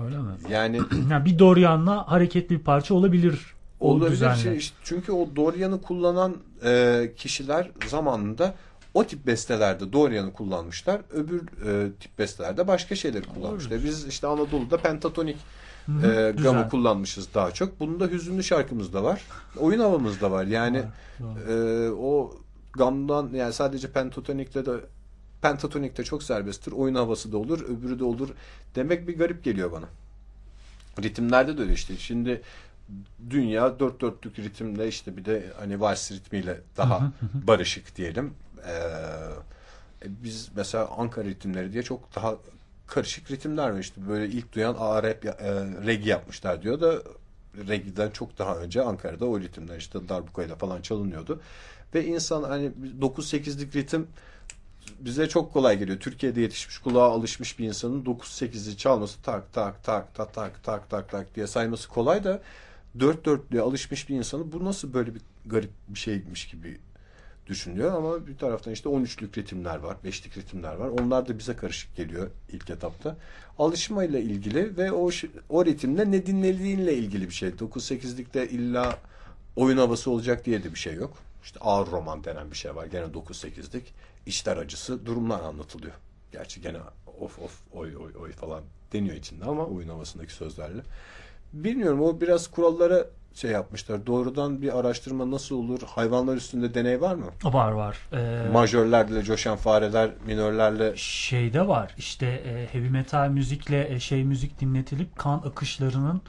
Öyle 0.05 0.17
mi? 0.17 0.31
Yani 0.49 0.81
Yani 1.09 1.25
bir 1.25 1.39
Dorian'la 1.39 2.11
hareketli 2.11 2.59
bir 2.59 2.63
parça 2.63 2.93
olabilir. 2.93 3.55
Olabilir 3.79 4.35
şey 4.35 4.57
işte 4.57 4.75
çünkü 4.83 5.11
o 5.11 5.35
Dorian'ı 5.35 5.81
kullanan 5.81 6.35
e, 6.63 7.11
kişiler 7.17 7.71
zamanında 7.87 8.55
o 8.95 9.07
tip 9.07 9.27
bestelerde 9.27 9.93
Dorian'ı 9.93 10.33
kullanmışlar. 10.33 11.01
Öbür 11.11 11.41
e, 11.41 11.91
tip 11.99 12.19
bestelerde 12.19 12.67
başka 12.67 12.95
şeyleri 12.95 13.25
kullanmışlar. 13.25 13.83
Biz 13.83 14.07
işte 14.07 14.27
Anadolu'da 14.27 14.77
pentatonik 14.77 15.37
e, 15.87 15.91
güzel. 15.91 16.35
gamı 16.35 16.69
kullanmışız 16.69 17.33
daha 17.33 17.51
çok. 17.51 17.79
Bunun 17.79 17.99
da 17.99 18.07
hüzünlü 18.07 18.43
şarkımız 18.43 18.93
da 18.93 19.03
var. 19.03 19.21
Oyun 19.57 19.79
havamız 19.79 20.21
da 20.21 20.31
var. 20.31 20.45
Yani 20.45 20.83
e, 21.49 21.53
o 21.89 22.33
gamdan 22.73 23.29
yani 23.33 23.53
sadece 23.53 23.91
pentatonikle 23.91 24.65
de 24.65 24.71
pentatonik 25.41 25.97
de 25.97 26.03
çok 26.03 26.23
serbesttir. 26.23 26.71
Oyun 26.71 26.95
havası 26.95 27.31
da 27.31 27.37
olur, 27.37 27.61
öbürü 27.61 27.99
de 27.99 28.03
olur. 28.03 28.29
Demek 28.75 29.07
bir 29.07 29.17
garip 29.17 29.43
geliyor 29.43 29.71
bana. 29.71 29.85
Ritimlerde 31.03 31.57
de 31.57 31.61
öyle 31.61 31.73
işte. 31.73 31.97
Şimdi 31.97 32.41
dünya 33.29 33.79
dört 33.79 34.01
dörtlük 34.01 34.39
ritimle 34.39 34.87
işte 34.87 35.17
bir 35.17 35.25
de 35.25 35.51
hani 35.59 35.79
vals 35.79 36.11
ritmiyle 36.11 36.61
daha 36.77 37.11
barışık 37.33 37.95
diyelim. 37.95 38.33
Ee, 38.67 40.07
biz 40.07 40.49
mesela 40.55 40.87
Ankara 40.97 41.25
ritimleri 41.25 41.73
diye 41.73 41.83
çok 41.83 42.15
daha 42.15 42.35
karışık 42.87 43.31
ritimler 43.31 43.69
var 43.69 43.79
işte 43.79 44.07
böyle 44.09 44.27
ilk 44.27 44.53
duyan 44.53 44.75
A 44.79 45.03
rap 45.03 45.25
e, 45.25 45.31
reggae 45.85 46.09
yapmışlar 46.09 46.61
diyor 46.61 46.81
da 46.81 47.01
reggae'den 47.67 48.09
çok 48.09 48.37
daha 48.37 48.57
önce 48.57 48.81
Ankara'da 48.81 49.25
o 49.25 49.39
ritimler 49.39 49.77
işte 49.77 50.09
darbukayla 50.09 50.55
falan 50.55 50.81
çalınıyordu 50.81 51.41
ve 51.95 52.05
insan 52.05 52.43
hani 52.43 52.71
9-8'lik 53.01 53.75
ritim 53.75 54.07
bize 54.99 55.29
çok 55.29 55.53
kolay 55.53 55.79
geliyor. 55.79 55.99
Türkiye'de 55.99 56.41
yetişmiş 56.41 56.77
kulağa 56.77 57.11
alışmış 57.11 57.59
bir 57.59 57.67
insanın 57.67 58.03
9-8'i 58.05 58.77
çalması 58.77 59.21
tak 59.21 59.53
tak 59.53 59.83
tak 59.83 60.15
tak 60.15 60.33
tak 60.33 60.63
tak 60.63 60.89
tak 60.89 61.09
tak 61.09 61.35
diye 61.35 61.47
sayması 61.47 61.89
kolay 61.89 62.23
da 62.23 62.41
dört 62.99 63.25
dörtlüğe 63.25 63.61
alışmış 63.61 64.09
bir 64.09 64.15
insanı 64.15 64.51
bu 64.51 64.65
nasıl 64.65 64.93
böyle 64.93 65.15
bir 65.15 65.21
garip 65.45 65.71
bir 65.87 65.99
şeymiş 65.99 66.47
gibi 66.47 66.79
düşünüyor 67.47 67.93
ama 67.93 68.27
bir 68.27 68.37
taraftan 68.37 68.73
işte 68.73 68.89
13'lük 68.89 69.37
ritimler 69.37 69.75
var, 69.75 69.97
5'lik 70.05 70.37
ritimler 70.37 70.75
var. 70.75 70.87
Onlar 70.87 71.27
da 71.27 71.39
bize 71.39 71.55
karışık 71.55 71.95
geliyor 71.95 72.29
ilk 72.51 72.69
etapta. 72.69 73.17
Alışmayla 73.57 74.19
ilgili 74.19 74.77
ve 74.77 74.91
o 74.91 75.09
o 75.49 75.65
ritimle 75.65 76.11
ne 76.11 76.25
dinlediğinle 76.25 76.93
ilgili 76.93 77.29
bir 77.29 77.33
şey. 77.33 77.49
9-8'likte 77.49 78.47
illa 78.47 78.99
oyun 79.55 79.77
havası 79.77 80.11
olacak 80.11 80.45
diye 80.45 80.63
de 80.63 80.71
bir 80.73 80.79
şey 80.79 80.93
yok. 80.93 81.17
İşte 81.43 81.59
ağır 81.59 81.87
roman 81.91 82.23
denen 82.23 82.51
bir 82.51 82.55
şey 82.55 82.75
var. 82.75 82.85
Gene 82.85 83.05
9-8'lik. 83.05 83.93
İçler 84.25 84.57
acısı 84.57 85.05
durumlar 85.05 85.43
anlatılıyor. 85.43 85.93
Gerçi 86.31 86.61
gene 86.61 86.77
of 87.19 87.39
of 87.39 87.61
oy 87.73 87.97
oy 87.97 88.11
oy 88.21 88.31
falan 88.31 88.63
deniyor 88.93 89.15
içinde 89.15 89.45
ama 89.45 89.65
oyun 89.65 89.89
havasındaki 89.89 90.33
sözlerle. 90.33 90.81
Bilmiyorum 91.53 92.01
o 92.01 92.21
biraz 92.21 92.47
kurallara 92.47 93.07
şey 93.35 93.51
yapmışlar. 93.51 94.05
Doğrudan 94.07 94.61
bir 94.61 94.79
araştırma 94.79 95.31
nasıl 95.31 95.55
olur? 95.55 95.79
Hayvanlar 95.85 96.35
üstünde 96.35 96.73
deney 96.73 97.01
var 97.01 97.15
mı? 97.15 97.25
Var 97.43 97.71
var. 97.71 97.97
Ee, 98.13 98.49
Majörlerle 98.51 99.23
coşan 99.23 99.57
fareler, 99.57 100.09
minörlerle 100.25 100.93
şeyde 100.97 101.67
var 101.67 101.93
işte 101.97 102.25
e, 102.25 102.67
heavy 102.73 102.89
metal 102.89 103.29
müzikle 103.29 103.93
e, 103.93 103.99
şey 103.99 104.23
müzik 104.23 104.59
dinletilip 104.59 105.17
kan 105.17 105.37
akışlarının 105.45 106.21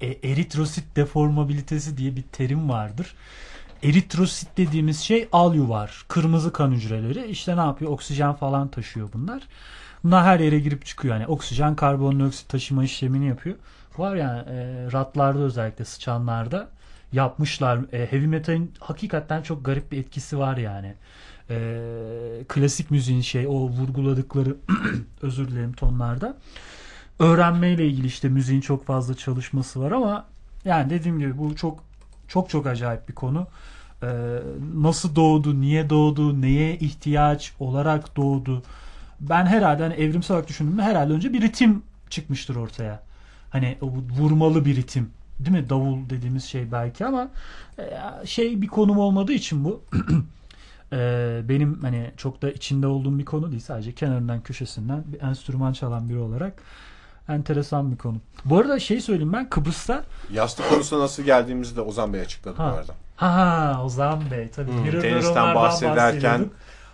e, 0.00 0.06
eritrosit 0.06 0.96
deformabilitesi 0.96 1.96
diye 1.96 2.16
bir 2.16 2.22
terim 2.22 2.68
vardır. 2.68 3.14
eritrosit 3.82 4.48
dediğimiz 4.56 5.00
şey 5.00 5.28
al 5.32 5.54
yuvar. 5.54 6.04
Kırmızı 6.08 6.52
kan 6.52 6.70
hücreleri. 6.70 7.26
İşte 7.26 7.56
ne 7.56 7.60
yapıyor? 7.60 7.90
Oksijen 7.90 8.32
falan 8.34 8.68
taşıyor 8.68 9.08
bunlar. 9.12 9.42
Bunlar 10.04 10.24
her 10.24 10.40
yere 10.40 10.58
girip 10.58 10.86
çıkıyor. 10.86 11.14
Yani 11.14 11.26
oksijen 11.26 11.76
karbondioksit 11.76 12.48
taşıma 12.48 12.84
işlemini 12.84 13.26
yapıyor. 13.28 13.56
Var 13.98 14.14
yani 14.16 14.38
e, 14.38 14.88
ratlarda 14.92 15.38
özellikle 15.38 15.84
sıçanlarda 15.84 16.68
yapmışlar. 17.12 17.78
E, 17.92 18.12
heavy 18.12 18.26
metalin 18.26 18.72
hakikaten 18.80 19.42
çok 19.42 19.64
garip 19.64 19.92
bir 19.92 19.98
etkisi 19.98 20.38
var 20.38 20.56
yani. 20.56 20.94
E, 21.50 21.80
klasik 22.48 22.90
müziğin 22.90 23.20
şey 23.20 23.46
o 23.46 23.52
vurguladıkları 23.52 24.56
özür 25.22 25.48
dilerim 25.48 25.72
tonlarda 25.72 26.36
öğrenmeyle 27.18 27.86
ilgili 27.86 28.06
işte 28.06 28.28
müziğin 28.28 28.60
çok 28.60 28.86
fazla 28.86 29.14
çalışması 29.14 29.80
var 29.80 29.92
ama 29.92 30.24
yani 30.64 30.90
dediğim 30.90 31.18
gibi 31.18 31.38
bu 31.38 31.56
çok 31.56 31.84
çok 32.28 32.50
çok 32.50 32.66
acayip 32.66 33.08
bir 33.08 33.14
konu. 33.14 33.46
Ee, 34.02 34.06
nasıl 34.74 35.16
doğdu, 35.16 35.60
niye 35.60 35.90
doğdu, 35.90 36.42
neye 36.42 36.76
ihtiyaç 36.78 37.52
olarak 37.60 38.16
doğdu. 38.16 38.62
Ben 39.20 39.46
herhalde 39.46 39.82
hani 39.82 39.94
evrimsel 39.94 40.34
olarak 40.34 40.48
düşündüğümde 40.48 40.82
herhalde 40.82 41.12
önce 41.12 41.32
bir 41.32 41.42
ritim 41.42 41.82
çıkmıştır 42.10 42.56
ortaya. 42.56 43.07
Hani 43.50 43.78
o 43.80 43.86
vurmalı 44.18 44.64
bir 44.64 44.76
ritim. 44.76 45.10
Değil 45.40 45.56
mi? 45.56 45.68
Davul 45.70 46.10
dediğimiz 46.10 46.44
şey 46.44 46.72
belki 46.72 47.06
ama 47.06 47.28
e, 47.78 47.86
şey 48.26 48.62
bir 48.62 48.66
konum 48.66 48.98
olmadığı 48.98 49.32
için 49.32 49.64
bu 49.64 49.82
e, 50.92 51.40
benim 51.48 51.78
hani 51.82 52.10
çok 52.16 52.42
da 52.42 52.50
içinde 52.50 52.86
olduğum 52.86 53.18
bir 53.18 53.24
konu 53.24 53.50
değil. 53.50 53.62
Sadece 53.62 53.92
kenarından 53.92 54.40
köşesinden 54.40 55.04
bir 55.06 55.20
enstrüman 55.22 55.72
çalan 55.72 56.08
biri 56.08 56.18
olarak 56.18 56.62
enteresan 57.28 57.92
bir 57.92 57.96
konu. 57.96 58.16
Bu 58.44 58.58
arada 58.58 58.78
şey 58.78 59.00
söyleyeyim 59.00 59.32
ben 59.32 59.50
Kıbrıs'ta 59.50 60.04
Yastık 60.32 60.68
konusuna 60.68 61.00
nasıl 61.00 61.22
geldiğimizi 61.22 61.76
de 61.76 61.80
Ozan 61.80 62.12
Bey 62.12 62.20
açıkladı 62.20 62.58
bu 62.58 62.62
Ha. 62.62 62.66
arada. 62.66 62.94
ha 63.16 63.80
Ozan 63.84 64.22
Bey 64.30 64.48
tabii 64.48 64.70
Mirror 64.72 65.00
Tenisten 65.00 65.54
bahsederken. 65.54 66.46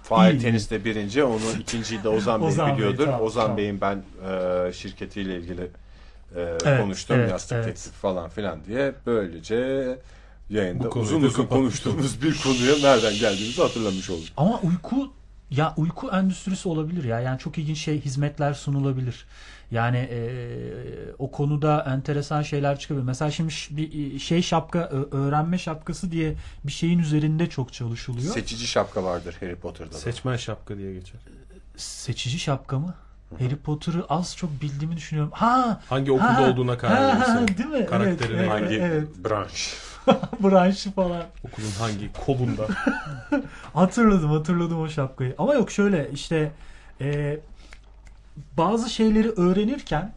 Fahir 0.02 0.40
teniste 0.40 0.85
birinci, 0.85 1.24
onu 1.24 1.40
ikinciyi 1.60 2.02
de 2.05 2.09
Ozan 2.09 2.40
Bey 2.40 2.48
Ozan 2.48 2.66
Bey, 2.68 2.74
biliyordur. 2.76 3.05
tamam, 3.05 3.20
Ozan 3.22 3.43
tamam. 3.43 3.56
Bey'in 3.56 3.81
ben 3.81 4.02
e, 4.28 4.72
şirketiyle 4.72 5.36
ilgili 5.39 5.70
e, 6.36 6.40
Evet, 6.40 6.81
konuştum 6.81 7.16
evet, 7.16 7.31
yastık 7.31 7.52
evet. 7.56 7.65
teklifi 7.66 7.90
falan 7.90 8.28
filan 8.28 8.65
diye 8.65 8.94
böylece 9.06 9.98
yayında 10.51 10.90
Bu 10.90 10.98
uzun 10.98 11.23
uzun 11.23 11.47
konuştuğumuz 11.47 12.23
bir 12.23 12.43
konuya 12.43 12.74
nereden 12.82 13.15
geldiğimizi 13.15 13.62
hatırlamış 13.62 14.11
olduk. 14.11 14.28
Ama 14.36 14.61
uyku 14.61 15.12
ya 15.51 15.74
uyku 15.77 16.11
endüstrisi 16.11 16.69
olabilir 16.69 17.05
ya. 17.05 17.20
Yani 17.20 17.39
çok 17.39 17.59
ilginç 17.59 17.78
şey 17.78 18.01
hizmetler 18.01 18.55
sunulabilir. 18.55 19.27
Yani 19.70 19.97
e, 19.97 20.19
o 21.19 21.31
konuda 21.31 21.85
enteresan 21.89 22.43
şeyler 22.43 22.78
çıkabilir. 22.78 23.05
Mesela 23.05 23.31
şimdi 23.31 23.52
bir 23.70 24.19
şey 24.19 24.43
şapka 24.43 24.78
öğrenme 25.12 25.59
şapkası 25.59 26.11
diye 26.11 26.35
bir 26.65 26.73
şeyin 26.73 26.98
üzerinde 26.98 27.51
çok 27.51 27.73
çalışılıyor. 27.73 28.35
Seçici 28.35 28.66
şapka 28.66 29.05
vardır 29.05 29.36
Harry 29.40 29.56
Potter'da 29.56 29.93
da. 29.93 29.98
Seçmen 29.98 30.36
şapka 30.36 30.78
diye 30.78 30.94
geçer. 30.94 31.20
Seçici 31.77 32.39
şapka 32.39 32.78
mı? 32.78 32.94
Harry 33.39 33.56
Potter'ı 33.56 34.05
az 34.09 34.36
çok 34.36 34.62
bildiğimi 34.62 34.97
düşünüyorum. 34.97 35.32
Ha, 35.35 35.81
Hangi 35.89 36.12
okulda 36.12 36.36
ha, 36.36 36.51
olduğuna 36.51 36.78
karar 36.78 37.19
ha, 37.19 37.48
değil 37.48 37.69
mi? 37.69 37.86
Karakterine 37.86 38.40
evet, 38.40 38.51
Hangi 38.51 38.74
evet, 38.74 39.09
branş? 39.24 39.74
branşı 40.43 40.93
falan. 40.93 41.23
Okulun 41.44 41.70
hangi 41.78 42.12
kolunda. 42.12 42.66
Hatırladım 43.74 44.31
hatırladım 44.31 44.81
o 44.81 44.89
şapkayı. 44.89 45.35
Ama 45.39 45.55
yok 45.55 45.70
şöyle 45.70 46.11
işte 46.12 46.52
e, 47.01 47.39
bazı 48.56 48.90
şeyleri 48.90 49.31
öğrenirken 49.31 50.12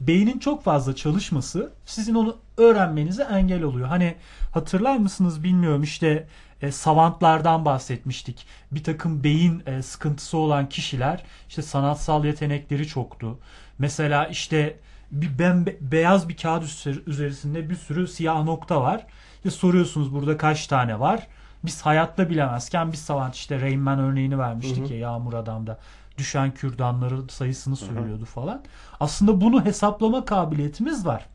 beynin 0.00 0.38
çok 0.38 0.64
fazla 0.64 0.94
çalışması 0.94 1.72
sizin 1.86 2.14
onu 2.14 2.36
öğrenmenize 2.56 3.22
engel 3.22 3.62
oluyor. 3.62 3.88
Hani 3.88 4.14
hatırlar 4.52 4.96
mısınız 4.96 5.42
bilmiyorum 5.42 5.82
işte 5.82 6.26
e, 6.62 6.72
savantlardan 6.72 7.64
bahsetmiştik. 7.64 8.46
Bir 8.72 8.84
takım 8.84 9.24
beyin 9.24 9.62
e, 9.66 9.82
sıkıntısı 9.82 10.38
olan 10.38 10.68
kişiler 10.68 11.22
işte 11.48 11.62
sanatsal 11.62 12.24
yetenekleri 12.24 12.86
çoktu. 12.88 13.38
Mesela 13.78 14.26
işte 14.26 14.76
bir 15.10 15.38
ben 15.38 15.66
beyaz 15.80 16.28
bir 16.28 16.36
kağıt 16.36 16.64
üzer- 16.64 17.02
üzerinde 17.06 17.70
bir 17.70 17.74
sürü 17.76 18.08
siyah 18.08 18.44
nokta 18.44 18.80
var. 18.80 19.06
İşte 19.36 19.50
soruyorsunuz 19.50 20.14
burada 20.14 20.36
kaç 20.36 20.66
tane 20.66 21.00
var? 21.00 21.26
Biz 21.64 21.82
hayatta 21.82 22.30
bilemezken 22.30 22.92
biz 22.92 23.00
savant 23.00 23.34
işte 23.34 23.60
Rain 23.60 23.80
Man 23.80 23.98
örneğini 23.98 24.38
vermiştik 24.38 24.90
ya 24.90 24.98
Yağmur 24.98 25.34
Adam'da. 25.34 25.78
Düşen 26.18 26.50
kürdanların 26.50 27.28
sayısını 27.28 27.76
söylüyordu 27.76 28.24
falan. 28.24 28.62
Aslında 29.00 29.40
bunu 29.40 29.64
hesaplama 29.64 30.24
kabiliyetimiz 30.24 31.06
var. 31.06 31.26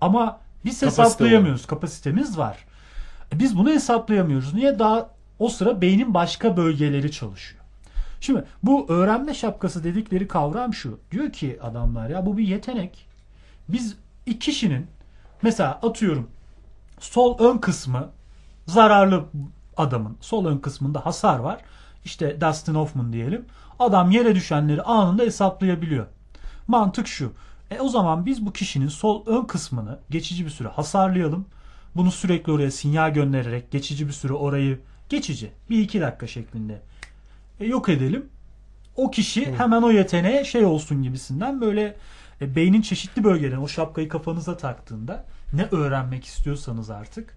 Ama 0.00 0.38
biz 0.64 0.80
Kapasite 0.80 1.02
hesaplayamıyoruz. 1.02 1.66
Kapasitemiz 1.66 2.38
var. 2.38 2.58
E 3.32 3.38
Biz 3.38 3.58
bunu 3.58 3.70
hesaplayamıyoruz. 3.70 4.54
Niye? 4.54 4.78
Daha 4.78 5.10
o 5.38 5.48
sıra 5.48 5.80
beynin 5.80 6.14
başka 6.14 6.56
bölgeleri 6.56 7.12
çalışıyor. 7.12 7.64
Şimdi 8.20 8.44
bu 8.62 8.86
öğrenme 8.88 9.34
şapkası 9.34 9.84
dedikleri 9.84 10.28
kavram 10.28 10.74
şu. 10.74 10.98
Diyor 11.10 11.32
ki 11.32 11.58
adamlar 11.62 12.10
ya 12.10 12.26
bu 12.26 12.38
bir 12.38 12.48
yetenek. 12.48 13.06
Biz 13.68 13.96
iki 14.26 14.38
kişinin 14.38 14.86
mesela 15.42 15.70
atıyorum 15.70 16.28
sol 17.00 17.38
ön 17.38 17.58
kısmı 17.58 18.08
zararlı 18.66 19.24
adamın 19.76 20.16
sol 20.20 20.46
ön 20.46 20.58
kısmında 20.58 21.06
hasar 21.06 21.38
var. 21.38 21.60
İşte 22.04 22.40
Dustin 22.40 22.74
Hoffman 22.74 23.12
diyelim. 23.12 23.44
Adam 23.78 24.10
yere 24.10 24.34
düşenleri 24.34 24.82
anında 24.82 25.22
hesaplayabiliyor. 25.22 26.06
Mantık 26.68 27.06
şu. 27.06 27.32
E 27.70 27.80
o 27.80 27.88
zaman 27.88 28.26
biz 28.26 28.46
bu 28.46 28.52
kişinin 28.52 28.88
sol 28.88 29.26
ön 29.26 29.44
kısmını 29.44 29.98
geçici 30.10 30.44
bir 30.44 30.50
süre 30.50 30.68
hasarlayalım. 30.68 31.46
Bunu 31.96 32.10
sürekli 32.10 32.52
oraya 32.52 32.70
sinyal 32.70 33.14
göndererek 33.14 33.70
geçici 33.70 34.06
bir 34.06 34.12
süre 34.12 34.32
orayı 34.32 34.78
geçici 35.08 35.50
bir 35.70 35.78
iki 35.78 36.00
dakika 36.00 36.26
şeklinde 36.26 36.80
e, 37.60 37.66
yok 37.66 37.88
edelim. 37.88 38.28
O 38.96 39.10
kişi 39.10 39.54
hemen 39.54 39.82
o 39.82 39.90
yeteneğe 39.90 40.44
şey 40.44 40.64
olsun 40.64 41.02
gibisinden 41.02 41.60
böyle 41.60 41.96
e, 42.40 42.56
beynin 42.56 42.82
çeşitli 42.82 43.24
bölgelerine 43.24 43.58
o 43.58 43.68
şapkayı 43.68 44.08
kafanıza 44.08 44.56
taktığında 44.56 45.24
ne 45.52 45.64
öğrenmek 45.64 46.24
istiyorsanız 46.24 46.90
artık 46.90 47.36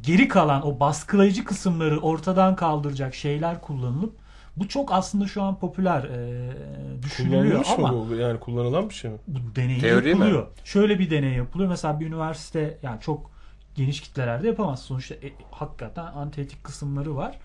geri 0.00 0.28
kalan 0.28 0.66
o 0.66 0.80
baskılayıcı 0.80 1.44
kısımları 1.44 2.00
ortadan 2.00 2.56
kaldıracak 2.56 3.14
şeyler 3.14 3.60
kullanılıp 3.60 4.14
bu 4.56 4.68
çok 4.68 4.92
aslında 4.92 5.26
şu 5.26 5.42
an 5.42 5.58
popüler 5.58 6.04
e, 6.04 7.02
düşünülüyor 7.02 7.64
ama 7.78 7.92
mı 7.92 8.06
bu? 8.10 8.14
Yani 8.14 8.40
kullanılan 8.40 8.88
bir 8.88 8.94
şey 8.94 9.10
mi? 9.10 9.18
bu 9.26 9.56
deney 9.56 9.78
Teori 9.78 10.02
mi? 10.02 10.10
yapılıyor. 10.10 10.46
Şöyle 10.64 10.98
bir 10.98 11.10
deney 11.10 11.32
yapılıyor. 11.32 11.70
Mesela 11.70 12.00
bir 12.00 12.06
üniversite 12.06 12.78
yani 12.82 13.00
çok 13.00 13.30
geniş 13.80 14.00
kitlelerde 14.00 14.46
yapamaz. 14.46 14.82
Sonuçta 14.82 15.14
e, 15.14 15.32
hakikaten 15.50 16.04
antetik 16.06 16.64
kısımları 16.64 17.16
var. 17.16 17.38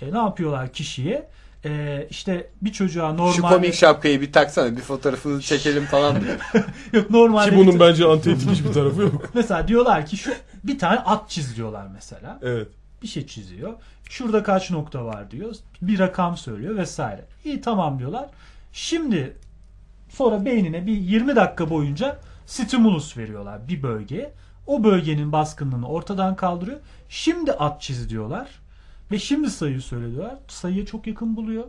E, 0.00 0.12
ne 0.12 0.18
yapıyorlar 0.18 0.72
kişiye? 0.72 1.28
E, 1.64 2.06
işte 2.10 2.50
bir 2.62 2.72
çocuğa 2.72 3.12
normal 3.12 3.32
Şu 3.32 3.42
komik 3.42 3.74
şapkayı 3.74 4.20
bir 4.20 4.32
taksana 4.32 4.76
bir 4.76 4.80
fotoğrafını 4.82 5.40
çekelim 5.40 5.84
falan 5.84 6.20
diyor. 6.20 6.36
yok 6.92 7.10
normalde 7.10 7.50
Ki 7.50 7.56
bir- 7.56 7.66
bunun 7.66 7.80
bence 7.80 8.04
antiyetik 8.04 8.50
hiçbir 8.50 8.72
tarafı 8.72 9.02
yok. 9.02 9.30
mesela 9.34 9.68
diyorlar 9.68 10.06
ki 10.06 10.16
şu 10.16 10.30
bir 10.64 10.78
tane 10.78 10.98
at 10.98 11.30
çiz 11.30 11.56
diyorlar 11.56 11.86
mesela. 11.94 12.38
Evet. 12.42 12.68
bir 13.02 13.08
şey 13.08 13.26
çiziyor. 13.26 13.72
Şurada 14.10 14.42
kaç 14.42 14.70
nokta 14.70 15.04
var 15.04 15.30
diyor. 15.30 15.54
Bir 15.82 15.98
rakam 15.98 16.36
söylüyor 16.36 16.76
vesaire. 16.76 17.24
İyi 17.44 17.60
tamam 17.60 17.98
diyorlar. 17.98 18.26
Şimdi 18.72 19.36
sonra 20.08 20.44
beynine 20.44 20.86
bir 20.86 20.96
20 20.96 21.36
dakika 21.36 21.70
boyunca 21.70 22.18
stimulus 22.46 23.16
veriyorlar 23.16 23.68
bir 23.68 23.82
bölgeye. 23.82 24.32
O 24.68 24.84
bölgenin 24.84 25.32
baskınlığını 25.32 25.88
ortadan 25.88 26.36
kaldırıyor. 26.36 26.78
Şimdi 27.08 27.52
at 27.52 27.82
çiz 27.82 28.10
diyorlar. 28.10 28.48
Ve 29.12 29.18
şimdi 29.18 29.50
sayıyı 29.50 29.80
söylüyorlar. 29.80 30.36
Sayıya 30.48 30.86
çok 30.86 31.06
yakın 31.06 31.36
buluyor. 31.36 31.64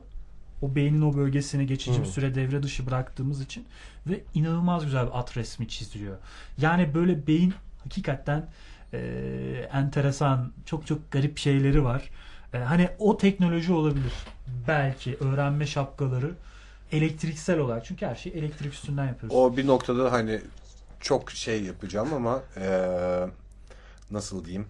O 0.62 0.76
beynin 0.76 1.02
o 1.02 1.18
bölgesini 1.18 1.68
geçici 1.68 2.02
bir 2.02 2.06
süre 2.06 2.36
devre 2.36 2.64
dışı 2.64 2.86
bıraktığımız 2.88 3.42
için 3.42 3.66
ve 4.08 4.24
inanılmaz 4.34 4.86
güzel 4.86 5.06
bir 5.08 5.20
at 5.20 5.38
resmi 5.38 5.68
çizdiriyor. 5.68 6.18
Yani 6.58 6.94
böyle 6.94 7.28
beyin 7.28 7.54
hakikaten 7.84 8.46
e, 8.94 9.00
enteresan, 9.74 10.52
çok 10.66 10.88
çok 10.88 11.12
garip 11.12 11.38
şeyleri 11.38 11.84
var. 11.84 12.10
E, 12.54 12.58
hani 12.58 12.90
o 13.00 13.18
teknoloji 13.18 13.74
olabilir. 13.74 14.14
Belki 14.68 15.18
öğrenme 15.20 15.66
şapkaları 15.66 16.32
elektriksel 16.92 17.60
olarak. 17.60 17.86
Çünkü 17.86 18.06
her 18.06 18.16
şeyi 18.16 18.36
elektrik 18.36 18.74
üstünden 18.74 19.06
yapıyoruz. 19.06 19.38
O 19.38 19.58
bir 19.58 19.68
noktada 19.68 20.12
hani 20.12 20.42
çok 21.00 21.32
şey 21.32 21.64
yapacağım 21.64 22.14
ama 22.14 22.44
eee, 22.58 23.28
nasıl 24.12 24.46
diyeyim? 24.46 24.68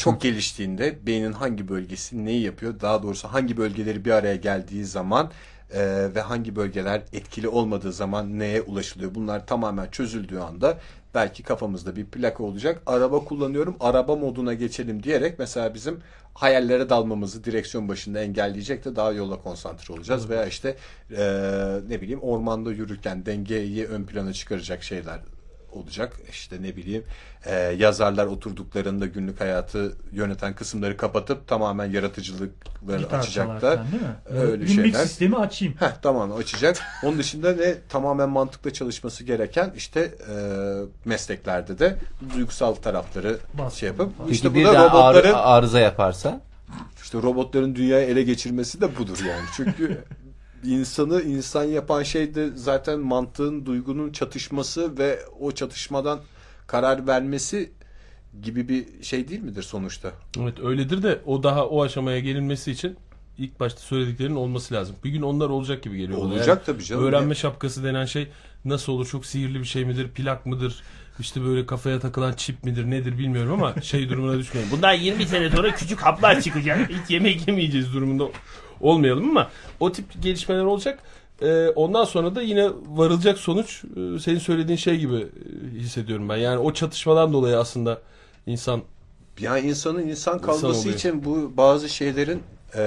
Çok 0.00 0.20
geliştiğinde 0.20 1.06
beynin 1.06 1.32
hangi 1.32 1.68
bölgesi 1.68 2.24
neyi 2.24 2.42
yapıyor? 2.42 2.80
Daha 2.80 3.02
doğrusu 3.02 3.28
hangi 3.28 3.56
bölgeleri 3.56 4.04
bir 4.04 4.10
araya 4.10 4.36
geldiği 4.36 4.84
zaman 4.84 5.30
eee, 5.74 6.14
ve 6.14 6.20
hangi 6.20 6.56
bölgeler 6.56 7.02
etkili 7.12 7.48
olmadığı 7.48 7.92
zaman 7.92 8.38
neye 8.38 8.62
ulaşılıyor? 8.62 9.14
Bunlar 9.14 9.46
tamamen 9.46 9.86
çözüldüğü 9.90 10.38
anda 10.38 10.78
belki 11.14 11.42
kafamızda 11.42 11.96
bir 11.96 12.04
plaka 12.06 12.42
olacak. 12.44 12.82
Araba 12.86 13.24
kullanıyorum, 13.24 13.76
araba 13.80 14.16
moduna 14.16 14.54
geçelim 14.54 15.02
diyerek 15.02 15.38
mesela 15.38 15.74
bizim 15.74 16.00
hayallere 16.34 16.88
dalmamızı 16.88 17.44
direksiyon 17.44 17.88
başında 17.88 18.20
engelleyecek 18.20 18.84
de 18.84 18.96
daha 18.96 19.12
yola 19.12 19.36
konsantre 19.42 19.94
olacağız. 19.94 20.28
Veya 20.30 20.46
işte 20.46 20.76
eee, 21.10 21.80
ne 21.88 22.00
bileyim 22.00 22.20
ormanda 22.20 22.72
yürürken 22.72 23.26
dengeyi 23.26 23.86
ön 23.86 24.04
plana 24.04 24.32
çıkaracak 24.32 24.82
şeyler 24.82 25.20
olacak. 25.72 26.16
İşte 26.30 26.62
ne 26.62 26.76
bileyim 26.76 27.04
e, 27.46 27.54
yazarlar 27.54 28.26
oturduklarında 28.26 29.06
günlük 29.06 29.40
hayatı 29.40 29.96
yöneten 30.12 30.54
kısımları 30.54 30.96
kapatıp 30.96 31.48
tamamen 31.48 31.90
yaratıcılıkları 31.90 32.98
Gitar 32.98 33.18
açacaklar. 33.18 33.92
değil 33.92 34.02
mi? 34.02 34.08
Öyle 34.40 34.52
Limbik 34.66 34.74
şeyler. 34.74 35.02
sistemi 35.04 35.36
açayım. 35.36 35.74
Heh, 35.78 35.92
tamam 36.02 36.32
açacak. 36.32 36.78
Onun 37.04 37.18
dışında 37.18 37.52
ne 37.52 37.74
tamamen 37.88 38.28
mantıkla 38.28 38.72
çalışması 38.72 39.24
gereken 39.24 39.72
işte 39.76 40.00
e, 40.00 40.34
mesleklerde 41.04 41.78
de 41.78 41.96
duygusal 42.34 42.74
tarafları 42.74 43.38
Bas- 43.58 43.74
şey 43.74 43.86
yapıp 43.88 44.12
Peki 44.18 44.30
işte 44.32 44.54
bu 44.54 44.58
da 44.64 44.72
daha 44.74 44.86
ağrı- 44.86 45.14
robotların 45.16 45.34
arıza 45.34 45.80
yaparsa? 45.80 46.40
işte 47.02 47.18
robotların 47.22 47.74
dünyayı 47.74 48.06
ele 48.08 48.22
geçirmesi 48.22 48.80
de 48.80 48.96
budur 48.98 49.18
yani. 49.28 49.44
Çünkü 49.56 50.04
insanı 50.64 51.22
insan 51.22 51.64
yapan 51.64 52.02
şey 52.02 52.34
de 52.34 52.50
zaten 52.54 53.00
mantığın, 53.00 53.66
duygunun 53.66 54.12
çatışması 54.12 54.98
ve 54.98 55.20
o 55.40 55.52
çatışmadan 55.52 56.20
karar 56.66 57.06
vermesi 57.06 57.72
gibi 58.42 58.68
bir 58.68 59.02
şey 59.02 59.28
değil 59.28 59.40
midir 59.40 59.62
sonuçta? 59.62 60.12
Evet 60.42 60.60
öyledir 60.60 61.02
de 61.02 61.20
o 61.26 61.42
daha 61.42 61.66
o 61.66 61.82
aşamaya 61.82 62.20
gelinmesi 62.20 62.70
için 62.70 62.96
ilk 63.38 63.60
başta 63.60 63.80
söylediklerinin 63.80 64.36
olması 64.36 64.74
lazım. 64.74 64.96
Bir 65.04 65.10
gün 65.10 65.22
onlar 65.22 65.48
olacak 65.48 65.82
gibi 65.82 65.98
geliyor. 65.98 66.20
bana. 66.20 66.28
Olacak 66.28 66.66
tabii 66.66 66.84
canım. 66.84 67.04
Öğrenme 67.04 67.34
şapkası 67.34 67.84
denen 67.84 68.04
şey 68.04 68.28
nasıl 68.64 68.92
olur? 68.92 69.06
Çok 69.06 69.26
sihirli 69.26 69.60
bir 69.60 69.64
şey 69.64 69.84
midir? 69.84 70.08
Plak 70.08 70.46
mıdır? 70.46 70.82
İşte 71.20 71.44
böyle 71.44 71.66
kafaya 71.66 72.00
takılan 72.00 72.32
çip 72.32 72.64
midir 72.64 72.90
nedir 72.90 73.18
bilmiyorum 73.18 73.52
ama 73.52 73.82
şey 73.82 74.08
durumuna 74.08 74.38
düşmeyelim. 74.38 74.72
Bundan 74.72 74.92
20 74.92 75.26
sene 75.26 75.50
sonra 75.50 75.74
küçük 75.74 76.00
haplar 76.00 76.40
çıkacak. 76.40 76.90
Hiç 76.90 77.10
yemek 77.10 77.48
yemeyeceğiz 77.48 77.94
durumunda 77.94 78.24
olmayalım 78.80 79.30
ama 79.30 79.50
o 79.80 79.92
tip 79.92 80.22
gelişmeler 80.22 80.64
olacak. 80.64 80.98
Ee, 81.42 81.68
ondan 81.68 82.04
sonra 82.04 82.34
da 82.34 82.42
yine 82.42 82.70
varılacak 82.86 83.38
sonuç 83.38 83.84
e, 83.84 84.18
senin 84.18 84.38
söylediğin 84.38 84.76
şey 84.78 84.98
gibi 84.98 85.16
e, 85.16 85.78
hissediyorum 85.78 86.28
ben. 86.28 86.36
Yani 86.36 86.58
o 86.58 86.72
çatışmadan 86.72 87.32
dolayı 87.32 87.58
aslında 87.58 88.00
insan 88.46 88.82
Yani 89.40 89.60
insanın 89.68 90.08
insan 90.08 90.38
kalması 90.38 90.66
oluyor. 90.66 90.94
için 90.94 91.24
bu 91.24 91.52
bazı 91.56 91.88
şeylerin 91.88 92.42
e, 92.74 92.80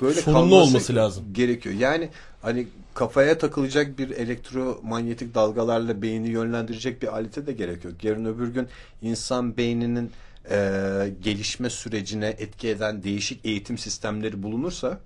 böyle 0.00 0.22
Sorunlu 0.22 0.54
kalması 0.54 0.54
olması 0.54 0.94
lazım. 0.96 1.24
Gerekiyor. 1.32 1.74
Yani 1.74 2.08
hani 2.42 2.66
kafaya 2.94 3.38
takılacak 3.38 3.98
bir 3.98 4.10
elektromanyetik 4.10 5.34
dalgalarla 5.34 6.02
beyni 6.02 6.28
yönlendirecek 6.28 7.02
bir 7.02 7.08
alete 7.14 7.46
de 7.46 7.52
gerek 7.52 7.84
yok. 7.84 8.04
Yarın 8.04 8.24
öbür 8.24 8.48
gün 8.48 8.68
insan 9.02 9.56
beyninin 9.56 10.10
e, 10.50 11.12
gelişme 11.22 11.70
sürecine 11.70 12.26
etki 12.26 12.68
eden 12.68 13.02
değişik 13.02 13.44
eğitim 13.44 13.78
sistemleri 13.78 14.42
bulunursa 14.42 15.00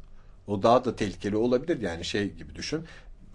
o 0.47 0.63
daha 0.63 0.85
da 0.85 0.97
tehlikeli 0.97 1.37
olabilir. 1.37 1.81
Yani 1.81 2.05
şey 2.05 2.33
gibi 2.33 2.55
düşün. 2.55 2.85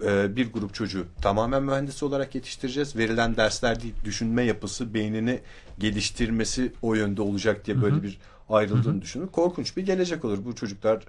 e, 0.06 0.36
bir 0.36 0.54
grup 0.54 0.74
çocuğu 0.74 1.06
tamamen 1.22 1.64
mühendis 1.64 2.04
olarak 2.04 2.36
yetiştireceğiz. 2.36 2.96
Verilen 2.96 3.38
dersler 3.38 3.82
değil, 3.82 3.94
düşünme 4.06 4.44
yapısı, 4.44 4.94
beynini 4.94 5.40
geliştirmesi 5.80 6.74
o 6.82 6.96
yönde 6.96 7.22
olacak 7.22 7.66
diye 7.66 7.82
böyle 7.82 8.04
bir 8.04 8.20
ayrıldığını 8.50 9.02
düşünün. 9.02 9.28
Korkunç 9.28 9.78
bir 9.78 9.86
gelecek 9.86 10.26
olur. 10.26 10.46
Bu 10.46 10.56
çocuklar 10.56 11.04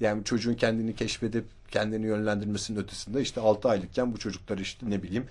yani 0.00 0.24
çocuğun 0.24 0.54
kendini 0.54 0.94
keşfedip 0.94 1.44
kendini 1.70 2.06
yönlendirmesinin 2.06 2.78
ötesinde 2.78 3.20
işte 3.20 3.40
6 3.40 3.68
aylıkken 3.68 4.12
bu 4.12 4.18
çocuklar 4.18 4.58
işte 4.58 4.90
ne 4.90 5.02
bileyim 5.02 5.24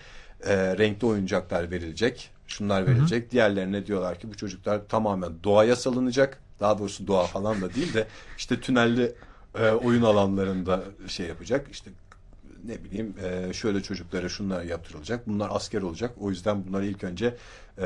e, 0.44 0.78
renkli 0.78 1.08
oyuncaklar 1.08 1.72
verilecek. 1.72 2.32
Şunlar 2.48 2.88
verilecek. 2.88 3.32
Diğerlerine 3.32 3.86
diyorlar 3.86 4.20
ki 4.20 4.30
bu 4.30 4.38
çocuklar 4.38 4.88
tamamen 4.88 5.34
doğaya 5.44 5.76
salınacak. 5.76 6.42
Daha 6.60 6.80
doğrusu 6.80 7.08
doğa 7.08 7.24
falan 7.24 7.62
da 7.62 7.74
değil 7.74 7.94
de 7.94 8.08
işte 8.38 8.60
tünelli 8.60 9.16
e, 9.60 9.70
oyun 9.70 10.04
alanlarında 10.04 10.84
şey 11.08 11.28
yapacak. 11.28 11.68
İşte 11.72 11.92
ne 12.66 12.84
bileyim 12.84 13.16
e, 13.24 13.54
şöyle 13.54 13.84
çocuklara 13.84 14.30
şunlar 14.30 14.64
yaptırılacak. 14.64 15.28
Bunlar 15.28 15.50
asker 15.52 15.82
olacak. 15.82 16.12
O 16.20 16.30
yüzden 16.30 16.68
bunlara 16.68 16.86
ilk 16.86 17.04
önce 17.04 17.38
e, 17.78 17.86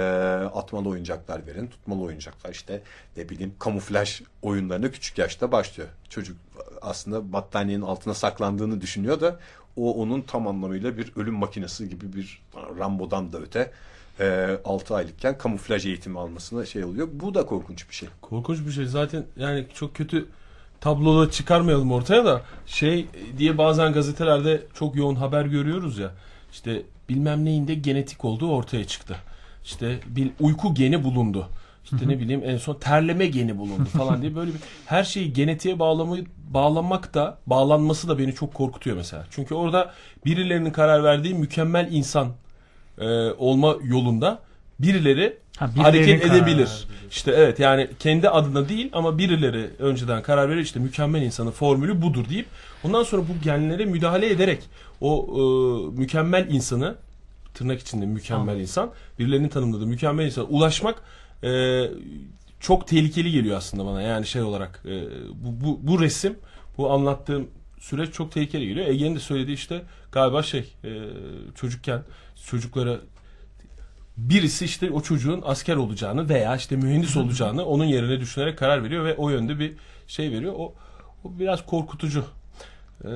atmalı 0.54 0.90
oyuncaklar 0.90 1.48
verin. 1.48 1.68
Tutmalı 1.68 2.02
oyuncaklar 2.02 2.52
işte 2.52 2.82
ne 3.18 3.30
bileyim 3.30 3.54
kamuflaj 3.60 4.22
oyunlarına 4.42 4.92
küçük 4.92 5.18
yaşta 5.18 5.52
başlıyor. 5.52 5.90
Çocuk 6.10 6.38
aslında 6.82 7.34
battaniyenin 7.34 7.84
altına 7.84 8.14
saklandığını 8.14 8.82
düşünüyor 8.82 9.22
da 9.22 9.40
o 9.76 10.02
onun 10.02 10.22
tam 10.22 10.48
anlamıyla 10.48 10.98
bir 10.98 11.12
ölüm 11.16 11.34
makinesi 11.34 11.90
gibi 11.90 12.14
bir 12.14 12.42
Rambo'dan 12.80 13.34
da 13.34 13.40
öte 13.40 13.72
e, 14.20 14.58
6 14.66 14.96
aylıkken 14.96 15.38
kamuflaj 15.38 15.86
eğitimi 15.86 16.20
almasına 16.20 16.66
şey 16.66 16.84
oluyor. 16.84 17.08
Bu 17.12 17.34
da 17.34 17.46
korkunç 17.46 17.90
bir 17.90 17.96
şey. 17.96 18.10
Korkunç 18.22 18.60
bir 18.68 18.72
şey. 18.72 18.86
Zaten 18.86 19.26
yani 19.38 19.66
çok 19.74 19.96
kötü 19.96 20.26
tabloda 20.82 21.32
çıkarmayalım 21.32 21.92
ortaya 21.92 22.26
da 22.26 22.42
şey 22.66 23.08
diye 23.38 23.58
bazen 23.58 23.94
gazetelerde 23.94 24.62
çok 24.74 24.96
yoğun 24.96 25.16
haber 25.16 25.46
görüyoruz 25.46 25.98
ya. 25.98 26.12
İşte 26.52 26.82
bilmem 27.10 27.46
neyinde 27.46 27.74
genetik 27.74 28.26
olduğu 28.26 28.52
ortaya 28.52 28.88
çıktı. 28.88 29.16
İşte 29.66 30.00
bir 30.08 30.32
uyku 30.40 30.74
geni 30.74 31.04
bulundu. 31.04 31.50
İşte 31.84 32.08
ne 32.08 32.20
bileyim 32.20 32.42
en 32.46 32.58
son 32.58 32.76
terleme 32.76 33.26
geni 33.28 33.58
bulundu 33.58 33.90
falan 33.98 34.22
diye 34.22 34.36
böyle 34.36 34.54
bir 34.54 34.60
her 34.86 35.04
şeyi 35.04 35.34
genetiğe 35.34 35.80
bağlamayı 35.80 36.26
bağlamak 36.50 37.14
da 37.14 37.38
bağlanması 37.48 38.08
da 38.08 38.20
beni 38.20 38.36
çok 38.36 38.54
korkutuyor 38.54 38.98
mesela. 38.98 39.26
Çünkü 39.32 39.56
orada 39.56 39.94
birilerinin 40.26 40.72
karar 40.72 41.04
verdiği 41.04 41.34
mükemmel 41.34 41.88
insan 41.92 42.28
e, 43.00 43.06
olma 43.32 43.76
yolunda 43.84 44.40
birileri 44.80 45.38
Ha, 45.58 45.70
hareket 45.78 46.22
karar 46.24 46.36
edebilir. 46.36 46.58
verdiği. 46.58 47.10
İşte 47.12 47.32
evet 47.32 47.60
yani 47.60 47.88
kendi 48.00 48.30
adına 48.30 48.70
değil 48.70 48.90
ama 48.94 49.18
birileri 49.18 49.70
önceden 49.80 50.24
karar 50.24 50.50
verir 50.50 50.62
işte 50.62 50.80
mükemmel 50.80 51.22
insanın 51.22 51.52
formülü 51.52 52.02
budur 52.02 52.30
deyip 52.30 52.46
ondan 52.84 53.04
sonra 53.04 53.22
bu 53.22 53.44
genlere 53.44 53.86
müdahale 53.86 54.30
ederek 54.30 54.60
o 55.02 55.28
e, 55.30 55.42
mükemmel 56.00 56.48
insanı 56.52 56.96
tırnak 57.54 57.80
içinde 57.80 58.06
mükemmel 58.06 58.42
Anladım. 58.44 58.62
insan 58.62 58.92
birilerinin 59.20 59.50
tanımladığı 59.50 59.86
mükemmel 59.88 60.26
insana 60.26 60.46
ulaşmak 60.46 61.02
e, 61.44 61.82
çok 62.60 62.88
tehlikeli 62.88 63.32
geliyor 63.32 63.58
aslında 63.58 63.86
bana 63.86 64.02
yani 64.02 64.26
şey 64.28 64.42
olarak 64.42 64.82
e, 64.86 65.02
bu, 65.44 65.66
bu, 65.66 65.80
bu 65.84 66.02
resim 66.02 66.36
bu 66.78 66.92
anlattığım 66.92 67.48
süreç 67.80 68.14
çok 68.14 68.32
tehlikeli 68.32 68.68
geliyor. 68.68 68.88
Ege'nin 68.88 69.16
de 69.16 69.20
söylediği 69.20 69.56
işte 69.58 69.82
galiba 70.12 70.44
şey 70.44 70.74
e, 70.84 70.90
çocukken 71.56 72.02
çocuklara 72.46 72.98
birisi 74.18 74.66
işte 74.66 74.92
o 74.92 75.02
çocuğun 75.02 75.42
asker 75.46 75.76
olacağını 75.76 76.30
veya 76.30 76.56
işte 76.56 76.76
mühendis 76.76 77.18
olacağını 77.18 77.66
onun 77.66 77.86
yerine 77.86 78.20
düşünerek 78.20 78.58
karar 78.58 78.84
veriyor 78.84 79.06
ve 79.06 79.16
o 79.16 79.30
yönde 79.30 79.60
bir 79.60 79.76
şey 80.08 80.32
veriyor. 80.32 80.54
O, 80.58 80.74
o 81.24 81.40
biraz 81.40 81.66
korkutucu. 81.66 82.26
Ee, 83.06 83.08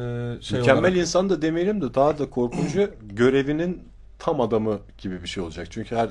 şey 0.41 0.59
Mükemmel 0.59 0.83
olarak. 0.83 0.97
insan 0.97 1.29
da 1.29 1.41
demeyelim 1.41 1.81
de 1.81 1.93
daha 1.93 2.19
da 2.19 2.29
korkuncu 2.29 2.91
görevinin 3.01 3.81
tam 4.19 4.41
adamı 4.41 4.79
gibi 4.97 5.21
bir 5.23 5.27
şey 5.27 5.43
olacak. 5.43 5.67
Çünkü 5.69 5.95
her 5.95 6.09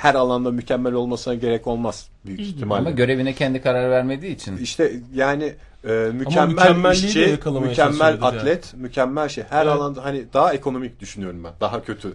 her 0.00 0.14
alanda 0.14 0.50
mükemmel 0.50 0.92
olmasına 0.92 1.34
gerek 1.34 1.66
olmaz 1.66 2.08
büyük 2.26 2.40
ihtimalle. 2.40 2.80
Ama 2.80 2.90
görevine 2.90 3.34
kendi 3.34 3.62
karar 3.62 3.90
vermediği 3.90 4.34
için. 4.34 4.56
İşte 4.56 4.92
yani 5.14 5.54
e, 5.84 6.10
mükemmel 6.12 6.92
işçi, 6.92 7.38
mükemmel 7.60 8.18
atlet, 8.22 8.74
mükemmel 8.74 9.28
şey. 9.28 9.44
Her 9.50 9.62
Evet. 9.62 9.72
alanda 9.72 10.04
hani 10.04 10.24
daha 10.32 10.52
ekonomik 10.54 11.00
düşünüyorum 11.00 11.44
ben. 11.44 11.52
Daha 11.60 11.84
kötü 11.84 12.12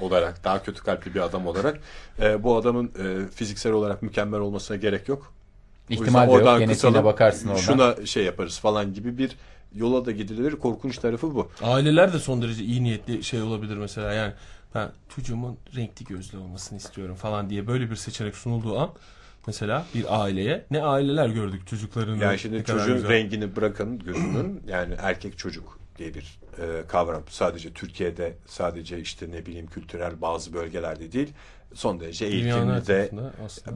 olarak, 0.00 0.44
daha 0.44 0.62
kötü 0.62 0.82
kalpli 0.82 1.14
bir 1.14 1.20
adam 1.20 1.46
olarak. 1.46 1.80
E, 2.20 2.42
bu 2.42 2.56
adamın 2.56 2.86
e, 2.86 3.28
fiziksel 3.34 3.72
olarak 3.72 4.02
mükemmel 4.02 4.40
olmasına 4.40 4.76
gerek 4.76 5.08
yok. 5.08 5.32
İhtimal 5.90 6.20
de 6.20 6.32
yok. 6.32 6.34
oradan 6.34 6.58
Genetiğine 6.58 7.04
bakarsın 7.04 7.48
oradan. 7.48 7.60
Şuna 7.60 8.06
şey 8.06 8.24
yaparız 8.24 8.58
falan 8.58 8.94
gibi 8.94 9.18
bir 9.18 9.36
yola 9.74 10.04
da 10.04 10.10
gidilir. 10.10 10.56
Korkunç 10.56 10.98
tarafı 10.98 11.34
bu. 11.34 11.50
Aileler 11.62 12.12
de 12.12 12.18
son 12.18 12.42
derece 12.42 12.64
iyi 12.64 12.84
niyetli 12.84 13.24
şey 13.24 13.42
olabilir 13.42 13.76
mesela 13.76 14.12
yani 14.12 14.32
ben 14.74 14.90
çocuğumun 15.08 15.58
renkli 15.76 16.04
gözlü 16.04 16.38
olmasını 16.38 16.78
istiyorum 16.78 17.14
falan 17.14 17.50
diye 17.50 17.66
böyle 17.66 17.90
bir 17.90 17.96
seçenek 17.96 18.36
sunulduğu 18.36 18.78
an 18.78 18.90
mesela 19.46 19.86
bir 19.94 20.22
aileye 20.22 20.64
ne 20.70 20.82
aileler 20.82 21.28
gördük 21.28 21.66
çocuklarının 21.66 22.20
Yani 22.20 22.38
şimdi 22.38 22.64
çocuğun 22.64 22.94
güzel. 22.94 23.10
rengini 23.10 23.56
bırakın 23.56 23.98
gözünün 23.98 24.62
yani 24.68 24.94
erkek 24.98 25.38
çocuk 25.38 25.78
diye 25.98 26.14
bir 26.14 26.38
e, 26.58 26.86
kavram. 26.88 27.22
Sadece 27.28 27.72
Türkiye'de 27.72 28.36
sadece 28.46 29.00
işte 29.00 29.30
ne 29.30 29.46
bileyim 29.46 29.66
kültürel 29.66 30.20
bazı 30.20 30.52
bölgelerde 30.52 31.12
değil 31.12 31.32
son 31.74 32.00
derece 32.00 32.26
eğitimli 32.26 32.86
de 32.86 33.10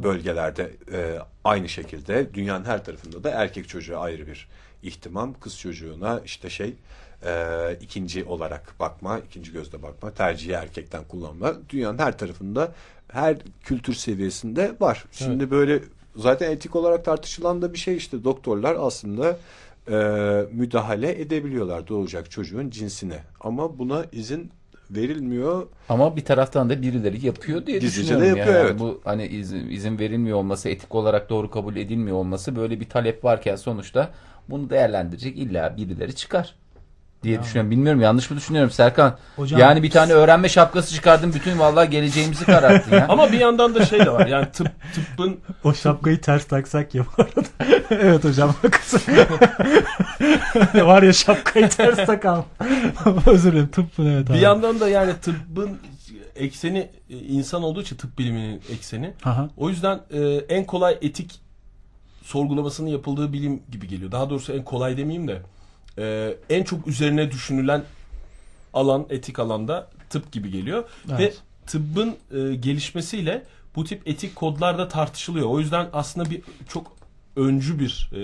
bölgelerde 0.03 0.73
e, 0.93 1.19
aynı 1.45 1.69
şekilde 1.69 2.35
dünyanın 2.35 2.65
her 2.65 2.85
tarafında 2.85 3.25
da 3.25 3.31
erkek 3.31 3.69
çocuğa 3.69 4.01
ayrı 4.01 4.27
bir 4.27 4.49
ihtimam. 4.83 5.35
Kız 5.41 5.59
çocuğuna 5.59 6.21
işte 6.25 6.51
şey 6.51 6.75
e, 7.25 7.79
ikinci 7.81 8.25
olarak 8.25 8.75
bakma 8.81 9.19
ikinci 9.19 9.53
gözle 9.53 9.83
bakma 9.83 10.11
tercihi 10.11 10.53
erkekten 10.53 11.05
kullanma 11.05 11.55
dünyanın 11.69 11.99
her 11.99 12.19
tarafında 12.19 12.73
her 13.09 13.37
kültür 13.65 13.95
seviyesinde 13.95 14.73
var. 14.81 15.05
Şimdi 15.13 15.51
böyle 15.51 15.81
zaten 16.17 16.51
etik 16.51 16.77
olarak 16.77 17.05
tartışılan 17.05 17.63
da 17.63 17.73
bir 17.73 17.79
şey 17.79 17.97
işte 17.97 18.25
doktorlar 18.25 18.77
aslında 18.81 19.39
e, 19.91 19.97
müdahale 20.53 21.21
edebiliyorlar 21.21 21.89
doğacak 21.89 22.31
çocuğun 22.31 22.71
cinsine 22.71 23.19
ama 23.41 23.79
buna 23.79 24.05
izin 24.13 24.51
verilmiyor. 24.91 25.67
Ama 25.89 26.17
bir 26.17 26.25
taraftan 26.25 26.71
da 26.71 26.83
birileri 26.83 27.27
yapıyor 27.27 27.67
diye 27.67 27.79
Gizlice 27.79 28.01
düşünüyorum. 28.03 28.37
de 28.37 28.39
yapıyor, 28.39 28.59
yani. 28.59 28.69
evet. 28.71 28.81
Bu 28.81 29.01
hani 29.05 29.27
izin, 29.27 29.71
izin 29.71 29.99
verilmiyor 29.99 30.39
olması, 30.39 30.69
etik 30.69 30.95
olarak 30.95 31.31
doğru 31.31 31.51
kabul 31.51 31.77
edilmiyor 31.77 32.17
olması 32.17 32.57
böyle 32.57 32.81
bir 32.81 32.89
talep 32.89 33.25
varken 33.25 33.57
sonuçta 33.57 34.11
bunu 34.49 34.71
değerlendirecek 34.71 35.37
illa 35.37 35.77
birileri 35.77 36.15
çıkar 36.15 36.55
diye 37.27 37.43
düşünüyorum. 37.43 37.71
Bilmiyorum 37.71 38.01
yanlış 38.01 38.31
mı 38.31 38.37
düşünüyorum 38.37 38.71
Serkan? 38.71 39.19
Hocam- 39.37 39.61
yani 39.61 39.83
bir 39.83 39.91
tane 39.91 40.13
öğrenme 40.13 40.49
şapkası 40.49 40.95
çıkardın 40.95 41.35
bütün 41.35 41.59
vallahi 41.59 41.91
geleceğimizi 41.91 42.45
kararttın 42.45 42.97
ya. 42.97 43.07
Ama 43.09 43.33
bir 43.33 43.39
yandan 43.39 43.75
da 43.75 43.87
şey 43.87 43.99
de 43.99 44.11
var. 44.11 44.27
Yani 44.27 44.47
tıp 44.53 44.69
tıbbın 44.95 45.41
O 45.65 45.75
şapkayı 45.75 46.21
ters 46.21 46.45
taksak 46.45 46.95
ya 46.95 47.05
bu 47.19 47.23
arada. 47.23 47.49
evet 47.91 48.25
hocam 48.25 48.55
haklısın. 48.63 49.01
Var 50.87 51.03
ya 51.03 51.13
şapkayı 51.13 51.69
ters 51.69 52.07
takalım. 52.07 52.45
Özür 53.27 53.53
dilerim 53.53 53.69
tıp 53.69 53.99
mı 53.99 54.09
evet 54.09 54.29
bir 54.29 54.33
abi. 54.33 54.41
yandan 54.41 54.81
da 54.81 54.89
yani 54.89 55.13
tıbbın 55.23 55.79
ekseni 56.37 56.91
e, 57.11 57.17
insan 57.19 57.63
olduğu 57.63 57.83
için 57.83 57.97
tıp 57.97 58.19
biliminin 58.19 58.63
ekseni. 58.73 59.15
Aha. 59.25 59.49
O 59.57 59.69
yüzden 59.71 60.01
e, 60.11 60.21
en 60.49 60.65
kolay 60.65 60.99
etik 61.03 61.41
sorgulamasının 62.23 62.89
yapıldığı 62.89 63.33
bilim 63.33 63.63
gibi 63.73 63.89
geliyor. 63.89 64.13
Daha 64.13 64.31
doğrusu 64.31 64.53
en 64.53 64.65
kolay 64.65 64.97
demeyeyim 64.97 65.29
de 65.29 65.43
e, 65.99 66.37
en 66.51 66.65
çok 66.65 66.87
üzerine 66.87 67.31
düşünülen 67.31 67.85
alan 68.75 69.07
etik 69.11 69.39
alanda 69.39 69.89
tıp 70.11 70.33
gibi 70.33 70.51
geliyor 70.51 70.85
Evet. 71.09 71.21
ve 71.21 71.33
tıbbın 71.67 72.17
e, 72.35 72.55
gelişmesiyle 72.55 73.43
bu 73.77 73.85
tip 73.85 74.09
etik 74.09 74.37
kodlar 74.37 74.79
da 74.79 74.89
tartışılıyor. 74.89 75.47
O 75.49 75.61
yüzden 75.61 75.89
aslında 75.93 76.31
bir 76.31 76.43
çok 76.69 76.97
öncü 77.37 77.79
bir 77.79 78.11
e, 78.13 78.17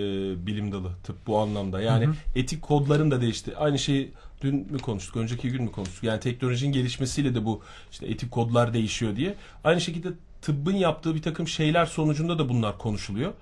bilim 0.46 0.72
dalı 0.72 0.88
tıp 1.04 1.26
bu 1.26 1.38
anlamda. 1.38 1.80
Yani 1.82 2.04
etik 2.34 2.62
kodların 2.62 3.10
da 3.10 3.20
değişti. 3.20 3.56
Aynı 3.56 3.78
şeyi 3.78 4.12
dün 4.42 4.54
mü 4.54 4.78
konuştuk, 4.78 5.16
önceki 5.16 5.50
gün 5.50 5.62
mü 5.62 5.72
konuştuk? 5.72 6.04
Yani 6.04 6.20
teknolojinin 6.20 6.72
gelişmesiyle 6.72 7.34
de 7.34 7.44
bu 7.44 7.62
işte 7.90 8.06
etik 8.06 8.30
kodlar 8.30 8.74
değişiyor 8.74 9.16
diye. 9.16 9.34
Aynı 9.64 9.80
şekilde 9.80 10.08
tıbbın 10.42 10.74
yaptığı 10.74 11.14
bir 11.14 11.22
takım 11.22 11.48
şeyler 11.48 11.86
sonucunda 11.86 12.38
da 12.38 12.48
bunlar 12.48 12.78
konuşuluyor. 12.78 13.32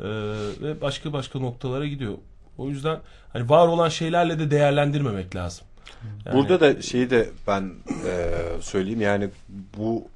E, 0.00 0.08
ve 0.62 0.80
başka 0.80 1.12
başka 1.12 1.38
noktalara 1.38 1.86
gidiyor. 1.86 2.14
O 2.58 2.68
yüzden 2.68 2.98
hani 3.32 3.48
var 3.48 3.68
olan 3.68 3.88
şeylerle 3.88 4.38
de 4.38 4.50
değerlendirmemek 4.50 5.36
lazım. 5.36 5.66
Yani- 6.26 6.36
Burada 6.36 6.60
da 6.60 6.82
şeyi 6.82 7.10
de 7.10 7.28
ben 7.46 7.72
e, 8.06 8.12
söyleyeyim 8.60 9.00
yani 9.00 9.28
bu 9.78 10.08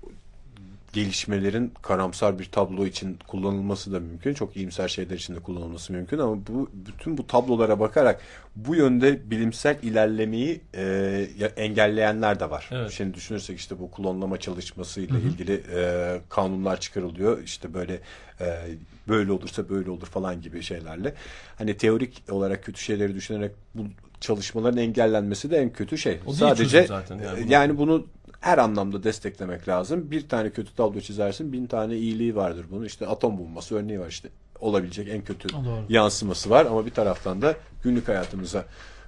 gelişmelerin 0.93 1.73
karamsar 1.83 2.39
bir 2.39 2.45
tablo 2.45 2.87
için 2.87 3.19
kullanılması 3.29 3.93
da 3.93 4.01
mümkün. 4.01 4.35
Çok 4.35 4.57
iyimser 4.57 4.89
şeyler 4.89 5.17
için 5.17 5.35
de 5.37 5.39
kullanılması 5.41 5.93
mümkün 5.93 6.19
ama 6.19 6.37
bu 6.47 6.71
bütün 6.73 7.19
bu 7.19 7.27
tablolara 7.27 7.81
bakarak 7.81 8.21
bu 8.57 8.75
yönde 8.75 9.31
bilimsel 9.31 9.77
ilerlemeyi 9.83 10.61
e, 10.75 11.27
engelleyenler 11.57 12.41
de 12.41 12.51
var. 12.51 12.69
Evet. 12.73 12.91
Şimdi 12.91 13.15
düşünürsek 13.15 13.59
işte 13.59 13.79
bu 13.79 13.91
klonlama 13.91 14.37
çalışmasıyla 14.41 15.19
ilgili 15.19 15.63
e, 15.75 16.21
kanunlar 16.29 16.81
çıkarılıyor. 16.81 17.43
İşte 17.43 17.75
böyle 17.75 18.01
e, 18.41 18.47
böyle 19.09 19.33
olursa 19.33 19.69
böyle 19.69 19.91
olur 19.91 20.07
falan 20.07 20.41
gibi 20.41 20.63
şeylerle. 20.63 21.15
Hani 21.59 21.77
teorik 21.77 22.23
olarak 22.31 22.65
kötü 22.65 22.81
şeyleri 22.81 23.15
düşünerek 23.15 23.53
bu 23.75 23.83
çalışmaların 24.21 24.79
engellenmesi 24.79 25.51
de 25.51 25.57
en 25.57 25.73
kötü 25.73 25.99
şey. 25.99 26.19
O 26.27 26.33
Sadece 26.33 26.87
zaten 26.87 27.19
yani 27.19 27.41
e, 27.41 27.43
bunu- 27.45 27.53
yani 27.53 27.79
bunu 27.79 28.07
her 28.43 28.59
anlamda 28.59 29.03
desteklemek 29.03 29.69
lazım. 29.69 30.11
Bir 30.11 30.29
tane 30.29 30.51
kötü 30.51 30.75
tablo 30.75 31.01
çizersin, 31.01 31.53
bin 31.53 31.67
tane 31.67 31.97
iyiliği 31.97 32.37
vardır 32.37 32.67
bunun. 32.71 32.85
İşte 32.85 33.07
atom 33.07 33.39
bombası 33.39 33.75
örneği 33.75 34.01
var 34.01 34.09
işte. 34.09 34.29
Olabilecek 34.61 35.09
en 35.09 35.23
kötü 35.25 35.49
Doğru. 35.49 35.85
yansıması 35.89 36.51
var 36.51 36.67
ama 36.67 36.87
bir 36.87 36.91
taraftan 36.91 37.43
da 37.43 37.55
günlük 37.85 38.09
hayatımıza 38.09 38.65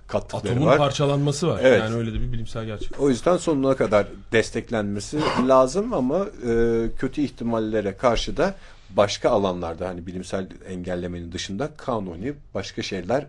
kattıkları 0.06 0.52
Atomun 0.52 0.66
var. 0.66 0.78
parçalanması 0.78 1.48
var. 1.48 1.60
Evet. 1.62 1.80
Yani 1.80 1.94
öyle 1.94 2.12
de 2.12 2.20
bir 2.20 2.32
bilimsel 2.32 2.64
gerçek. 2.64 3.00
O 3.00 3.10
yüzden 3.10 3.36
sonuna 3.36 3.76
kadar 3.76 4.06
desteklenmesi 4.32 5.20
lazım 5.48 5.92
ama 5.92 6.26
e, 6.48 6.82
kötü 6.98 7.20
ihtimallere 7.20 7.96
karşı 7.96 8.36
da 8.36 8.54
başka 8.90 9.30
alanlarda 9.30 9.88
hani 9.88 10.06
bilimsel 10.06 10.48
engellemenin 10.68 11.32
dışında 11.32 11.70
kanuni 11.76 12.32
başka 12.54 12.82
şeyler 12.82 13.26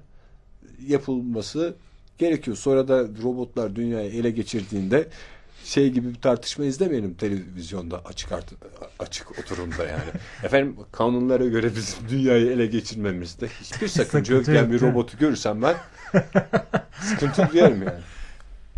yapılması 0.88 1.76
gerekiyor. 2.18 2.58
Sonra 2.58 2.88
da 2.88 3.04
robotlar 3.24 3.76
dünyayı 3.76 4.12
ele 4.12 4.32
geçirdiğinde 4.32 5.08
şey 5.66 5.90
gibi 5.90 6.10
bir 6.10 6.22
tartışma 6.22 6.66
izlemeyelim 6.66 7.14
televizyonda 7.14 8.02
açık 8.06 8.32
art 8.32 8.54
açık 9.00 9.40
oturumda 9.40 9.84
yani. 9.84 10.04
Efendim 10.44 10.76
kanunlara 10.92 11.46
göre 11.46 11.76
bizim 11.76 12.10
dünyayı 12.10 12.52
ele 12.52 12.66
geçirmemizde 12.66 13.48
hiçbir 13.48 13.88
sakınca 13.88 14.06
Sakınca 14.06 14.36
yokken 14.36 14.62
yok, 14.62 14.72
bir 14.72 14.82
robotu 14.82 15.18
görürsem 15.18 15.62
ben 15.62 15.76
sıkıntı 17.02 17.50
duyarım 17.52 17.84
yani. 17.84 18.00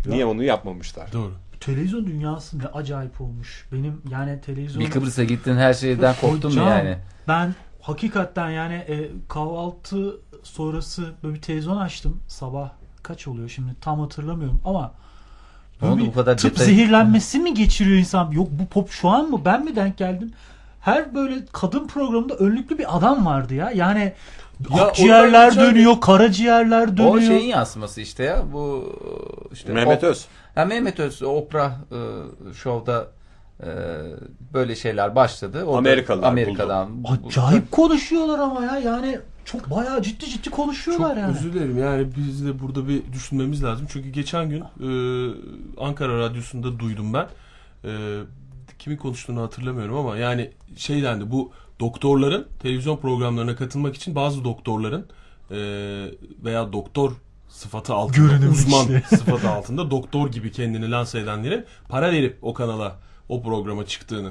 Niye 0.06 0.26
onu 0.26 0.42
yapmamışlar? 0.44 1.12
Doğru. 1.12 1.32
Televizyon 1.60 2.06
dünyası 2.06 2.58
ne 2.58 2.66
acayip 2.66 3.20
olmuş. 3.20 3.66
Benim 3.72 4.02
yani 4.10 4.40
televizyon... 4.40 4.84
Bir 4.84 4.90
Kıbrıs'a 4.90 5.24
gittin 5.24 5.56
her 5.56 5.74
şeyden 5.74 6.14
korktun 6.20 6.54
mu 6.54 6.60
yani? 6.60 6.98
Ben 7.28 7.54
hakikaten 7.80 8.50
yani 8.50 8.74
e, 8.74 9.10
kahvaltı 9.28 10.20
sonrası 10.42 11.14
böyle 11.22 11.34
bir 11.34 11.42
televizyon 11.42 11.76
açtım. 11.76 12.20
Sabah 12.28 12.70
kaç 13.02 13.28
oluyor 13.28 13.48
şimdi 13.48 13.72
tam 13.80 14.00
hatırlamıyorum 14.00 14.60
ama 14.64 14.94
Ne 15.82 15.88
oldu 15.88 16.06
bu 16.06 16.12
kadar 16.14 16.36
tıp 16.36 16.52
detay- 16.56 16.64
zehirlenmesi 16.64 17.38
mi 17.38 17.54
geçiriyor 17.54 17.96
insan? 17.98 18.30
Yok 18.30 18.48
bu 18.50 18.66
pop 18.66 18.90
şu 18.90 19.08
an 19.08 19.30
mı? 19.30 19.40
Ben 19.44 19.64
mi 19.64 19.76
denk 19.76 19.96
geldim? 19.98 20.32
Her 20.80 21.14
böyle 21.14 21.34
kadın 21.52 21.86
programında 21.86 22.34
önlüklü 22.34 22.78
bir 22.78 22.96
adam 22.96 23.26
vardı 23.26 23.54
ya. 23.54 23.70
Yani 23.74 24.12
Ya 24.76 24.84
akciğerler 24.86 25.56
dönüyor, 25.56 26.00
karaciğerler 26.00 26.96
dönüyor. 26.96 27.14
O 27.14 27.20
şeyin 27.20 27.48
yansıması 27.48 28.00
işte 28.00 28.24
ya. 28.24 28.42
Bu 28.52 28.92
işte 29.52 29.72
Mehmet 29.72 30.04
Öz. 30.04 30.26
Ha, 30.54 30.64
Mehmet 30.64 31.00
Öz 31.00 31.22
Oprah 31.22 31.70
e, 31.70 31.98
şovda 32.54 33.06
e, 33.62 33.66
böyle 34.52 34.76
şeyler 34.76 35.14
başladı. 35.14 35.64
O 35.64 35.74
da 35.74 35.78
Amerikalılar 35.78 36.28
Amerika'dan. 36.28 36.90
Acayip 37.26 37.70
konuşuyorlar 37.72 38.38
ama 38.38 38.64
ya. 38.64 38.78
Yani 38.78 39.18
çok 39.48 39.70
bayağı 39.70 40.02
ciddi 40.02 40.26
ciddi 40.26 40.50
konuşuyorlar 40.50 41.08
Çok 41.08 41.18
yani. 41.18 41.36
özür 41.36 41.52
dilerim 41.52 41.78
yani 41.78 42.08
biz 42.16 42.46
de 42.46 42.60
burada 42.60 42.88
bir 42.88 43.02
düşünmemiz 43.12 43.64
lazım. 43.64 43.86
Çünkü 43.92 44.08
geçen 44.08 44.50
gün 44.50 44.60
e, 44.60 44.90
Ankara 45.80 46.18
Radyosu'nda 46.18 46.78
duydum 46.78 47.14
ben. 47.14 47.26
E, 47.84 48.20
kimin 48.78 48.96
konuştuğunu 48.96 49.42
hatırlamıyorum 49.42 49.96
ama 49.96 50.16
yani 50.16 50.50
şey 50.76 51.02
dendi 51.02 51.30
bu 51.30 51.52
doktorların 51.80 52.46
televizyon 52.62 52.96
programlarına 52.96 53.56
katılmak 53.56 53.96
için 53.96 54.14
bazı 54.14 54.44
doktorların 54.44 55.06
e, 55.50 55.56
veya 56.44 56.72
doktor 56.72 57.12
sıfatı 57.48 57.94
altında 57.94 58.26
Görünüm 58.26 58.52
uzman 58.52 58.82
işte. 58.82 59.02
sıfatı 59.16 59.50
altında 59.50 59.90
doktor 59.90 60.32
gibi 60.32 60.52
kendini 60.52 60.90
lanse 60.90 61.18
edenlerin 61.18 61.64
para 61.88 62.12
verip 62.12 62.38
o 62.42 62.54
kanala 62.54 62.96
o 63.28 63.42
programa 63.42 63.86
çıktığını 63.86 64.30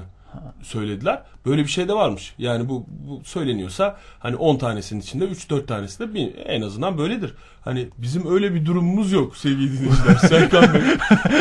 söylediler. 0.62 1.22
Böyle 1.46 1.62
bir 1.62 1.68
şey 1.68 1.88
de 1.88 1.94
varmış. 1.94 2.34
Yani 2.38 2.68
bu, 2.68 2.86
bu 2.88 3.24
söyleniyorsa 3.24 3.96
hani 4.18 4.36
10 4.36 4.56
tanesinin 4.56 5.00
içinde 5.00 5.24
3-4 5.24 5.66
tanesi 5.66 5.98
de 6.00 6.14
bir, 6.14 6.34
en 6.46 6.62
azından 6.62 6.98
böyledir. 6.98 7.34
Hani 7.68 7.88
bizim 7.98 8.34
öyle 8.34 8.54
bir 8.54 8.66
durumumuz 8.66 9.12
yok 9.12 9.36
sevgili 9.36 9.78
dinleyiciler. 9.78 10.14
Serkan 10.28 10.74
Bey 10.74 10.80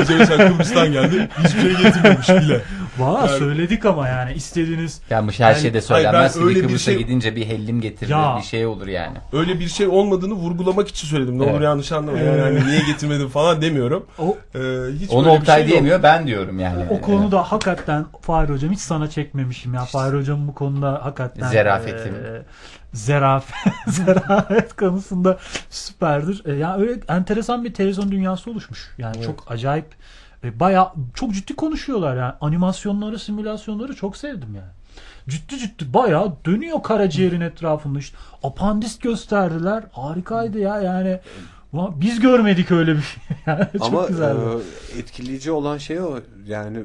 bize 0.01 0.17
mesela 0.17 0.49
Kıbrıs'tan 0.51 0.91
geldi. 0.91 1.29
Hiçbir 1.43 1.61
şey 1.61 1.71
getirmemiş 1.83 2.29
bile. 2.29 2.61
Valla 2.97 3.19
Yani- 3.19 3.37
söyledik 3.39 3.85
ama 3.85 4.07
yani 4.07 4.33
istediğiniz 4.33 5.01
Yanlış 5.09 5.39
her 5.39 5.51
Yani- 5.51 5.61
şeyde 5.61 5.81
Hayır, 5.87 6.05
ben 6.05 6.11
söylenmez 6.11 6.33
ki 6.33 6.43
öyle 6.43 6.61
Kıbrıs'a 6.61 6.77
şey- 6.91 6.97
gidince 6.97 7.35
bir 7.35 7.45
hellim 7.45 7.81
getirilir 7.81 8.11
Ya. 8.11 8.35
bir 8.39 8.45
şey 8.45 8.65
olur 8.65 8.87
yani. 8.87 9.17
Öyle 9.33 9.59
bir 9.59 9.67
şey 9.67 9.87
olmadığını 9.87 10.33
vurgulamak 10.33 10.87
için 10.87 11.07
söyledim. 11.07 11.39
Ne 11.39 11.43
olur 11.43 11.51
Evet. 11.51 11.63
yanlış 11.63 11.91
anlamayın. 11.91 12.25
Yani 12.27 12.41
hani 12.41 12.67
niye 12.67 12.81
getirmedim 12.87 13.29
falan 13.29 13.61
demiyorum. 13.61 14.05
o 14.19 14.37
Ee, 14.55 14.59
hiç 14.99 15.09
Onu 15.11 15.29
Oktay 15.29 15.55
şey 15.55 15.63
yok. 15.63 15.71
diyemiyor 15.71 16.03
ben 16.03 16.27
diyorum 16.27 16.59
yani. 16.59 16.83
O 16.89 17.01
konuda 17.01 17.43
hakikaten 17.51 18.05
Fahir 18.21 18.49
Hocam 18.49 18.71
hiç 18.71 18.79
sana 18.79 19.09
çekmemişim 19.09 19.73
ya. 19.73 19.85
Fahir 19.85 20.13
Hocam 20.13 20.47
bu 20.47 20.55
konuda 20.55 20.99
hakikaten 21.03 21.47
Zerafetim. 21.47 22.13
e, 22.15 22.41
zerafet, 22.93 23.73
zerafet 23.88 24.76
konusunda 24.76 25.38
süperdir. 25.69 26.45
E, 26.45 26.53
yani 26.55 26.81
öyle 26.81 27.01
enteresan 27.07 27.64
bir 27.64 27.73
televizyon 27.73 28.11
dünyası 28.11 28.51
oluşmuş. 28.51 28.91
Yani 28.97 29.15
Evet. 29.18 29.26
çok 29.26 29.51
acayip 29.51 29.85
e, 30.43 30.59
baya 30.59 30.93
çok 31.14 31.34
ciddi 31.34 31.55
konuşuyorlar 31.55 32.18
yani. 32.18 32.34
Animasyonları, 32.41 33.19
simülasyonları 33.19 33.95
çok 33.95 34.18
sevdim 34.18 34.55
yani. 34.55 34.72
Ciddi 35.30 35.57
ciddi 35.59 35.93
bayağı 35.93 36.34
dönüyor 36.45 36.84
karaciğerin 36.84 37.41
etrafında 37.41 37.99
işte. 37.99 38.18
Apandis 38.43 38.99
gösterdiler. 38.99 39.84
Harikaydı 39.91 40.59
ya 40.59 40.81
yani. 40.81 41.19
Biz 41.73 42.19
görmedik 42.19 42.72
öyle 42.72 42.95
bir 42.95 43.01
şey. 43.01 43.23
Yani 43.45 43.65
çok 43.73 43.84
Ama 43.88 44.05
güzeldi. 44.07 44.39
e, 44.95 44.99
etkileyici 44.99 45.51
olan 45.51 45.77
şey 45.77 46.01
o. 46.01 46.19
Yani 46.47 46.80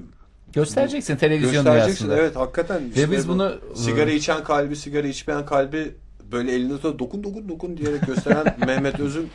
Göstereceksin 0.52 1.16
televizyon 1.16 1.52
göstereceksin. 1.52 2.04
dünyasında. 2.04 2.16
Evet 2.26 2.36
hakikaten. 2.36 2.82
Ve 2.96 3.10
biz 3.10 3.28
bu 3.28 3.32
bunu 3.32 3.52
sigara 3.74 4.10
içen 4.10 4.44
kalbi, 4.44 4.76
sigara 4.76 5.06
içmeyen 5.06 5.46
kalbi 5.46 5.94
böyle 6.32 6.52
elinde 6.52 6.76
tutup 6.76 6.98
dokun 6.98 7.24
dokun 7.24 7.48
dokun 7.48 7.76
diyerek 7.76 8.06
gösteren 8.06 8.56
Mehmet 8.66 9.00
Öz'ün 9.00 9.30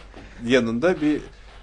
yanında 0.48 1.02
bir 1.02 1.22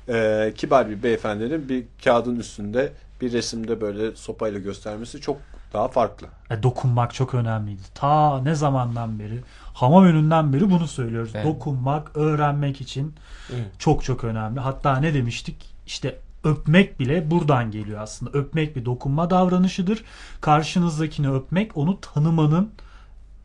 e, 0.08 0.52
kibar 0.56 0.90
bir 0.90 1.02
beyefendinin 1.02 1.68
bir 1.68 1.84
kağıdın 2.04 2.36
üstünde 2.36 2.92
bir 3.20 3.32
resimde 3.32 3.80
böyle 3.80 4.16
sopayla 4.16 4.60
göstermesi 4.60 5.20
çok 5.20 5.36
daha 5.72 5.88
farklı. 5.88 6.26
E, 6.50 6.62
dokunmak 6.62 7.14
çok 7.14 7.34
önemliydi. 7.34 7.82
Ta 7.94 8.42
ne 8.42 8.54
zamandan 8.54 9.18
beri, 9.18 9.40
hamam 9.74 10.04
önünden 10.04 10.52
beri 10.52 10.70
bunu 10.70 10.88
söylüyoruz. 10.88 11.30
Evet. 11.34 11.46
Dokunmak, 11.46 12.16
öğrenmek 12.16 12.80
için 12.80 13.14
Evet. 13.54 13.66
çok 13.78 14.04
çok 14.04 14.24
önemli. 14.24 14.60
Hatta 14.60 14.96
ne 14.96 15.14
demiştik? 15.14 15.74
İşte 15.86 16.18
öpmek 16.44 17.00
bile 17.00 17.30
buradan 17.30 17.70
geliyor 17.70 18.00
aslında. 18.00 18.38
Öpmek 18.38 18.76
bir 18.76 18.84
dokunma 18.84 19.30
davranışıdır. 19.30 20.04
Karşınızdakini 20.40 21.30
öpmek 21.30 21.76
onu 21.76 22.00
tanımanın 22.00 22.70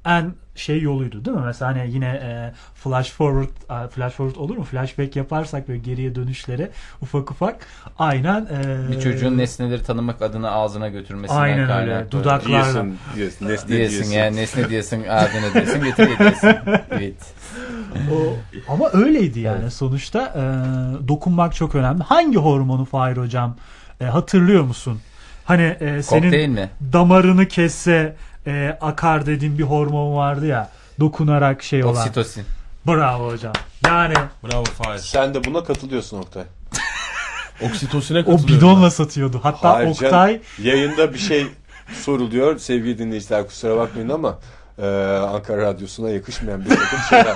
en 0.05 0.34
şey 0.55 0.81
yoluydu 0.81 1.26
değil 1.26 1.38
mi? 1.38 1.43
Mesela 1.45 1.71
hani 1.76 1.91
yine 1.93 2.05
e, 2.05 2.53
flash 2.76 3.09
forward 3.11 3.85
e, 3.85 3.88
flash 3.89 4.13
forward 4.13 4.35
olur 4.43 4.57
mu? 4.57 4.63
Flashback 4.63 5.15
yaparsak 5.15 5.67
böyle 5.67 5.80
geriye 5.80 6.15
dönüşlere 6.15 6.71
ufak 7.01 7.31
ufak 7.31 7.55
aynen 7.99 8.45
e, 8.45 8.91
Bir 8.91 8.99
çocuğun 9.01 9.38
nesneleri 9.38 9.84
tanımak 9.84 10.21
adına 10.21 10.51
ağzına 10.51 10.88
götürmesinden 10.89 11.41
aynen 11.41 11.59
öyle 11.59 11.67
kaynaklı. 11.67 12.11
dudaklarla 12.11 12.63
Diyesin, 12.73 12.97
diyesin, 13.15 13.47
nesne 13.47 13.67
Diyesin 13.77 13.93
diyesin. 13.95 14.13
ya 14.17 14.26
nesne 14.31 14.69
diyesin 14.69 15.03
adını 15.03 15.53
diyesin 15.53 15.84
getir 15.84 16.19
diyesin. 16.19 16.49
Evet. 16.91 17.34
O, 18.13 18.35
ama 18.73 18.89
öyleydi 18.93 19.39
yani 19.39 19.71
sonuçta 19.71 20.21
e, 20.26 20.43
dokunmak 21.07 21.55
çok 21.55 21.76
önemli. 21.76 22.03
Hangi 22.03 22.38
hormonu 22.38 22.85
Fahir 22.85 23.17
hocam 23.17 23.55
e, 24.01 24.05
hatırlıyor 24.05 24.63
musun? 24.63 24.99
Hani 25.45 25.61
e, 25.80 26.03
senin 26.03 26.21
Kokteyl 26.21 26.49
mi? 26.49 26.69
damarını 26.93 27.47
kesse 27.47 28.15
e, 28.49 28.77
akar 28.81 29.26
dediğin 29.26 29.57
bir 29.57 29.63
hormon 29.63 30.15
vardı 30.15 30.45
ya 30.45 30.69
dokunarak 30.99 31.63
şey 31.63 31.84
olan. 31.84 31.95
Oksitosin. 31.95 32.45
Bravo 32.88 33.31
hocam. 33.31 33.53
Yani 33.85 34.13
Bravo 34.43 34.63
Fahir. 34.63 34.99
Sen 34.99 35.34
de 35.34 35.43
buna 35.43 35.63
katılıyorsun 35.63 36.17
Oktay. 36.19 36.43
Oksitosine 37.61 38.19
o 38.19 38.26
katılıyorum. 38.26 38.47
bidonla 38.57 38.91
satıyordu. 38.91 39.39
Hatta 39.43 39.73
Hayır 39.73 39.93
canım, 39.93 40.05
Oktay 40.05 40.41
yayında 40.63 41.13
bir 41.13 41.19
şey 41.19 41.47
soruluyor. 42.01 42.59
Sevgili 42.59 42.97
dinleyiciler 42.99 43.47
kusura 43.47 43.77
bakmayın 43.77 44.09
ama 44.09 44.39
e, 44.81 44.88
Ankara 45.34 45.61
Radyosu'na 45.61 46.09
yakışmayan 46.09 46.65
bir 46.65 46.69
takım 46.69 46.99
şeyler. 47.09 47.35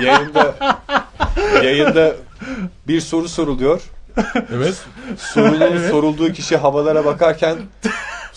yayında 0.00 0.54
yayında 1.62 2.12
bir 2.88 3.00
soru 3.00 3.28
soruluyor. 3.28 3.82
Evet. 4.54 4.74
Sorunun 5.18 5.88
sorulduğu 5.90 6.32
kişi 6.32 6.56
havalara 6.56 7.04
bakarken 7.04 7.56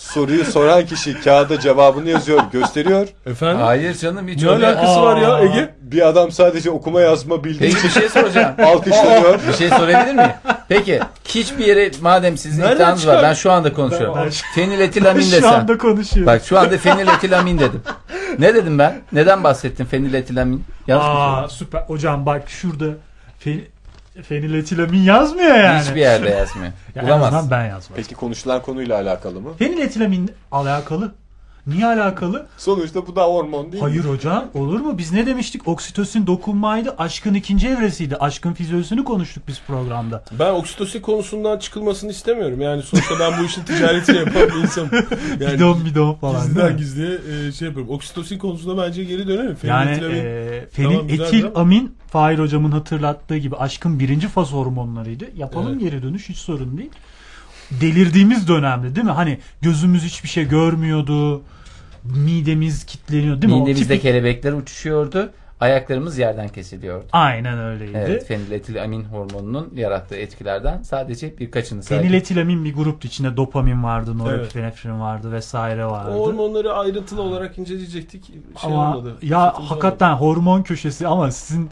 soruyu 0.00 0.44
soran 0.44 0.86
kişi 0.86 1.20
kağıda 1.20 1.60
cevabını 1.60 2.08
yazıyor, 2.10 2.40
gösteriyor. 2.52 3.08
Efendim? 3.26 3.60
Hayır 3.64 3.94
canım 3.94 4.28
hiç 4.28 4.42
Ne 4.42 4.48
öyle. 4.50 4.66
alakası 4.66 5.02
var 5.02 5.16
ya 5.16 5.38
Ege? 5.40 5.74
Bir 5.80 6.08
adam 6.08 6.30
sadece 6.32 6.70
okuma 6.70 7.00
yazma 7.00 7.44
bildiği 7.44 7.58
Peki 7.58 7.74
bir 7.74 7.78
için 7.90 8.00
şey 8.00 8.08
soracağım. 8.08 8.54
alkışlanıyor. 8.64 9.40
Bir 9.48 9.52
şey 9.52 9.68
sorabilir 9.68 10.14
miyim? 10.14 10.30
Peki 10.68 11.00
hiçbir 11.24 11.64
yere 11.66 11.90
madem 12.02 12.38
sizin 12.38 12.62
Nereden 12.62 12.76
iddianız 12.76 13.06
var 13.06 13.12
çıkar- 13.14 13.22
ben 13.28 13.34
şu 13.34 13.52
anda 13.52 13.72
konuşuyorum. 13.72 14.16
Ben- 14.16 14.30
Feniletilamin 14.54 15.20
şu 15.24 15.32
desem. 15.32 15.50
anda 15.54 15.78
konuşuyor. 15.78 16.26
Bak 16.26 16.42
şu 16.44 16.58
anda 16.58 16.78
feniletilamin 16.78 17.58
dedim. 17.58 17.82
Ne 18.38 18.54
dedim 18.54 18.78
ben? 18.78 19.00
Neden 19.12 19.44
bahsettin 19.44 19.84
feniletilamin? 19.84 20.64
Yanlış 20.86 21.06
mı 21.06 21.12
Aa 21.12 21.48
süper. 21.48 21.80
Hocam 21.80 22.26
bak 22.26 22.42
şurada 22.50 22.84
fe, 23.38 23.54
feniletilamin 24.22 24.98
yazmıyor 24.98 25.54
yani. 25.54 25.80
Hiçbir 25.82 26.00
yerde 26.00 26.28
yazmıyor. 26.30 26.72
Ya 26.94 27.02
en 27.02 27.08
Bulamaz. 27.08 27.34
azından 27.34 27.50
ben 27.50 27.66
yazmadım. 27.68 28.02
Peki 28.02 28.14
konuşulan 28.14 28.62
konuyla 28.62 28.96
alakalı 29.00 29.40
mı? 29.40 29.56
Feniletilamin 29.58 30.30
alakalı. 30.52 31.12
Niye 31.66 31.86
alakalı? 31.86 32.46
Sonuçta 32.58 33.06
bu 33.06 33.16
da 33.16 33.22
hormon 33.24 33.72
değil 33.72 33.82
mi? 33.84 33.88
Hayır 33.88 34.04
hocam 34.04 34.44
olur 34.54 34.80
mu? 34.80 34.98
Biz 34.98 35.12
ne 35.12 35.26
demiştik? 35.26 35.68
Oksitosin 35.68 36.26
dokunmaydı. 36.26 36.94
Aşkın 36.98 37.34
ikinci 37.34 37.68
evresiydi. 37.68 38.16
Aşkın 38.16 38.52
fizyolojisini 38.52 39.04
konuştuk 39.04 39.42
biz 39.48 39.60
programda. 39.66 40.24
Ben 40.38 40.52
oksitosin 40.52 41.00
konusundan 41.00 41.58
çıkılmasını 41.58 42.10
istemiyorum. 42.10 42.60
Yani 42.60 42.82
sonuçta 42.82 43.14
ben 43.20 43.40
bu 43.40 43.44
işin 43.44 43.62
ticaretini 43.64 44.16
yapan 44.16 44.42
bir 44.48 44.62
insanım. 44.62 44.90
Yani 45.40 45.54
bidon 45.54 45.84
bidon 45.84 46.14
falan. 46.14 46.42
gizliden 46.46 46.72
mi? 46.72 46.76
gizliye 46.78 47.08
e, 47.48 47.52
şey 47.52 47.68
yapıyorum. 47.68 47.92
Oksitosin 47.94 48.38
konusunda 48.38 48.82
bence 48.86 49.04
geri 49.04 49.28
dönelim. 49.28 49.56
Yani 49.62 49.90
Feniletilamin- 49.90 50.16
e, 50.16 50.68
Tamam, 50.76 51.08
de- 51.08 51.52
amin 51.54 51.94
Fahir 52.10 52.38
hocamın 52.38 52.70
hatırlattığı 52.70 53.36
gibi 53.36 53.56
aşkın 53.56 53.98
birinci 54.00 54.28
faz 54.28 54.52
hormonlarıydı. 54.52 55.24
Yapalım 55.36 55.68
Evet. 55.72 55.80
geri 55.80 56.02
dönüş 56.02 56.28
hiç 56.28 56.36
sorun 56.38 56.78
değil. 56.78 56.90
Delirdiğimiz 57.70 58.48
dönemde 58.48 58.94
değil 58.96 59.06
mi? 59.06 59.12
Hani 59.12 59.38
gözümüz 59.62 60.04
hiçbir 60.04 60.28
şey 60.28 60.48
görmüyordu. 60.48 61.42
Midemiz 62.04 62.84
kilitleniyor 62.84 63.42
değil 63.42 63.52
mi? 63.52 63.60
Midemizde 63.60 63.94
tipik- 63.94 64.02
kelebekler 64.02 64.52
uçuşuyordu. 64.52 65.30
Ayaklarımız 65.60 66.18
yerden 66.18 66.48
kesiliyordu. 66.48 67.06
Aynen 67.12 67.58
öyleydi. 67.58 67.92
Evet, 67.94 68.26
feniletilamin 68.26 69.04
hormonunun 69.04 69.72
yarattığı 69.74 70.16
etkilerden 70.16 70.82
sadece 70.82 71.38
birkaçını 71.38 71.82
saydım. 71.82 72.04
Feniletilamin 72.04 72.64
bir 72.64 72.74
gruptu. 72.74 73.08
İçinde 73.08 73.36
dopamin 73.36 73.84
vardı, 73.84 74.18
norepinefrin 74.18 75.00
vardı 75.00 75.32
vesaire 75.32 75.86
vardı. 75.86 76.10
O 76.10 76.26
hormonları 76.26 76.72
ayrıntılı 76.72 77.22
olarak 77.22 77.58
inceleyecektik. 77.58 78.26
Şey 78.26 78.36
ama 78.62 78.96
olmadı. 78.96 79.16
ya 79.22 79.38
Fırsatımız 79.40 79.70
hakikaten 79.70 80.12
hormon 80.12 80.62
köşesi 80.62 81.06
ama 81.08 81.30
sizin 81.30 81.70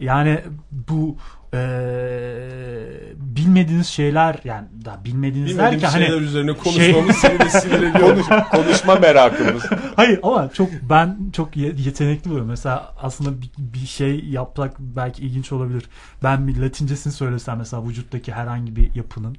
yani 0.00 0.40
bu 0.72 1.16
eee, 1.52 3.12
bilmediğiniz 3.16 3.86
şeyler 3.86 4.36
yani 4.44 4.66
da 4.84 5.00
bilmediğiniz 5.04 5.52
olmadı. 5.52 5.70
Bilmediğimiz 5.72 5.82
derken 5.82 5.98
hani 6.00 6.06
şeyler 6.06 6.20
üzerine 6.20 6.52
konuşmamız 6.56 7.16
seni 7.16 7.38
de 7.38 7.48
sinir 7.50 7.82
ediyor. 7.82 8.14
Konuş, 8.14 8.26
konuşma 8.50 8.94
merakımız. 8.94 9.62
Hayır 9.96 10.20
ama 10.22 10.50
çok 10.52 10.68
ben 10.90 11.16
çok 11.32 11.56
ye- 11.56 11.74
yetenekli 11.84 12.28
buluyorum. 12.28 12.48
Mesela 12.50 12.94
aslında 13.02 13.42
bir, 13.42 13.50
bir 13.58 13.86
şey 13.86 14.24
yapsak 14.24 14.74
belki 14.80 15.22
ilginç 15.22 15.52
olabilir. 15.52 15.84
Ben 16.22 16.48
bir 16.48 16.56
latincesini 16.56 17.12
söylesem 17.12 17.58
mesela 17.58 17.88
vücuttaki 17.88 18.32
herhangi 18.32 18.76
bir 18.76 18.94
yapının. 18.94 19.36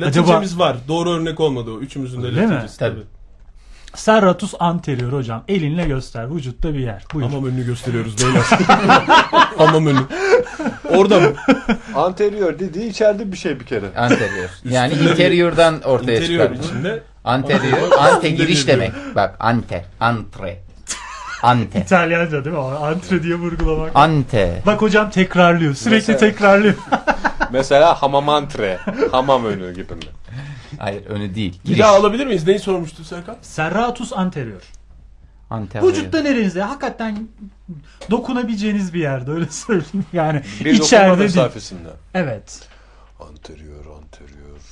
Latincemiz 0.00 0.58
var. 0.58 0.76
Doğru 0.88 1.10
örnek 1.10 1.40
olmadı 1.40 1.70
o. 1.70 1.78
Üçümüzün 1.80 2.22
de 2.22 2.26
Öyle 2.26 2.46
mi? 2.46 2.52
latincesi. 2.52 2.78
Tabii. 2.78 2.94
Tabii. 2.94 3.04
Serratus 3.94 4.54
anterior 4.60 5.12
hocam. 5.12 5.44
Elinle 5.48 5.84
göster. 5.84 6.34
Vücutta 6.34 6.74
bir 6.74 6.78
yer. 6.78 7.04
Buyur. 7.14 7.26
Hamam 7.26 7.44
önünü 7.46 7.66
gösteriyoruz 7.66 8.16
beyler. 8.24 8.42
Hamam 9.58 9.86
önü. 9.86 9.98
Orada 10.90 11.20
mı? 11.20 11.26
Anterior 11.94 12.58
dediği 12.58 12.88
içeride 12.90 13.32
bir 13.32 13.36
şey 13.36 13.60
bir 13.60 13.64
kere. 13.66 13.86
Anterior. 13.96 14.48
Yani 14.64 14.92
interior'dan 14.94 15.80
ortaya 15.82 16.18
İnterior 16.20 16.44
çıkar. 16.54 16.64
içinde. 16.64 17.02
Anterior. 17.24 17.90
Ante 17.98 18.30
giriş 18.30 18.66
demek. 18.68 18.92
Bak 19.14 19.36
ante. 19.40 19.84
Antre. 20.00 20.58
Ante. 21.42 21.80
İtalyanca 21.80 22.44
değil 22.44 22.56
mi? 22.56 22.62
Antre 22.62 23.22
diye 23.22 23.34
vurgulamak. 23.34 23.90
Ante. 23.94 24.62
Bak 24.66 24.82
hocam 24.82 25.10
tekrarlıyor. 25.10 25.74
Sürekli 25.74 26.12
Mesela- 26.12 26.18
tekrarlıyor. 26.18 26.74
Mesela 27.52 28.02
hamamantre. 28.02 28.78
Hamam 29.12 29.44
önü 29.44 29.74
gibi 29.74 29.94
mi? 29.94 30.00
Hayır 30.78 31.06
önü 31.06 31.34
değil. 31.34 31.60
Bir 31.62 31.68
Giriş. 31.68 31.80
daha 31.80 31.94
alabilir 31.96 32.26
miyiz? 32.26 32.46
Neyi 32.46 32.58
sormuştu 32.58 33.04
Serkan? 33.04 33.36
Serratus 33.42 34.12
anterior. 34.12 34.62
Anterior. 35.50 35.88
Vücutta 35.88 36.22
nerenizde? 36.22 36.62
Hakikaten 36.62 37.28
dokunabileceğiniz 38.10 38.94
bir 38.94 39.00
yerde 39.00 39.30
öyle 39.30 39.46
söyleyeyim. 39.50 40.04
Yani 40.12 40.42
Bir 40.60 40.64
dokunma 40.64 40.84
içeride 40.86 41.10
değil. 41.18 41.20
mesafesinde. 41.20 41.88
Evet. 42.14 42.68
Anterior, 43.20 43.76
anterior. 43.76 44.01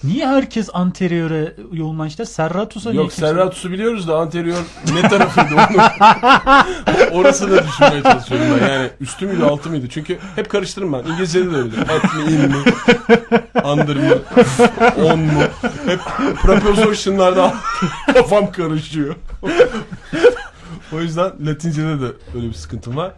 Niye 0.05 0.27
herkes 0.29 0.69
anteriöre 0.73 1.55
yoğunlaştı? 1.73 2.27
Serratus'a 2.27 2.93
Yok 2.93 3.05
kimse- 3.11 3.21
Serratus'u 3.21 3.71
biliyoruz 3.71 4.09
da 4.09 4.17
anterior 4.19 4.57
ne 4.95 5.09
tarafıydı 5.09 5.55
onu? 5.55 5.83
Orası 7.21 7.51
da 7.51 7.65
düşünmeye 7.65 8.03
çalışıyorum 8.03 8.47
ben. 8.61 8.69
Yani 8.69 8.91
üstü 9.01 9.27
müydü 9.27 9.45
altı 9.45 9.71
mıydı? 9.71 9.87
Çünkü 9.91 10.19
hep 10.37 10.51
karıştırırım 10.51 10.93
ben. 10.93 10.99
İngilizce'de 11.13 11.53
de 11.53 11.57
öyle. 11.57 11.81
At 11.81 12.15
mı 12.15 12.23
in 12.31 12.41
mi? 12.41 12.57
Under 13.65 13.97
mı? 13.97 14.19
On 15.05 15.19
mu? 15.19 15.43
Hep 15.87 16.01
preposition'larda 16.43 17.55
kafam 18.15 18.53
karışıyor. 18.53 19.15
o 20.93 21.01
yüzden 21.01 21.33
Latince'de 21.47 22.01
de 22.01 22.07
öyle 22.35 22.49
bir 22.49 22.53
sıkıntım 22.55 22.97
var. 22.97 23.13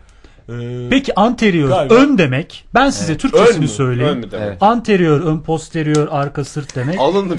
Ee, 0.60 0.88
Peki 0.90 1.14
anterior 1.20 1.68
Galiba. 1.68 1.94
ön 1.94 2.18
demek. 2.18 2.64
Ben 2.74 2.90
size 2.90 3.12
Ön 3.12 3.16
Türkçesini 3.18 3.58
mü? 3.60 3.68
söyleyeyim. 3.68 4.12
Ön 4.12 4.18
mü 4.18 4.30
demek? 4.30 4.46
Evet. 4.48 4.62
Anterior 4.62 5.20
ön 5.20 5.38
posterior 5.40 6.08
arka 6.10 6.44
sırt 6.44 6.76
demek. 6.76 7.00
Alın 7.00 7.28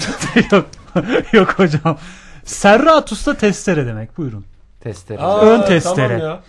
yok. 0.52 0.66
yok 1.32 1.58
hocam. 1.58 1.98
Serratus 2.44 3.26
da 3.26 3.34
testere 3.36 3.86
demek. 3.86 4.18
Buyurun. 4.18 4.44
Testere. 4.80 5.18
aa, 5.22 5.40
ön 5.40 5.62
testere. 5.62 6.08
Tamam 6.18 6.20
ya. 6.20 6.42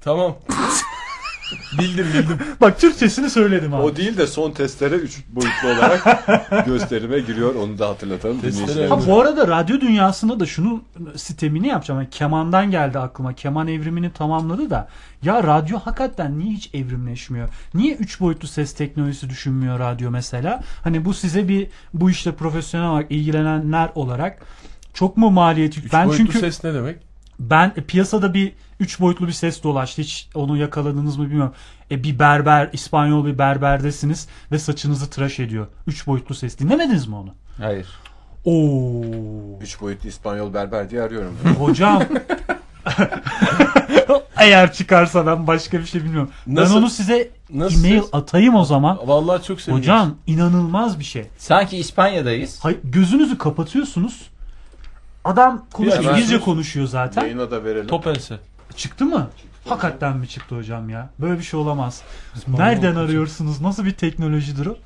Tamam. 0.00 0.36
bildim 1.78 2.06
bildim. 2.14 2.38
Bak 2.60 2.80
Türkçesini 2.80 3.30
söyledim 3.30 3.74
abi. 3.74 3.82
o 3.82 3.96
değil 3.96 4.16
de 4.16 4.26
son 4.26 4.50
testere 4.50 4.94
3 4.94 5.22
boyutlu 5.28 5.68
olarak 5.68 6.26
gösterime 6.66 7.20
giriyor. 7.20 7.54
Onu 7.54 7.78
da 7.78 7.88
hatırlatalım. 7.88 8.40
Testere. 8.40 8.88
Ha, 8.88 9.06
bu 9.06 9.20
arada 9.20 9.48
radyo 9.48 9.80
dünyasında 9.80 10.40
da 10.40 10.46
şunu 10.46 10.82
sistemini 11.16 11.68
yapacağım. 11.68 12.00
Yani 12.00 12.10
kemandan 12.10 12.70
geldi 12.70 12.98
aklıma. 12.98 13.32
Keman 13.32 13.68
evrimini 13.68 14.12
tamamladı 14.12 14.70
da. 14.70 14.88
Ya 15.22 15.42
radyo 15.42 15.78
hakikaten 15.78 16.38
niye 16.38 16.52
hiç 16.52 16.70
evrimleşmiyor? 16.74 17.48
Niye 17.74 17.94
üç 17.94 18.20
boyutlu 18.20 18.48
ses 18.48 18.74
teknolojisi 18.74 19.30
düşünmüyor 19.30 19.78
radyo 19.78 20.10
mesela? 20.10 20.60
Hani 20.84 21.04
bu 21.04 21.14
size 21.14 21.48
bir 21.48 21.68
bu 21.94 22.10
işte 22.10 22.32
profesyonel 22.32 22.88
olarak 22.88 23.10
ilgilenenler 23.10 23.90
olarak 23.94 24.38
çok 24.94 25.16
mu 25.16 25.30
maliyeti? 25.30 25.80
Üç 25.80 25.92
ben 25.92 26.08
boyutlu 26.08 26.24
çünkü 26.26 26.38
ses 26.38 26.64
ne 26.64 26.74
demek? 26.74 26.96
Ben 27.38 27.72
e, 27.76 27.80
piyasada 27.84 28.34
bir 28.34 28.52
üç 28.80 29.00
boyutlu 29.00 29.26
bir 29.26 29.32
ses 29.32 29.62
dolaştı. 29.62 30.02
Hiç 30.02 30.28
onu 30.34 30.56
yakaladınız 30.56 31.16
mı 31.16 31.26
bilmiyorum. 31.26 31.52
E, 31.90 32.02
bir 32.04 32.18
berber, 32.18 32.70
İspanyol 32.72 33.26
bir 33.26 33.38
berberdesiniz 33.38 34.28
ve 34.52 34.58
saçınızı 34.58 35.10
tıraş 35.10 35.40
ediyor. 35.40 35.66
Üç 35.86 36.06
boyutlu 36.06 36.34
ses. 36.34 36.58
Dinlemediniz 36.58 37.06
mi 37.06 37.14
onu? 37.16 37.34
Hayır. 37.58 37.86
Oo. 38.44 39.02
3 39.62 39.80
boyutlu 39.80 40.08
İspanyol 40.08 40.54
berber 40.54 40.90
diye 40.90 41.02
arıyorum. 41.02 41.36
Hocam. 41.58 42.02
Eğer 44.36 44.72
çıkarsa 44.72 45.26
ben 45.26 45.46
başka 45.46 45.78
bir 45.80 45.84
şey 45.86 46.04
bilmiyorum. 46.04 46.30
Nasıl- 46.46 46.74
ben 46.74 46.78
onu 46.80 46.90
size 46.90 47.28
nasıl 47.50 47.84
e-mail 47.84 48.00
ses? 48.00 48.08
atayım 48.12 48.54
o 48.54 48.64
zaman. 48.64 48.98
Vallahi 49.06 49.42
çok 49.44 49.60
seviyorum. 49.60 49.82
Hocam 49.82 50.14
inanılmaz 50.26 50.98
bir 50.98 51.04
şey. 51.04 51.26
Sanki 51.38 51.76
İspanya'dayız. 51.76 52.58
Hay, 52.64 52.76
gözünüzü 52.84 53.38
kapatıyorsunuz. 53.38 54.30
Adam 55.26 55.66
konuşuyor. 55.72 56.02
Ya 56.02 56.08
ben- 56.08 56.14
İngilizce 56.14 56.40
konuşuyor 56.40 56.86
zaten. 56.86 57.22
Yayına 57.22 57.50
da 57.50 57.64
verelim. 57.64 57.86
Top 57.86 58.06
ense. 58.06 58.38
Çıktı 58.76 59.04
mı? 59.04 59.30
Hakikaten 59.68 60.16
mi 60.16 60.28
çıktı 60.28 60.56
hocam 60.56 60.88
ya? 60.90 61.10
Böyle 61.18 61.38
bir 61.38 61.44
şey 61.44 61.60
olamaz. 61.60 62.02
Nereden 62.48 62.96
arıyorsunuz? 62.96 63.60
Nasıl 63.60 63.84
bir 63.84 63.92
teknolojidir 63.92 64.66
o? 64.66 64.76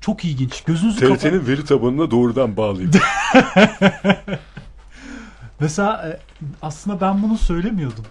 Çok 0.00 0.24
ilginç. 0.24 0.62
Gözünüzü 0.64 1.00
kapat. 1.00 1.20
TRT'nin 1.20 1.46
veri 1.46 1.64
tabanına 1.64 2.10
doğrudan 2.10 2.56
bağlayayım. 2.56 2.90
Mesela 5.60 6.08
e, 6.08 6.18
aslında 6.62 7.00
ben 7.00 7.22
bunu 7.22 7.38
söylemiyordum. 7.38 8.04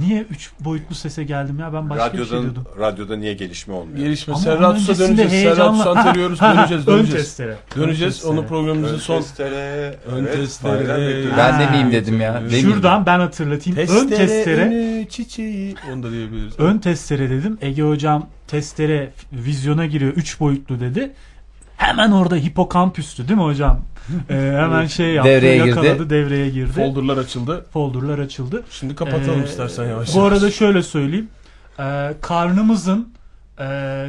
Niye 0.00 0.22
üç 0.22 0.50
boyutlu 0.60 0.94
sese 0.94 1.24
geldim 1.24 1.58
ya? 1.58 1.72
Ben 1.72 1.90
başka 1.90 2.12
bir 2.12 2.18
şey 2.18 2.26
radyoda, 2.26 2.42
diyordum. 2.42 2.64
radyoda 2.80 3.16
niye 3.16 3.34
gelişme 3.34 3.74
olmuyor? 3.74 3.98
Gelişme. 3.98 4.34
Ama 4.34 4.50
onun 4.58 4.74
öncesinde 4.74 4.98
döneceğiz. 5.08 5.32
heyecanla- 5.32 5.56
Serratus'u 5.84 5.90
anteriyoruz. 5.98 6.40
Ha, 6.42 6.48
ha, 6.48 6.56
Döneceğiz. 6.58 6.88
Ön 6.88 6.94
Döneceğiz. 6.98 7.24
testere. 7.24 7.56
Döneceğiz. 7.76 8.24
Ön 8.24 8.28
Onu 8.28 8.46
programımızın 8.46 8.98
son 8.98 9.18
testere, 9.20 9.94
Ön 10.12 10.24
evet, 10.24 10.32
testere. 10.36 10.88
Ben 11.36 11.52
Ha. 11.52 11.60
demeyeyim 11.60 11.92
dedim 11.92 12.20
ya. 12.20 12.34
Demeyeyim. 12.34 12.70
Şuradan 12.70 13.06
ben 13.06 13.20
hatırlatayım. 13.20 13.78
Ön 13.78 13.84
testere, 13.86 14.16
testere. 14.26 14.62
önü 14.62 15.08
çiçeği. 15.08 15.74
Onu 15.92 16.02
da 16.02 16.10
diyebiliriz. 16.10 16.54
Ön 16.58 16.78
testere 16.78 17.30
dedim. 17.30 17.58
Ege 17.60 17.82
hocam 17.82 18.26
testere 18.48 19.10
vizyona 19.32 19.86
giriyor. 19.86 20.12
Üç 20.12 20.40
boyutlu 20.40 20.80
dedi. 20.80 21.12
Hemen 21.76 22.10
orada 22.10 22.36
hipokampüstü 22.36 23.28
değil 23.28 23.38
mi 23.38 23.44
hocam? 23.44 23.80
Ee, 24.30 24.34
hemen 24.34 24.86
şey 24.86 25.06
yaptı. 25.12 25.30
Devreye 25.30 25.56
girdi. 25.56 25.68
yakaladı, 25.68 26.10
devreye 26.10 26.50
girdi. 26.50 26.72
Folderlar 26.72 27.16
açıldı. 27.16 27.66
Folderlar 27.72 28.18
açıldı. 28.18 28.64
Şimdi 28.70 28.94
kapatalım 28.94 29.40
Ee, 29.40 29.44
istersen 29.44 29.84
yavaş 29.84 30.14
Bu 30.14 30.18
yavaş. 30.18 30.32
arada 30.32 30.50
şöyle 30.50 30.82
söyleyeyim. 30.82 31.28
Ee, 31.80 32.14
karnımızın 32.20 33.08
e, 33.58 33.64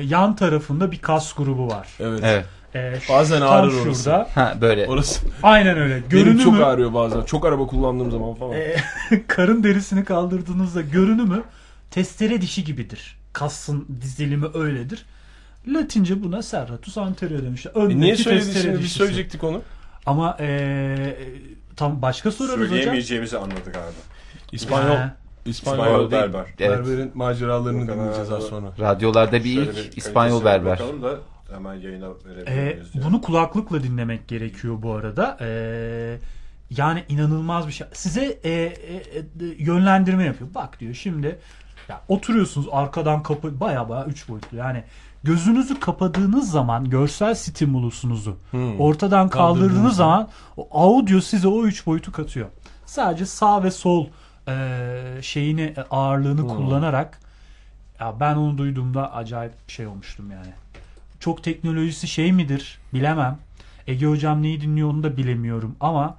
yan 0.08 0.36
tarafında 0.36 0.92
bir 0.92 1.00
kas 1.00 1.34
grubu 1.34 1.68
var. 1.68 1.88
Evet. 2.00 2.20
Evet. 2.24 2.46
Ee, 2.76 3.00
şu- 3.02 3.14
Bazen 3.14 3.40
tam 3.40 3.50
ağrır 3.50 3.72
şurada. 3.72 3.88
orası. 3.88 4.12
Ha 4.12 4.54
böyle. 4.62 4.88
Orası 4.88 5.26
Aynen 5.44 5.78
öyle. 5.78 5.94
benim 5.96 6.10
Görünümü 6.10 6.44
çok 6.44 6.62
ağrıyor 6.62 6.94
bazen. 6.94 7.22
Çok 7.22 7.46
araba 7.46 7.68
kullandığım 7.68 8.12
zaman 8.12 8.34
falan. 8.36 8.54
e, 8.54 8.76
karın 9.28 9.64
derisini 9.64 10.06
kaldırdığınızda 10.06 10.82
görünümü 10.82 11.44
testere 11.92 12.42
dişi 12.42 12.64
gibidir. 12.64 13.18
Kasın 13.34 13.86
dizilimi 14.02 14.46
öyledir. 14.54 15.06
Latince 15.68 16.24
buna 16.24 16.42
serratus 16.42 16.98
anterior 16.98 17.44
demişler. 17.44 17.72
E 17.76 17.80
Öndeki 17.80 18.00
niye 18.00 18.16
testere 18.16 18.62
şimdi? 18.62 18.80
Biz 18.84 18.92
söyleyecektik 18.92 19.44
onu. 19.44 19.62
Ama 20.08 20.38
e, 20.40 21.18
tam 21.76 22.02
başka 22.02 22.32
sorarız 22.32 22.54
hocam. 22.56 22.70
Söyleyemeyeceğimizi 22.70 23.38
anladık 23.38 23.76
abi. 23.78 23.94
İspanyol. 24.52 24.96
Ha. 24.96 25.16
İspanyol, 25.46 25.78
İspanyol 25.84 26.12
değil. 26.12 26.22
berber. 26.22 26.46
Evet. 26.60 26.60
Berberin 26.80 27.12
maceralarını 27.14 27.80
Yok, 27.80 27.90
dinleyeceğiz 27.98 28.32
az 28.32 28.44
sonra. 28.44 28.68
Radyolarda 28.80 29.44
bir 29.44 29.56
Şöyle 29.66 29.82
ilk 29.82 29.92
bir 29.92 29.98
İspanyol 29.98 30.46
berber. 30.46 30.72
Bakalım 30.72 31.04
da 31.04 31.16
hemen 31.54 31.74
yayına 31.74 32.06
Ee, 32.06 32.30
verebiliriz. 32.30 32.94
diye. 32.94 33.04
bunu 33.04 33.22
kulaklıkla 33.22 33.84
dinlemek 33.84 34.28
gerekiyor 34.28 34.82
bu 34.82 34.94
arada. 34.94 35.38
Ee, 35.42 36.18
yani 36.70 37.04
inanılmaz 37.10 37.68
bir 37.68 37.72
şey. 37.74 37.88
Size 37.94 38.26
e, 38.44 38.50
e, 38.52 38.64
e, 38.64 38.74
yönlendirme 39.58 40.24
yapıyor. 40.24 40.50
Bak 40.56 40.80
diyor 40.80 40.94
şimdi 40.94 41.40
ya 41.90 42.02
oturuyorsunuz 42.08 42.68
arkadan 42.72 43.24
kapı 43.24 43.60
baya 43.60 43.90
baya 43.90 44.06
üç 44.06 44.30
boyutlu. 44.30 44.58
Yani 44.58 44.84
gözünüzü 45.32 45.80
kapadığınız 45.80 46.52
zaman 46.52 46.90
görsel 46.90 47.36
stimulusunuzu 47.36 48.38
Hmm. 48.52 48.80
ortadan 48.80 49.30
Kaldırdığınız 49.30 49.70
kaldırdığınız 49.70 49.96
zaman 49.96 50.28
o 50.58 50.68
audio 50.72 51.22
size 51.22 51.48
o 51.48 51.64
üç 51.66 51.86
boyutu 51.86 52.12
katıyor. 52.12 52.48
Sadece 52.86 53.26
sağ 53.26 53.64
ve 53.64 53.72
sol 53.72 54.08
e, 54.48 55.20
şeyini 55.22 55.62
e, 55.62 55.82
ağırlığını 55.92 56.42
Hmm. 56.42 56.48
kullanarak 56.50 57.20
ya 58.00 58.20
ben 58.20 58.36
onu 58.36 58.58
duyduğumda 58.58 59.14
acayip 59.14 59.54
bir 59.68 59.74
şey 59.74 59.88
olmuştum 59.88 60.32
yani. 60.32 60.54
Çok 61.20 61.44
teknolojisi 61.44 62.08
şey 62.08 62.32
midir 62.34 62.80
bilemem. 62.94 63.38
Ege 63.88 64.06
hocam 64.06 64.42
neyi 64.42 64.62
dinliyor 64.62 64.90
onu 64.90 65.04
da 65.04 65.18
bilemiyorum 65.18 65.76
ama 65.80 66.18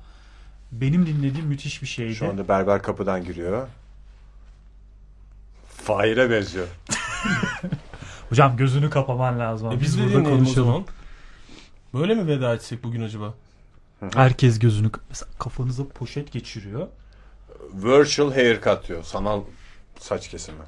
benim 0.73 1.07
dinlediğim 1.07 1.47
müthiş 1.47 1.83
bir 1.83 1.87
şeydi. 1.87 2.15
Şu 2.15 2.29
anda 2.31 2.49
berber 2.49 2.83
kapıdan 2.83 3.25
giriyor. 3.25 3.69
Fahir'e 5.85 6.31
benziyor. 6.31 6.67
Hocam 8.29 8.57
gözünü 8.57 8.91
kapaman 8.91 9.39
lazım. 9.39 9.73
E 9.73 9.81
biz 9.81 10.01
o 10.01 10.45
zaman. 10.45 10.85
Böyle 11.95 12.15
mi 12.15 12.27
veda 12.27 12.55
etsek 12.55 12.85
bugün 12.85 13.03
acaba? 13.03 13.35
Herkes 14.15 14.59
gözünü 14.59 14.91
mesela 15.09 15.31
kafanıza 15.39 15.89
poşet 15.89 16.33
geçiriyor. 16.33 16.87
Virtual 17.75 18.33
haircut 18.33 18.89
diyor. 18.89 19.03
Sanal 19.03 19.41
saç 19.99 20.29
kesimi. 20.29 20.59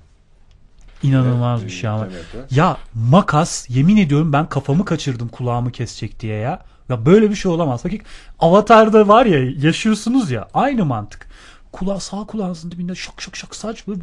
İnanılmaz 1.02 1.60
Evet, 1.60 1.70
bir 1.70 1.76
şey 1.76 1.90
ama. 1.90 2.08
Ya 2.50 2.76
makas 2.94 3.70
yemin 3.70 3.96
ediyorum 3.96 4.32
ben 4.32 4.48
kafamı 4.48 4.84
kaçırdım 4.84 5.28
kulağımı 5.28 5.72
kesecek 5.72 6.20
diye 6.20 6.36
ya. 6.36 6.62
Ya 6.88 7.06
böyle 7.06 7.30
bir 7.30 7.34
şey 7.34 7.52
olamaz. 7.52 7.84
Bakın 7.84 8.00
Avatar'da 8.38 9.08
var 9.08 9.26
ya 9.26 9.50
yaşıyorsunuz 9.58 10.30
ya 10.30 10.48
aynı 10.54 10.84
mantık. 10.84 11.28
Kulağı 11.72 12.00
sağ 12.00 12.24
kulağınızın 12.26 12.70
dibinde 12.70 12.94
şak 12.94 13.22
şak 13.22 13.36
şak 13.36 13.54
saç 13.54 13.88
böyle 13.88 14.00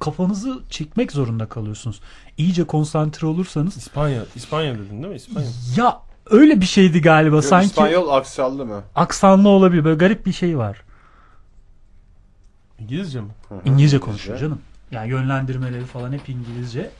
kafanızı 0.00 0.60
çekmek 0.70 1.12
zorunda 1.12 1.48
kalıyorsunuz. 1.48 2.00
İyice 2.36 2.64
konsantre 2.64 3.26
olursanız 3.26 3.76
İspanya. 3.76 4.22
İspanya 4.36 4.74
dedin 4.74 5.02
değil 5.02 5.06
mi? 5.12 5.16
İspanya. 5.16 5.48
ya 5.76 6.02
öyle 6.30 6.60
bir 6.60 6.66
şeydi 6.66 7.00
galiba 7.00 7.36
Yok, 7.36 7.44
sanki 7.44 7.66
İspanyol 7.66 8.08
aksallı 8.08 8.66
mı? 8.66 8.82
aksanlı 8.94 9.48
olabilir 9.48 9.84
böyle 9.84 9.96
garip 9.96 10.26
bir 10.26 10.32
şey 10.32 10.58
var. 10.58 10.82
İngilizce 12.78 13.20
mi? 13.20 13.28
İngilizce 13.64 14.00
konuşuyor 14.00 14.38
canım. 14.38 14.60
Yani 14.90 15.10
yönlendirmeleri 15.10 15.84
falan 15.86 16.12
hep 16.12 16.28
İngilizce. 16.28 16.90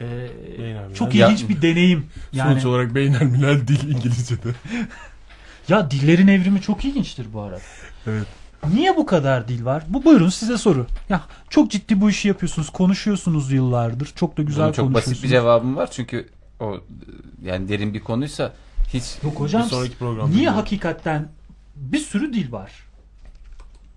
Ee, 0.00 0.30
Beyler 0.58 0.94
çok 0.94 1.12
Bilal. 1.12 1.32
ilginç 1.32 1.48
bir 1.48 1.62
deneyim. 1.62 2.06
Yani 2.32 2.50
Sonuç 2.52 2.64
olarak 2.64 2.94
beynelmilel 2.94 3.68
dil 3.68 3.88
İngilizce'de. 3.88 4.48
Ya 5.68 5.90
dillerin 5.90 6.28
evrimi 6.28 6.60
çok 6.60 6.84
ilginçtir 6.84 7.26
bu 7.32 7.40
arada. 7.40 7.60
Evet. 8.06 8.26
Niye 8.68 8.96
bu 8.96 9.06
kadar 9.06 9.48
dil 9.48 9.64
var? 9.64 9.84
Bu 9.88 10.04
buyurun 10.04 10.28
size 10.28 10.58
soru. 10.58 10.86
Ya 11.08 11.22
çok 11.50 11.70
ciddi 11.70 12.00
bu 12.00 12.10
işi 12.10 12.28
yapıyorsunuz, 12.28 12.70
konuşuyorsunuz 12.70 13.52
yıllardır. 13.52 14.12
Çok 14.16 14.36
da 14.36 14.42
güzel 14.42 14.64
Bunun 14.64 14.72
çok 14.72 14.84
konuşuyorsunuz. 14.84 15.14
basit 15.16 15.24
bir 15.24 15.28
cevabım 15.28 15.76
var 15.76 15.90
çünkü 15.90 16.28
o 16.60 16.76
yani 17.44 17.68
derin 17.68 17.94
bir 17.94 18.00
konuysa 18.00 18.52
hiç 18.94 19.04
Yok 19.24 19.40
hocam. 19.40 19.62
Bir 19.62 19.66
sonraki 19.68 19.96
programda 19.96 20.28
Niye 20.28 20.40
diyorum. 20.40 20.56
hakikaten 20.58 21.28
bir 21.76 21.98
sürü 21.98 22.32
dil 22.32 22.52
var? 22.52 22.72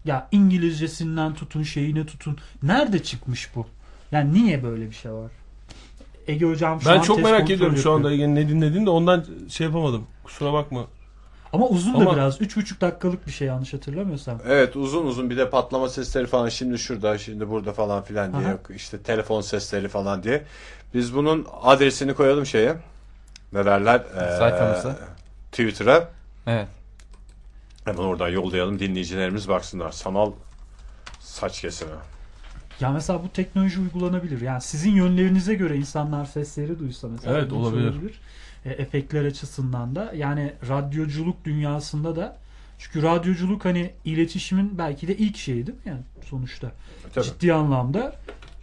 Ya 0.06 0.28
İngilizcesinden 0.32 1.34
tutun, 1.34 1.64
şeyine 1.64 2.06
tutun. 2.06 2.38
Nerede 2.64 3.04
çıkmış 3.04 3.50
bu? 3.56 3.66
Yani 4.12 4.34
niye 4.34 4.64
böyle 4.64 4.90
bir 4.90 4.96
şey 4.96 5.12
var? 5.12 5.32
Ege 6.28 6.46
hocam 6.46 6.82
şu 6.82 6.90
Ben 6.90 6.98
an 6.98 7.02
çok 7.02 7.18
test 7.18 7.26
merak 7.26 7.40
kontrol 7.40 7.56
ediyorum 7.56 7.76
şu 7.78 7.80
yapıyor. 7.80 7.96
anda 7.98 8.12
Ege'nin 8.14 8.36
ne 8.36 8.50
dinlediğini 8.50 8.86
de 8.86 8.90
ondan 8.90 9.26
şey 9.50 9.68
yapamadım. 9.68 10.04
Kusura 10.24 10.54
bakma. 10.54 10.86
Ama 11.54 11.68
uzun 11.68 11.94
da 11.94 11.98
Ama- 11.98 12.16
biraz. 12.16 12.42
Üç 12.42 12.58
buçuk 12.58 12.82
dakikalık 12.82 13.28
bir 13.28 13.32
şey 13.32 13.48
yanlış 13.48 13.74
hatırlamıyorsam. 13.74 14.40
Evet 14.48 14.76
uzun 14.76 15.06
uzun 15.06 15.30
bir 15.30 15.38
de 15.38 15.50
patlama 15.50 15.90
sesleri 15.90 16.28
falan 16.28 16.50
şimdi 16.50 16.80
şurada 16.80 17.18
şimdi 17.18 17.50
burada 17.50 17.74
falan 17.74 18.04
filan 18.04 18.34
diye 18.34 18.44
Aha. 18.44 18.52
yok 18.52 18.62
işte 18.76 19.02
telefon 19.02 19.42
sesleri 19.42 19.88
falan 19.88 20.24
diye. 20.24 20.44
Biz 20.94 21.16
bunun 21.16 21.48
adresini 21.62 22.14
koyalım 22.14 22.46
şeye. 22.46 22.76
Ne 23.54 23.66
derler? 23.66 24.04
Ee, 24.16 24.38
Sayfamıza. 24.38 25.00
Twitter'a. 25.52 26.10
evet. 26.48 26.68
Hemen 27.86 27.98
oradan 28.04 28.30
yollayalım 28.30 28.80
dinleyicilerimiz 28.80 29.48
baksınlar. 29.50 29.92
Sanal 29.92 30.32
saç 31.20 31.62
kesimi. 31.62 31.92
Ya 32.80 32.92
mesela 32.92 33.24
bu 33.24 33.30
teknoloji 33.30 33.80
uygulanabilir. 33.80 34.42
Yani 34.42 34.62
sizin 34.62 34.92
yönlerinize 34.92 35.54
göre 35.56 35.78
insanlar 35.78 36.26
sesleri 36.26 36.80
duysa 36.80 37.08
mesela. 37.08 37.38
Evet, 37.38 37.52
bu 37.52 37.56
olabilir. 37.56 38.22
E, 38.66 38.70
efektler 38.72 39.26
açısından 39.26 39.96
da. 39.96 40.14
Yani 40.16 40.54
radyoculuk 40.70 41.46
dünyasında 41.46 42.16
da 42.16 42.38
çünkü 42.80 43.04
radyoculuk 43.04 43.66
hani 43.66 43.92
iletişimin 44.06 44.78
belki 44.78 45.08
de 45.08 45.18
ilk 45.18 45.38
şeyi 45.38 45.68
değil 45.68 45.78
mi 45.78 45.84
yani 45.86 46.02
sonuçta. 46.30 46.72
Tabii. 47.14 47.26
Ciddi 47.26 47.54
anlamda 47.54 48.16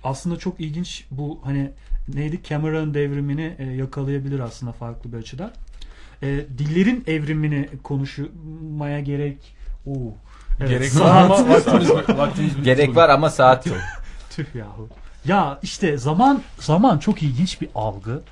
aslında 0.04 0.38
çok 0.38 0.60
ilginç 0.60 1.04
bu 1.10 1.40
hani 1.44 1.70
neydi 2.08 2.40
Cameron 2.48 2.94
devrimini 2.94 3.56
e, 3.58 3.64
yakalayabilir 3.64 4.40
aslında 4.40 4.72
farklı 4.72 5.12
bir 5.12 5.18
açıdan. 5.18 5.52
E, 6.22 6.26
dillerin 6.58 7.04
evrimini 7.06 7.68
konuşmaya 7.82 9.00
gerek 9.00 9.60
Oo. 9.86 10.14
Evet, 10.60 10.70
Gerek 10.70 10.90
saat- 10.90 11.30
var 11.30 11.38
ama 11.38 11.48
vaktimiz, 11.54 11.90
vaktimiz 11.90 12.62
Gerek 12.62 12.96
var 12.96 13.08
ama 13.08 13.30
saat 13.30 13.66
yok. 13.66 13.76
Tüh 14.30 14.54
yahu. 14.54 14.88
Ya 15.24 15.58
işte 15.62 15.98
zaman 15.98 16.42
zaman 16.58 16.98
çok 16.98 17.22
ilginç 17.22 17.60
bir 17.60 17.68
algı. 17.74 18.22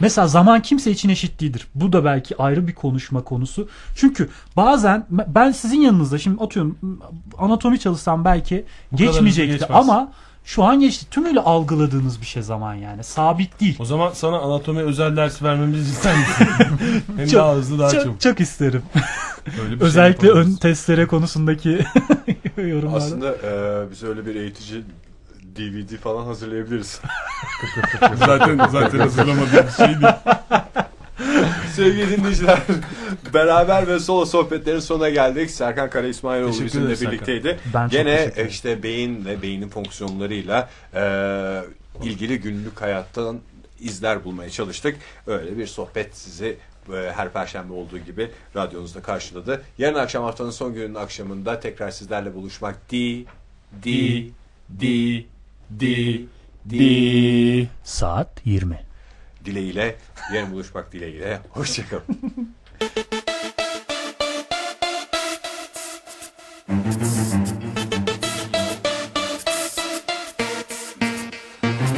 Mesela 0.00 0.28
zaman 0.28 0.62
kimse 0.62 0.90
için 0.90 1.08
eşit 1.08 1.40
değildir. 1.40 1.66
Bu 1.74 1.92
da 1.92 2.04
belki 2.04 2.36
ayrı 2.42 2.68
bir 2.68 2.74
konuşma 2.74 3.22
konusu. 3.24 3.68
Çünkü 3.94 4.28
bazen 4.56 5.06
ben 5.10 5.52
sizin 5.52 5.80
yanınızda 5.80 6.18
şimdi 6.18 6.44
atıyorum 6.44 6.78
anatomi 7.38 7.80
çalışsam 7.80 8.24
belki 8.24 8.64
Bu 8.92 8.96
geçmeyecekti 8.96 9.66
ama 9.66 10.12
şu 10.44 10.64
an 10.64 10.80
geçti. 10.80 11.06
Tümüyle 11.10 11.40
algıladığınız 11.40 12.20
bir 12.20 12.26
şey 12.26 12.42
zaman 12.42 12.74
yani. 12.74 13.04
Sabit 13.04 13.60
değil. 13.60 13.76
O 13.78 13.84
zaman 13.84 14.10
sana 14.14 14.38
anatomi 14.38 14.80
özel 14.80 15.16
ders 15.16 15.42
vermemizi 15.42 15.90
ister 15.90 16.16
misin? 16.18 16.46
Hem 17.16 17.32
daha 17.32 17.54
hızlı 17.54 17.78
daha 17.78 17.90
çok, 17.90 18.20
çok 18.20 18.40
isterim. 18.40 18.82
Böyle 19.58 19.72
bir 19.72 19.78
şey 19.78 19.86
Özellikle 19.86 20.28
ön 20.28 20.32
yapabiliriz. 20.32 20.58
testlere 20.58 21.06
konusundaki 21.06 21.84
yorumlarda. 22.56 22.96
Aslında 22.96 23.34
e, 23.34 23.90
biz 23.90 24.02
öyle 24.02 24.26
bir 24.26 24.34
eğitici 24.34 24.82
DVD 25.56 25.96
falan 25.96 26.24
hazırlayabiliriz. 26.24 27.00
zaten 28.18 28.68
zaten 28.72 28.98
hazırlamadığımız 28.98 29.76
şey 29.76 29.86
değil. 29.86 30.14
Sevgili 31.74 32.16
dinleyiciler 32.16 32.58
beraber 33.34 33.88
ve 33.88 33.98
solo 33.98 34.24
sohbetlerin 34.24 34.80
sonuna 34.80 35.08
geldik. 35.08 35.50
Serkan 35.50 35.90
Kara 35.90 36.06
İsmailoğlu 36.06 36.64
bizimle 36.64 37.00
birlikteydi. 37.00 37.58
Ben 37.74 37.88
Gene 37.88 38.32
işte 38.48 38.82
beyin 38.82 39.24
ve 39.24 39.42
beynin 39.42 39.68
fonksiyonlarıyla 39.68 40.68
e, 40.94 41.62
ilgili 42.02 42.40
günlük 42.40 42.82
hayattan 42.82 43.40
izler 43.80 44.24
bulmaya 44.24 44.50
çalıştık. 44.50 44.96
Öyle 45.26 45.58
bir 45.58 45.66
sohbet 45.66 46.16
sizi 46.16 46.56
e, 46.92 47.12
her 47.16 47.32
perşembe 47.32 47.72
olduğu 47.72 47.98
gibi 47.98 48.30
radyonuzda 48.56 49.02
karşıladı. 49.02 49.62
Yarın 49.78 49.98
akşam 49.98 50.24
haftanın 50.24 50.50
son 50.50 50.74
gününün 50.74 50.94
akşamında 50.94 51.60
tekrar 51.60 51.90
sizlerle 51.90 52.34
buluşmak 52.34 52.90
di 52.90 53.24
di 53.82 54.30
di 54.80 55.26
di 55.70 56.28
di 56.70 57.68
Saat 57.84 58.40
20. 58.44 58.78
dileğiyle 59.44 59.96
yarın 60.34 60.52
buluşmak 60.52 60.92
dileğiyle 60.92 61.40
hoşçakalın. 61.50 62.04